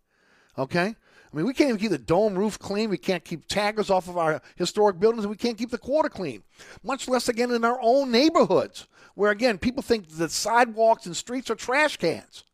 Okay? 0.59 0.95
I 1.33 1.37
mean, 1.37 1.47
we 1.47 1.55
can't 1.55 1.71
even 1.71 1.81
keep 1.81 1.91
the 1.91 1.99
dome 1.99 2.35
roof 2.39 2.59
clean. 2.59 2.91
We 2.91 2.99
can't 2.99 3.25
keep 3.25 3.49
taggers 3.49 3.89
off 3.89 4.09
of 4.09 4.19
our 4.19 4.43
historic 4.57 5.01
buildings, 5.01 5.27
we 5.27 5.37
can't 5.37 5.57
keep 5.57 5.71
the 5.71 5.79
quarter 5.79 6.09
clean, 6.09 6.43
much 6.83 7.09
less, 7.09 7.29
again, 7.29 7.51
in 7.51 7.65
our 7.65 7.79
own 7.81 8.11
neighborhoods, 8.11 8.87
where, 9.15 9.31
again, 9.31 9.59
people 9.59 9.83
think 9.83 10.09
that 10.09 10.31
sidewalks 10.31 11.07
and 11.07 11.17
streets 11.17 11.51
are 11.51 11.55
trash 11.55 11.97
cans. 11.97 12.45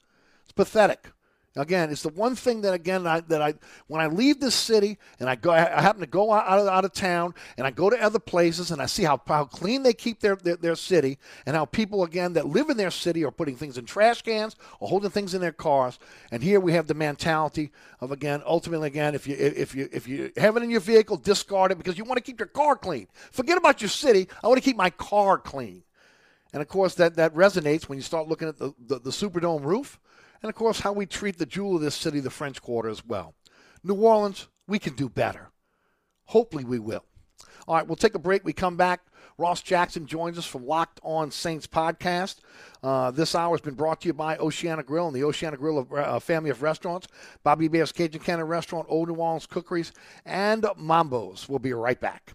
It's 0.44 0.52
pathetic. 0.52 1.08
Again, 1.56 1.90
it's 1.90 2.02
the 2.02 2.10
one 2.10 2.36
thing 2.36 2.60
that 2.60 2.74
again 2.74 3.06
I, 3.06 3.20
that 3.20 3.42
I 3.42 3.54
when 3.88 4.00
I 4.00 4.06
leave 4.06 4.38
this 4.38 4.54
city 4.54 4.98
and 5.18 5.28
I 5.28 5.34
go 5.34 5.50
I 5.50 5.80
happen 5.80 6.00
to 6.02 6.06
go 6.06 6.30
out 6.30 6.58
of, 6.58 6.68
out 6.68 6.84
of 6.84 6.92
town 6.92 7.34
and 7.56 7.66
I 7.66 7.70
go 7.70 7.90
to 7.90 8.00
other 8.00 8.18
places 8.18 8.70
and 8.70 8.80
I 8.82 8.86
see 8.86 9.02
how, 9.02 9.20
how 9.26 9.44
clean 9.44 9.82
they 9.82 9.94
keep 9.94 10.20
their, 10.20 10.36
their, 10.36 10.56
their 10.56 10.76
city 10.76 11.18
and 11.46 11.56
how 11.56 11.64
people 11.64 12.04
again 12.04 12.34
that 12.34 12.46
live 12.46 12.68
in 12.70 12.76
their 12.76 12.90
city 12.90 13.24
are 13.24 13.30
putting 13.30 13.56
things 13.56 13.78
in 13.78 13.86
trash 13.86 14.22
cans 14.22 14.56
or 14.78 14.88
holding 14.88 15.10
things 15.10 15.34
in 15.34 15.40
their 15.40 15.52
cars. 15.52 15.98
And 16.30 16.42
here 16.42 16.60
we 16.60 16.74
have 16.74 16.86
the 16.86 16.94
mentality 16.94 17.72
of 18.00 18.12
again 18.12 18.42
ultimately 18.46 18.86
again 18.86 19.14
if 19.14 19.26
you 19.26 19.34
if 19.34 19.74
you 19.74 19.88
if 19.90 20.06
you 20.06 20.30
have 20.36 20.56
it 20.56 20.62
in 20.62 20.70
your 20.70 20.80
vehicle 20.80 21.16
discard 21.16 21.72
it 21.72 21.78
because 21.78 21.96
you 21.96 22.04
want 22.04 22.18
to 22.18 22.22
keep 22.22 22.38
your 22.38 22.48
car 22.48 22.76
clean. 22.76 23.08
Forget 23.32 23.58
about 23.58 23.80
your 23.80 23.88
city. 23.88 24.28
I 24.44 24.48
want 24.48 24.58
to 24.58 24.64
keep 24.64 24.76
my 24.76 24.90
car 24.90 25.38
clean. 25.38 25.82
And 26.52 26.62
of 26.62 26.68
course 26.68 26.94
that 26.96 27.16
that 27.16 27.34
resonates 27.34 27.84
when 27.84 27.98
you 27.98 28.02
start 28.02 28.28
looking 28.28 28.48
at 28.48 28.58
the, 28.58 28.74
the, 28.86 29.00
the 29.00 29.10
Superdome 29.10 29.64
roof 29.64 29.98
and 30.42 30.50
of 30.50 30.54
course, 30.54 30.80
how 30.80 30.92
we 30.92 31.06
treat 31.06 31.38
the 31.38 31.46
jewel 31.46 31.76
of 31.76 31.82
this 31.82 31.94
city, 31.94 32.20
the 32.20 32.30
French 32.30 32.62
Quarter, 32.62 32.88
as 32.88 33.04
well. 33.04 33.34
New 33.82 33.94
Orleans, 33.94 34.48
we 34.66 34.78
can 34.78 34.94
do 34.94 35.08
better. 35.08 35.50
Hopefully, 36.26 36.64
we 36.64 36.78
will. 36.78 37.04
All 37.66 37.74
right, 37.74 37.86
we'll 37.86 37.96
take 37.96 38.14
a 38.14 38.18
break. 38.18 38.44
We 38.44 38.52
come 38.52 38.76
back. 38.76 39.00
Ross 39.36 39.62
Jackson 39.62 40.06
joins 40.06 40.36
us 40.36 40.46
from 40.46 40.66
Locked 40.66 41.00
On 41.04 41.30
Saints 41.30 41.66
podcast. 41.66 42.36
Uh, 42.82 43.12
this 43.12 43.34
hour 43.34 43.54
has 43.54 43.60
been 43.60 43.74
brought 43.74 44.00
to 44.00 44.08
you 44.08 44.12
by 44.12 44.36
Oceana 44.36 44.82
Grill 44.82 45.06
and 45.06 45.14
the 45.14 45.22
Oceana 45.22 45.56
Grill 45.56 45.78
of, 45.78 45.92
uh, 45.92 46.18
family 46.18 46.50
of 46.50 46.62
restaurants, 46.62 47.06
Bobby 47.44 47.66
Hebert's 47.66 47.92
Cajun 47.92 48.20
Cannon 48.20 48.46
Restaurant, 48.46 48.86
Old 48.88 49.08
New 49.08 49.14
Orleans 49.14 49.46
Cookeries, 49.46 49.92
and 50.24 50.66
Mambo's. 50.76 51.48
We'll 51.48 51.60
be 51.60 51.72
right 51.72 52.00
back. 52.00 52.34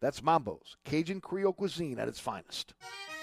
That's 0.00 0.22
Mambo's, 0.22 0.76
Cajun 0.84 1.20
Creole 1.20 1.52
cuisine 1.52 1.98
at 1.98 2.08
its 2.08 2.20
finest. 2.20 2.74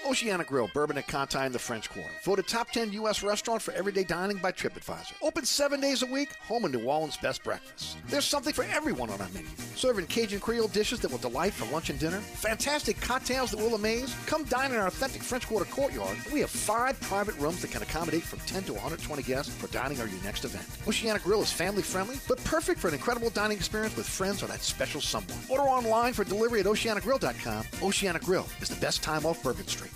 Oceana 0.04 0.42
Grill, 0.42 0.68
Bourbon 0.74 0.98
at 0.98 1.06
Conti 1.06 1.38
in 1.38 1.52
the 1.52 1.58
French 1.58 1.88
Quarter. 1.88 2.10
Voted 2.24 2.48
top 2.48 2.70
10 2.70 2.92
U.S. 2.94 3.22
restaurant 3.22 3.62
for 3.62 3.72
everyday 3.72 4.02
dining 4.02 4.36
by 4.38 4.50
TripAdvisor. 4.50 5.12
Open 5.22 5.44
seven 5.44 5.80
days 5.80 6.02
a 6.02 6.06
week, 6.06 6.34
home 6.46 6.64
of 6.64 6.72
New 6.72 6.84
Orleans' 6.84 7.16
best 7.16 7.44
breakfast. 7.44 7.96
There's 8.08 8.24
something 8.24 8.52
for 8.52 8.64
everyone 8.64 9.10
on 9.10 9.20
our 9.20 9.28
menu. 9.28 9.48
Serving 9.76 10.06
Cajun 10.06 10.40
Creole 10.40 10.68
dishes 10.68 10.98
that 11.00 11.10
will 11.10 11.18
delight 11.18 11.52
for 11.52 11.70
lunch 11.72 11.90
and 11.90 11.98
dinner. 12.00 12.18
Fantastic 12.18 13.00
cocktails 13.00 13.52
that 13.52 13.58
will 13.58 13.74
amaze. 13.74 14.14
Come 14.26 14.44
dine 14.44 14.72
in 14.72 14.78
our 14.78 14.88
authentic 14.88 15.22
French 15.22 15.46
Quarter 15.46 15.70
courtyard. 15.70 16.16
We 16.32 16.40
have 16.40 16.50
five 16.50 17.00
private 17.00 17.38
rooms 17.38 17.62
that 17.62 17.70
can 17.70 17.82
accommodate 17.82 18.22
from 18.22 18.40
10 18.40 18.64
to 18.64 18.72
120 18.72 19.22
guests 19.22 19.54
for 19.54 19.68
dining 19.68 20.00
or 20.00 20.06
your 20.06 20.22
next 20.24 20.44
event. 20.44 20.66
Oceana 20.88 21.20
Grill 21.20 21.42
is 21.42 21.52
family 21.52 21.82
friendly, 21.82 22.16
but 22.26 22.42
perfect 22.44 22.80
for 22.80 22.88
an 22.88 22.94
incredible 22.94 23.30
dining 23.30 23.56
experience 23.56 23.96
with 23.96 24.08
friends 24.08 24.42
or 24.42 24.46
that 24.46 24.62
special 24.62 25.00
someone. 25.00 25.38
Order 25.48 25.64
online 25.64 26.12
for 26.12 26.24
delivery 26.24 26.61
at 26.62 26.66
oceanagrill.com. 26.66 27.64
Oceana 27.82 28.20
Grill 28.20 28.46
is 28.60 28.68
the 28.68 28.80
best 28.80 29.02
time 29.02 29.26
off 29.26 29.42
Bourbon 29.42 29.66
Street. 29.66 29.90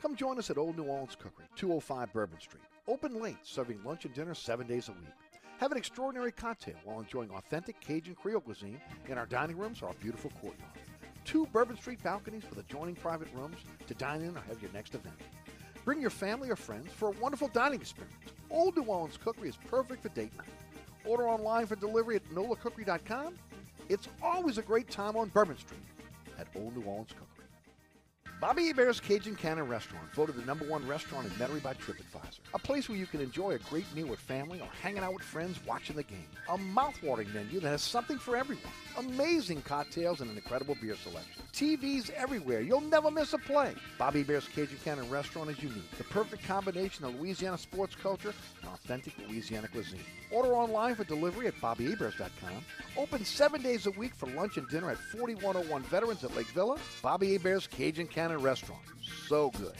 Come 0.00 0.16
join 0.16 0.38
us 0.38 0.48
at 0.48 0.56
Old 0.56 0.78
New 0.78 0.84
Orleans 0.84 1.14
Cookery, 1.14 1.44
205 1.56 2.12
Bourbon 2.12 2.40
Street. 2.40 2.62
Open 2.88 3.20
late, 3.20 3.36
serving 3.42 3.82
lunch 3.84 4.06
and 4.06 4.14
dinner 4.14 4.34
seven 4.34 4.66
days 4.66 4.88
a 4.88 4.92
week. 4.92 5.12
Have 5.58 5.72
an 5.72 5.78
extraordinary 5.78 6.32
cocktail 6.32 6.76
while 6.84 7.00
enjoying 7.00 7.30
authentic 7.30 7.78
Cajun 7.80 8.14
Creole 8.14 8.40
cuisine 8.40 8.80
in 9.08 9.18
our 9.18 9.26
dining 9.26 9.58
rooms 9.58 9.82
or 9.82 9.88
our 9.88 9.94
beautiful 9.94 10.30
courtyard. 10.40 10.70
Two 11.26 11.46
Bourbon 11.52 11.76
Street 11.76 12.02
balconies 12.02 12.44
with 12.48 12.58
adjoining 12.58 12.94
private 12.94 13.28
rooms 13.34 13.58
to 13.86 13.94
dine 13.94 14.22
in 14.22 14.36
or 14.36 14.40
have 14.48 14.62
your 14.62 14.72
next 14.72 14.94
event. 14.94 15.16
Bring 15.84 16.00
your 16.00 16.10
family 16.10 16.48
or 16.48 16.56
friends 16.56 16.88
for 16.92 17.08
a 17.08 17.12
wonderful 17.20 17.48
dining 17.48 17.80
experience. 17.80 18.14
Old 18.50 18.74
New 18.76 18.84
Orleans 18.84 19.18
Cookery 19.22 19.50
is 19.50 19.58
perfect 19.68 20.02
for 20.02 20.08
date 20.10 20.34
night. 20.38 20.48
Order 21.04 21.28
online 21.28 21.66
for 21.66 21.76
delivery 21.76 22.16
at 22.16 22.24
nolacookery.com. 22.30 23.34
It's 23.88 24.08
always 24.22 24.58
a 24.58 24.62
great 24.62 24.90
time 24.90 25.16
on 25.16 25.28
Bourbon 25.28 25.58
Street 25.58 25.80
at 26.38 26.46
Old 26.56 26.76
New 26.76 26.82
Orleans 26.84 27.10
Cookery. 27.10 27.44
Bobby 28.40 28.66
Hebert's 28.66 28.98
Cajun 29.00 29.36
Cannon 29.36 29.68
Restaurant, 29.68 30.12
voted 30.14 30.36
the 30.36 30.44
number 30.44 30.64
one 30.66 30.86
restaurant 30.86 31.26
in 31.26 31.32
Metairie 31.32 31.62
by 31.62 31.74
TripAdvisor. 31.74 32.40
A 32.52 32.58
place 32.58 32.88
where 32.88 32.98
you 32.98 33.06
can 33.06 33.20
enjoy 33.20 33.52
a 33.52 33.58
great 33.58 33.86
meal 33.94 34.08
with 34.08 34.18
family 34.18 34.60
or 34.60 34.68
hanging 34.82 35.02
out 35.02 35.14
with 35.14 35.22
friends 35.22 35.58
watching 35.66 35.96
the 35.96 36.02
game. 36.02 36.26
A 36.48 36.58
mouthwatering 36.58 37.32
menu 37.32 37.60
that 37.60 37.68
has 37.70 37.82
something 37.82 38.18
for 38.18 38.36
everyone. 38.36 38.64
Amazing 38.98 39.62
cocktails 39.62 40.20
and 40.20 40.30
an 40.30 40.36
incredible 40.36 40.76
beer 40.80 40.94
selection. 40.96 41.42
TVs 41.52 42.10
everywhere. 42.10 42.60
You'll 42.60 42.80
never 42.80 43.10
miss 43.10 43.32
a 43.32 43.38
play. 43.38 43.74
Bobby 43.98 44.22
Hebert's 44.22 44.48
Cajun 44.48 44.78
Cannon 44.84 45.08
Restaurant 45.10 45.50
is 45.50 45.62
unique. 45.62 45.90
The 45.98 46.04
perfect 46.04 46.44
combination 46.44 47.04
of 47.04 47.18
Louisiana 47.20 47.58
sports 47.58 47.94
culture 47.94 48.32
and 48.62 48.70
authentic 48.70 49.14
Louisiana 49.28 49.68
cuisine. 49.68 50.00
Order 50.30 50.54
online 50.54 50.94
for 50.94 51.04
delivery 51.04 51.46
at 51.48 51.54
BobbyHeberts.com. 51.60 52.64
Open 52.96 53.24
seven 53.24 53.62
days 53.62 53.86
a 53.86 53.90
week 53.92 54.14
for 54.14 54.28
lunch 54.30 54.56
and 54.56 54.68
dinner 54.68 54.90
at 54.90 54.98
4101 54.98 55.82
Veterans 55.84 56.22
at 56.24 56.36
Lake 56.36 56.46
Villa. 56.48 56.76
Bobby 57.02 57.32
Hebert's 57.32 57.66
Cajun 57.66 58.06
Cannon 58.06 58.40
Restaurant. 58.40 58.82
So 59.28 59.50
good. 59.50 59.74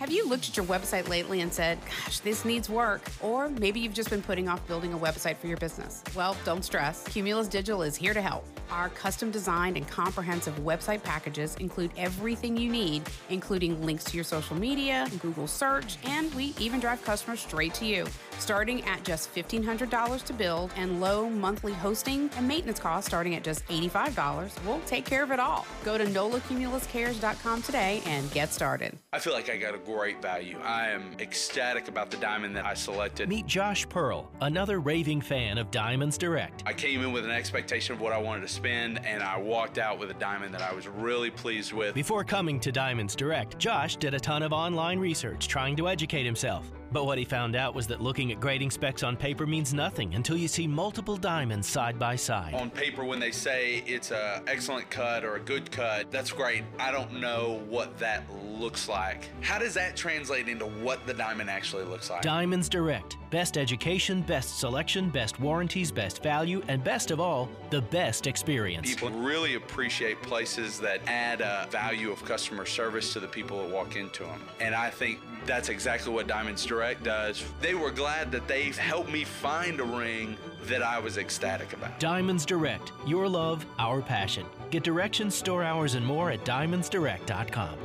Have 0.00 0.10
you 0.10 0.28
looked 0.28 0.48
at 0.48 0.56
your 0.56 0.66
website 0.66 1.08
lately 1.08 1.40
and 1.40 1.52
said, 1.52 1.78
gosh, 1.82 2.18
this 2.18 2.44
needs 2.44 2.68
work? 2.68 3.00
Or 3.22 3.48
maybe 3.48 3.78
you've 3.78 3.94
just 3.94 4.10
been 4.10 4.22
putting 4.22 4.48
off 4.48 4.66
building 4.66 4.92
a 4.92 4.98
website 4.98 5.36
for 5.36 5.46
your 5.46 5.56
business. 5.56 6.02
Well, 6.16 6.36
don't 6.44 6.64
stress. 6.64 7.04
Cumulus 7.04 7.46
Digital 7.46 7.82
is 7.82 7.94
here 7.94 8.12
to 8.12 8.20
help. 8.20 8.44
Our 8.70 8.88
custom 8.88 9.30
designed 9.30 9.76
and 9.76 9.86
comprehensive 9.86 10.58
website 10.58 11.04
packages 11.04 11.54
include 11.56 11.92
everything 11.96 12.56
you 12.56 12.70
need, 12.70 13.02
including 13.30 13.86
links 13.86 14.02
to 14.04 14.16
your 14.16 14.24
social 14.24 14.56
media, 14.56 15.08
Google 15.22 15.46
search, 15.46 15.96
and 16.04 16.34
we 16.34 16.54
even 16.58 16.80
drive 16.80 17.02
customers 17.04 17.40
straight 17.40 17.72
to 17.74 17.84
you. 17.84 18.04
Starting 18.38 18.84
at 18.84 19.02
just 19.04 19.34
$1,500 19.34 20.22
to 20.24 20.32
build 20.32 20.70
and 20.76 21.00
low 21.00 21.28
monthly 21.28 21.72
hosting 21.72 22.30
and 22.36 22.46
maintenance 22.46 22.78
costs 22.78 23.08
starting 23.08 23.34
at 23.34 23.42
just 23.42 23.66
$85, 23.68 24.52
we'll 24.64 24.80
take 24.80 25.04
care 25.04 25.22
of 25.22 25.30
it 25.30 25.40
all. 25.40 25.66
Go 25.84 25.98
to 25.98 26.04
nolacumuluscares.com 26.04 27.62
today 27.62 28.02
and 28.06 28.30
get 28.32 28.52
started. 28.52 28.96
I 29.12 29.18
feel 29.18 29.32
like 29.32 29.48
I 29.50 29.56
got 29.56 29.74
a 29.74 29.78
great 29.78 30.20
value. 30.20 30.58
I 30.62 30.88
am 30.90 31.16
ecstatic 31.18 31.88
about 31.88 32.10
the 32.10 32.16
diamond 32.18 32.54
that 32.56 32.66
I 32.66 32.74
selected. 32.74 33.28
Meet 33.28 33.46
Josh 33.46 33.88
Pearl, 33.88 34.30
another 34.40 34.80
raving 34.80 35.20
fan 35.20 35.58
of 35.58 35.70
Diamonds 35.70 36.18
Direct. 36.18 36.62
I 36.66 36.72
came 36.74 37.02
in 37.02 37.12
with 37.12 37.24
an 37.24 37.30
expectation 37.30 37.94
of 37.94 38.00
what 38.00 38.12
I 38.12 38.18
wanted 38.18 38.42
to 38.42 38.48
spend, 38.48 39.04
and 39.06 39.22
I 39.22 39.38
walked 39.38 39.78
out 39.78 39.98
with 39.98 40.10
a 40.10 40.14
diamond 40.14 40.54
that 40.54 40.62
I 40.62 40.74
was 40.74 40.86
really 40.86 41.30
pleased 41.30 41.72
with. 41.72 41.94
Before 41.94 42.24
coming 42.24 42.60
to 42.60 42.72
Diamonds 42.72 43.14
Direct, 43.16 43.58
Josh 43.58 43.96
did 43.96 44.14
a 44.14 44.20
ton 44.20 44.42
of 44.42 44.52
online 44.52 44.98
research 44.98 45.48
trying 45.48 45.76
to 45.76 45.88
educate 45.88 46.24
himself. 46.24 46.70
But 46.94 47.06
what 47.06 47.18
he 47.18 47.24
found 47.24 47.56
out 47.56 47.74
was 47.74 47.88
that 47.88 48.00
looking 48.00 48.30
at 48.30 48.38
grading 48.38 48.70
specs 48.70 49.02
on 49.02 49.16
paper 49.16 49.48
means 49.48 49.74
nothing 49.74 50.14
until 50.14 50.36
you 50.36 50.46
see 50.46 50.68
multiple 50.68 51.16
diamonds 51.16 51.68
side 51.68 51.98
by 51.98 52.14
side. 52.14 52.54
On 52.54 52.70
paper, 52.70 53.04
when 53.04 53.18
they 53.18 53.32
say 53.32 53.82
it's 53.84 54.12
a 54.12 54.40
excellent 54.46 54.88
cut 54.90 55.24
or 55.24 55.34
a 55.34 55.40
good 55.40 55.72
cut, 55.72 56.12
that's 56.12 56.30
great. 56.30 56.62
I 56.78 56.92
don't 56.92 57.20
know 57.20 57.64
what 57.68 57.98
that 57.98 58.22
looks 58.44 58.88
like. 58.88 59.28
How 59.40 59.58
does 59.58 59.74
that 59.74 59.96
translate 59.96 60.48
into 60.48 60.66
what 60.66 61.04
the 61.04 61.14
diamond 61.14 61.50
actually 61.50 61.82
looks 61.82 62.10
like? 62.10 62.22
Diamonds 62.22 62.68
Direct. 62.68 63.16
Best 63.30 63.58
education, 63.58 64.22
best 64.22 64.60
selection, 64.60 65.10
best 65.10 65.40
warranties, 65.40 65.90
best 65.90 66.22
value, 66.22 66.62
and 66.68 66.84
best 66.84 67.10
of 67.10 67.18
all, 67.18 67.48
the 67.70 67.82
best 67.82 68.28
experience. 68.28 68.88
People 68.88 69.10
really 69.10 69.56
appreciate 69.56 70.22
places 70.22 70.78
that 70.78 71.00
add 71.08 71.40
a 71.40 71.66
value 71.68 72.12
of 72.12 72.24
customer 72.24 72.64
service 72.64 73.12
to 73.12 73.18
the 73.18 73.26
people 73.26 73.60
that 73.60 73.74
walk 73.74 73.96
into 73.96 74.22
them. 74.22 74.40
And 74.60 74.72
I 74.72 74.90
think 74.90 75.18
that's 75.46 75.68
exactly 75.68 76.12
what 76.12 76.26
Diamonds 76.26 76.64
Direct 76.64 77.02
does. 77.02 77.44
They 77.60 77.74
were 77.74 77.90
glad 77.90 78.32
that 78.32 78.48
they 78.48 78.64
helped 78.70 79.10
me 79.10 79.24
find 79.24 79.80
a 79.80 79.84
ring 79.84 80.36
that 80.64 80.82
I 80.82 80.98
was 80.98 81.18
ecstatic 81.18 81.72
about. 81.72 81.98
Diamonds 82.00 82.46
Direct. 82.46 82.92
Your 83.06 83.28
love, 83.28 83.66
our 83.78 84.00
passion. 84.02 84.46
Get 84.70 84.82
directions, 84.82 85.34
store 85.34 85.62
hours, 85.62 85.94
and 85.94 86.04
more 86.04 86.30
at 86.30 86.44
diamondsdirect.com. 86.44 87.78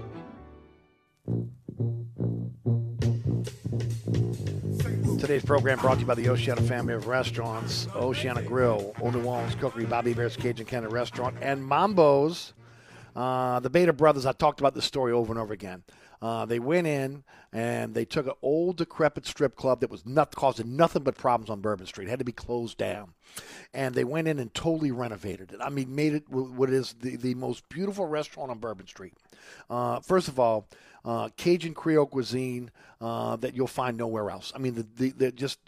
Today's 5.19 5.43
program 5.43 5.79
brought 5.79 5.95
to 5.95 5.99
you 5.99 6.05
by 6.05 6.15
the 6.15 6.29
Oceana 6.29 6.61
family 6.61 6.93
of 6.93 7.07
restaurants, 7.07 7.87
Oceana 7.93 8.41
Grill, 8.41 8.95
Old 9.01 9.13
New 9.13 9.23
Orleans 9.23 9.53
Cookery, 9.55 9.85
Bobby 9.85 10.13
Hebert's 10.13 10.37
Cajun 10.37 10.65
Cannon 10.65 10.89
Restaurant, 10.89 11.35
and 11.41 11.63
Mambo's. 11.63 12.53
Uh, 13.15 13.59
the 13.59 13.69
Beta 13.69 13.91
brothers, 13.91 14.25
I 14.25 14.31
talked 14.31 14.61
about 14.61 14.73
this 14.73 14.85
story 14.85 15.11
over 15.11 15.33
and 15.33 15.39
over 15.39 15.53
again. 15.53 15.83
Uh, 16.21 16.45
they 16.45 16.59
went 16.59 16.85
in 16.85 17.23
and 17.53 17.93
they 17.93 18.05
took 18.05 18.27
an 18.27 18.33
old 18.41 18.77
decrepit 18.77 19.25
strip 19.25 19.55
club 19.55 19.79
that 19.79 19.89
was 19.89 20.05
not 20.05 20.35
causing 20.35 20.75
nothing 20.75 21.03
but 21.03 21.17
problems 21.17 21.49
on 21.49 21.61
Bourbon 21.61 21.85
Street. 21.85 22.07
It 22.07 22.09
had 22.09 22.19
to 22.19 22.25
be 22.25 22.31
closed 22.31 22.77
down, 22.77 23.13
and 23.73 23.95
they 23.95 24.03
went 24.03 24.27
in 24.27 24.37
and 24.39 24.53
totally 24.53 24.91
renovated 24.91 25.51
it. 25.53 25.59
I 25.61 25.69
mean, 25.69 25.95
made 25.95 26.13
it 26.13 26.29
what 26.29 26.69
is 26.69 26.95
the, 26.99 27.15
the 27.15 27.35
most 27.35 27.67
beautiful 27.69 28.05
restaurant 28.05 28.51
on 28.51 28.59
Bourbon 28.59 28.87
Street. 28.87 29.13
Uh, 29.69 29.99
first 30.01 30.27
of 30.27 30.39
all, 30.39 30.67
uh, 31.05 31.29
Cajun 31.37 31.73
Creole 31.73 32.05
cuisine 32.05 32.69
uh, 33.01 33.35
that 33.37 33.55
you'll 33.55 33.67
find 33.67 33.97
nowhere 33.97 34.29
else. 34.29 34.51
I 34.53 34.59
mean, 34.59 34.75
the, 34.75 34.85
the, 34.95 35.09
the 35.11 35.31
just 35.31 35.59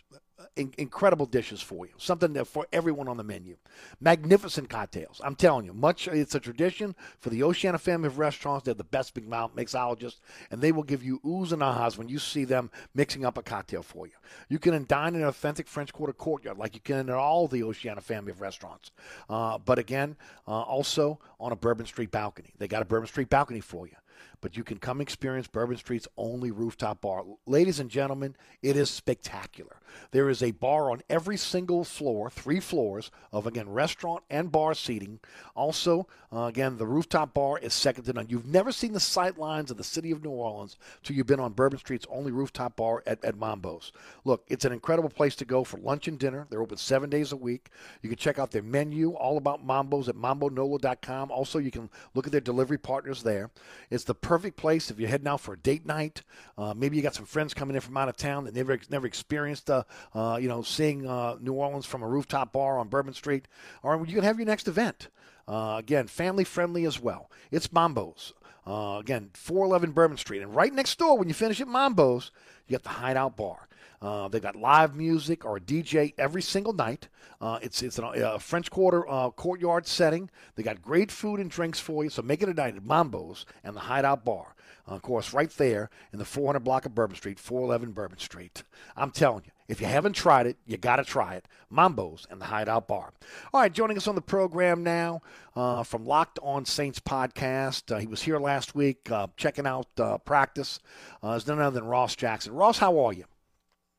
in- 0.56 0.74
incredible 0.78 1.26
dishes 1.26 1.62
for 1.62 1.86
you. 1.86 1.92
Something 1.98 2.34
that 2.34 2.46
for 2.46 2.68
everyone 2.72 3.08
on 3.08 3.18
the 3.18 3.24
menu. 3.24 3.58
Magnificent 4.00 4.70
cocktails. 4.70 5.22
I'm 5.24 5.36
telling 5.36 5.66
you, 5.66 5.74
much 5.74 6.08
it's 6.08 6.36
a 6.36 6.40
tradition 6.40 6.96
for 7.20 7.30
the 7.30 7.44
Oceana 7.44 7.78
family 7.78 8.08
of 8.08 8.18
restaurants. 8.18 8.66
They're 8.66 8.74
the 8.74 8.84
best 8.84 9.14
big 9.14 9.28
mouth 9.28 9.56
mixologists, 9.56 10.20
and 10.50 10.62
they 10.62 10.72
will 10.72 10.84
give 10.84 11.04
you 11.04 11.20
oohs 11.26 11.52
and 11.52 11.62
ahas 11.62 11.98
when 11.98 12.10
you 12.10 12.20
see 12.20 12.46
them 12.46 12.72
mixing 12.94 13.26
up 13.26 13.38
a 13.38 13.44
cocktail 13.44 13.84
for 13.84 14.08
you. 14.08 14.14
You 14.50 14.60
can 14.60 14.86
dine 14.86 15.16
in 15.16 15.22
an 15.22 15.28
authentic 15.28 15.68
French 15.68 15.94
Quarter 15.94 16.14
courtyard 16.14 16.58
like 16.58 16.76
you 16.76 16.82
can 16.82 16.98
in 16.98 17.10
all 17.10 17.48
the 17.48 17.64
Oceana 17.64 18.02
family 18.02 18.32
of 18.32 18.42
restaurants. 18.42 18.92
Uh, 19.30 19.58
but 19.58 19.80
again, 19.80 20.16
uh, 20.48 20.62
also 20.62 21.20
on 21.40 21.52
a 21.52 21.56
Bourbon 21.56 21.86
Street 21.86 22.12
balcony. 22.12 22.54
They 22.58 22.68
got 22.68 22.82
a 22.82 22.86
Bourbon 22.86 23.08
Street 23.08 23.30
balcony 23.30 23.60
for 23.60 23.88
you 23.88 23.96
but 24.42 24.58
you 24.58 24.64
can 24.64 24.78
come 24.78 25.00
experience 25.00 25.48
Bourbon 25.48 25.78
Street's 25.78 26.08
only 26.18 26.52
rooftop 26.52 27.02
bar. 27.02 27.24
Ladies 27.46 27.80
and 27.80 27.90
gentlemen, 27.90 28.36
it 28.62 28.76
is 28.76 28.90
spectacular. 28.90 29.78
There 30.12 30.30
is 30.30 30.42
a 30.42 30.52
bar 30.52 30.92
on 30.92 31.02
every 31.10 31.38
single 31.38 31.84
floor, 31.84 32.30
three 32.30 32.60
floors 32.60 33.12
of 33.32 33.46
again 33.46 33.70
restaurant 33.70 34.24
and 34.30 34.52
bar 34.52 34.74
seating. 34.74 35.20
Also, 35.56 36.08
uh, 36.34 36.44
again, 36.44 36.78
the 36.78 36.88
rooftop 36.88 37.34
bar 37.34 37.60
is 37.60 37.74
second 37.74 38.06
to 38.06 38.14
none. 38.14 38.28
You've 38.30 38.48
never 38.48 38.72
seen 38.72 38.94
the 38.94 39.00
sight 39.00 39.38
lines 39.38 39.70
of 39.70 39.78
the 39.78 39.84
city 39.84 40.12
of 40.12 40.24
New 40.24 40.32
Orleans 40.32 40.78
till 41.04 41.16
you've 41.16 41.28
been 41.28 41.40
on 41.40 41.54
Bourbon 41.54 41.80
Street's 41.80 42.08
only 42.10 42.32
rooftop 42.32 42.76
bar 42.76 43.04
at, 43.06 43.24
at 43.24 43.38
Mambo's. 43.38 43.92
Look, 44.24 44.46
it's 44.48 44.66
an 44.66 44.72
incredible 44.72 45.10
place 45.10 45.36
to 45.38 45.46
go 45.46 45.64
for 45.64 45.78
lunch 45.78 46.08
and 46.08 46.18
dinner. 46.18 46.48
They're 46.50 46.62
open 46.62 46.78
seven 46.78 47.10
days 47.10 47.32
a 47.32 47.38
week. 47.38 47.70
You 48.02 48.10
can 48.10 48.18
check 48.18 48.40
out 48.40 48.52
their 48.52 48.62
menu, 48.62 49.12
all 49.12 49.38
about 49.38 49.66
Mambo's 49.66 50.10
at 50.10 50.16
mambonola.com. 50.16 51.32
Also, 51.32 51.60
you 51.60 51.72
can 51.72 51.90
look 52.14 52.26
at 52.26 52.32
their 52.32 52.42
delivery 52.42 52.78
partners 52.78 53.24
there. 53.24 53.52
It's 53.90 54.04
the 54.04 54.16
perfect 54.32 54.56
place 54.56 54.90
if 54.90 54.98
you're 54.98 55.10
heading 55.10 55.28
out 55.28 55.42
for 55.42 55.56
a 55.56 55.60
date 55.60 55.86
night. 55.86 56.22
Uh, 56.58 56.74
maybe 56.74 56.96
you 56.96 57.04
got 57.04 57.14
some 57.14 57.26
friends 57.26 57.54
coming 57.54 57.76
in 57.76 57.82
from 57.82 57.98
out 57.98 58.08
of 58.08 58.16
town 58.16 58.46
that 58.46 58.56
never 58.56 58.80
never 58.90 59.06
experienced, 59.06 59.70
uh, 59.70 59.84
uh, 60.16 60.40
you 60.42 60.48
know, 60.48 60.62
seeing 60.62 61.06
uh, 61.06 61.36
New 61.42 61.52
Orleans 61.52 61.86
from 61.86 62.02
a 62.02 62.08
rooftop 62.08 62.54
bar 62.54 62.80
on 62.80 62.88
Bourbon 62.88 63.14
Street, 63.14 63.50
or 63.84 64.06
you 64.06 64.16
can 64.16 64.24
have 64.24 64.40
your 64.40 64.46
next 64.46 64.70
event. 64.70 65.10
Uh, 65.50 65.76
again, 65.78 66.08
family 66.08 66.46
friendly 66.46 66.86
as 66.86 66.98
well. 66.98 67.30
It's 67.52 67.74
Mambo's. 67.74 68.32
Uh, 68.66 69.00
again, 69.02 69.32
411 69.34 69.92
Bourbon 69.92 70.16
Street. 70.16 70.42
And 70.42 70.56
right 70.56 70.74
next 70.74 70.98
door, 70.98 71.18
when 71.18 71.28
you 71.28 71.34
finish 71.34 71.60
at 71.60 71.68
Mambo's, 71.68 72.32
you 72.68 72.78
got 72.78 72.84
the 72.84 73.02
Hideout 73.02 73.36
Bar. 73.36 73.68
Uh, 74.02 74.28
they've 74.28 74.42
got 74.42 74.56
live 74.56 74.96
music 74.96 75.46
or 75.46 75.58
a 75.58 75.62
DJ 75.62 76.14
every 76.18 76.42
single 76.42 76.74
night. 76.74 77.08
Uh, 77.40 77.60
it's 77.62 77.84
it's 77.84 78.00
a 78.00 78.40
French 78.40 78.72
Quarter 78.72 79.08
uh, 79.10 79.30
courtyard 79.32 79.86
setting. 79.86 80.30
They 80.56 80.64
got 80.64 80.82
great 80.82 81.12
food 81.12 81.40
and 81.40 81.50
drinks 81.50 81.80
for 81.80 82.04
you, 82.04 82.10
so 82.10 82.22
make 82.22 82.42
it 82.42 82.50
a 82.50 82.54
night 82.54 82.76
at 82.76 82.84
Mambo's 82.84 83.46
and 83.64 83.76
the 83.76 83.82
Hideout 83.82 84.26
Bar. 84.26 84.56
Uh, 84.88 84.96
of 84.96 85.02
course, 85.02 85.34
right 85.34 85.52
there 85.52 85.90
in 86.12 86.20
the 86.20 86.26
400 86.26 86.60
block 86.62 86.86
of 86.86 86.96
Bourbon 86.96 87.16
Street, 87.16 87.40
411 87.40 87.92
Bourbon 87.94 88.18
Street. 88.18 88.64
I'm 88.98 89.12
telling 89.12 89.44
you, 89.46 89.52
if 89.68 89.80
you 89.80 89.88
haven't 89.88 90.14
tried 90.14 90.48
it, 90.48 90.58
you 90.66 90.78
got 90.78 90.98
to 90.98 91.04
try 91.04 91.36
it. 91.36 91.48
Mambo's 91.70 92.28
and 92.30 92.42
the 92.42 92.46
Hideout 92.46 92.88
Bar. 92.88 93.14
All 93.54 93.62
right, 93.62 93.72
joining 93.72 93.98
us 93.98 94.08
on 94.08 94.16
the 94.16 94.22
program 94.22 94.84
now 94.84 95.22
uh, 95.56 95.84
from 95.84 96.06
Locked 96.06 96.40
On 96.42 96.66
Saints 96.66 97.00
podcast. 97.00 97.96
Uh, 97.96 98.00
he 98.00 98.08
was 98.08 98.24
here 98.24 98.40
last 98.40 98.76
week 98.76 99.10
uh, 99.12 99.28
checking 99.38 99.68
out 99.68 99.88
uh, 99.98 100.18
practice. 100.18 100.80
Uh, 101.22 101.40
none 101.48 101.60
other 101.60 101.80
than 101.80 101.88
Ross 101.88 102.16
Jackson. 102.16 102.54
Ross, 102.54 102.80
how 102.80 103.00
are 103.00 103.14
you? 103.14 103.26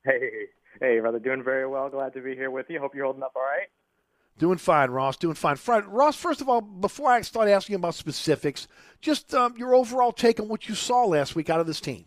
Hey, 0.05 0.47
hey, 0.81 0.99
brother, 1.01 1.21
doing 1.21 1.45
very 1.45 1.67
well. 1.67 1.89
Glad 1.89 2.15
to 2.15 2.21
be 2.21 2.35
here 2.35 2.51
with 2.51 2.67
you. 2.69 2.81
Hope 2.81 2.95
you're 2.95 3.05
holding 3.05 3.23
up 3.23 3.33
all 3.37 3.43
right. 3.43 3.69
Doing 4.39 4.59
fine, 4.59 4.91
Ross. 4.91 5.17
Doing 5.17 5.35
fine. 5.35 5.57
Ross, 5.87 6.17
first 6.17 6.41
of 6.41 6.49
all, 6.49 6.61
before 6.61 7.11
I 7.11 7.21
start 7.21 7.49
asking 7.49 7.77
about 7.77 7.95
specifics, 7.95 8.67
just 9.01 9.35
um, 9.35 9.55
your 9.57 9.75
overall 9.75 10.11
take 10.11 10.41
on 10.41 10.49
what 10.49 10.69
you 10.69 10.75
saw 10.75 11.05
last 11.05 11.37
week 11.37 11.51
out 11.51 11.61
of 11.61 11.67
this 11.67 11.81
team. 11.81 12.07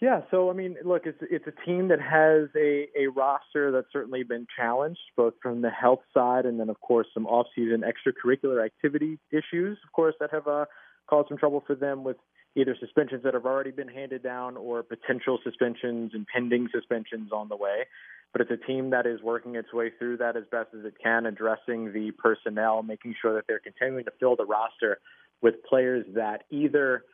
Yeah, 0.00 0.22
so 0.32 0.50
I 0.50 0.52
mean, 0.52 0.76
look, 0.84 1.02
it's 1.06 1.18
it's 1.30 1.46
a 1.46 1.64
team 1.64 1.86
that 1.88 2.00
has 2.00 2.48
a, 2.56 2.88
a 2.98 3.06
roster 3.14 3.70
that's 3.70 3.86
certainly 3.92 4.24
been 4.24 4.48
challenged, 4.56 4.98
both 5.16 5.34
from 5.40 5.62
the 5.62 5.70
health 5.70 6.00
side 6.12 6.44
and 6.44 6.58
then, 6.58 6.68
of 6.70 6.80
course, 6.80 7.06
some 7.14 7.24
off-season 7.26 7.84
extracurricular 7.84 8.64
activity 8.64 9.20
issues, 9.30 9.78
of 9.84 9.92
course, 9.92 10.16
that 10.18 10.32
have 10.32 10.48
uh, 10.48 10.64
caused 11.08 11.28
some 11.28 11.38
trouble 11.38 11.62
for 11.64 11.76
them 11.76 12.02
with 12.02 12.16
either 12.54 12.76
suspensions 12.78 13.22
that 13.24 13.34
have 13.34 13.46
already 13.46 13.70
been 13.70 13.88
handed 13.88 14.22
down 14.22 14.56
or 14.56 14.82
potential 14.82 15.38
suspensions 15.42 16.12
and 16.14 16.26
pending 16.26 16.68
suspensions 16.72 17.30
on 17.32 17.48
the 17.48 17.56
way. 17.56 17.84
But 18.32 18.42
it's 18.42 18.50
a 18.50 18.66
team 18.66 18.90
that 18.90 19.06
is 19.06 19.20
working 19.22 19.56
its 19.56 19.72
way 19.72 19.90
through 19.98 20.18
that 20.18 20.36
as 20.36 20.44
best 20.50 20.68
as 20.78 20.84
it 20.84 20.94
can, 21.02 21.26
addressing 21.26 21.92
the 21.92 22.12
personnel, 22.18 22.82
making 22.82 23.14
sure 23.20 23.34
that 23.34 23.44
they're 23.46 23.60
continuing 23.60 24.04
to 24.04 24.12
fill 24.18 24.36
the 24.36 24.46
roster 24.46 24.98
with 25.42 25.56
players 25.68 26.06
that 26.14 26.44
either 26.50 27.04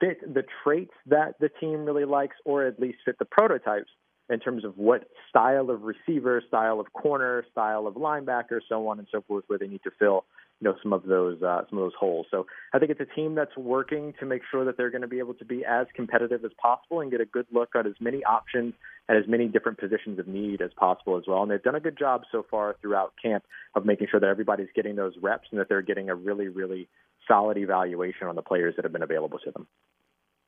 fit 0.00 0.20
the 0.34 0.42
traits 0.64 0.92
that 1.06 1.34
the 1.38 1.48
team 1.60 1.84
really 1.84 2.04
likes 2.04 2.36
or 2.44 2.66
at 2.66 2.80
least 2.80 2.98
fit 3.04 3.16
the 3.18 3.24
prototypes 3.24 3.90
in 4.30 4.40
terms 4.40 4.64
of 4.64 4.76
what 4.76 5.04
style 5.28 5.70
of 5.70 5.82
receiver, 5.82 6.42
style 6.48 6.80
of 6.80 6.92
corner, 6.92 7.44
style 7.52 7.86
of 7.86 7.94
linebacker, 7.94 8.58
so 8.68 8.88
on 8.88 8.98
and 8.98 9.06
so 9.12 9.22
forth, 9.28 9.44
where 9.46 9.58
they 9.58 9.68
need 9.68 9.82
to 9.84 9.90
fill 9.98 10.24
you 10.60 10.70
know 10.70 10.76
some 10.82 10.92
of 10.92 11.04
those 11.04 11.42
uh, 11.42 11.62
some 11.68 11.78
of 11.78 11.84
those 11.84 11.94
holes. 11.98 12.26
So 12.30 12.46
I 12.72 12.78
think 12.78 12.90
it's 12.90 13.00
a 13.00 13.14
team 13.14 13.34
that's 13.34 13.56
working 13.56 14.14
to 14.20 14.26
make 14.26 14.42
sure 14.50 14.64
that 14.64 14.76
they're 14.76 14.90
going 14.90 15.02
to 15.02 15.08
be 15.08 15.18
able 15.18 15.34
to 15.34 15.44
be 15.44 15.64
as 15.64 15.86
competitive 15.94 16.44
as 16.44 16.52
possible 16.60 17.00
and 17.00 17.10
get 17.10 17.20
a 17.20 17.26
good 17.26 17.46
look 17.52 17.70
at 17.74 17.86
as 17.86 17.94
many 18.00 18.24
options 18.24 18.74
and 19.08 19.18
as 19.18 19.28
many 19.28 19.48
different 19.48 19.78
positions 19.78 20.18
of 20.18 20.26
need 20.26 20.62
as 20.62 20.70
possible 20.76 21.18
as 21.18 21.24
well. 21.26 21.42
And 21.42 21.50
they've 21.50 21.62
done 21.62 21.74
a 21.74 21.80
good 21.80 21.98
job 21.98 22.22
so 22.30 22.46
far 22.50 22.76
throughout 22.80 23.12
camp 23.20 23.44
of 23.74 23.84
making 23.84 24.08
sure 24.10 24.20
that 24.20 24.28
everybody's 24.28 24.68
getting 24.74 24.96
those 24.96 25.14
reps 25.20 25.48
and 25.50 25.60
that 25.60 25.68
they're 25.68 25.82
getting 25.82 26.08
a 26.08 26.14
really 26.14 26.48
really 26.48 26.88
solid 27.26 27.56
evaluation 27.56 28.26
on 28.26 28.34
the 28.34 28.42
players 28.42 28.74
that 28.76 28.84
have 28.84 28.92
been 28.92 29.02
available 29.02 29.38
to 29.38 29.50
them. 29.50 29.66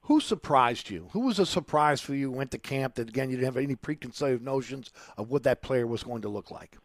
Who 0.03 0.21
surprised 0.21 0.89
you? 0.89 1.09
Who 1.13 1.21
was 1.21 1.41
a 1.41 1.47
surprise 1.47 2.01
for 2.01 2.15
you? 2.15 2.31
Went 2.31 2.53
to 2.53 2.59
camp 2.59 2.95
that 2.95 3.09
again 3.09 3.29
you 3.29 3.37
didn't 3.37 3.53
have 3.53 3.63
any 3.63 3.75
preconceived 3.75 4.43
notions 4.43 4.93
of 5.17 5.31
what 5.31 5.43
that 5.43 5.63
player 5.63 5.87
was 5.87 6.05
going 6.05 6.23
to 6.23 6.29
look 6.29 6.51
like. 6.51 6.79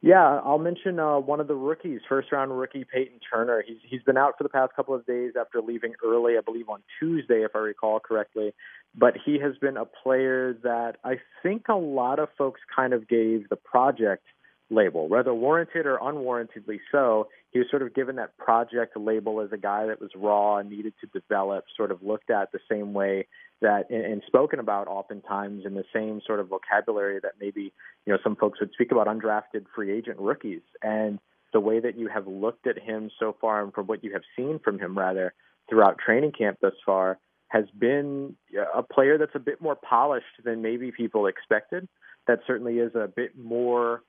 Yeah, 0.00 0.40
I'll 0.44 0.58
mention 0.58 1.00
uh, 1.00 1.18
one 1.18 1.40
of 1.40 1.48
the 1.48 1.56
rookies, 1.56 2.00
first 2.08 2.30
round 2.30 2.56
rookie 2.56 2.84
Peyton 2.84 3.18
Turner. 3.32 3.64
He's 3.66 3.78
he's 3.82 4.02
been 4.02 4.16
out 4.16 4.34
for 4.38 4.44
the 4.44 4.48
past 4.48 4.74
couple 4.76 4.94
of 4.94 5.04
days 5.06 5.32
after 5.38 5.60
leaving 5.60 5.94
early, 6.04 6.34
I 6.38 6.40
believe 6.40 6.68
on 6.68 6.82
Tuesday, 7.00 7.42
if 7.42 7.56
I 7.56 7.58
recall 7.58 7.98
correctly. 7.98 8.54
But 8.94 9.14
he 9.24 9.40
has 9.40 9.56
been 9.60 9.76
a 9.76 9.84
player 9.84 10.56
that 10.62 10.96
I 11.04 11.16
think 11.42 11.64
a 11.68 11.74
lot 11.74 12.20
of 12.20 12.28
folks 12.38 12.60
kind 12.74 12.92
of 12.92 13.08
gave 13.08 13.48
the 13.48 13.56
project 13.56 14.22
label, 14.70 15.08
whether 15.08 15.34
warranted 15.34 15.86
or 15.86 15.98
unwarrantedly 15.98 16.78
so. 16.92 17.28
He 17.50 17.58
was 17.58 17.68
sort 17.68 17.82
of 17.82 17.92
given 17.92 18.16
that 18.16 18.36
project 18.36 18.96
label 18.96 19.40
as 19.40 19.50
a 19.50 19.56
guy 19.56 19.86
that 19.86 20.00
was 20.00 20.10
raw 20.14 20.58
and 20.58 20.70
needed 20.70 20.94
to 21.00 21.06
develop, 21.06 21.64
sort 21.76 21.90
of 21.90 22.02
looked 22.02 22.30
at 22.30 22.52
the 22.52 22.60
same 22.70 22.92
way 22.92 23.26
that 23.60 23.90
and, 23.90 24.22
spoken 24.26 24.60
about 24.60 24.88
oftentimes 24.88 25.64
in 25.64 25.74
the 25.74 25.84
same 25.92 26.20
sort 26.26 26.40
of 26.40 26.48
vocabulary 26.48 27.18
that 27.20 27.32
maybe 27.40 27.72
you 28.06 28.12
know 28.12 28.18
some 28.22 28.36
folks 28.36 28.60
would 28.60 28.70
speak 28.72 28.92
about 28.92 29.06
undrafted 29.06 29.64
free 29.74 29.92
agent 29.92 30.18
rookies 30.18 30.62
and 30.82 31.18
the 31.52 31.60
way 31.60 31.80
that 31.80 31.98
you 31.98 32.08
have 32.08 32.26
looked 32.26 32.66
at 32.66 32.78
him 32.78 33.10
so 33.18 33.34
far 33.40 33.62
and 33.62 33.72
from 33.72 33.86
what 33.86 34.04
you 34.04 34.12
have 34.12 34.22
seen 34.36 34.58
from 34.62 34.78
him 34.78 34.96
rather 34.96 35.32
throughout 35.68 35.98
training 35.98 36.32
camp 36.32 36.58
thus 36.60 36.74
far 36.84 37.18
has 37.48 37.64
been 37.78 38.36
a 38.74 38.82
player 38.82 39.16
that's 39.16 39.34
a 39.34 39.38
bit 39.38 39.60
more 39.60 39.74
polished 39.76 40.26
than 40.44 40.60
maybe 40.60 40.92
people 40.92 41.26
expected. 41.26 41.88
That 42.26 42.40
certainly 42.46 42.78
is 42.78 42.94
a 42.94 43.08
bit 43.08 43.38
more 43.38 44.02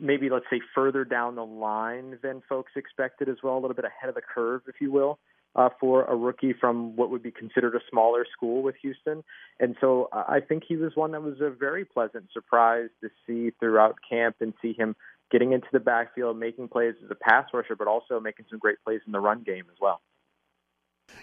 maybe 0.00 0.30
let's 0.30 0.46
say 0.48 0.60
further 0.74 1.04
down 1.04 1.34
the 1.34 1.44
line 1.44 2.18
than 2.22 2.42
folks 2.48 2.72
expected 2.76 3.28
as 3.28 3.36
well, 3.42 3.54
a 3.54 3.60
little 3.60 3.74
bit 3.74 3.84
ahead 3.84 4.08
of 4.08 4.14
the 4.14 4.22
curve, 4.22 4.62
if 4.66 4.76
you 4.80 4.90
will, 4.90 5.18
uh, 5.56 5.68
for 5.80 6.04
a 6.04 6.16
rookie 6.16 6.52
from 6.52 6.96
what 6.96 7.10
would 7.10 7.22
be 7.22 7.30
considered 7.30 7.74
a 7.74 7.80
smaller 7.90 8.26
school 8.32 8.62
with 8.62 8.74
Houston. 8.82 9.22
And 9.60 9.76
so 9.80 10.08
uh, 10.12 10.24
I 10.28 10.40
think 10.40 10.64
he 10.66 10.76
was 10.76 10.92
one 10.94 11.12
that 11.12 11.22
was 11.22 11.40
a 11.40 11.50
very 11.50 11.84
pleasant 11.84 12.26
surprise 12.32 12.88
to 13.02 13.08
see 13.26 13.52
throughout 13.60 13.96
camp 14.08 14.36
and 14.40 14.52
see 14.60 14.72
him 14.72 14.96
getting 15.30 15.52
into 15.52 15.68
the 15.72 15.80
backfield, 15.80 16.38
making 16.38 16.68
plays 16.68 16.94
as 17.04 17.10
a 17.10 17.14
pass 17.14 17.46
rusher, 17.52 17.76
but 17.76 17.88
also 17.88 18.20
making 18.20 18.46
some 18.50 18.58
great 18.58 18.76
plays 18.84 19.00
in 19.06 19.12
the 19.12 19.20
run 19.20 19.42
game 19.42 19.64
as 19.70 19.76
well. 19.80 20.00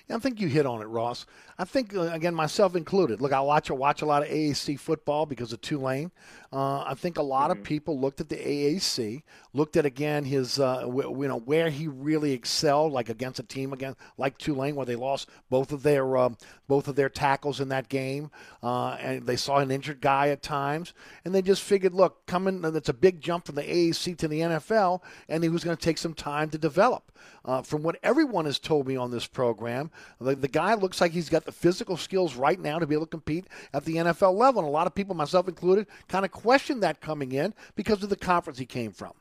I 0.10 0.20
think 0.20 0.40
you 0.40 0.48
hit 0.48 0.66
on 0.66 0.82
it, 0.82 0.86
Ross. 0.86 1.26
I 1.58 1.64
think 1.64 1.96
uh, 1.96 2.02
again, 2.12 2.34
myself 2.34 2.76
included. 2.76 3.22
Look, 3.22 3.34
I 3.34 3.40
watch 3.42 3.70
I 3.70 3.74
watch 3.74 4.02
a 4.02 4.06
lot 4.06 4.24
of 4.24 4.30
AAC 4.30 4.80
football 4.80 5.26
because 5.26 5.54
of 5.54 5.62
Tulane. 5.62 6.12
Uh, 6.54 6.82
I 6.82 6.96
think 6.96 7.18
a 7.18 7.24
lot 7.24 7.50
mm-hmm. 7.50 7.60
of 7.60 7.66
people 7.66 8.00
looked 8.00 8.20
at 8.20 8.28
the 8.28 8.36
AAC, 8.36 9.24
looked 9.54 9.78
at 9.78 9.86
again 9.86 10.26
his 10.26 10.60
uh, 10.60 10.82
w- 10.82 11.22
you 11.22 11.28
know 11.28 11.40
where 11.40 11.70
he 11.70 11.88
really 11.88 12.34
excelled, 12.34 12.92
like 12.92 13.10
against 13.10 13.40
a 13.40 13.44
team 13.44 13.74
again 13.74 13.96
like 14.18 14.38
Tulane, 14.38 14.76
where 14.76 14.86
they 14.86 14.96
lost 14.96 15.30
both 15.50 15.72
of 15.72 15.84
their 15.84 16.18
um, 16.18 16.38
both 16.68 16.88
of 16.88 16.96
their 16.96 17.10
tackles 17.10 17.60
in 17.60 17.70
that 17.70 17.90
game, 17.90 18.32
uh, 18.64 18.92
and 19.00 19.26
they 19.26 19.36
saw 19.36 19.58
an 19.58 19.72
injured 19.72 20.02
guy 20.02 20.30
at 20.30 20.42
times, 20.42 20.94
and 21.26 21.34
they 21.34 21.42
just 21.42 21.62
figured, 21.62 21.94
look, 21.94 22.26
coming, 22.26 22.62
that's 22.62 22.90
a 22.90 22.94
big 22.94 23.22
jump 23.22 23.46
from 23.46 23.56
the 23.56 23.64
AAC 23.64 24.18
to 24.18 24.28
the 24.28 24.40
NFL, 24.40 25.02
and 25.30 25.44
he 25.44 25.50
was 25.50 25.64
going 25.64 25.76
to 25.76 25.84
take 25.84 25.98
some 25.98 26.14
time 26.14 26.50
to 26.50 26.58
develop. 26.58 27.12
Uh, 27.44 27.62
from 27.62 27.82
what 27.82 27.98
everyone 28.04 28.46
has 28.46 28.60
told 28.60 28.88
me 28.88 28.96
on 28.96 29.10
this 29.10 29.26
program, 29.26 29.81
the, 30.20 30.36
the 30.36 30.48
guy 30.48 30.74
looks 30.74 31.02
like 31.02 31.12
he's 31.12 31.30
got 31.30 31.46
the 31.46 31.52
physical 31.52 31.98
skills 31.98 32.36
right 32.36 32.60
now 32.60 32.78
to 32.80 32.86
be 32.86 32.94
able 32.94 33.06
to 33.06 33.10
compete 33.10 33.46
at 33.74 33.86
the 33.86 33.96
NFL 33.96 34.36
level. 34.36 34.62
And 34.62 34.68
a 34.68 34.72
lot 34.72 34.88
of 34.88 34.94
people, 34.94 35.16
myself 35.16 35.48
included, 35.48 35.88
kind 36.08 36.26
of 36.26 36.32
questioned 36.32 36.84
that 36.84 37.02
coming 37.02 37.32
in 37.32 37.54
because 37.76 38.04
of 38.04 38.10
the 38.10 38.16
conference 38.16 38.60
he 38.60 38.66
came 38.66 38.92
from. 38.92 39.14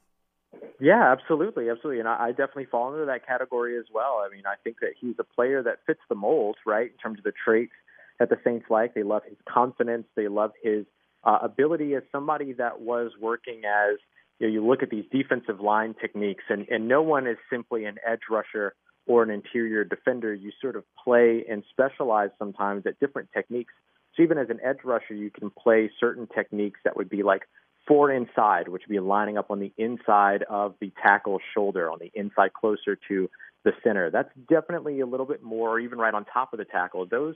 Yeah, 0.80 1.12
absolutely, 1.12 1.68
absolutely, 1.68 2.00
and 2.00 2.08
I, 2.08 2.28
I 2.28 2.30
definitely 2.30 2.64
fall 2.64 2.92
into 2.94 3.04
that 3.04 3.26
category 3.26 3.78
as 3.78 3.84
well. 3.92 4.24
I 4.24 4.34
mean, 4.34 4.44
I 4.46 4.54
think 4.64 4.76
that 4.80 4.92
he's 4.98 5.14
a 5.18 5.24
player 5.24 5.62
that 5.62 5.80
fits 5.86 6.00
the 6.08 6.14
mold, 6.14 6.56
right, 6.64 6.90
in 6.90 6.96
terms 6.96 7.18
of 7.18 7.24
the 7.24 7.32
traits 7.44 7.72
that 8.18 8.30
the 8.30 8.38
Saints 8.42 8.66
like. 8.70 8.94
They 8.94 9.02
love 9.02 9.22
his 9.28 9.36
confidence. 9.46 10.06
They 10.16 10.28
love 10.28 10.52
his 10.62 10.86
uh, 11.22 11.38
ability 11.42 11.94
as 11.94 12.02
somebody 12.10 12.54
that 12.54 12.80
was 12.80 13.12
working 13.20 13.62
as 13.66 13.98
you 14.38 14.46
know, 14.46 14.52
you 14.52 14.66
look 14.66 14.82
at 14.82 14.90
these 14.90 15.04
defensive 15.12 15.60
line 15.60 15.94
techniques, 16.00 16.44
and, 16.48 16.66
and 16.70 16.88
no 16.88 17.02
one 17.02 17.26
is 17.26 17.36
simply 17.50 17.84
an 17.84 17.96
edge 18.06 18.22
rusher 18.30 18.74
or 19.06 19.22
an 19.22 19.30
interior 19.30 19.84
defender. 19.84 20.32
You 20.32 20.52
sort 20.60 20.76
of 20.76 20.84
play 21.02 21.44
and 21.48 21.64
specialize 21.70 22.30
sometimes 22.38 22.86
at 22.86 22.98
different 23.00 23.30
techniques. 23.32 23.72
So 24.16 24.22
even 24.22 24.38
as 24.38 24.50
an 24.50 24.60
edge 24.64 24.78
rusher, 24.84 25.14
you 25.14 25.30
can 25.30 25.50
play 25.50 25.90
certain 25.98 26.26
techniques 26.26 26.80
that 26.84 26.96
would 26.96 27.08
be 27.08 27.22
like 27.22 27.42
four 27.86 28.10
inside, 28.10 28.68
which 28.68 28.82
would 28.86 28.92
be 28.92 29.00
lining 29.00 29.38
up 29.38 29.50
on 29.50 29.60
the 29.60 29.72
inside 29.76 30.44
of 30.48 30.74
the 30.80 30.92
tackle's 31.02 31.42
shoulder, 31.54 31.90
on 31.90 31.98
the 31.98 32.10
inside 32.14 32.52
closer 32.52 32.96
to 33.08 33.28
the 33.64 33.72
center. 33.82 34.10
That's 34.10 34.30
definitely 34.48 35.00
a 35.00 35.06
little 35.06 35.26
bit 35.26 35.42
more, 35.42 35.78
even 35.78 35.98
right 35.98 36.14
on 36.14 36.24
top 36.24 36.52
of 36.52 36.58
the 36.58 36.64
tackle. 36.64 37.06
Those 37.06 37.34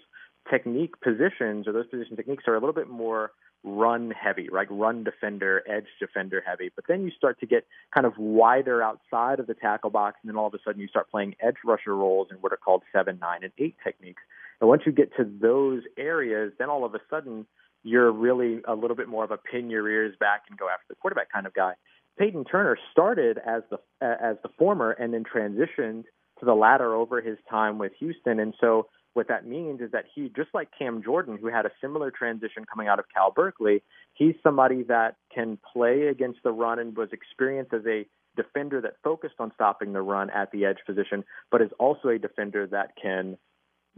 technique 0.50 1.00
positions 1.00 1.66
or 1.66 1.72
those 1.72 1.86
position 1.86 2.16
techniques 2.16 2.44
are 2.46 2.54
a 2.54 2.60
little 2.60 2.74
bit 2.74 2.88
more 2.88 3.32
run 3.64 4.10
heavy, 4.10 4.48
right? 4.50 4.68
Run 4.70 5.04
defender, 5.04 5.62
edge 5.66 5.86
defender 5.98 6.42
heavy. 6.46 6.70
But 6.74 6.84
then 6.86 7.02
you 7.02 7.10
start 7.10 7.40
to 7.40 7.46
get 7.46 7.66
kind 7.92 8.06
of 8.06 8.12
wider 8.18 8.82
outside 8.82 9.40
of 9.40 9.46
the 9.46 9.54
tackle 9.54 9.90
box, 9.90 10.18
and 10.22 10.28
then 10.28 10.36
all 10.36 10.46
of 10.46 10.54
a 10.54 10.58
sudden 10.64 10.80
you 10.80 10.88
start 10.88 11.10
playing 11.10 11.34
edge 11.40 11.56
rusher 11.64 11.96
roles 11.96 12.28
in 12.30 12.36
what 12.36 12.52
are 12.52 12.58
called 12.58 12.82
seven, 12.92 13.18
nine, 13.20 13.42
and 13.42 13.52
eight 13.58 13.76
techniques. 13.82 14.22
And 14.60 14.68
once 14.68 14.82
you 14.86 14.92
get 14.92 15.16
to 15.16 15.24
those 15.24 15.82
areas, 15.98 16.52
then 16.58 16.68
all 16.68 16.84
of 16.84 16.94
a 16.94 17.00
sudden 17.10 17.46
you're 17.82 18.12
really 18.12 18.60
a 18.66 18.74
little 18.74 18.96
bit 18.96 19.08
more 19.08 19.24
of 19.24 19.30
a 19.30 19.36
pin 19.36 19.70
your 19.70 19.88
ears 19.88 20.14
back 20.20 20.42
and 20.48 20.58
go 20.58 20.68
after 20.68 20.84
the 20.88 20.94
quarterback 20.96 21.32
kind 21.32 21.46
of 21.46 21.54
guy. 21.54 21.74
Peyton 22.18 22.44
Turner 22.44 22.78
started 22.92 23.38
as 23.38 23.62
the 23.70 23.78
as 24.00 24.36
the 24.42 24.48
former 24.58 24.92
and 24.92 25.12
then 25.12 25.24
transitioned 25.24 26.04
to 26.38 26.44
the 26.44 26.54
latter 26.54 26.94
over 26.94 27.20
his 27.20 27.38
time 27.50 27.78
with 27.78 27.92
Houston, 27.98 28.38
and 28.38 28.54
so 28.60 28.88
what 29.14 29.28
that 29.28 29.46
means 29.46 29.80
is 29.80 29.90
that 29.92 30.04
he, 30.14 30.30
just 30.36 30.50
like 30.52 30.68
Cam 30.76 31.02
Jordan, 31.02 31.38
who 31.40 31.48
had 31.48 31.66
a 31.66 31.70
similar 31.80 32.10
transition 32.10 32.64
coming 32.64 32.88
out 32.88 32.98
of 32.98 33.06
Cal 33.14 33.30
Berkeley, 33.30 33.82
he's 34.12 34.34
somebody 34.42 34.82
that 34.84 35.16
can 35.34 35.58
play 35.72 36.08
against 36.08 36.40
the 36.44 36.52
run 36.52 36.78
and 36.78 36.96
was 36.96 37.08
experienced 37.12 37.72
as 37.72 37.82
a 37.86 38.06
defender 38.36 38.80
that 38.80 38.94
focused 39.02 39.36
on 39.38 39.52
stopping 39.54 39.92
the 39.92 40.02
run 40.02 40.30
at 40.30 40.50
the 40.50 40.64
edge 40.64 40.78
position, 40.84 41.24
but 41.50 41.62
is 41.62 41.70
also 41.78 42.08
a 42.08 42.18
defender 42.18 42.66
that 42.66 42.90
can 43.00 43.38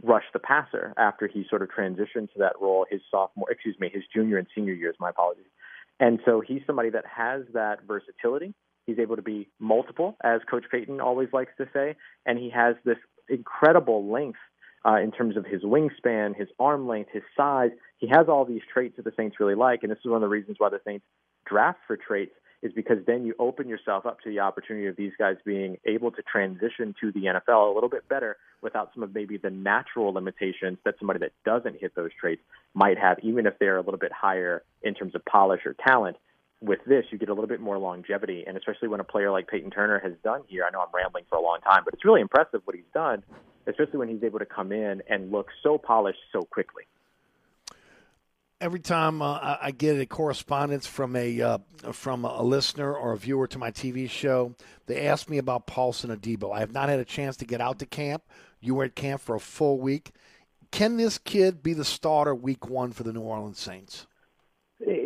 rush 0.03 0.25
the 0.31 0.39
passer 0.39 0.93
after 0.97 1.27
he 1.27 1.43
sort 1.49 1.63
of 1.63 1.69
transitioned 1.69 2.31
to 2.31 2.37
that 2.37 2.53
role 2.61 2.85
his 2.89 3.01
sophomore, 3.09 3.49
excuse 3.49 3.75
me, 3.79 3.89
his 3.91 4.03
junior 4.13 4.37
and 4.37 4.47
senior 4.53 4.73
years. 4.73 4.95
My 4.99 5.09
apologies. 5.09 5.47
And 5.99 6.19
so 6.25 6.41
he's 6.41 6.61
somebody 6.67 6.91
that 6.91 7.05
has 7.07 7.41
that 7.53 7.79
versatility. 7.87 8.53
He's 8.85 8.99
able 8.99 9.15
to 9.15 9.23
be 9.23 9.49
multiple, 9.59 10.15
as 10.23 10.41
Coach 10.49 10.65
Payton 10.71 11.01
always 11.01 11.29
likes 11.33 11.51
to 11.57 11.67
say, 11.73 11.95
and 12.25 12.37
he 12.37 12.51
has 12.51 12.75
this 12.85 12.97
incredible 13.27 14.09
length 14.09 14.39
uh, 14.87 14.99
in 15.01 15.11
terms 15.11 15.35
of 15.35 15.45
his 15.45 15.63
wingspan, 15.63 16.35
his 16.35 16.47
arm 16.59 16.87
length, 16.87 17.09
his 17.11 17.23
size. 17.35 17.71
He 17.97 18.07
has 18.07 18.27
all 18.29 18.45
these 18.45 18.61
traits 18.71 18.95
that 18.95 19.05
the 19.05 19.11
Saints 19.17 19.37
really 19.39 19.55
like, 19.55 19.83
and 19.83 19.91
this 19.91 19.99
is 19.99 20.05
one 20.05 20.15
of 20.15 20.21
the 20.21 20.29
reasons 20.29 20.57
why 20.59 20.69
the 20.69 20.79
Saints 20.85 21.05
draft 21.45 21.79
for 21.87 21.97
traits 21.97 22.33
is 22.63 22.71
because 22.73 22.97
then 23.05 23.25
you 23.25 23.35
open 23.37 23.67
yourself 23.67 24.05
up 24.05 24.19
to 24.21 24.29
the 24.29 24.39
opportunity 24.39 24.87
of 24.87 24.95
these 24.95 25.11
guys 25.19 25.35
being 25.45 25.77
able 25.85 26.11
to 26.11 26.23
transition 26.23 26.95
to 26.99 27.11
the 27.11 27.25
NFL 27.25 27.71
a 27.71 27.73
little 27.73 27.89
bit 27.89 28.07
better 28.09 28.37
without 28.63 28.89
some 28.93 29.03
of 29.03 29.13
maybe 29.13 29.37
the 29.37 29.49
natural 29.49 30.11
limitations 30.11 30.77
that 30.83 30.95
somebody 30.97 31.19
that 31.19 31.33
doesn't 31.45 31.79
hit 31.79 31.93
those 31.95 32.09
traits 32.19 32.41
might 32.73 32.97
have, 32.97 33.19
even 33.21 33.45
if 33.45 33.53
they're 33.59 33.77
a 33.77 33.81
little 33.81 33.99
bit 33.99 34.11
higher 34.11 34.63
in 34.81 34.95
terms 34.95 35.13
of 35.13 35.23
polish 35.25 35.61
or 35.65 35.75
talent. 35.85 36.17
With 36.59 36.79
this, 36.85 37.05
you 37.11 37.17
get 37.17 37.29
a 37.29 37.33
little 37.33 37.47
bit 37.47 37.61
more 37.61 37.77
longevity, 37.77 38.43
and 38.47 38.57
especially 38.57 38.87
when 38.87 38.99
a 38.99 39.03
player 39.03 39.31
like 39.31 39.47
Peyton 39.47 39.69
Turner 39.69 39.99
has 39.99 40.13
done 40.23 40.41
here. 40.47 40.65
I 40.65 40.71
know 40.71 40.79
I'm 40.79 40.87
rambling 40.93 41.25
for 41.29 41.37
a 41.37 41.41
long 41.41 41.59
time, 41.61 41.83
but 41.85 41.93
it's 41.93 42.03
really 42.03 42.21
impressive 42.21 42.61
what 42.65 42.75
he's 42.75 42.85
done 42.93 43.23
especially 43.67 43.99
when 43.99 44.09
he's 44.09 44.23
able 44.23 44.39
to 44.39 44.45
come 44.45 44.71
in 44.71 45.03
and 45.09 45.31
look 45.31 45.49
so 45.61 45.77
polished 45.77 46.19
so 46.31 46.41
quickly. 46.41 46.83
Every 48.59 48.79
time 48.79 49.21
uh, 49.21 49.57
I 49.61 49.69
get 49.69 49.99
a 49.99 50.05
correspondence 50.07 50.87
from 50.87 51.15
a 51.15 51.41
uh, 51.41 51.57
from 51.91 52.25
a 52.25 52.41
listener 52.41 52.91
or 52.91 53.11
a 53.11 53.17
viewer 53.17 53.45
to 53.47 53.59
my 53.59 53.69
TV 53.69 54.09
show, 54.09 54.55
they 54.87 55.05
ask 55.05 55.29
me 55.29 55.37
about 55.37 55.67
Paulson 55.67 56.09
Adebo. 56.09 56.55
I 56.55 56.59
have 56.61 56.71
not 56.71 56.89
had 56.89 56.99
a 56.99 57.05
chance 57.05 57.37
to 57.37 57.45
get 57.45 57.61
out 57.61 57.77
to 57.79 57.85
camp. 57.85 58.23
You 58.59 58.73
were 58.73 58.85
at 58.85 58.95
camp 58.95 59.21
for 59.21 59.35
a 59.35 59.39
full 59.39 59.79
week. 59.79 60.11
Can 60.71 60.97
this 60.97 61.19
kid 61.19 61.61
be 61.61 61.73
the 61.73 61.85
starter 61.85 62.33
week 62.33 62.67
one 62.67 62.93
for 62.93 63.03
the 63.03 63.13
New 63.13 63.21
Orleans 63.21 63.59
Saints? 63.59 64.07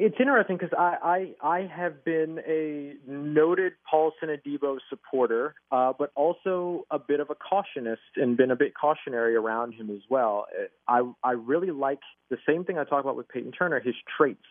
It's 0.03 0.15
interesting 0.19 0.57
because 0.57 0.73
I, 0.75 1.35
I 1.43 1.47
I 1.47 1.67
have 1.67 2.03
been 2.03 2.39
a 2.47 2.95
noted 3.07 3.73
Paulson 3.87 4.29
Adebo 4.29 4.79
supporter, 4.89 5.53
uh, 5.71 5.93
but 5.95 6.11
also 6.15 6.87
a 6.89 6.97
bit 6.97 7.19
of 7.19 7.29
a 7.29 7.35
cautionist 7.35 8.01
and 8.15 8.35
been 8.35 8.49
a 8.49 8.55
bit 8.55 8.73
cautionary 8.73 9.35
around 9.35 9.75
him 9.75 9.91
as 9.91 10.01
well. 10.09 10.47
I 10.87 11.03
I 11.23 11.33
really 11.33 11.69
like 11.69 11.99
the 12.31 12.37
same 12.49 12.65
thing 12.65 12.79
I 12.79 12.83
talk 12.83 13.01
about 13.03 13.15
with 13.15 13.29
Peyton 13.29 13.51
Turner, 13.51 13.79
his 13.79 13.93
traits. 14.17 14.41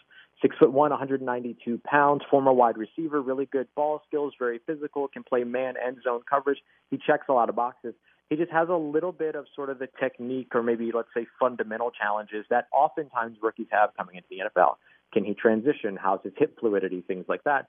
Six 0.40 0.54
foot 0.56 0.70
one, 0.72 0.90
192 0.90 1.80
pounds, 1.84 2.22
former 2.30 2.52
wide 2.52 2.78
receiver, 2.78 3.20
really 3.20 3.46
good 3.46 3.66
ball 3.74 4.02
skills, 4.06 4.34
very 4.38 4.60
physical, 4.64 5.08
can 5.08 5.24
play 5.24 5.42
man 5.42 5.74
and 5.84 5.96
zone 6.04 6.20
coverage. 6.30 6.58
He 6.90 6.96
checks 7.04 7.26
a 7.28 7.32
lot 7.32 7.48
of 7.48 7.56
boxes. 7.56 7.94
He 8.28 8.36
just 8.36 8.52
has 8.52 8.68
a 8.68 8.76
little 8.76 9.10
bit 9.10 9.34
of 9.34 9.46
sort 9.56 9.68
of 9.68 9.80
the 9.80 9.88
technique 9.98 10.54
or 10.54 10.62
maybe 10.62 10.92
let's 10.94 11.08
say 11.12 11.26
fundamental 11.40 11.90
challenges 11.90 12.46
that 12.50 12.68
oftentimes 12.72 13.38
rookies 13.42 13.66
have 13.72 13.90
coming 13.98 14.14
into 14.14 14.28
the 14.30 14.38
NFL 14.48 14.76
can 15.12 15.24
he 15.24 15.34
transition? 15.34 15.96
How's 16.00 16.20
his 16.22 16.32
hip 16.36 16.58
fluidity? 16.60 17.02
Things 17.02 17.26
like 17.28 17.44
that. 17.44 17.66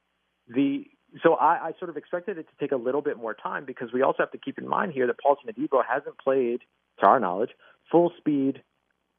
The 0.47 0.85
so 1.23 1.33
I, 1.33 1.67
I 1.67 1.71
sort 1.77 1.89
of 1.89 1.97
expected 1.97 2.37
it 2.37 2.47
to 2.47 2.53
take 2.59 2.71
a 2.71 2.77
little 2.77 3.01
bit 3.01 3.17
more 3.17 3.33
time 3.33 3.65
because 3.65 3.89
we 3.93 4.01
also 4.01 4.17
have 4.19 4.31
to 4.31 4.37
keep 4.37 4.57
in 4.57 4.67
mind 4.67 4.93
here 4.93 5.07
that 5.07 5.17
Paulson 5.21 5.49
Adebo 5.49 5.81
hasn't 5.87 6.17
played, 6.17 6.61
to 6.99 7.05
our 7.05 7.19
knowledge, 7.19 7.49
full 7.91 8.11
speed, 8.17 8.61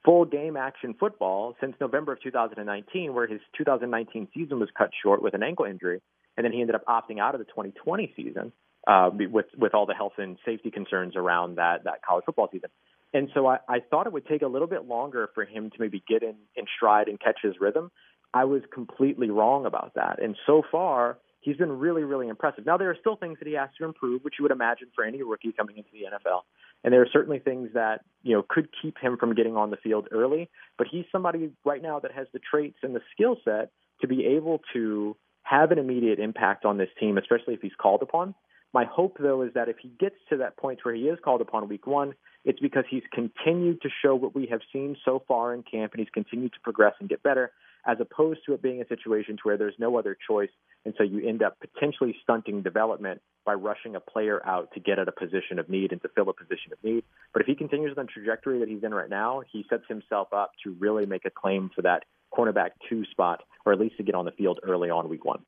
full 0.04 0.24
game 0.24 0.56
action 0.56 0.94
football 0.98 1.54
since 1.60 1.74
November 1.80 2.12
of 2.12 2.22
2019, 2.22 3.14
where 3.14 3.26
his 3.26 3.40
2019 3.58 4.28
season 4.34 4.58
was 4.58 4.68
cut 4.76 4.90
short 5.02 5.22
with 5.22 5.34
an 5.34 5.42
ankle 5.42 5.64
injury, 5.64 6.00
and 6.36 6.44
then 6.44 6.52
he 6.52 6.60
ended 6.60 6.74
up 6.74 6.84
opting 6.86 7.18
out 7.20 7.34
of 7.34 7.38
the 7.38 7.44
2020 7.46 8.12
season 8.16 8.52
uh, 8.86 9.10
with 9.12 9.46
with 9.56 9.74
all 9.74 9.86
the 9.86 9.94
health 9.94 10.14
and 10.18 10.38
safety 10.44 10.70
concerns 10.70 11.14
around 11.16 11.56
that 11.56 11.84
that 11.84 12.02
college 12.06 12.24
football 12.24 12.48
season. 12.50 12.70
And 13.14 13.28
so 13.34 13.46
I, 13.46 13.58
I 13.68 13.80
thought 13.80 14.06
it 14.06 14.12
would 14.12 14.26
take 14.26 14.42
a 14.42 14.46
little 14.46 14.66
bit 14.66 14.86
longer 14.86 15.28
for 15.34 15.44
him 15.44 15.70
to 15.70 15.76
maybe 15.78 16.02
get 16.08 16.22
in, 16.22 16.34
in 16.56 16.64
stride 16.76 17.08
and 17.08 17.20
catch 17.20 17.40
his 17.42 17.54
rhythm. 17.60 17.90
I 18.34 18.44
was 18.44 18.62
completely 18.72 19.30
wrong 19.30 19.66
about 19.66 19.92
that. 19.94 20.22
And 20.22 20.36
so 20.46 20.62
far, 20.70 21.18
he's 21.40 21.56
been 21.56 21.78
really, 21.78 22.02
really 22.02 22.28
impressive. 22.28 22.64
Now, 22.64 22.78
there 22.78 22.90
are 22.90 22.96
still 22.98 23.16
things 23.16 23.38
that 23.38 23.48
he 23.48 23.54
has 23.54 23.68
to 23.78 23.84
improve, 23.84 24.22
which 24.22 24.34
you 24.38 24.44
would 24.44 24.52
imagine 24.52 24.88
for 24.94 25.04
any 25.04 25.22
rookie 25.22 25.52
coming 25.52 25.76
into 25.76 25.90
the 25.92 26.04
NFL. 26.04 26.42
And 26.82 26.92
there 26.92 27.02
are 27.02 27.08
certainly 27.12 27.38
things 27.38 27.70
that, 27.74 28.00
you 28.22 28.34
know, 28.34 28.44
could 28.48 28.68
keep 28.80 28.96
him 28.98 29.16
from 29.18 29.34
getting 29.34 29.56
on 29.56 29.70
the 29.70 29.76
field 29.76 30.08
early. 30.10 30.48
But 30.78 30.86
he's 30.90 31.04
somebody 31.12 31.50
right 31.64 31.82
now 31.82 32.00
that 32.00 32.12
has 32.12 32.26
the 32.32 32.40
traits 32.40 32.78
and 32.82 32.94
the 32.94 33.02
skill 33.12 33.36
set 33.44 33.70
to 34.00 34.08
be 34.08 34.24
able 34.26 34.60
to 34.72 35.16
have 35.42 35.70
an 35.70 35.78
immediate 35.78 36.18
impact 36.18 36.64
on 36.64 36.78
this 36.78 36.88
team, 36.98 37.18
especially 37.18 37.54
if 37.54 37.60
he's 37.60 37.72
called 37.78 38.02
upon. 38.02 38.34
My 38.72 38.84
hope, 38.86 39.18
though, 39.20 39.42
is 39.42 39.52
that 39.54 39.68
if 39.68 39.76
he 39.82 39.92
gets 40.00 40.16
to 40.30 40.38
that 40.38 40.56
point 40.56 40.80
where 40.82 40.94
he 40.94 41.02
is 41.02 41.18
called 41.22 41.42
upon 41.42 41.68
week 41.68 41.86
one, 41.86 42.14
it's 42.44 42.58
because 42.58 42.84
he's 42.88 43.02
continued 43.12 43.82
to 43.82 43.90
show 44.02 44.14
what 44.14 44.34
we 44.34 44.46
have 44.46 44.60
seen 44.72 44.96
so 45.04 45.22
far 45.28 45.52
in 45.52 45.62
camp 45.62 45.92
and 45.92 46.00
he's 46.00 46.10
continued 46.12 46.54
to 46.54 46.60
progress 46.60 46.94
and 46.98 47.08
get 47.08 47.22
better 47.22 47.52
as 47.86 47.98
opposed 48.00 48.40
to 48.46 48.54
it 48.54 48.62
being 48.62 48.80
a 48.80 48.86
situation 48.86 49.36
to 49.36 49.42
where 49.42 49.56
there's 49.56 49.74
no 49.78 49.98
other 49.98 50.16
choice. 50.28 50.50
And 50.84 50.94
so 50.96 51.04
you 51.04 51.26
end 51.26 51.42
up 51.42 51.58
potentially 51.60 52.16
stunting 52.22 52.62
development 52.62 53.20
by 53.44 53.54
rushing 53.54 53.96
a 53.96 54.00
player 54.00 54.44
out 54.46 54.70
to 54.74 54.80
get 54.80 54.98
at 54.98 55.08
a 55.08 55.12
position 55.12 55.58
of 55.58 55.68
need 55.68 55.92
and 55.92 56.00
to 56.02 56.08
fill 56.14 56.28
a 56.28 56.32
position 56.32 56.72
of 56.72 56.78
need. 56.82 57.04
But 57.32 57.42
if 57.42 57.46
he 57.46 57.54
continues 57.54 57.96
on 57.96 58.06
the 58.06 58.12
trajectory 58.12 58.60
that 58.60 58.68
he's 58.68 58.82
in 58.82 58.94
right 58.94 59.10
now, 59.10 59.42
he 59.50 59.64
sets 59.68 59.84
himself 59.88 60.28
up 60.32 60.52
to 60.64 60.76
really 60.78 61.06
make 61.06 61.24
a 61.24 61.30
claim 61.30 61.70
for 61.74 61.82
that 61.82 62.04
cornerback 62.36 62.70
two 62.88 63.04
spot, 63.06 63.42
or 63.66 63.72
at 63.72 63.80
least 63.80 63.96
to 63.96 64.02
get 64.02 64.14
on 64.14 64.24
the 64.24 64.32
field 64.32 64.60
early 64.62 64.90
on 64.90 65.08
week 65.08 65.24
one. 65.24 65.42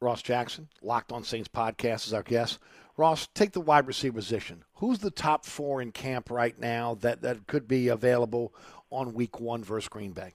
Ross 0.00 0.20
Jackson, 0.20 0.68
Locked 0.82 1.12
on 1.12 1.22
Saints 1.22 1.48
podcast, 1.48 2.06
is 2.06 2.12
our 2.12 2.24
guest. 2.24 2.58
Ross, 2.96 3.28
take 3.34 3.52
the 3.52 3.60
wide 3.60 3.86
receiver 3.86 4.16
position. 4.16 4.64
Who's 4.74 4.98
the 4.98 5.10
top 5.10 5.44
four 5.44 5.80
in 5.80 5.92
camp 5.92 6.30
right 6.30 6.58
now 6.58 6.96
that, 6.96 7.22
that 7.22 7.46
could 7.46 7.66
be 7.66 7.88
available 7.88 8.52
on 8.90 9.14
week 9.14 9.40
one 9.40 9.64
versus 9.64 9.88
Green 9.88 10.12
Bay? 10.12 10.34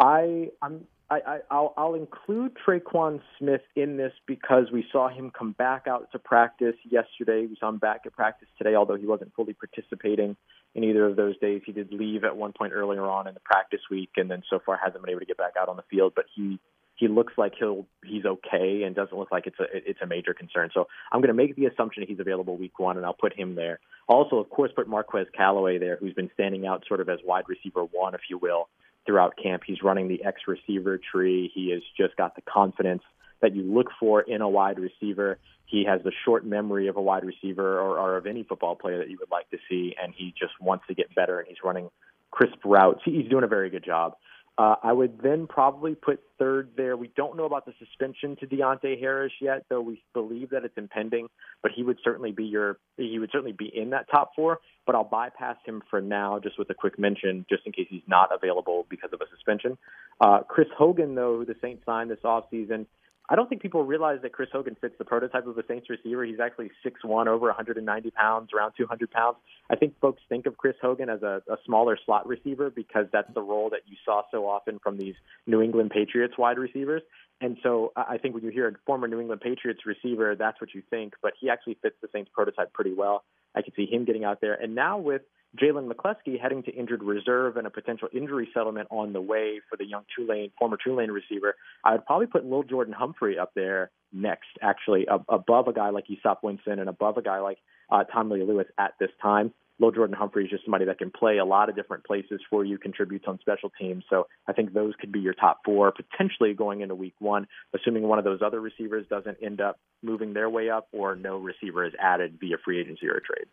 I 0.00 0.50
I'm 0.62 0.86
I, 1.10 1.40
I 1.50 1.60
will 1.60 1.74
I'll 1.76 1.94
include 1.94 2.52
Tre'Quan 2.66 3.20
Smith 3.38 3.62
in 3.76 3.96
this 3.96 4.12
because 4.26 4.66
we 4.70 4.84
saw 4.92 5.08
him 5.08 5.30
come 5.36 5.52
back 5.52 5.86
out 5.86 6.12
to 6.12 6.18
practice 6.18 6.74
yesterday. 6.84 7.46
We 7.46 7.56
saw 7.58 7.70
him 7.70 7.78
back 7.78 8.02
at 8.04 8.12
practice 8.12 8.48
today, 8.58 8.74
although 8.74 8.96
he 8.96 9.06
wasn't 9.06 9.32
fully 9.34 9.54
participating 9.54 10.36
in 10.74 10.84
either 10.84 11.06
of 11.06 11.16
those 11.16 11.38
days. 11.38 11.62
He 11.64 11.72
did 11.72 11.92
leave 11.92 12.24
at 12.24 12.36
one 12.36 12.52
point 12.52 12.74
earlier 12.74 13.06
on 13.06 13.26
in 13.26 13.34
the 13.34 13.40
practice 13.40 13.80
week, 13.90 14.10
and 14.16 14.30
then 14.30 14.42
so 14.50 14.58
far 14.64 14.78
hasn't 14.82 15.02
been 15.02 15.10
able 15.10 15.20
to 15.20 15.26
get 15.26 15.38
back 15.38 15.54
out 15.58 15.68
on 15.68 15.76
the 15.76 15.84
field. 15.90 16.12
But 16.14 16.26
he 16.34 16.60
he 16.98 17.06
looks 17.06 17.32
like 17.38 17.52
he'll 17.58 17.86
he's 18.04 18.24
okay 18.24 18.82
and 18.84 18.94
doesn't 18.94 19.16
look 19.16 19.30
like 19.30 19.46
it's 19.46 19.58
a 19.60 19.64
it's 19.72 20.00
a 20.02 20.06
major 20.06 20.34
concern. 20.34 20.70
So 20.74 20.88
I'm 21.12 21.20
going 21.20 21.28
to 21.28 21.34
make 21.34 21.54
the 21.54 21.66
assumption 21.66 22.04
he's 22.06 22.18
available 22.18 22.56
week 22.56 22.78
one, 22.78 22.96
and 22.96 23.06
I'll 23.06 23.14
put 23.14 23.32
him 23.32 23.54
there. 23.54 23.78
Also, 24.08 24.36
of 24.36 24.50
course, 24.50 24.72
put 24.74 24.88
Marquez 24.88 25.28
Callaway 25.34 25.78
there, 25.78 25.96
who's 25.96 26.12
been 26.12 26.30
standing 26.34 26.66
out 26.66 26.84
sort 26.88 27.00
of 27.00 27.08
as 27.08 27.20
wide 27.24 27.44
receiver 27.46 27.84
one, 27.84 28.14
if 28.14 28.22
you 28.28 28.36
will, 28.36 28.68
throughout 29.06 29.34
camp. 29.40 29.62
He's 29.64 29.80
running 29.82 30.08
the 30.08 30.24
X 30.24 30.42
receiver 30.48 30.98
tree. 31.12 31.50
He 31.54 31.70
has 31.70 31.82
just 31.96 32.16
got 32.16 32.34
the 32.34 32.42
confidence 32.42 33.02
that 33.40 33.54
you 33.54 33.62
look 33.62 33.86
for 34.00 34.20
in 34.20 34.40
a 34.40 34.48
wide 34.48 34.80
receiver. 34.80 35.38
He 35.66 35.84
has 35.84 36.02
the 36.02 36.12
short 36.24 36.44
memory 36.44 36.88
of 36.88 36.96
a 36.96 37.02
wide 37.02 37.24
receiver 37.24 37.78
or, 37.78 37.96
or 37.98 38.16
of 38.16 38.26
any 38.26 38.42
football 38.42 38.74
player 38.74 38.98
that 38.98 39.08
you 39.08 39.18
would 39.20 39.30
like 39.30 39.48
to 39.50 39.58
see, 39.70 39.94
and 40.02 40.12
he 40.16 40.34
just 40.36 40.54
wants 40.60 40.84
to 40.88 40.94
get 40.94 41.14
better. 41.14 41.38
And 41.38 41.46
he's 41.46 41.58
running 41.62 41.90
crisp 42.32 42.58
routes. 42.64 43.02
He's 43.04 43.28
doing 43.28 43.44
a 43.44 43.48
very 43.48 43.70
good 43.70 43.84
job. 43.84 44.14
Uh, 44.58 44.74
I 44.82 44.92
would 44.92 45.20
then 45.22 45.46
probably 45.46 45.94
put 45.94 46.20
third 46.36 46.70
there. 46.76 46.96
We 46.96 47.12
don't 47.16 47.36
know 47.36 47.44
about 47.44 47.64
the 47.64 47.72
suspension 47.78 48.34
to 48.40 48.46
Deonte 48.46 48.98
Harris 48.98 49.32
yet, 49.40 49.64
though 49.70 49.80
we 49.80 50.02
believe 50.14 50.50
that 50.50 50.64
it's 50.64 50.76
impending. 50.76 51.28
But 51.62 51.70
he 51.76 51.84
would 51.84 51.98
certainly 52.02 52.32
be 52.32 52.44
your 52.44 52.78
he 52.96 53.20
would 53.20 53.30
certainly 53.30 53.52
be 53.52 53.70
in 53.72 53.90
that 53.90 54.10
top 54.10 54.32
four. 54.34 54.58
But 54.84 54.96
I'll 54.96 55.04
bypass 55.04 55.56
him 55.64 55.82
for 55.88 56.00
now, 56.00 56.40
just 56.40 56.58
with 56.58 56.68
a 56.70 56.74
quick 56.74 56.98
mention, 56.98 57.46
just 57.48 57.62
in 57.66 57.72
case 57.72 57.86
he's 57.88 58.02
not 58.08 58.30
available 58.34 58.84
because 58.90 59.10
of 59.12 59.20
a 59.20 59.30
suspension. 59.30 59.78
Uh, 60.20 60.40
Chris 60.40 60.68
Hogan, 60.76 61.14
though, 61.14 61.36
who 61.36 61.44
the 61.44 61.56
Saints 61.62 61.84
signed 61.86 62.10
this 62.10 62.18
offseason, 62.24 62.86
I 63.30 63.36
don't 63.36 63.48
think 63.48 63.60
people 63.60 63.84
realize 63.84 64.20
that 64.22 64.32
Chris 64.32 64.48
Hogan 64.50 64.74
fits 64.80 64.94
the 64.98 65.04
prototype 65.04 65.46
of 65.46 65.58
a 65.58 65.62
Saints 65.68 65.90
receiver. 65.90 66.24
He's 66.24 66.40
actually 66.40 66.70
6'1", 66.84 67.26
over 67.26 67.46
190 67.46 68.10
pounds, 68.12 68.50
around 68.54 68.72
200 68.76 69.10
pounds. 69.10 69.36
I 69.68 69.76
think 69.76 69.98
folks 70.00 70.22
think 70.30 70.46
of 70.46 70.56
Chris 70.56 70.76
Hogan 70.80 71.10
as 71.10 71.22
a, 71.22 71.42
a 71.48 71.56
smaller 71.66 71.98
slot 72.06 72.26
receiver 72.26 72.70
because 72.70 73.06
that's 73.12 73.32
the 73.34 73.42
role 73.42 73.68
that 73.70 73.80
you 73.86 73.96
saw 74.04 74.22
so 74.30 74.46
often 74.46 74.78
from 74.78 74.96
these 74.96 75.14
New 75.46 75.60
England 75.60 75.90
Patriots 75.90 76.38
wide 76.38 76.58
receivers. 76.58 77.02
And 77.40 77.56
so 77.62 77.92
I 77.96 78.18
think 78.18 78.34
when 78.34 78.42
you 78.42 78.50
hear 78.50 78.66
a 78.68 78.72
former 78.84 79.06
New 79.06 79.20
England 79.20 79.40
Patriots 79.40 79.80
receiver, 79.86 80.34
that's 80.34 80.60
what 80.60 80.74
you 80.74 80.82
think. 80.90 81.14
But 81.22 81.34
he 81.40 81.48
actually 81.48 81.78
fits 81.80 81.96
the 82.02 82.08
Saints 82.12 82.30
prototype 82.34 82.72
pretty 82.72 82.92
well. 82.94 83.24
I 83.54 83.62
can 83.62 83.72
see 83.74 83.86
him 83.86 84.04
getting 84.04 84.24
out 84.24 84.40
there. 84.40 84.54
And 84.54 84.74
now 84.74 84.98
with 84.98 85.22
Jalen 85.56 85.90
McCleskey 85.90 86.40
heading 86.40 86.62
to 86.64 86.72
injured 86.72 87.02
reserve 87.02 87.56
and 87.56 87.66
a 87.66 87.70
potential 87.70 88.08
injury 88.12 88.48
settlement 88.52 88.88
on 88.90 89.12
the 89.12 89.20
way 89.20 89.60
for 89.70 89.76
the 89.76 89.86
young 89.86 90.02
Tulane, 90.14 90.50
former 90.58 90.76
Tulane 90.82 91.10
receiver, 91.10 91.54
I 91.84 91.92
would 91.92 92.06
probably 92.06 92.26
put 92.26 92.44
Lil 92.44 92.64
Jordan 92.64 92.92
Humphrey 92.92 93.38
up 93.38 93.52
there 93.54 93.90
next, 94.12 94.48
actually, 94.60 95.06
above 95.28 95.68
a 95.68 95.72
guy 95.72 95.90
like 95.90 96.06
Easop 96.08 96.38
Winston 96.42 96.78
and 96.78 96.88
above 96.88 97.16
a 97.16 97.22
guy 97.22 97.38
like 97.38 97.58
uh, 97.90 98.04
Tommy 98.04 98.40
Lee 98.40 98.44
Lewis 98.44 98.66
at 98.78 98.94
this 99.00 99.10
time. 99.22 99.52
Lil 99.80 99.92
Jordan 99.92 100.16
Humphrey 100.16 100.44
is 100.44 100.50
just 100.50 100.64
somebody 100.64 100.84
that 100.86 100.98
can 100.98 101.10
play 101.10 101.38
a 101.38 101.44
lot 101.44 101.68
of 101.68 101.76
different 101.76 102.04
places 102.04 102.40
for 102.50 102.64
you, 102.64 102.78
contributes 102.78 103.26
on 103.28 103.38
special 103.40 103.70
teams. 103.78 104.04
So 104.10 104.26
I 104.46 104.52
think 104.52 104.72
those 104.72 104.94
could 105.00 105.12
be 105.12 105.20
your 105.20 105.34
top 105.34 105.60
four, 105.64 105.92
potentially 105.92 106.54
going 106.54 106.80
into 106.80 106.94
week 106.94 107.14
one, 107.18 107.46
assuming 107.74 108.02
one 108.02 108.18
of 108.18 108.24
those 108.24 108.40
other 108.44 108.60
receivers 108.60 109.06
doesn't 109.08 109.38
end 109.42 109.60
up 109.60 109.78
moving 110.02 110.32
their 110.32 110.50
way 110.50 110.70
up 110.70 110.88
or 110.92 111.14
no 111.14 111.38
receiver 111.38 111.84
is 111.84 111.92
added 112.00 112.38
via 112.40 112.56
free 112.64 112.80
agency 112.80 113.08
or 113.08 113.14
a 113.14 113.20
trade. 113.20 113.46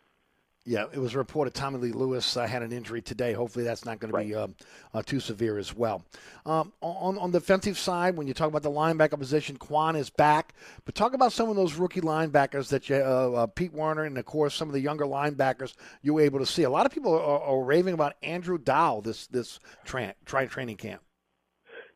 Yeah, 0.68 0.86
it 0.92 0.98
was 0.98 1.14
reported 1.14 1.54
Tommy 1.54 1.78
Lee 1.78 1.92
Lewis 1.92 2.36
uh, 2.36 2.44
had 2.44 2.64
an 2.64 2.72
injury 2.72 3.00
today. 3.00 3.32
Hopefully, 3.32 3.64
that's 3.64 3.84
not 3.84 4.00
going 4.00 4.12
to 4.12 4.18
be 4.18 4.34
uh, 4.34 4.48
uh, 4.92 5.00
too 5.00 5.20
severe 5.20 5.58
as 5.58 5.72
well. 5.72 6.04
Um, 6.44 6.72
on 6.80 7.16
on 7.18 7.30
the 7.30 7.38
defensive 7.38 7.78
side, 7.78 8.16
when 8.16 8.26
you 8.26 8.34
talk 8.34 8.48
about 8.48 8.64
the 8.64 8.70
linebacker 8.70 9.16
position, 9.16 9.58
Kwon 9.58 9.96
is 9.96 10.10
back. 10.10 10.54
But 10.84 10.96
talk 10.96 11.14
about 11.14 11.32
some 11.32 11.48
of 11.48 11.54
those 11.54 11.74
rookie 11.74 12.00
linebackers 12.00 12.68
that 12.70 12.88
you, 12.88 12.96
uh, 12.96 12.98
uh, 12.98 13.46
Pete 13.46 13.72
Werner, 13.72 14.02
and 14.02 14.18
of 14.18 14.24
course 14.24 14.56
some 14.56 14.68
of 14.68 14.74
the 14.74 14.80
younger 14.80 15.04
linebackers 15.04 15.74
you 16.02 16.14
were 16.14 16.22
able 16.22 16.40
to 16.40 16.46
see. 16.46 16.64
A 16.64 16.70
lot 16.70 16.84
of 16.84 16.90
people 16.90 17.14
are, 17.14 17.40
are 17.42 17.62
raving 17.62 17.94
about 17.94 18.14
Andrew 18.24 18.58
Dowell 18.58 19.02
this 19.02 19.28
this 19.28 19.60
tra- 19.84 20.16
training 20.24 20.78
camp. 20.78 21.00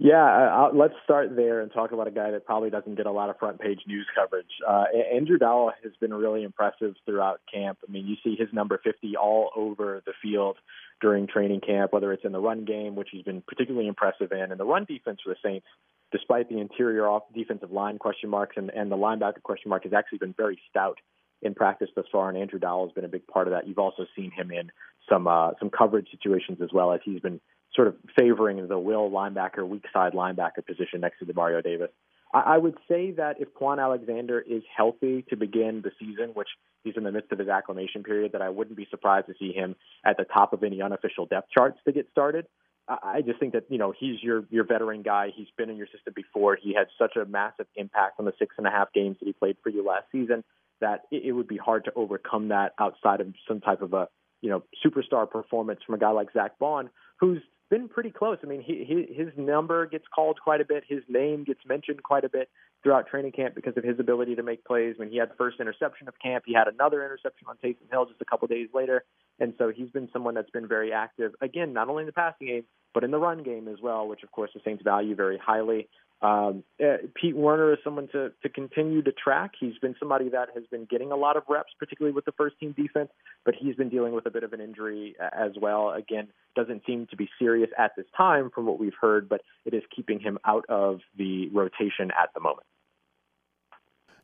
Yeah, 0.03 0.25
I'll, 0.25 0.75
let's 0.75 0.95
start 1.05 1.37
there 1.37 1.61
and 1.61 1.71
talk 1.71 1.93
about 1.93 2.09
a 2.09 2.11
guy 2.11 2.31
that 2.31 2.47
probably 2.47 2.71
doesn't 2.71 2.95
get 2.95 3.05
a 3.05 3.13
lot 3.13 3.29
of 3.29 3.37
front 3.39 3.61
page 3.61 3.81
news 3.87 4.07
coverage. 4.19 4.49
Uh, 4.67 4.85
Andrew 5.15 5.37
Dowell 5.37 5.73
has 5.85 5.93
been 6.01 6.15
really 6.15 6.43
impressive 6.43 6.95
throughout 7.05 7.43
camp. 7.53 7.81
I 7.87 7.93
mean, 7.93 8.07
you 8.07 8.17
see 8.25 8.35
his 8.35 8.49
number 8.51 8.81
50 8.83 9.19
all 9.19 9.51
over 9.55 10.03
the 10.07 10.15
field 10.23 10.57
during 11.03 11.27
training 11.27 11.61
camp, 11.61 11.93
whether 11.93 12.15
it's 12.15 12.25
in 12.25 12.33
the 12.33 12.41
run 12.41 12.65
game, 12.65 12.97
which 12.97 13.09
he's 13.13 13.25
been 13.25 13.43
particularly 13.43 13.89
impressive 13.89 14.33
in, 14.33 14.51
and 14.51 14.59
the 14.59 14.65
run 14.65 14.87
defense 14.87 15.21
for 15.23 15.35
the 15.35 15.37
Saints, 15.45 15.67
despite 16.13 16.49
the 16.49 16.61
interior 16.61 17.07
off 17.07 17.25
defensive 17.35 17.71
line 17.71 17.99
question 17.99 18.31
marks 18.31 18.57
and, 18.57 18.71
and 18.71 18.91
the 18.91 18.97
linebacker 18.97 19.43
question 19.43 19.69
mark, 19.69 19.85
has 19.85 19.93
actually 19.93 20.19
been 20.19 20.33
very 20.35 20.59
stout 20.71 20.97
in 21.43 21.55
practice 21.55 21.91
thus 21.95 22.07
far, 22.11 22.31
and 22.31 22.39
Andrew 22.39 22.59
Dowell 22.59 22.87
has 22.87 22.95
been 22.95 23.05
a 23.05 23.09
big 23.09 23.27
part 23.27 23.49
of 23.49 23.53
that. 23.53 23.69
You've 23.69 23.79
also 23.79 24.07
seen 24.17 24.31
him 24.31 24.51
in 24.51 24.73
some 25.11 25.27
uh, 25.27 25.51
some 25.59 25.69
coverage 25.69 26.09
situations 26.11 26.61
as 26.63 26.71
well 26.73 26.91
as 26.93 27.01
he's 27.05 27.21
been 27.21 27.41
sort 27.75 27.89
of 27.89 27.97
favoring 28.19 28.67
the 28.67 28.79
will 28.79 29.11
linebacker, 29.11 29.67
weak 29.67 29.85
side 29.93 30.13
linebacker 30.13 30.65
position 30.67 31.01
next 31.01 31.19
to 31.21 31.27
Demario 31.27 31.63
Davis. 31.63 31.91
I, 32.33 32.41
I 32.41 32.59
would 32.59 32.77
say 32.89 33.13
that 33.13 33.41
if 33.41 33.49
Kwon 33.55 33.81
Alexander 33.81 34.41
is 34.41 34.63
healthy 34.77 35.25
to 35.31 35.37
begin 35.37 35.83
the 35.83 35.93
season, 35.99 36.31
which 36.35 36.49
he's 36.85 36.95
in 36.97 37.05
the 37.05 37.13
midst 37.13 37.33
of 37.33 37.39
his 37.39 37.49
acclimation 37.49 38.03
period, 38.03 38.33
that 38.33 38.43
I 38.43 38.49
wouldn't 38.49 38.77
be 38.77 38.87
surprised 38.91 39.27
to 39.27 39.35
see 39.39 39.53
him 39.53 39.77
at 40.05 40.17
the 40.17 40.25
top 40.25 40.53
of 40.53 40.63
any 40.63 40.83
unofficial 40.83 41.27
depth 41.27 41.51
charts 41.51 41.79
to 41.85 41.93
get 41.93 42.09
started. 42.11 42.47
I 42.89 43.23
just 43.23 43.39
think 43.39 43.53
that 43.53 43.67
you 43.69 43.79
know 43.79 43.93
he's 43.97 44.21
your 44.21 44.45
your 44.51 44.65
veteran 44.65 45.03
guy. 45.03 45.29
He's 45.33 45.47
been 45.57 45.71
in 45.71 45.77
your 45.77 45.87
system 45.87 46.13
before. 46.17 46.59
He 46.61 46.75
had 46.75 46.89
such 46.99 47.15
a 47.15 47.25
massive 47.25 47.67
impact 47.77 48.19
on 48.19 48.25
the 48.25 48.33
six 48.37 48.57
and 48.59 48.67
a 48.67 48.71
half 48.71 48.93
games 48.93 49.17
that 49.21 49.27
he 49.27 49.33
played 49.33 49.57
for 49.63 49.69
you 49.69 49.87
last 49.87 50.07
season 50.11 50.43
that 50.81 51.03
it, 51.11 51.23
it 51.27 51.33
would 51.33 51.47
be 51.47 51.57
hard 51.57 51.85
to 51.85 51.93
overcome 51.95 52.49
that 52.49 52.73
outside 52.81 53.21
of 53.21 53.29
some 53.47 53.61
type 53.61 53.83
of 53.83 53.93
a 53.93 54.09
you 54.41 54.51
know 54.51 54.63
superstar 54.85 55.31
performance 55.31 55.81
from 55.87 55.95
a 55.95 55.99
guy 55.99 56.11
like 56.11 56.33
Zack 56.33 56.59
Baun, 56.59 56.91
who's 57.19 57.43
been 57.71 57.89
pretty 57.89 58.11
close. 58.11 58.39
I 58.43 58.47
mean, 58.47 58.61
he, 58.61 58.85
he, 58.85 59.15
his 59.15 59.29
number 59.37 59.87
gets 59.87 60.05
called 60.15 60.39
quite 60.43 60.61
a 60.61 60.65
bit. 60.65 60.85
His 60.87 61.03
name 61.09 61.45
gets 61.45 61.61
mentioned 61.67 62.03
quite 62.03 62.25
a 62.25 62.29
bit 62.29 62.51
throughout 62.83 63.07
training 63.07 63.33
camp 63.33 63.55
because 63.55 63.77
of 63.77 63.85
his 63.85 63.99
ability 63.99 64.35
to 64.35 64.43
make 64.43 64.65
plays. 64.65 64.97
When 64.99 65.09
he 65.09 65.17
had 65.17 65.31
the 65.31 65.35
first 65.35 65.61
interception 65.61 66.09
of 66.09 66.15
camp, 66.23 66.45
he 66.47 66.53
had 66.53 66.69
another 66.69 67.05
interception 67.05 67.47
on 67.49 67.57
Taysom 67.65 67.91
Hill 67.91 68.07
just 68.07 68.21
a 68.21 68.25
couple 68.25 68.49
days 68.49 68.69
later. 68.75 69.05
And 69.39 69.55
so 69.57 69.71
he's 69.75 69.91
been 69.91 70.09
someone 70.13 70.35
that's 70.35 70.51
been 70.51 70.69
very 70.69 70.93
active, 70.93 71.33
again, 71.41 71.73
not 71.73 71.89
only 71.89 72.03
in 72.03 72.07
the 72.07 72.13
passing 72.13 72.49
game, 72.49 72.65
but 72.93 73.05
in 73.05 73.11
the 73.11 73.19
run 73.19 73.43
game 73.43 73.69
as 73.69 73.81
well, 73.81 74.09
which 74.09 74.23
of 74.23 74.33
course 74.33 74.51
the 74.53 74.61
Saints 74.65 74.83
value 74.83 75.15
very 75.15 75.39
highly. 75.39 75.89
Um, 76.23 76.65
uh, 76.83 76.99
Pete 77.15 77.35
Werner 77.35 77.73
is 77.73 77.79
someone 77.83 78.09
to, 78.09 78.31
to 78.43 78.49
continue 78.49 79.03
to 79.03 79.13
track. 79.13 79.53
He's 79.59 79.79
been 79.79 79.95
somebody 79.99 80.29
that 80.29 80.49
has 80.55 80.65
been 80.71 80.87
getting 80.91 81.13
a 81.13 81.17
lot 81.17 81.37
of 81.37 81.45
reps, 81.49 81.73
particularly 81.79 82.15
with 82.15 82.27
the 82.27 82.33
first 82.33 82.59
team 82.61 82.75
defense, 82.77 83.09
but 83.45 83.55
he's 83.59 83.75
been 83.75 83.89
dealing 83.89 84.13
with 84.13 84.27
a 84.27 84.31
bit 84.31 84.43
of 84.43 84.53
an 84.53 84.61
injury 84.61 85.17
as 85.21 85.53
well. 85.61 85.91
Again, 85.91 86.29
doesn't 86.55 86.83
seem 86.87 87.07
to 87.11 87.17
be 87.17 87.29
serious 87.39 87.71
at 87.79 87.93
this 87.97 88.07
time 88.17 88.51
from 88.55 88.67
what 88.67 88.79
we've 88.79 88.93
heard, 89.01 89.29
but 89.29 89.41
it 89.65 89.73
is 89.73 89.83
keeping 89.95 90.21
him 90.21 90.39
out 90.45 90.67
of 90.69 91.01
the 91.17 91.49
rotation 91.49 92.11
at 92.11 92.35
the 92.35 92.41
moment 92.41 92.67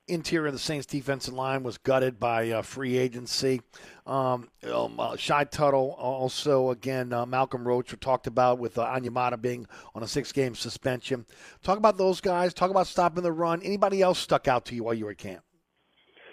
interior 0.09 0.47
of 0.47 0.53
the 0.53 0.59
Saints 0.59 0.87
defensive 0.87 1.35
line 1.35 1.63
was 1.63 1.79
gutted 1.79 2.21
by 2.21 2.51
uh, 2.51 2.63
free 2.63 2.97
agency. 2.97 3.61
Um, 4.07 4.49
um, 4.73 4.99
uh, 4.99 5.17
Shy 5.17 5.45
Tuttle, 5.45 5.97
also 5.99 6.71
again 6.71 7.13
uh, 7.13 7.27
Malcolm 7.27 7.67
Roach, 7.67 7.93
we 7.93 7.99
talked 7.99 8.27
about 8.27 8.59
with 8.59 8.79
uh, 8.79 8.87
Onyemata 8.87 9.41
being 9.41 9.67
on 9.95 10.03
a 10.03 10.07
six-game 10.07 10.55
suspension. 10.55 11.27
Talk 11.63 11.79
about 11.79 11.99
those 11.99 12.21
guys. 12.21 12.55
Talk 12.55 12.71
about 12.71 12.87
stopping 12.87 13.23
the 13.23 13.33
run. 13.33 13.63
Anybody 13.63 14.03
else 14.03 14.19
stuck 14.19 14.47
out 14.49 14.65
to 14.67 14.75
you 14.75 14.85
while 14.85 14.95
you 14.95 15.07
were 15.07 15.11
at 15.11 15.19
camp? 15.19 15.43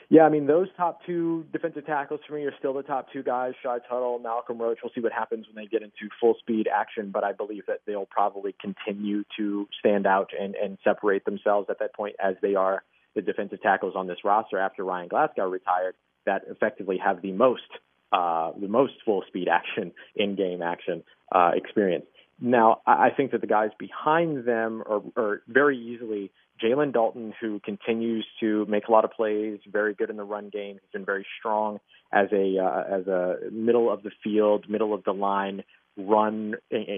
Yeah, 0.10 0.24
I 0.26 0.30
mean 0.30 0.46
those 0.46 0.68
top 0.78 1.00
two 1.08 1.46
defensive 1.52 1.88
tackles 1.88 2.20
for 2.28 2.36
me 2.36 2.44
are 2.44 2.54
still 2.60 2.74
the 2.74 2.84
top 2.84 3.08
two 3.12 3.24
guys: 3.24 3.54
Shy 3.64 3.80
Tuttle, 3.90 4.20
Malcolm 4.20 4.62
Roach. 4.62 4.78
We'll 4.84 4.92
see 4.94 5.02
what 5.02 5.12
happens 5.12 5.48
when 5.48 5.56
they 5.56 5.68
get 5.68 5.82
into 5.82 6.14
full 6.22 6.36
speed 6.40 6.68
action, 6.72 7.10
but 7.10 7.24
I 7.24 7.32
believe 7.32 7.66
that 7.66 7.80
they'll 7.88 8.06
probably 8.06 8.54
continue 8.62 9.24
to 9.38 9.68
stand 9.80 10.06
out 10.06 10.30
and, 10.40 10.54
and 10.54 10.78
separate 10.84 11.26
themselves 11.26 11.68
at 11.72 11.80
that 11.80 11.96
point 11.96 12.16
as 12.24 12.36
they 12.44 12.54
are 12.54 12.84
the 13.16 13.22
defensive 13.22 13.62
tackles 13.62 13.94
on 13.96 14.08
this 14.08 14.18
roster 14.24 14.58
after 14.58 14.84
Ryan 14.84 15.08
Glasgow 15.08 15.48
retired 15.48 15.96
that 16.26 16.44
effectively 16.50 16.98
have 17.04 17.22
the 17.22 17.32
most 17.32 17.62
uh, 18.12 18.52
the 18.60 18.68
most 18.68 18.94
full 19.04 19.24
speed 19.28 19.48
action 19.48 19.92
in 20.16 20.36
game 20.36 20.62
action 20.62 21.04
uh, 21.34 21.52
experience. 21.56 22.06
Now, 22.40 22.82
I 22.86 23.10
think 23.16 23.32
that 23.32 23.42
the 23.42 23.48
guys 23.48 23.70
behind 23.80 24.46
them 24.46 24.84
are, 24.86 25.02
are 25.16 25.42
very 25.48 25.78
easily 25.78 26.32
Jalen 26.62 26.94
Dalton, 26.94 27.34
who 27.40 27.60
continues 27.60 28.26
to 28.40 28.66
make 28.66 28.88
a 28.88 28.92
lot 28.92 29.06
of 29.06 29.12
plays, 29.12 29.60
very 29.72 29.94
good 29.94 30.10
in 30.10 30.18
the 30.18 30.24
run 30.24 30.50
game. 30.50 30.80
He's 30.82 30.92
been 30.92 31.06
very 31.06 31.26
strong 31.40 31.80
as 32.12 32.28
a 32.32 32.58
uh, 32.60 32.84
as 33.00 33.08
a 33.08 33.38
middle 33.52 33.92
of 33.92 34.04
the 34.04 34.12
field, 34.24 34.70
middle 34.70 34.94
of 34.94 35.04
the 35.04 35.14
line 35.14 35.64
run 35.98 36.56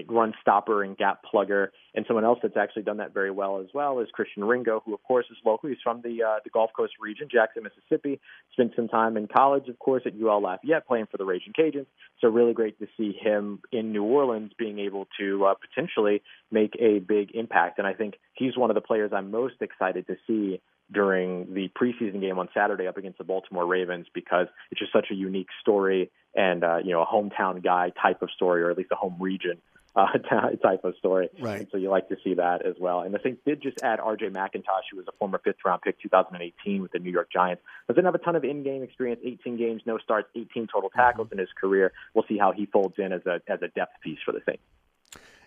run 0.08 0.32
stopper 0.40 0.82
and 0.82 0.96
gap 0.96 1.20
plugger. 1.32 1.68
And 1.94 2.04
someone 2.06 2.24
else 2.24 2.38
that's 2.42 2.56
actually 2.56 2.82
done 2.82 2.98
that 2.98 3.12
very 3.12 3.30
well 3.30 3.60
as 3.60 3.66
well 3.74 4.00
is 4.00 4.08
Christian 4.12 4.44
Ringo, 4.44 4.82
who 4.84 4.94
of 4.94 5.02
course 5.02 5.26
is 5.30 5.36
local. 5.44 5.68
He's 5.68 5.78
from 5.82 6.00
the 6.02 6.22
uh, 6.22 6.38
the 6.44 6.50
Gulf 6.50 6.70
Coast 6.76 6.94
region, 7.00 7.28
Jackson, 7.30 7.62
Mississippi. 7.62 8.20
Spent 8.52 8.72
some 8.76 8.88
time 8.88 9.16
in 9.16 9.28
college, 9.28 9.68
of 9.68 9.78
course, 9.78 10.02
at 10.06 10.12
UL 10.20 10.42
Lafayette, 10.42 10.86
playing 10.86 11.06
for 11.10 11.16
the 11.18 11.24
Raging 11.24 11.52
Cajuns. 11.52 11.86
So 12.20 12.28
really 12.28 12.54
great 12.54 12.78
to 12.78 12.86
see 12.96 13.12
him 13.12 13.60
in 13.72 13.92
New 13.92 14.04
Orleans, 14.04 14.52
being 14.58 14.78
able 14.78 15.06
to 15.18 15.46
uh, 15.46 15.54
potentially 15.54 16.22
make 16.50 16.74
a 16.80 16.98
big 17.00 17.32
impact. 17.34 17.78
And 17.78 17.86
I 17.86 17.92
think 17.92 18.14
he's 18.34 18.56
one 18.56 18.70
of 18.70 18.74
the 18.74 18.80
players 18.80 19.12
I'm 19.14 19.30
most 19.30 19.56
excited 19.60 20.06
to 20.06 20.16
see 20.26 20.60
during 20.92 21.52
the 21.52 21.68
preseason 21.68 22.20
game 22.20 22.38
on 22.38 22.48
Saturday 22.54 22.86
up 22.86 22.96
against 22.96 23.18
the 23.18 23.24
Baltimore 23.24 23.66
Ravens 23.66 24.06
because 24.14 24.46
it's 24.70 24.80
just 24.80 24.92
such 24.92 25.08
a 25.10 25.14
unique 25.14 25.48
story 25.60 26.10
and 26.34 26.62
uh, 26.62 26.78
you 26.84 26.92
know 26.92 27.02
a 27.02 27.06
hometown 27.06 27.62
guy 27.62 27.90
type 28.00 28.22
of 28.22 28.30
story 28.30 28.62
or 28.62 28.70
at 28.70 28.78
least 28.78 28.90
a 28.92 28.96
home 28.96 29.16
region 29.18 29.60
uh, 29.96 30.06
type 30.62 30.84
of 30.84 30.94
story. 30.98 31.28
Right. 31.40 31.60
And 31.60 31.68
so 31.72 31.78
you 31.78 31.90
like 31.90 32.08
to 32.10 32.16
see 32.22 32.34
that 32.34 32.64
as 32.64 32.74
well. 32.78 33.00
And 33.00 33.14
the 33.14 33.18
Saints 33.24 33.40
did 33.46 33.62
just 33.62 33.78
add 33.82 33.98
R.J. 33.98 34.26
McIntosh, 34.26 34.86
who 34.90 34.98
was 34.98 35.06
a 35.08 35.12
former 35.18 35.40
fifth 35.42 35.56
round 35.64 35.82
pick 35.82 36.00
2018 36.00 36.82
with 36.82 36.92
the 36.92 36.98
New 36.98 37.10
York 37.10 37.28
Giants. 37.32 37.62
Doesn't 37.88 38.04
have 38.04 38.14
a 38.14 38.18
ton 38.18 38.36
of 38.36 38.44
in-game 38.44 38.82
experience. 38.82 39.20
18 39.24 39.56
games, 39.56 39.82
no 39.86 39.98
starts, 39.98 40.28
18 40.36 40.68
total 40.72 40.90
tackles 40.90 41.28
mm-hmm. 41.28 41.34
in 41.34 41.38
his 41.40 41.48
career. 41.58 41.92
We'll 42.14 42.26
see 42.28 42.38
how 42.38 42.52
he 42.52 42.66
folds 42.66 42.94
in 42.98 43.12
as 43.12 43.24
a 43.26 43.40
as 43.48 43.62
a 43.62 43.68
depth 43.68 44.00
piece 44.02 44.18
for 44.24 44.32
the 44.32 44.40
Saints. 44.46 44.62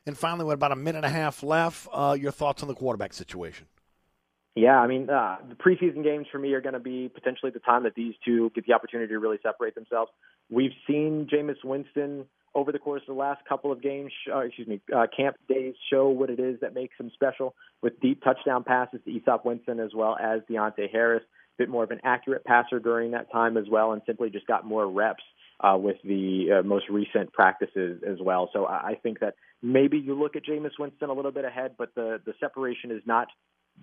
And 0.06 0.18
finally, 0.18 0.46
with 0.46 0.56
about 0.56 0.72
a 0.72 0.76
minute 0.76 1.00
and 1.00 1.06
a 1.06 1.10
half 1.10 1.44
left, 1.44 1.88
uh, 1.92 2.18
your 2.20 2.32
thoughts 2.32 2.64
on 2.64 2.68
the 2.68 2.74
quarterback 2.74 3.14
situation? 3.14 3.68
Yeah, 4.56 4.78
I 4.80 4.88
mean, 4.88 5.10
uh, 5.10 5.38
the 5.48 5.56
preseason 5.56 6.04
games 6.04 6.28
for 6.32 6.40
me 6.40 6.54
are 6.54 6.62
going 6.62 6.74
to 6.74 6.80
be 6.80 7.08
potentially 7.08 7.52
the 7.52 7.60
time 7.60 7.84
that 7.84 7.96
these 7.96 8.16
two 8.26 8.52
get 8.56 8.66
the 8.66 8.74
opportunity 8.74 9.10
to 9.14 9.20
really 9.20 9.38
separate 9.44 9.76
themselves. 9.76 10.12
We've 10.50 10.74
seen 10.88 11.28
Jameis 11.32 11.64
Winston 11.64 12.26
over 12.56 12.72
the 12.72 12.80
course 12.80 13.02
of 13.08 13.16
the 13.16 13.20
last 13.20 13.42
couple 13.48 13.72
of 13.72 13.82
games, 13.82 14.12
uh, 14.34 14.40
excuse 14.40 14.68
me, 14.68 14.82
uh, 14.96 15.06
camp 15.16 15.36
days 15.48 15.76
show 15.92 16.10
what 16.10 16.30
it 16.30 16.40
is 16.40 16.60
that 16.62 16.74
makes 16.74 16.96
him 17.00 17.12
special 17.14 17.56
with 17.82 18.00
deep 18.00 18.24
touchdown 18.24 18.64
passes 18.64 19.00
to 19.06 19.12
Easop 19.12 19.46
Winston 19.46 19.80
as 19.80 19.92
well 19.94 20.18
as 20.20 20.42
Deonte 20.50 20.92
Harris. 20.92 21.24
A 21.24 21.64
bit 21.64 21.70
more 21.70 21.84
of 21.84 21.92
an 21.92 22.00
accurate 22.04 22.44
passer 22.44 22.80
during 22.80 23.12
that 23.12 23.32
time 23.32 23.56
as 23.56 23.66
well, 23.70 23.92
and 23.92 24.02
simply 24.06 24.30
just 24.30 24.48
got 24.48 24.66
more 24.66 24.90
reps 24.90 25.24
uh, 25.60 25.78
with 25.78 25.98
the 26.04 26.60
uh, 26.60 26.64
most 26.64 26.90
recent 26.90 27.32
practices 27.34 28.02
as 28.08 28.18
well. 28.22 28.50
So 28.54 28.66
I 28.66 28.98
think 29.04 29.20
that 29.20 29.36
maybe 29.62 29.98
you 30.00 30.18
look 30.18 30.36
at 30.36 30.46
Jameis 30.46 30.72
Winston 30.80 31.10
a 31.10 31.14
little 31.14 31.32
bit 31.32 31.46
ahead, 31.46 31.76
but 31.78 31.94
the 31.96 32.20
the 32.26 32.34
separation 32.40 32.92
is 32.92 33.02
not 33.06 33.28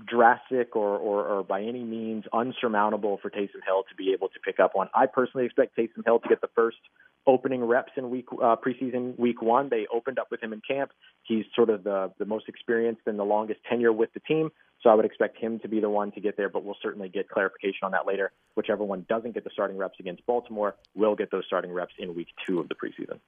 drastic 0.05 0.77
or, 0.77 0.97
or, 0.97 1.25
or 1.25 1.43
by 1.43 1.63
any 1.63 1.83
means 1.83 2.25
unsurmountable 2.33 3.19
for 3.23 3.31
Taysom 3.31 3.65
Hill 3.65 3.85
to 3.89 3.95
be 3.97 4.13
able 4.13 4.29
to 4.29 4.41
pick 4.45 4.61
up 4.61 4.75
one. 4.75 4.89
I 4.95 5.07
personally 5.07 5.47
expect 5.47 5.77
Taysom 5.77 6.05
Hill 6.05 6.19
to 6.21 6.29
get 6.29 6.41
the 6.41 6.51
first 6.55 6.79
opening 7.27 7.65
reps 7.65 7.93
in 7.97 8.11
week 8.11 8.27
uh, 8.33 8.57
preseason 8.57 9.19
week 9.19 9.43
one. 9.43 9.69
They 9.69 9.87
opened 9.93 10.19
up 10.19 10.29
with 10.31 10.43
him 10.43 10.53
in 10.53 10.61
camp. 10.69 10.93
He's 11.23 11.45
sort 11.55 11.71
of 11.71 11.85
the 11.85 12.13
the 12.19 12.25
most 12.25 12.49
experienced 12.49 13.03
and 13.07 13.19
the 13.19 13.25
longest 13.25 13.61
tenure 13.69 13.93
with 13.93 14.13
the 14.13 14.21
team. 14.21 14.51
So 14.83 14.91
I 14.91 14.95
would 14.95 15.07
expect 15.07 15.39
him 15.39 15.59
to 15.61 15.69
be 15.69 15.81
the 15.81 15.91
one 15.91 16.13
to 16.13 16.21
get 16.21 16.37
there, 16.37 16.49
but 16.49 16.63
we'll 16.63 16.77
certainly 16.83 17.09
get 17.09 17.29
clarification 17.29 17.81
on 17.85 17.93
that 17.93 18.07
later. 18.07 18.31
Whichever 18.55 18.85
one 18.85 19.07
doesn't 19.09 19.33
get 19.33 19.43
the 19.43 19.51
starting 19.53 19.77
reps 19.77 19.99
against 19.99 20.25
Baltimore 20.27 20.77
will 20.95 21.17
get 21.17 21.31
those 21.31 21.45
starting 21.47 21.73
reps 21.73 21.95
in 21.99 22.15
week 22.15 22.29
two 22.47 22.61
of 22.61 22.69
the 22.69 22.75
preseason. 22.75 23.19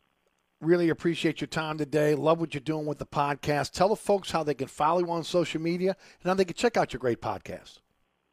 Really 0.61 0.89
appreciate 0.89 1.41
your 1.41 1.47
time 1.47 1.79
today. 1.79 2.17
Love 2.17 2.41
what 2.41 2.53
you're 2.53 2.61
doing 2.61 2.85
with 2.85 2.99
the 2.99 3.07
podcast. 3.07 3.71
Tell 3.71 3.91
the 3.91 3.97
folks 3.97 4.33
how 4.33 4.43
they 4.43 4.55
can 4.55 4.67
follow 4.67 4.99
you 4.99 5.11
on 5.11 5.23
social 5.23 5.61
media 5.61 5.97
and 6.21 6.29
how 6.29 6.35
they 6.35 6.45
can 6.45 6.57
check 6.57 6.77
out 6.77 6.93
your 6.93 6.99
great 6.99 7.21
podcast. 7.21 7.79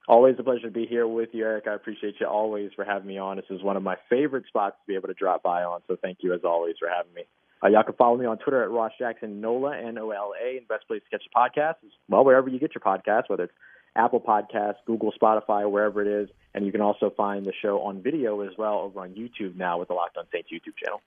Always 0.08 0.36
a 0.40 0.44
pleasure 0.44 0.68
to 0.68 0.72
be 0.72 0.88
here 0.88 1.08
with 1.08 1.30
you, 1.34 1.46
Eric. 1.46 1.66
I 1.68 1.76
appreciate 1.76 2.16
you 2.20 2.26
always 2.26 2.72
for 2.76 2.84
having 2.84 3.08
me 3.08 3.20
on. 3.20 3.38
This 3.38 3.46
is 3.52 3.62
one 3.62 3.78
of 3.78 3.84
my 3.84 3.96
favorite 4.10 4.46
spots 4.48 4.76
to 4.76 4.88
be 4.88 4.96
able 4.96 5.08
to 5.08 5.14
drop 5.14 5.44
by 5.44 5.64
on. 5.64 5.82
So 5.88 5.98
thank 6.02 6.20
you 6.22 6.34
as 6.34 6.42
always 6.44 6.76
for 6.80 6.88
having 6.90 7.14
me. 7.14 7.24
Uh, 7.64 7.68
y'all 7.68 7.84
can 7.84 7.94
follow 7.94 8.18
me 8.18 8.26
on 8.26 8.40
Twitter 8.40 8.64
at 8.64 8.72
Ross 8.72 8.92
Jackson 8.98 9.40
Nola 9.40 9.78
N 9.78 10.00
O 10.00 10.10
L 10.10 10.34
A. 10.44 10.58
And 10.58 10.68
best 10.68 10.88
place 10.88 11.02
to 11.04 11.10
catch 11.18 11.26
a 11.32 11.38
podcast 11.38 11.76
is 11.86 11.92
well 12.10 12.26
wherever 12.26 12.50
you 12.50 12.60
get 12.60 12.74
your 12.74 12.82
podcast, 12.82 13.30
whether 13.30 13.44
it's 13.44 13.54
Apple 13.96 14.20
Podcasts, 14.20 14.78
Google, 14.88 15.14
Spotify, 15.20 15.70
wherever 15.70 16.02
it 16.02 16.08
is. 16.08 16.30
And 16.56 16.66
you 16.66 16.72
can 16.72 16.82
also 16.82 17.12
find 17.16 17.46
the 17.46 17.54
show 17.62 17.82
on 17.82 18.02
video 18.02 18.42
as 18.42 18.52
well 18.58 18.80
over 18.80 19.02
on 19.02 19.12
YouTube 19.12 19.56
now 19.56 19.78
with 19.80 19.90
the 19.90 19.94
Locked 19.94 20.18
On 20.18 20.26
Saints 20.32 20.50
YouTube 20.52 20.76
channel. 20.84 21.02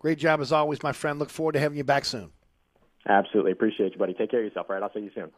Great 0.00 0.18
job 0.18 0.40
as 0.40 0.50
always, 0.50 0.82
my 0.82 0.92
friend. 0.92 1.18
Look 1.18 1.30
forward 1.30 1.52
to 1.52 1.60
having 1.60 1.78
you 1.78 1.84
back 1.84 2.04
soon. 2.04 2.32
Absolutely. 3.06 3.52
Appreciate 3.52 3.92
you, 3.92 3.98
buddy. 3.98 4.14
Take 4.14 4.30
care 4.30 4.40
of 4.40 4.46
yourself, 4.46 4.66
all 4.68 4.74
right? 4.74 4.82
I'll 4.82 4.92
see 4.92 5.00
you 5.00 5.10
soon. 5.14 5.30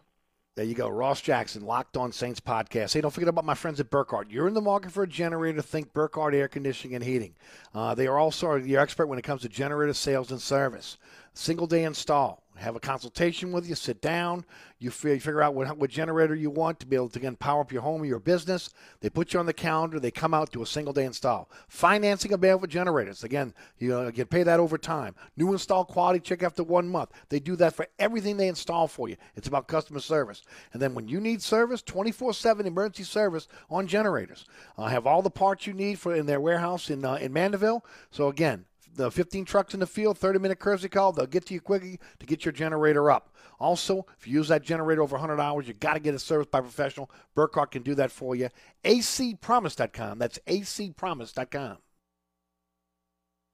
There 0.54 0.64
you 0.64 0.74
go. 0.74 0.88
Ross 0.88 1.22
Jackson, 1.22 1.64
Locked 1.64 1.96
On 1.96 2.12
Saints 2.12 2.38
podcast. 2.38 2.92
Hey, 2.92 3.00
don't 3.00 3.10
forget 3.10 3.28
about 3.28 3.46
my 3.46 3.54
friends 3.54 3.80
at 3.80 3.88
Burkhardt. 3.88 4.30
You're 4.30 4.48
in 4.48 4.54
the 4.54 4.60
market 4.60 4.92
for 4.92 5.02
a 5.02 5.08
generator, 5.08 5.62
think 5.62 5.94
Burkhardt 5.94 6.34
Air 6.34 6.46
Conditioning 6.46 6.94
and 6.94 7.02
Heating. 7.02 7.34
Uh, 7.74 7.94
they 7.94 8.06
are 8.06 8.18
also 8.18 8.56
your 8.56 8.80
expert 8.80 9.06
when 9.06 9.18
it 9.18 9.22
comes 9.22 9.42
to 9.42 9.48
generator 9.48 9.94
sales 9.94 10.30
and 10.30 10.40
service. 10.40 10.98
Single 11.32 11.66
day 11.66 11.84
install 11.84 12.42
have 12.56 12.76
a 12.76 12.80
consultation 12.80 13.52
with 13.52 13.68
you, 13.68 13.74
sit 13.74 14.00
down, 14.00 14.44
you 14.78 14.90
figure 14.90 15.42
out 15.42 15.54
what, 15.54 15.76
what 15.78 15.90
generator 15.90 16.34
you 16.34 16.50
want 16.50 16.80
to 16.80 16.86
be 16.86 16.96
able 16.96 17.08
to 17.08 17.18
again 17.18 17.36
power 17.36 17.60
up 17.60 17.72
your 17.72 17.82
home 17.82 18.02
or 18.02 18.06
your 18.06 18.18
business. 18.18 18.70
They 19.00 19.10
put 19.10 19.32
you 19.32 19.40
on 19.40 19.46
the 19.46 19.52
calendar, 19.52 19.98
they 19.98 20.10
come 20.10 20.34
out, 20.34 20.52
do 20.52 20.62
a 20.62 20.66
single 20.66 20.92
day 20.92 21.04
install. 21.04 21.50
Financing 21.68 22.32
available 22.32 22.62
for 22.62 22.66
generators. 22.66 23.24
Again, 23.24 23.54
you 23.78 24.10
get 24.12 24.30
pay 24.30 24.42
that 24.42 24.60
over 24.60 24.78
time. 24.78 25.14
New 25.36 25.52
install 25.52 25.84
quality 25.84 26.20
check 26.20 26.42
after 26.42 26.62
one 26.62 26.88
month. 26.88 27.10
They 27.28 27.40
do 27.40 27.56
that 27.56 27.74
for 27.74 27.86
everything 27.98 28.36
they 28.36 28.48
install 28.48 28.88
for 28.88 29.08
you. 29.08 29.16
It's 29.36 29.48
about 29.48 29.68
customer 29.68 30.00
service. 30.00 30.42
And 30.72 30.80
then 30.80 30.94
when 30.94 31.08
you 31.08 31.20
need 31.20 31.42
service, 31.42 31.82
24 31.82 32.34
7 32.34 32.66
emergency 32.66 33.04
service 33.04 33.48
on 33.70 33.86
generators. 33.86 34.44
Uh, 34.78 34.86
have 34.86 35.06
all 35.06 35.22
the 35.22 35.30
parts 35.30 35.66
you 35.66 35.72
need 35.72 35.98
for 35.98 36.14
in 36.14 36.26
their 36.26 36.40
warehouse 36.40 36.90
in, 36.90 37.04
uh, 37.04 37.14
in 37.14 37.32
Mandeville. 37.32 37.84
So 38.10 38.28
again, 38.28 38.64
the 38.94 39.10
15 39.10 39.44
trucks 39.44 39.74
in 39.74 39.80
the 39.80 39.86
field, 39.86 40.18
30 40.18 40.38
minute 40.38 40.58
courtesy 40.58 40.88
call. 40.88 41.12
They'll 41.12 41.26
get 41.26 41.46
to 41.46 41.54
you 41.54 41.60
quickly 41.60 41.98
to 42.18 42.26
get 42.26 42.44
your 42.44 42.52
generator 42.52 43.10
up. 43.10 43.34
Also, 43.58 44.06
if 44.18 44.26
you 44.26 44.34
use 44.34 44.48
that 44.48 44.62
generator 44.62 45.02
over 45.02 45.16
100 45.16 45.40
hours, 45.40 45.68
you 45.68 45.74
got 45.74 45.94
to 45.94 46.00
get 46.00 46.14
it 46.14 46.20
serviced 46.20 46.50
by 46.50 46.58
a 46.58 46.62
professional. 46.62 47.10
Burkhardt 47.34 47.70
can 47.70 47.82
do 47.82 47.94
that 47.94 48.10
for 48.10 48.34
you. 48.34 48.48
acpromise.com. 48.84 50.18
That's 50.18 50.38
acpromise.com. 50.46 51.78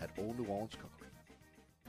at 0.00 0.10
Old 0.18 0.38
New 0.38 0.46
Orleans 0.46 0.74
Cookery. 0.74 1.10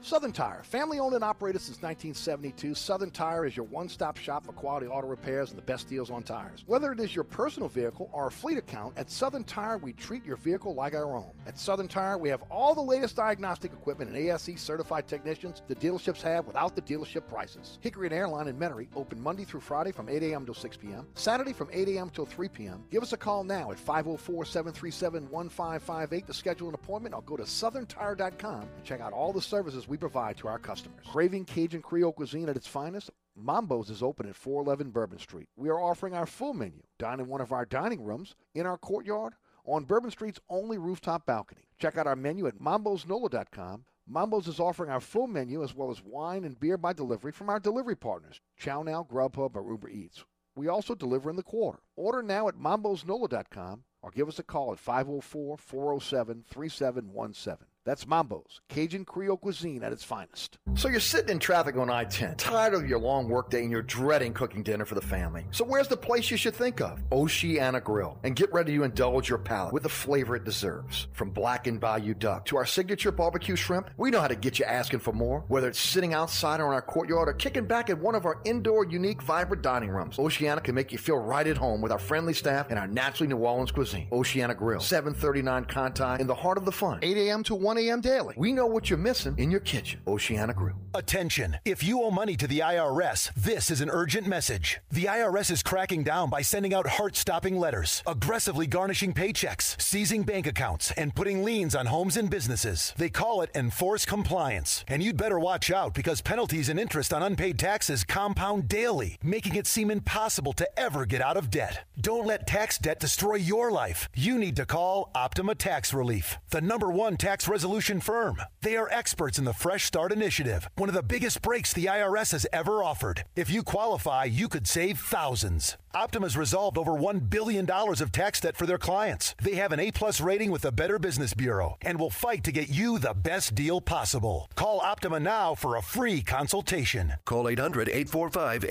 Southern 0.04 0.32
Tire, 0.32 0.64
family 0.64 0.98
owned 0.98 1.14
and 1.14 1.22
operated 1.22 1.60
since 1.60 1.80
1972, 1.80 2.74
Southern 2.74 3.12
Tire 3.12 3.46
is 3.46 3.56
your 3.56 3.66
one 3.66 3.88
stop 3.88 4.16
shop 4.16 4.44
for 4.44 4.50
quality 4.52 4.88
auto 4.88 5.06
repairs 5.06 5.50
and 5.50 5.58
the 5.58 5.62
best 5.62 5.88
deals 5.88 6.10
on 6.10 6.24
tires. 6.24 6.64
Whether 6.66 6.90
it 6.90 6.98
is 6.98 7.14
your 7.14 7.22
personal 7.22 7.68
vehicle 7.68 8.10
or 8.12 8.26
a 8.26 8.30
fleet 8.30 8.58
account, 8.58 8.98
at 8.98 9.08
Southern 9.08 9.44
Tire 9.44 9.78
we 9.78 9.92
treat 9.92 10.24
your 10.24 10.36
vehicle 10.36 10.74
like 10.74 10.94
our 10.94 11.14
own. 11.14 11.30
At 11.44 11.58
Southern 11.58 11.88
Tire, 11.88 12.18
we 12.18 12.28
have 12.28 12.42
all 12.50 12.72
the 12.74 12.80
latest 12.80 13.16
diagnostic 13.16 13.72
equipment 13.72 14.10
and 14.10 14.30
ASE 14.30 14.60
certified 14.60 15.08
technicians 15.08 15.62
the 15.66 15.74
dealerships 15.74 16.22
have 16.22 16.46
without 16.46 16.76
the 16.76 16.82
dealership 16.82 17.26
prices. 17.26 17.78
Hickory 17.80 18.06
and 18.06 18.14
Airline 18.14 18.46
in 18.46 18.56
Metairie 18.56 18.88
open 18.94 19.20
Monday 19.20 19.44
through 19.44 19.60
Friday 19.60 19.90
from 19.90 20.08
8 20.08 20.22
a.m. 20.22 20.44
till 20.44 20.54
6 20.54 20.76
p.m., 20.76 21.06
Saturday 21.14 21.52
from 21.52 21.68
8 21.72 21.88
a.m. 21.88 22.10
till 22.10 22.26
3 22.26 22.48
p.m. 22.48 22.84
Give 22.90 23.02
us 23.02 23.12
a 23.12 23.16
call 23.16 23.42
now 23.42 23.72
at 23.72 23.78
504 23.78 24.44
737 24.44 25.28
1558 25.30 26.26
to 26.26 26.32
schedule 26.32 26.68
an 26.68 26.74
appointment 26.74 27.14
or 27.14 27.22
go 27.22 27.36
to 27.36 27.42
southerntire.com 27.42 28.62
and 28.62 28.84
check 28.84 29.00
out 29.00 29.12
all 29.12 29.32
the 29.32 29.42
services 29.42 29.88
we 29.88 29.96
provide 29.96 30.36
to 30.36 30.46
our 30.46 30.60
customers. 30.60 31.04
Craving 31.10 31.44
Cajun 31.44 31.82
Creole 31.82 32.12
cuisine 32.12 32.48
at 32.48 32.56
its 32.56 32.68
finest? 32.68 33.10
Mambo's 33.34 33.90
is 33.90 34.02
open 34.02 34.28
at 34.28 34.36
411 34.36 34.90
Bourbon 34.90 35.18
Street. 35.18 35.48
We 35.56 35.70
are 35.70 35.80
offering 35.80 36.14
our 36.14 36.26
full 36.26 36.52
menu. 36.52 36.82
Dine 36.98 37.18
in 37.18 37.26
one 37.26 37.40
of 37.40 37.50
our 37.50 37.64
dining 37.64 38.04
rooms, 38.04 38.34
in 38.54 38.66
our 38.66 38.76
courtyard, 38.76 39.34
on 39.64 39.84
Bourbon 39.84 40.10
Street's 40.10 40.40
only 40.48 40.78
rooftop 40.78 41.26
balcony. 41.26 41.62
Check 41.78 41.96
out 41.96 42.06
our 42.06 42.16
menu 42.16 42.46
at 42.46 42.58
mambosnola.com. 42.58 43.84
Mambo's 44.06 44.48
is 44.48 44.58
offering 44.60 44.90
our 44.90 45.00
full 45.00 45.26
menu 45.26 45.62
as 45.62 45.74
well 45.74 45.90
as 45.90 46.02
wine 46.02 46.44
and 46.44 46.58
beer 46.58 46.76
by 46.76 46.92
delivery 46.92 47.32
from 47.32 47.48
our 47.48 47.60
delivery 47.60 47.96
partners, 47.96 48.40
Chow 48.56 48.82
Now, 48.82 49.06
Grubhub, 49.08 49.54
or 49.54 49.70
Uber 49.70 49.88
Eats. 49.88 50.24
We 50.56 50.68
also 50.68 50.94
deliver 50.94 51.30
in 51.30 51.36
the 51.36 51.42
quarter. 51.42 51.78
Order 51.96 52.22
now 52.22 52.48
at 52.48 52.56
mambosnola.com 52.56 53.84
or 54.02 54.10
give 54.10 54.28
us 54.28 54.38
a 54.38 54.42
call 54.42 54.72
at 54.72 54.78
504 54.78 55.56
407 55.56 56.44
3717. 56.48 57.66
That's 57.84 58.06
Mambo's, 58.06 58.60
Cajun 58.68 59.04
Creole 59.04 59.36
cuisine 59.36 59.82
at 59.82 59.92
its 59.92 60.04
finest. 60.04 60.56
So 60.74 60.88
you're 60.88 61.00
sitting 61.00 61.30
in 61.30 61.38
traffic 61.40 61.76
on 61.76 61.90
I 61.90 62.04
10, 62.04 62.36
tired 62.36 62.74
of 62.74 62.88
your 62.88 63.00
long 63.00 63.28
workday, 63.28 63.62
and 63.62 63.72
you're 63.72 63.82
dreading 63.82 64.32
cooking 64.32 64.62
dinner 64.62 64.84
for 64.84 64.94
the 64.94 65.00
family. 65.00 65.44
So 65.50 65.64
where's 65.64 65.88
the 65.88 65.96
place 65.96 66.30
you 66.30 66.36
should 66.36 66.54
think 66.54 66.80
of? 66.80 67.02
Oceana 67.10 67.80
Grill. 67.80 68.20
And 68.22 68.36
get 68.36 68.52
ready 68.52 68.76
to 68.76 68.84
indulge 68.84 69.28
your 69.28 69.38
palate 69.38 69.72
with 69.72 69.82
the 69.82 69.88
flavor 69.88 70.36
it 70.36 70.44
deserves. 70.44 71.08
From 71.12 71.30
blackened 71.30 71.80
bayou 71.80 72.14
duck 72.14 72.44
to 72.46 72.56
our 72.56 72.66
signature 72.66 73.10
barbecue 73.10 73.56
shrimp, 73.56 73.90
we 73.96 74.10
know 74.10 74.20
how 74.20 74.28
to 74.28 74.36
get 74.36 74.60
you 74.60 74.64
asking 74.64 75.00
for 75.00 75.12
more. 75.12 75.44
Whether 75.48 75.68
it's 75.68 75.80
sitting 75.80 76.14
outside 76.14 76.60
or 76.60 76.66
in 76.66 76.74
our 76.74 76.82
courtyard 76.82 77.28
or 77.28 77.32
kicking 77.32 77.66
back 77.66 77.90
at 77.90 77.98
one 77.98 78.14
of 78.14 78.26
our 78.26 78.40
indoor, 78.44 78.84
unique, 78.84 79.22
vibrant 79.22 79.62
dining 79.62 79.90
rooms, 79.90 80.20
Oceana 80.20 80.60
can 80.60 80.76
make 80.76 80.92
you 80.92 80.98
feel 80.98 81.16
right 81.16 81.48
at 81.48 81.56
home 81.56 81.80
with 81.80 81.90
our 81.90 81.98
friendly 81.98 82.34
staff 82.34 82.68
and 82.70 82.78
our 82.78 82.86
naturally 82.86 83.26
New 83.26 83.38
Orleans 83.38 83.72
cuisine. 83.72 84.06
Oceana 84.12 84.54
Grill, 84.54 84.78
739 84.78 85.64
Conti, 85.64 86.20
in 86.20 86.28
the 86.28 86.34
heart 86.34 86.58
of 86.58 86.64
the 86.64 86.70
fun, 86.70 87.00
8 87.02 87.16
a.m. 87.16 87.42
to 87.42 87.56
1 87.56 87.71
a.m. 87.78 88.00
daily. 88.00 88.34
We 88.36 88.52
know 88.52 88.66
what 88.66 88.90
you're 88.90 88.98
missing 88.98 89.34
in 89.38 89.50
your 89.50 89.60
kitchen. 89.60 90.00
Oceana 90.06 90.54
Grill. 90.54 90.76
Attention. 90.94 91.56
If 91.64 91.82
you 91.82 92.02
owe 92.02 92.10
money 92.10 92.36
to 92.36 92.46
the 92.46 92.60
IRS, 92.60 93.32
this 93.34 93.70
is 93.70 93.80
an 93.80 93.88
urgent 93.90 94.26
message. 94.26 94.80
The 94.90 95.04
IRS 95.04 95.50
is 95.50 95.62
cracking 95.62 96.02
down 96.04 96.28
by 96.28 96.42
sending 96.42 96.74
out 96.74 96.86
heart 96.86 97.16
stopping 97.16 97.58
letters, 97.58 98.02
aggressively 98.06 98.66
garnishing 98.66 99.14
paychecks, 99.14 99.80
seizing 99.80 100.22
bank 100.22 100.46
accounts, 100.46 100.90
and 100.92 101.14
putting 101.14 101.44
liens 101.44 101.74
on 101.74 101.86
homes 101.86 102.16
and 102.16 102.28
businesses. 102.28 102.92
They 102.98 103.08
call 103.08 103.40
it 103.40 103.50
enforced 103.54 104.06
compliance. 104.06 104.84
And 104.88 105.02
you'd 105.02 105.16
better 105.16 105.38
watch 105.38 105.70
out 105.70 105.94
because 105.94 106.20
penalties 106.20 106.68
and 106.68 106.78
interest 106.78 107.14
on 107.14 107.22
unpaid 107.22 107.58
taxes 107.58 108.04
compound 108.04 108.68
daily, 108.68 109.18
making 109.22 109.54
it 109.54 109.66
seem 109.66 109.90
impossible 109.90 110.52
to 110.54 110.78
ever 110.78 111.06
get 111.06 111.22
out 111.22 111.36
of 111.36 111.50
debt. 111.50 111.84
Don't 112.00 112.26
let 112.26 112.46
tax 112.46 112.76
debt 112.78 113.00
destroy 113.00 113.36
your 113.36 113.70
life. 113.70 114.08
You 114.14 114.38
need 114.38 114.56
to 114.56 114.66
call 114.66 115.10
Optima 115.14 115.54
Tax 115.54 115.94
Relief, 115.94 116.38
the 116.50 116.60
number 116.60 116.90
one 116.90 117.16
tax 117.16 117.48
resolution 117.62 118.00
firm. 118.00 118.38
They 118.62 118.74
are 118.74 118.88
experts 118.90 119.38
in 119.38 119.44
the 119.44 119.52
Fresh 119.52 119.84
Start 119.84 120.10
Initiative, 120.10 120.68
one 120.74 120.88
of 120.88 120.96
the 120.96 121.02
biggest 121.02 121.42
breaks 121.42 121.72
the 121.72 121.84
IRS 121.84 122.32
has 122.32 122.44
ever 122.52 122.82
offered. 122.82 123.22
If 123.36 123.50
you 123.50 123.62
qualify, 123.62 124.24
you 124.24 124.48
could 124.48 124.66
save 124.66 124.98
thousands. 124.98 125.76
Optima's 125.94 126.36
resolved 126.36 126.76
over 126.76 126.90
$1 126.92 127.30
billion 127.30 127.70
of 127.70 128.10
tax 128.10 128.40
debt 128.40 128.56
for 128.56 128.66
their 128.66 128.78
clients. 128.78 129.36
They 129.40 129.54
have 129.54 129.70
an 129.70 129.78
A 129.78 129.92
plus 129.92 130.20
rating 130.20 130.50
with 130.50 130.62
the 130.62 130.72
Better 130.72 130.98
Business 130.98 131.34
Bureau 131.34 131.76
and 131.82 132.00
will 132.00 132.10
fight 132.10 132.42
to 132.44 132.50
get 132.50 132.68
you 132.68 132.98
the 132.98 133.14
best 133.14 133.54
deal 133.54 133.80
possible. 133.80 134.50
Call 134.56 134.80
Optima 134.80 135.20
now 135.20 135.54
for 135.54 135.76
a 135.76 135.82
free 135.82 136.20
consultation. 136.20 137.12
Call 137.24 137.48
800 137.48 137.88
845 137.88 138.64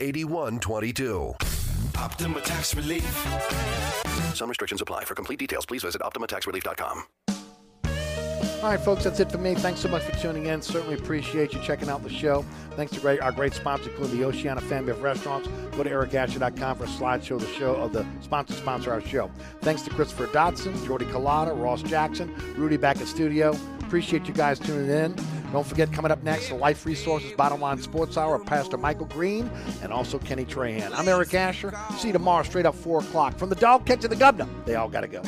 8122. 0.00 1.34
800 1.96 2.36
845 2.36 2.36
8122. 2.36 2.36
800 2.36 2.36
845 2.36 2.36
8122. 2.36 2.36
Optima 2.36 2.40
Tax 2.40 2.74
Relief. 2.74 4.34
Some 4.34 4.48
restrictions 4.48 4.80
apply. 4.80 5.04
For 5.04 5.14
complete 5.14 5.38
details, 5.38 5.66
please 5.66 5.82
visit 5.82 6.02
OptimaTaxRelief.com. 6.02 7.35
All 8.62 8.72
right, 8.72 8.80
folks, 8.80 9.04
that's 9.04 9.20
it 9.20 9.30
for 9.30 9.38
me. 9.38 9.54
Thanks 9.54 9.80
so 9.80 9.88
much 9.88 10.02
for 10.02 10.18
tuning 10.18 10.46
in. 10.46 10.60
Certainly 10.62 10.94
appreciate 10.94 11.52
you 11.52 11.60
checking 11.62 11.88
out 11.88 12.02
the 12.02 12.10
show. 12.10 12.44
Thanks 12.70 12.92
to 12.94 13.22
our 13.22 13.30
great 13.30 13.52
sponsors, 13.52 13.88
including 13.88 14.18
the 14.18 14.24
Oceana 14.24 14.60
Family 14.62 14.90
of 14.90 15.02
Restaurants. 15.02 15.46
Go 15.76 15.82
to 15.84 15.90
ericasher.com 15.90 16.76
for 16.76 16.84
a 16.84 16.86
slideshow 16.88 17.36
of 17.36 17.42
the 17.42 17.52
show 17.52 17.74
of 17.76 17.92
the 17.92 18.04
sponsor 18.22 18.54
sponsor 18.54 18.92
our 18.92 19.02
show. 19.02 19.30
Thanks 19.60 19.82
to 19.82 19.90
Christopher 19.90 20.26
Dotson, 20.28 20.84
Jordy 20.86 21.04
Culotta, 21.04 21.60
Ross 21.62 21.82
Jackson, 21.82 22.34
Rudy 22.56 22.76
back 22.76 23.00
at 23.00 23.06
studio. 23.06 23.54
Appreciate 23.82 24.26
you 24.26 24.34
guys 24.34 24.58
tuning 24.58 24.90
in. 24.90 25.14
Don't 25.52 25.66
forget, 25.66 25.92
coming 25.92 26.10
up 26.10 26.22
next, 26.24 26.48
the 26.48 26.56
Life 26.56 26.84
Resources 26.86 27.32
Bottom 27.32 27.60
Line 27.60 27.80
Sports 27.80 28.16
Hour 28.16 28.38
Pastor 28.38 28.78
Michael 28.78 29.06
Green 29.06 29.48
and 29.82 29.92
also 29.92 30.18
Kenny 30.18 30.44
Trahan. 30.44 30.90
I'm 30.92 31.06
Eric 31.06 31.34
Asher. 31.34 31.72
See 31.98 32.08
you 32.08 32.12
tomorrow, 32.12 32.42
straight 32.42 32.66
up 32.66 32.74
4 32.74 33.00
o'clock. 33.00 33.38
From 33.38 33.48
the 33.50 33.54
dog 33.54 33.86
catching 33.86 34.10
the 34.10 34.16
governor, 34.16 34.48
they 34.64 34.74
all 34.74 34.88
got 34.88 35.02
to 35.02 35.08
go. 35.08 35.22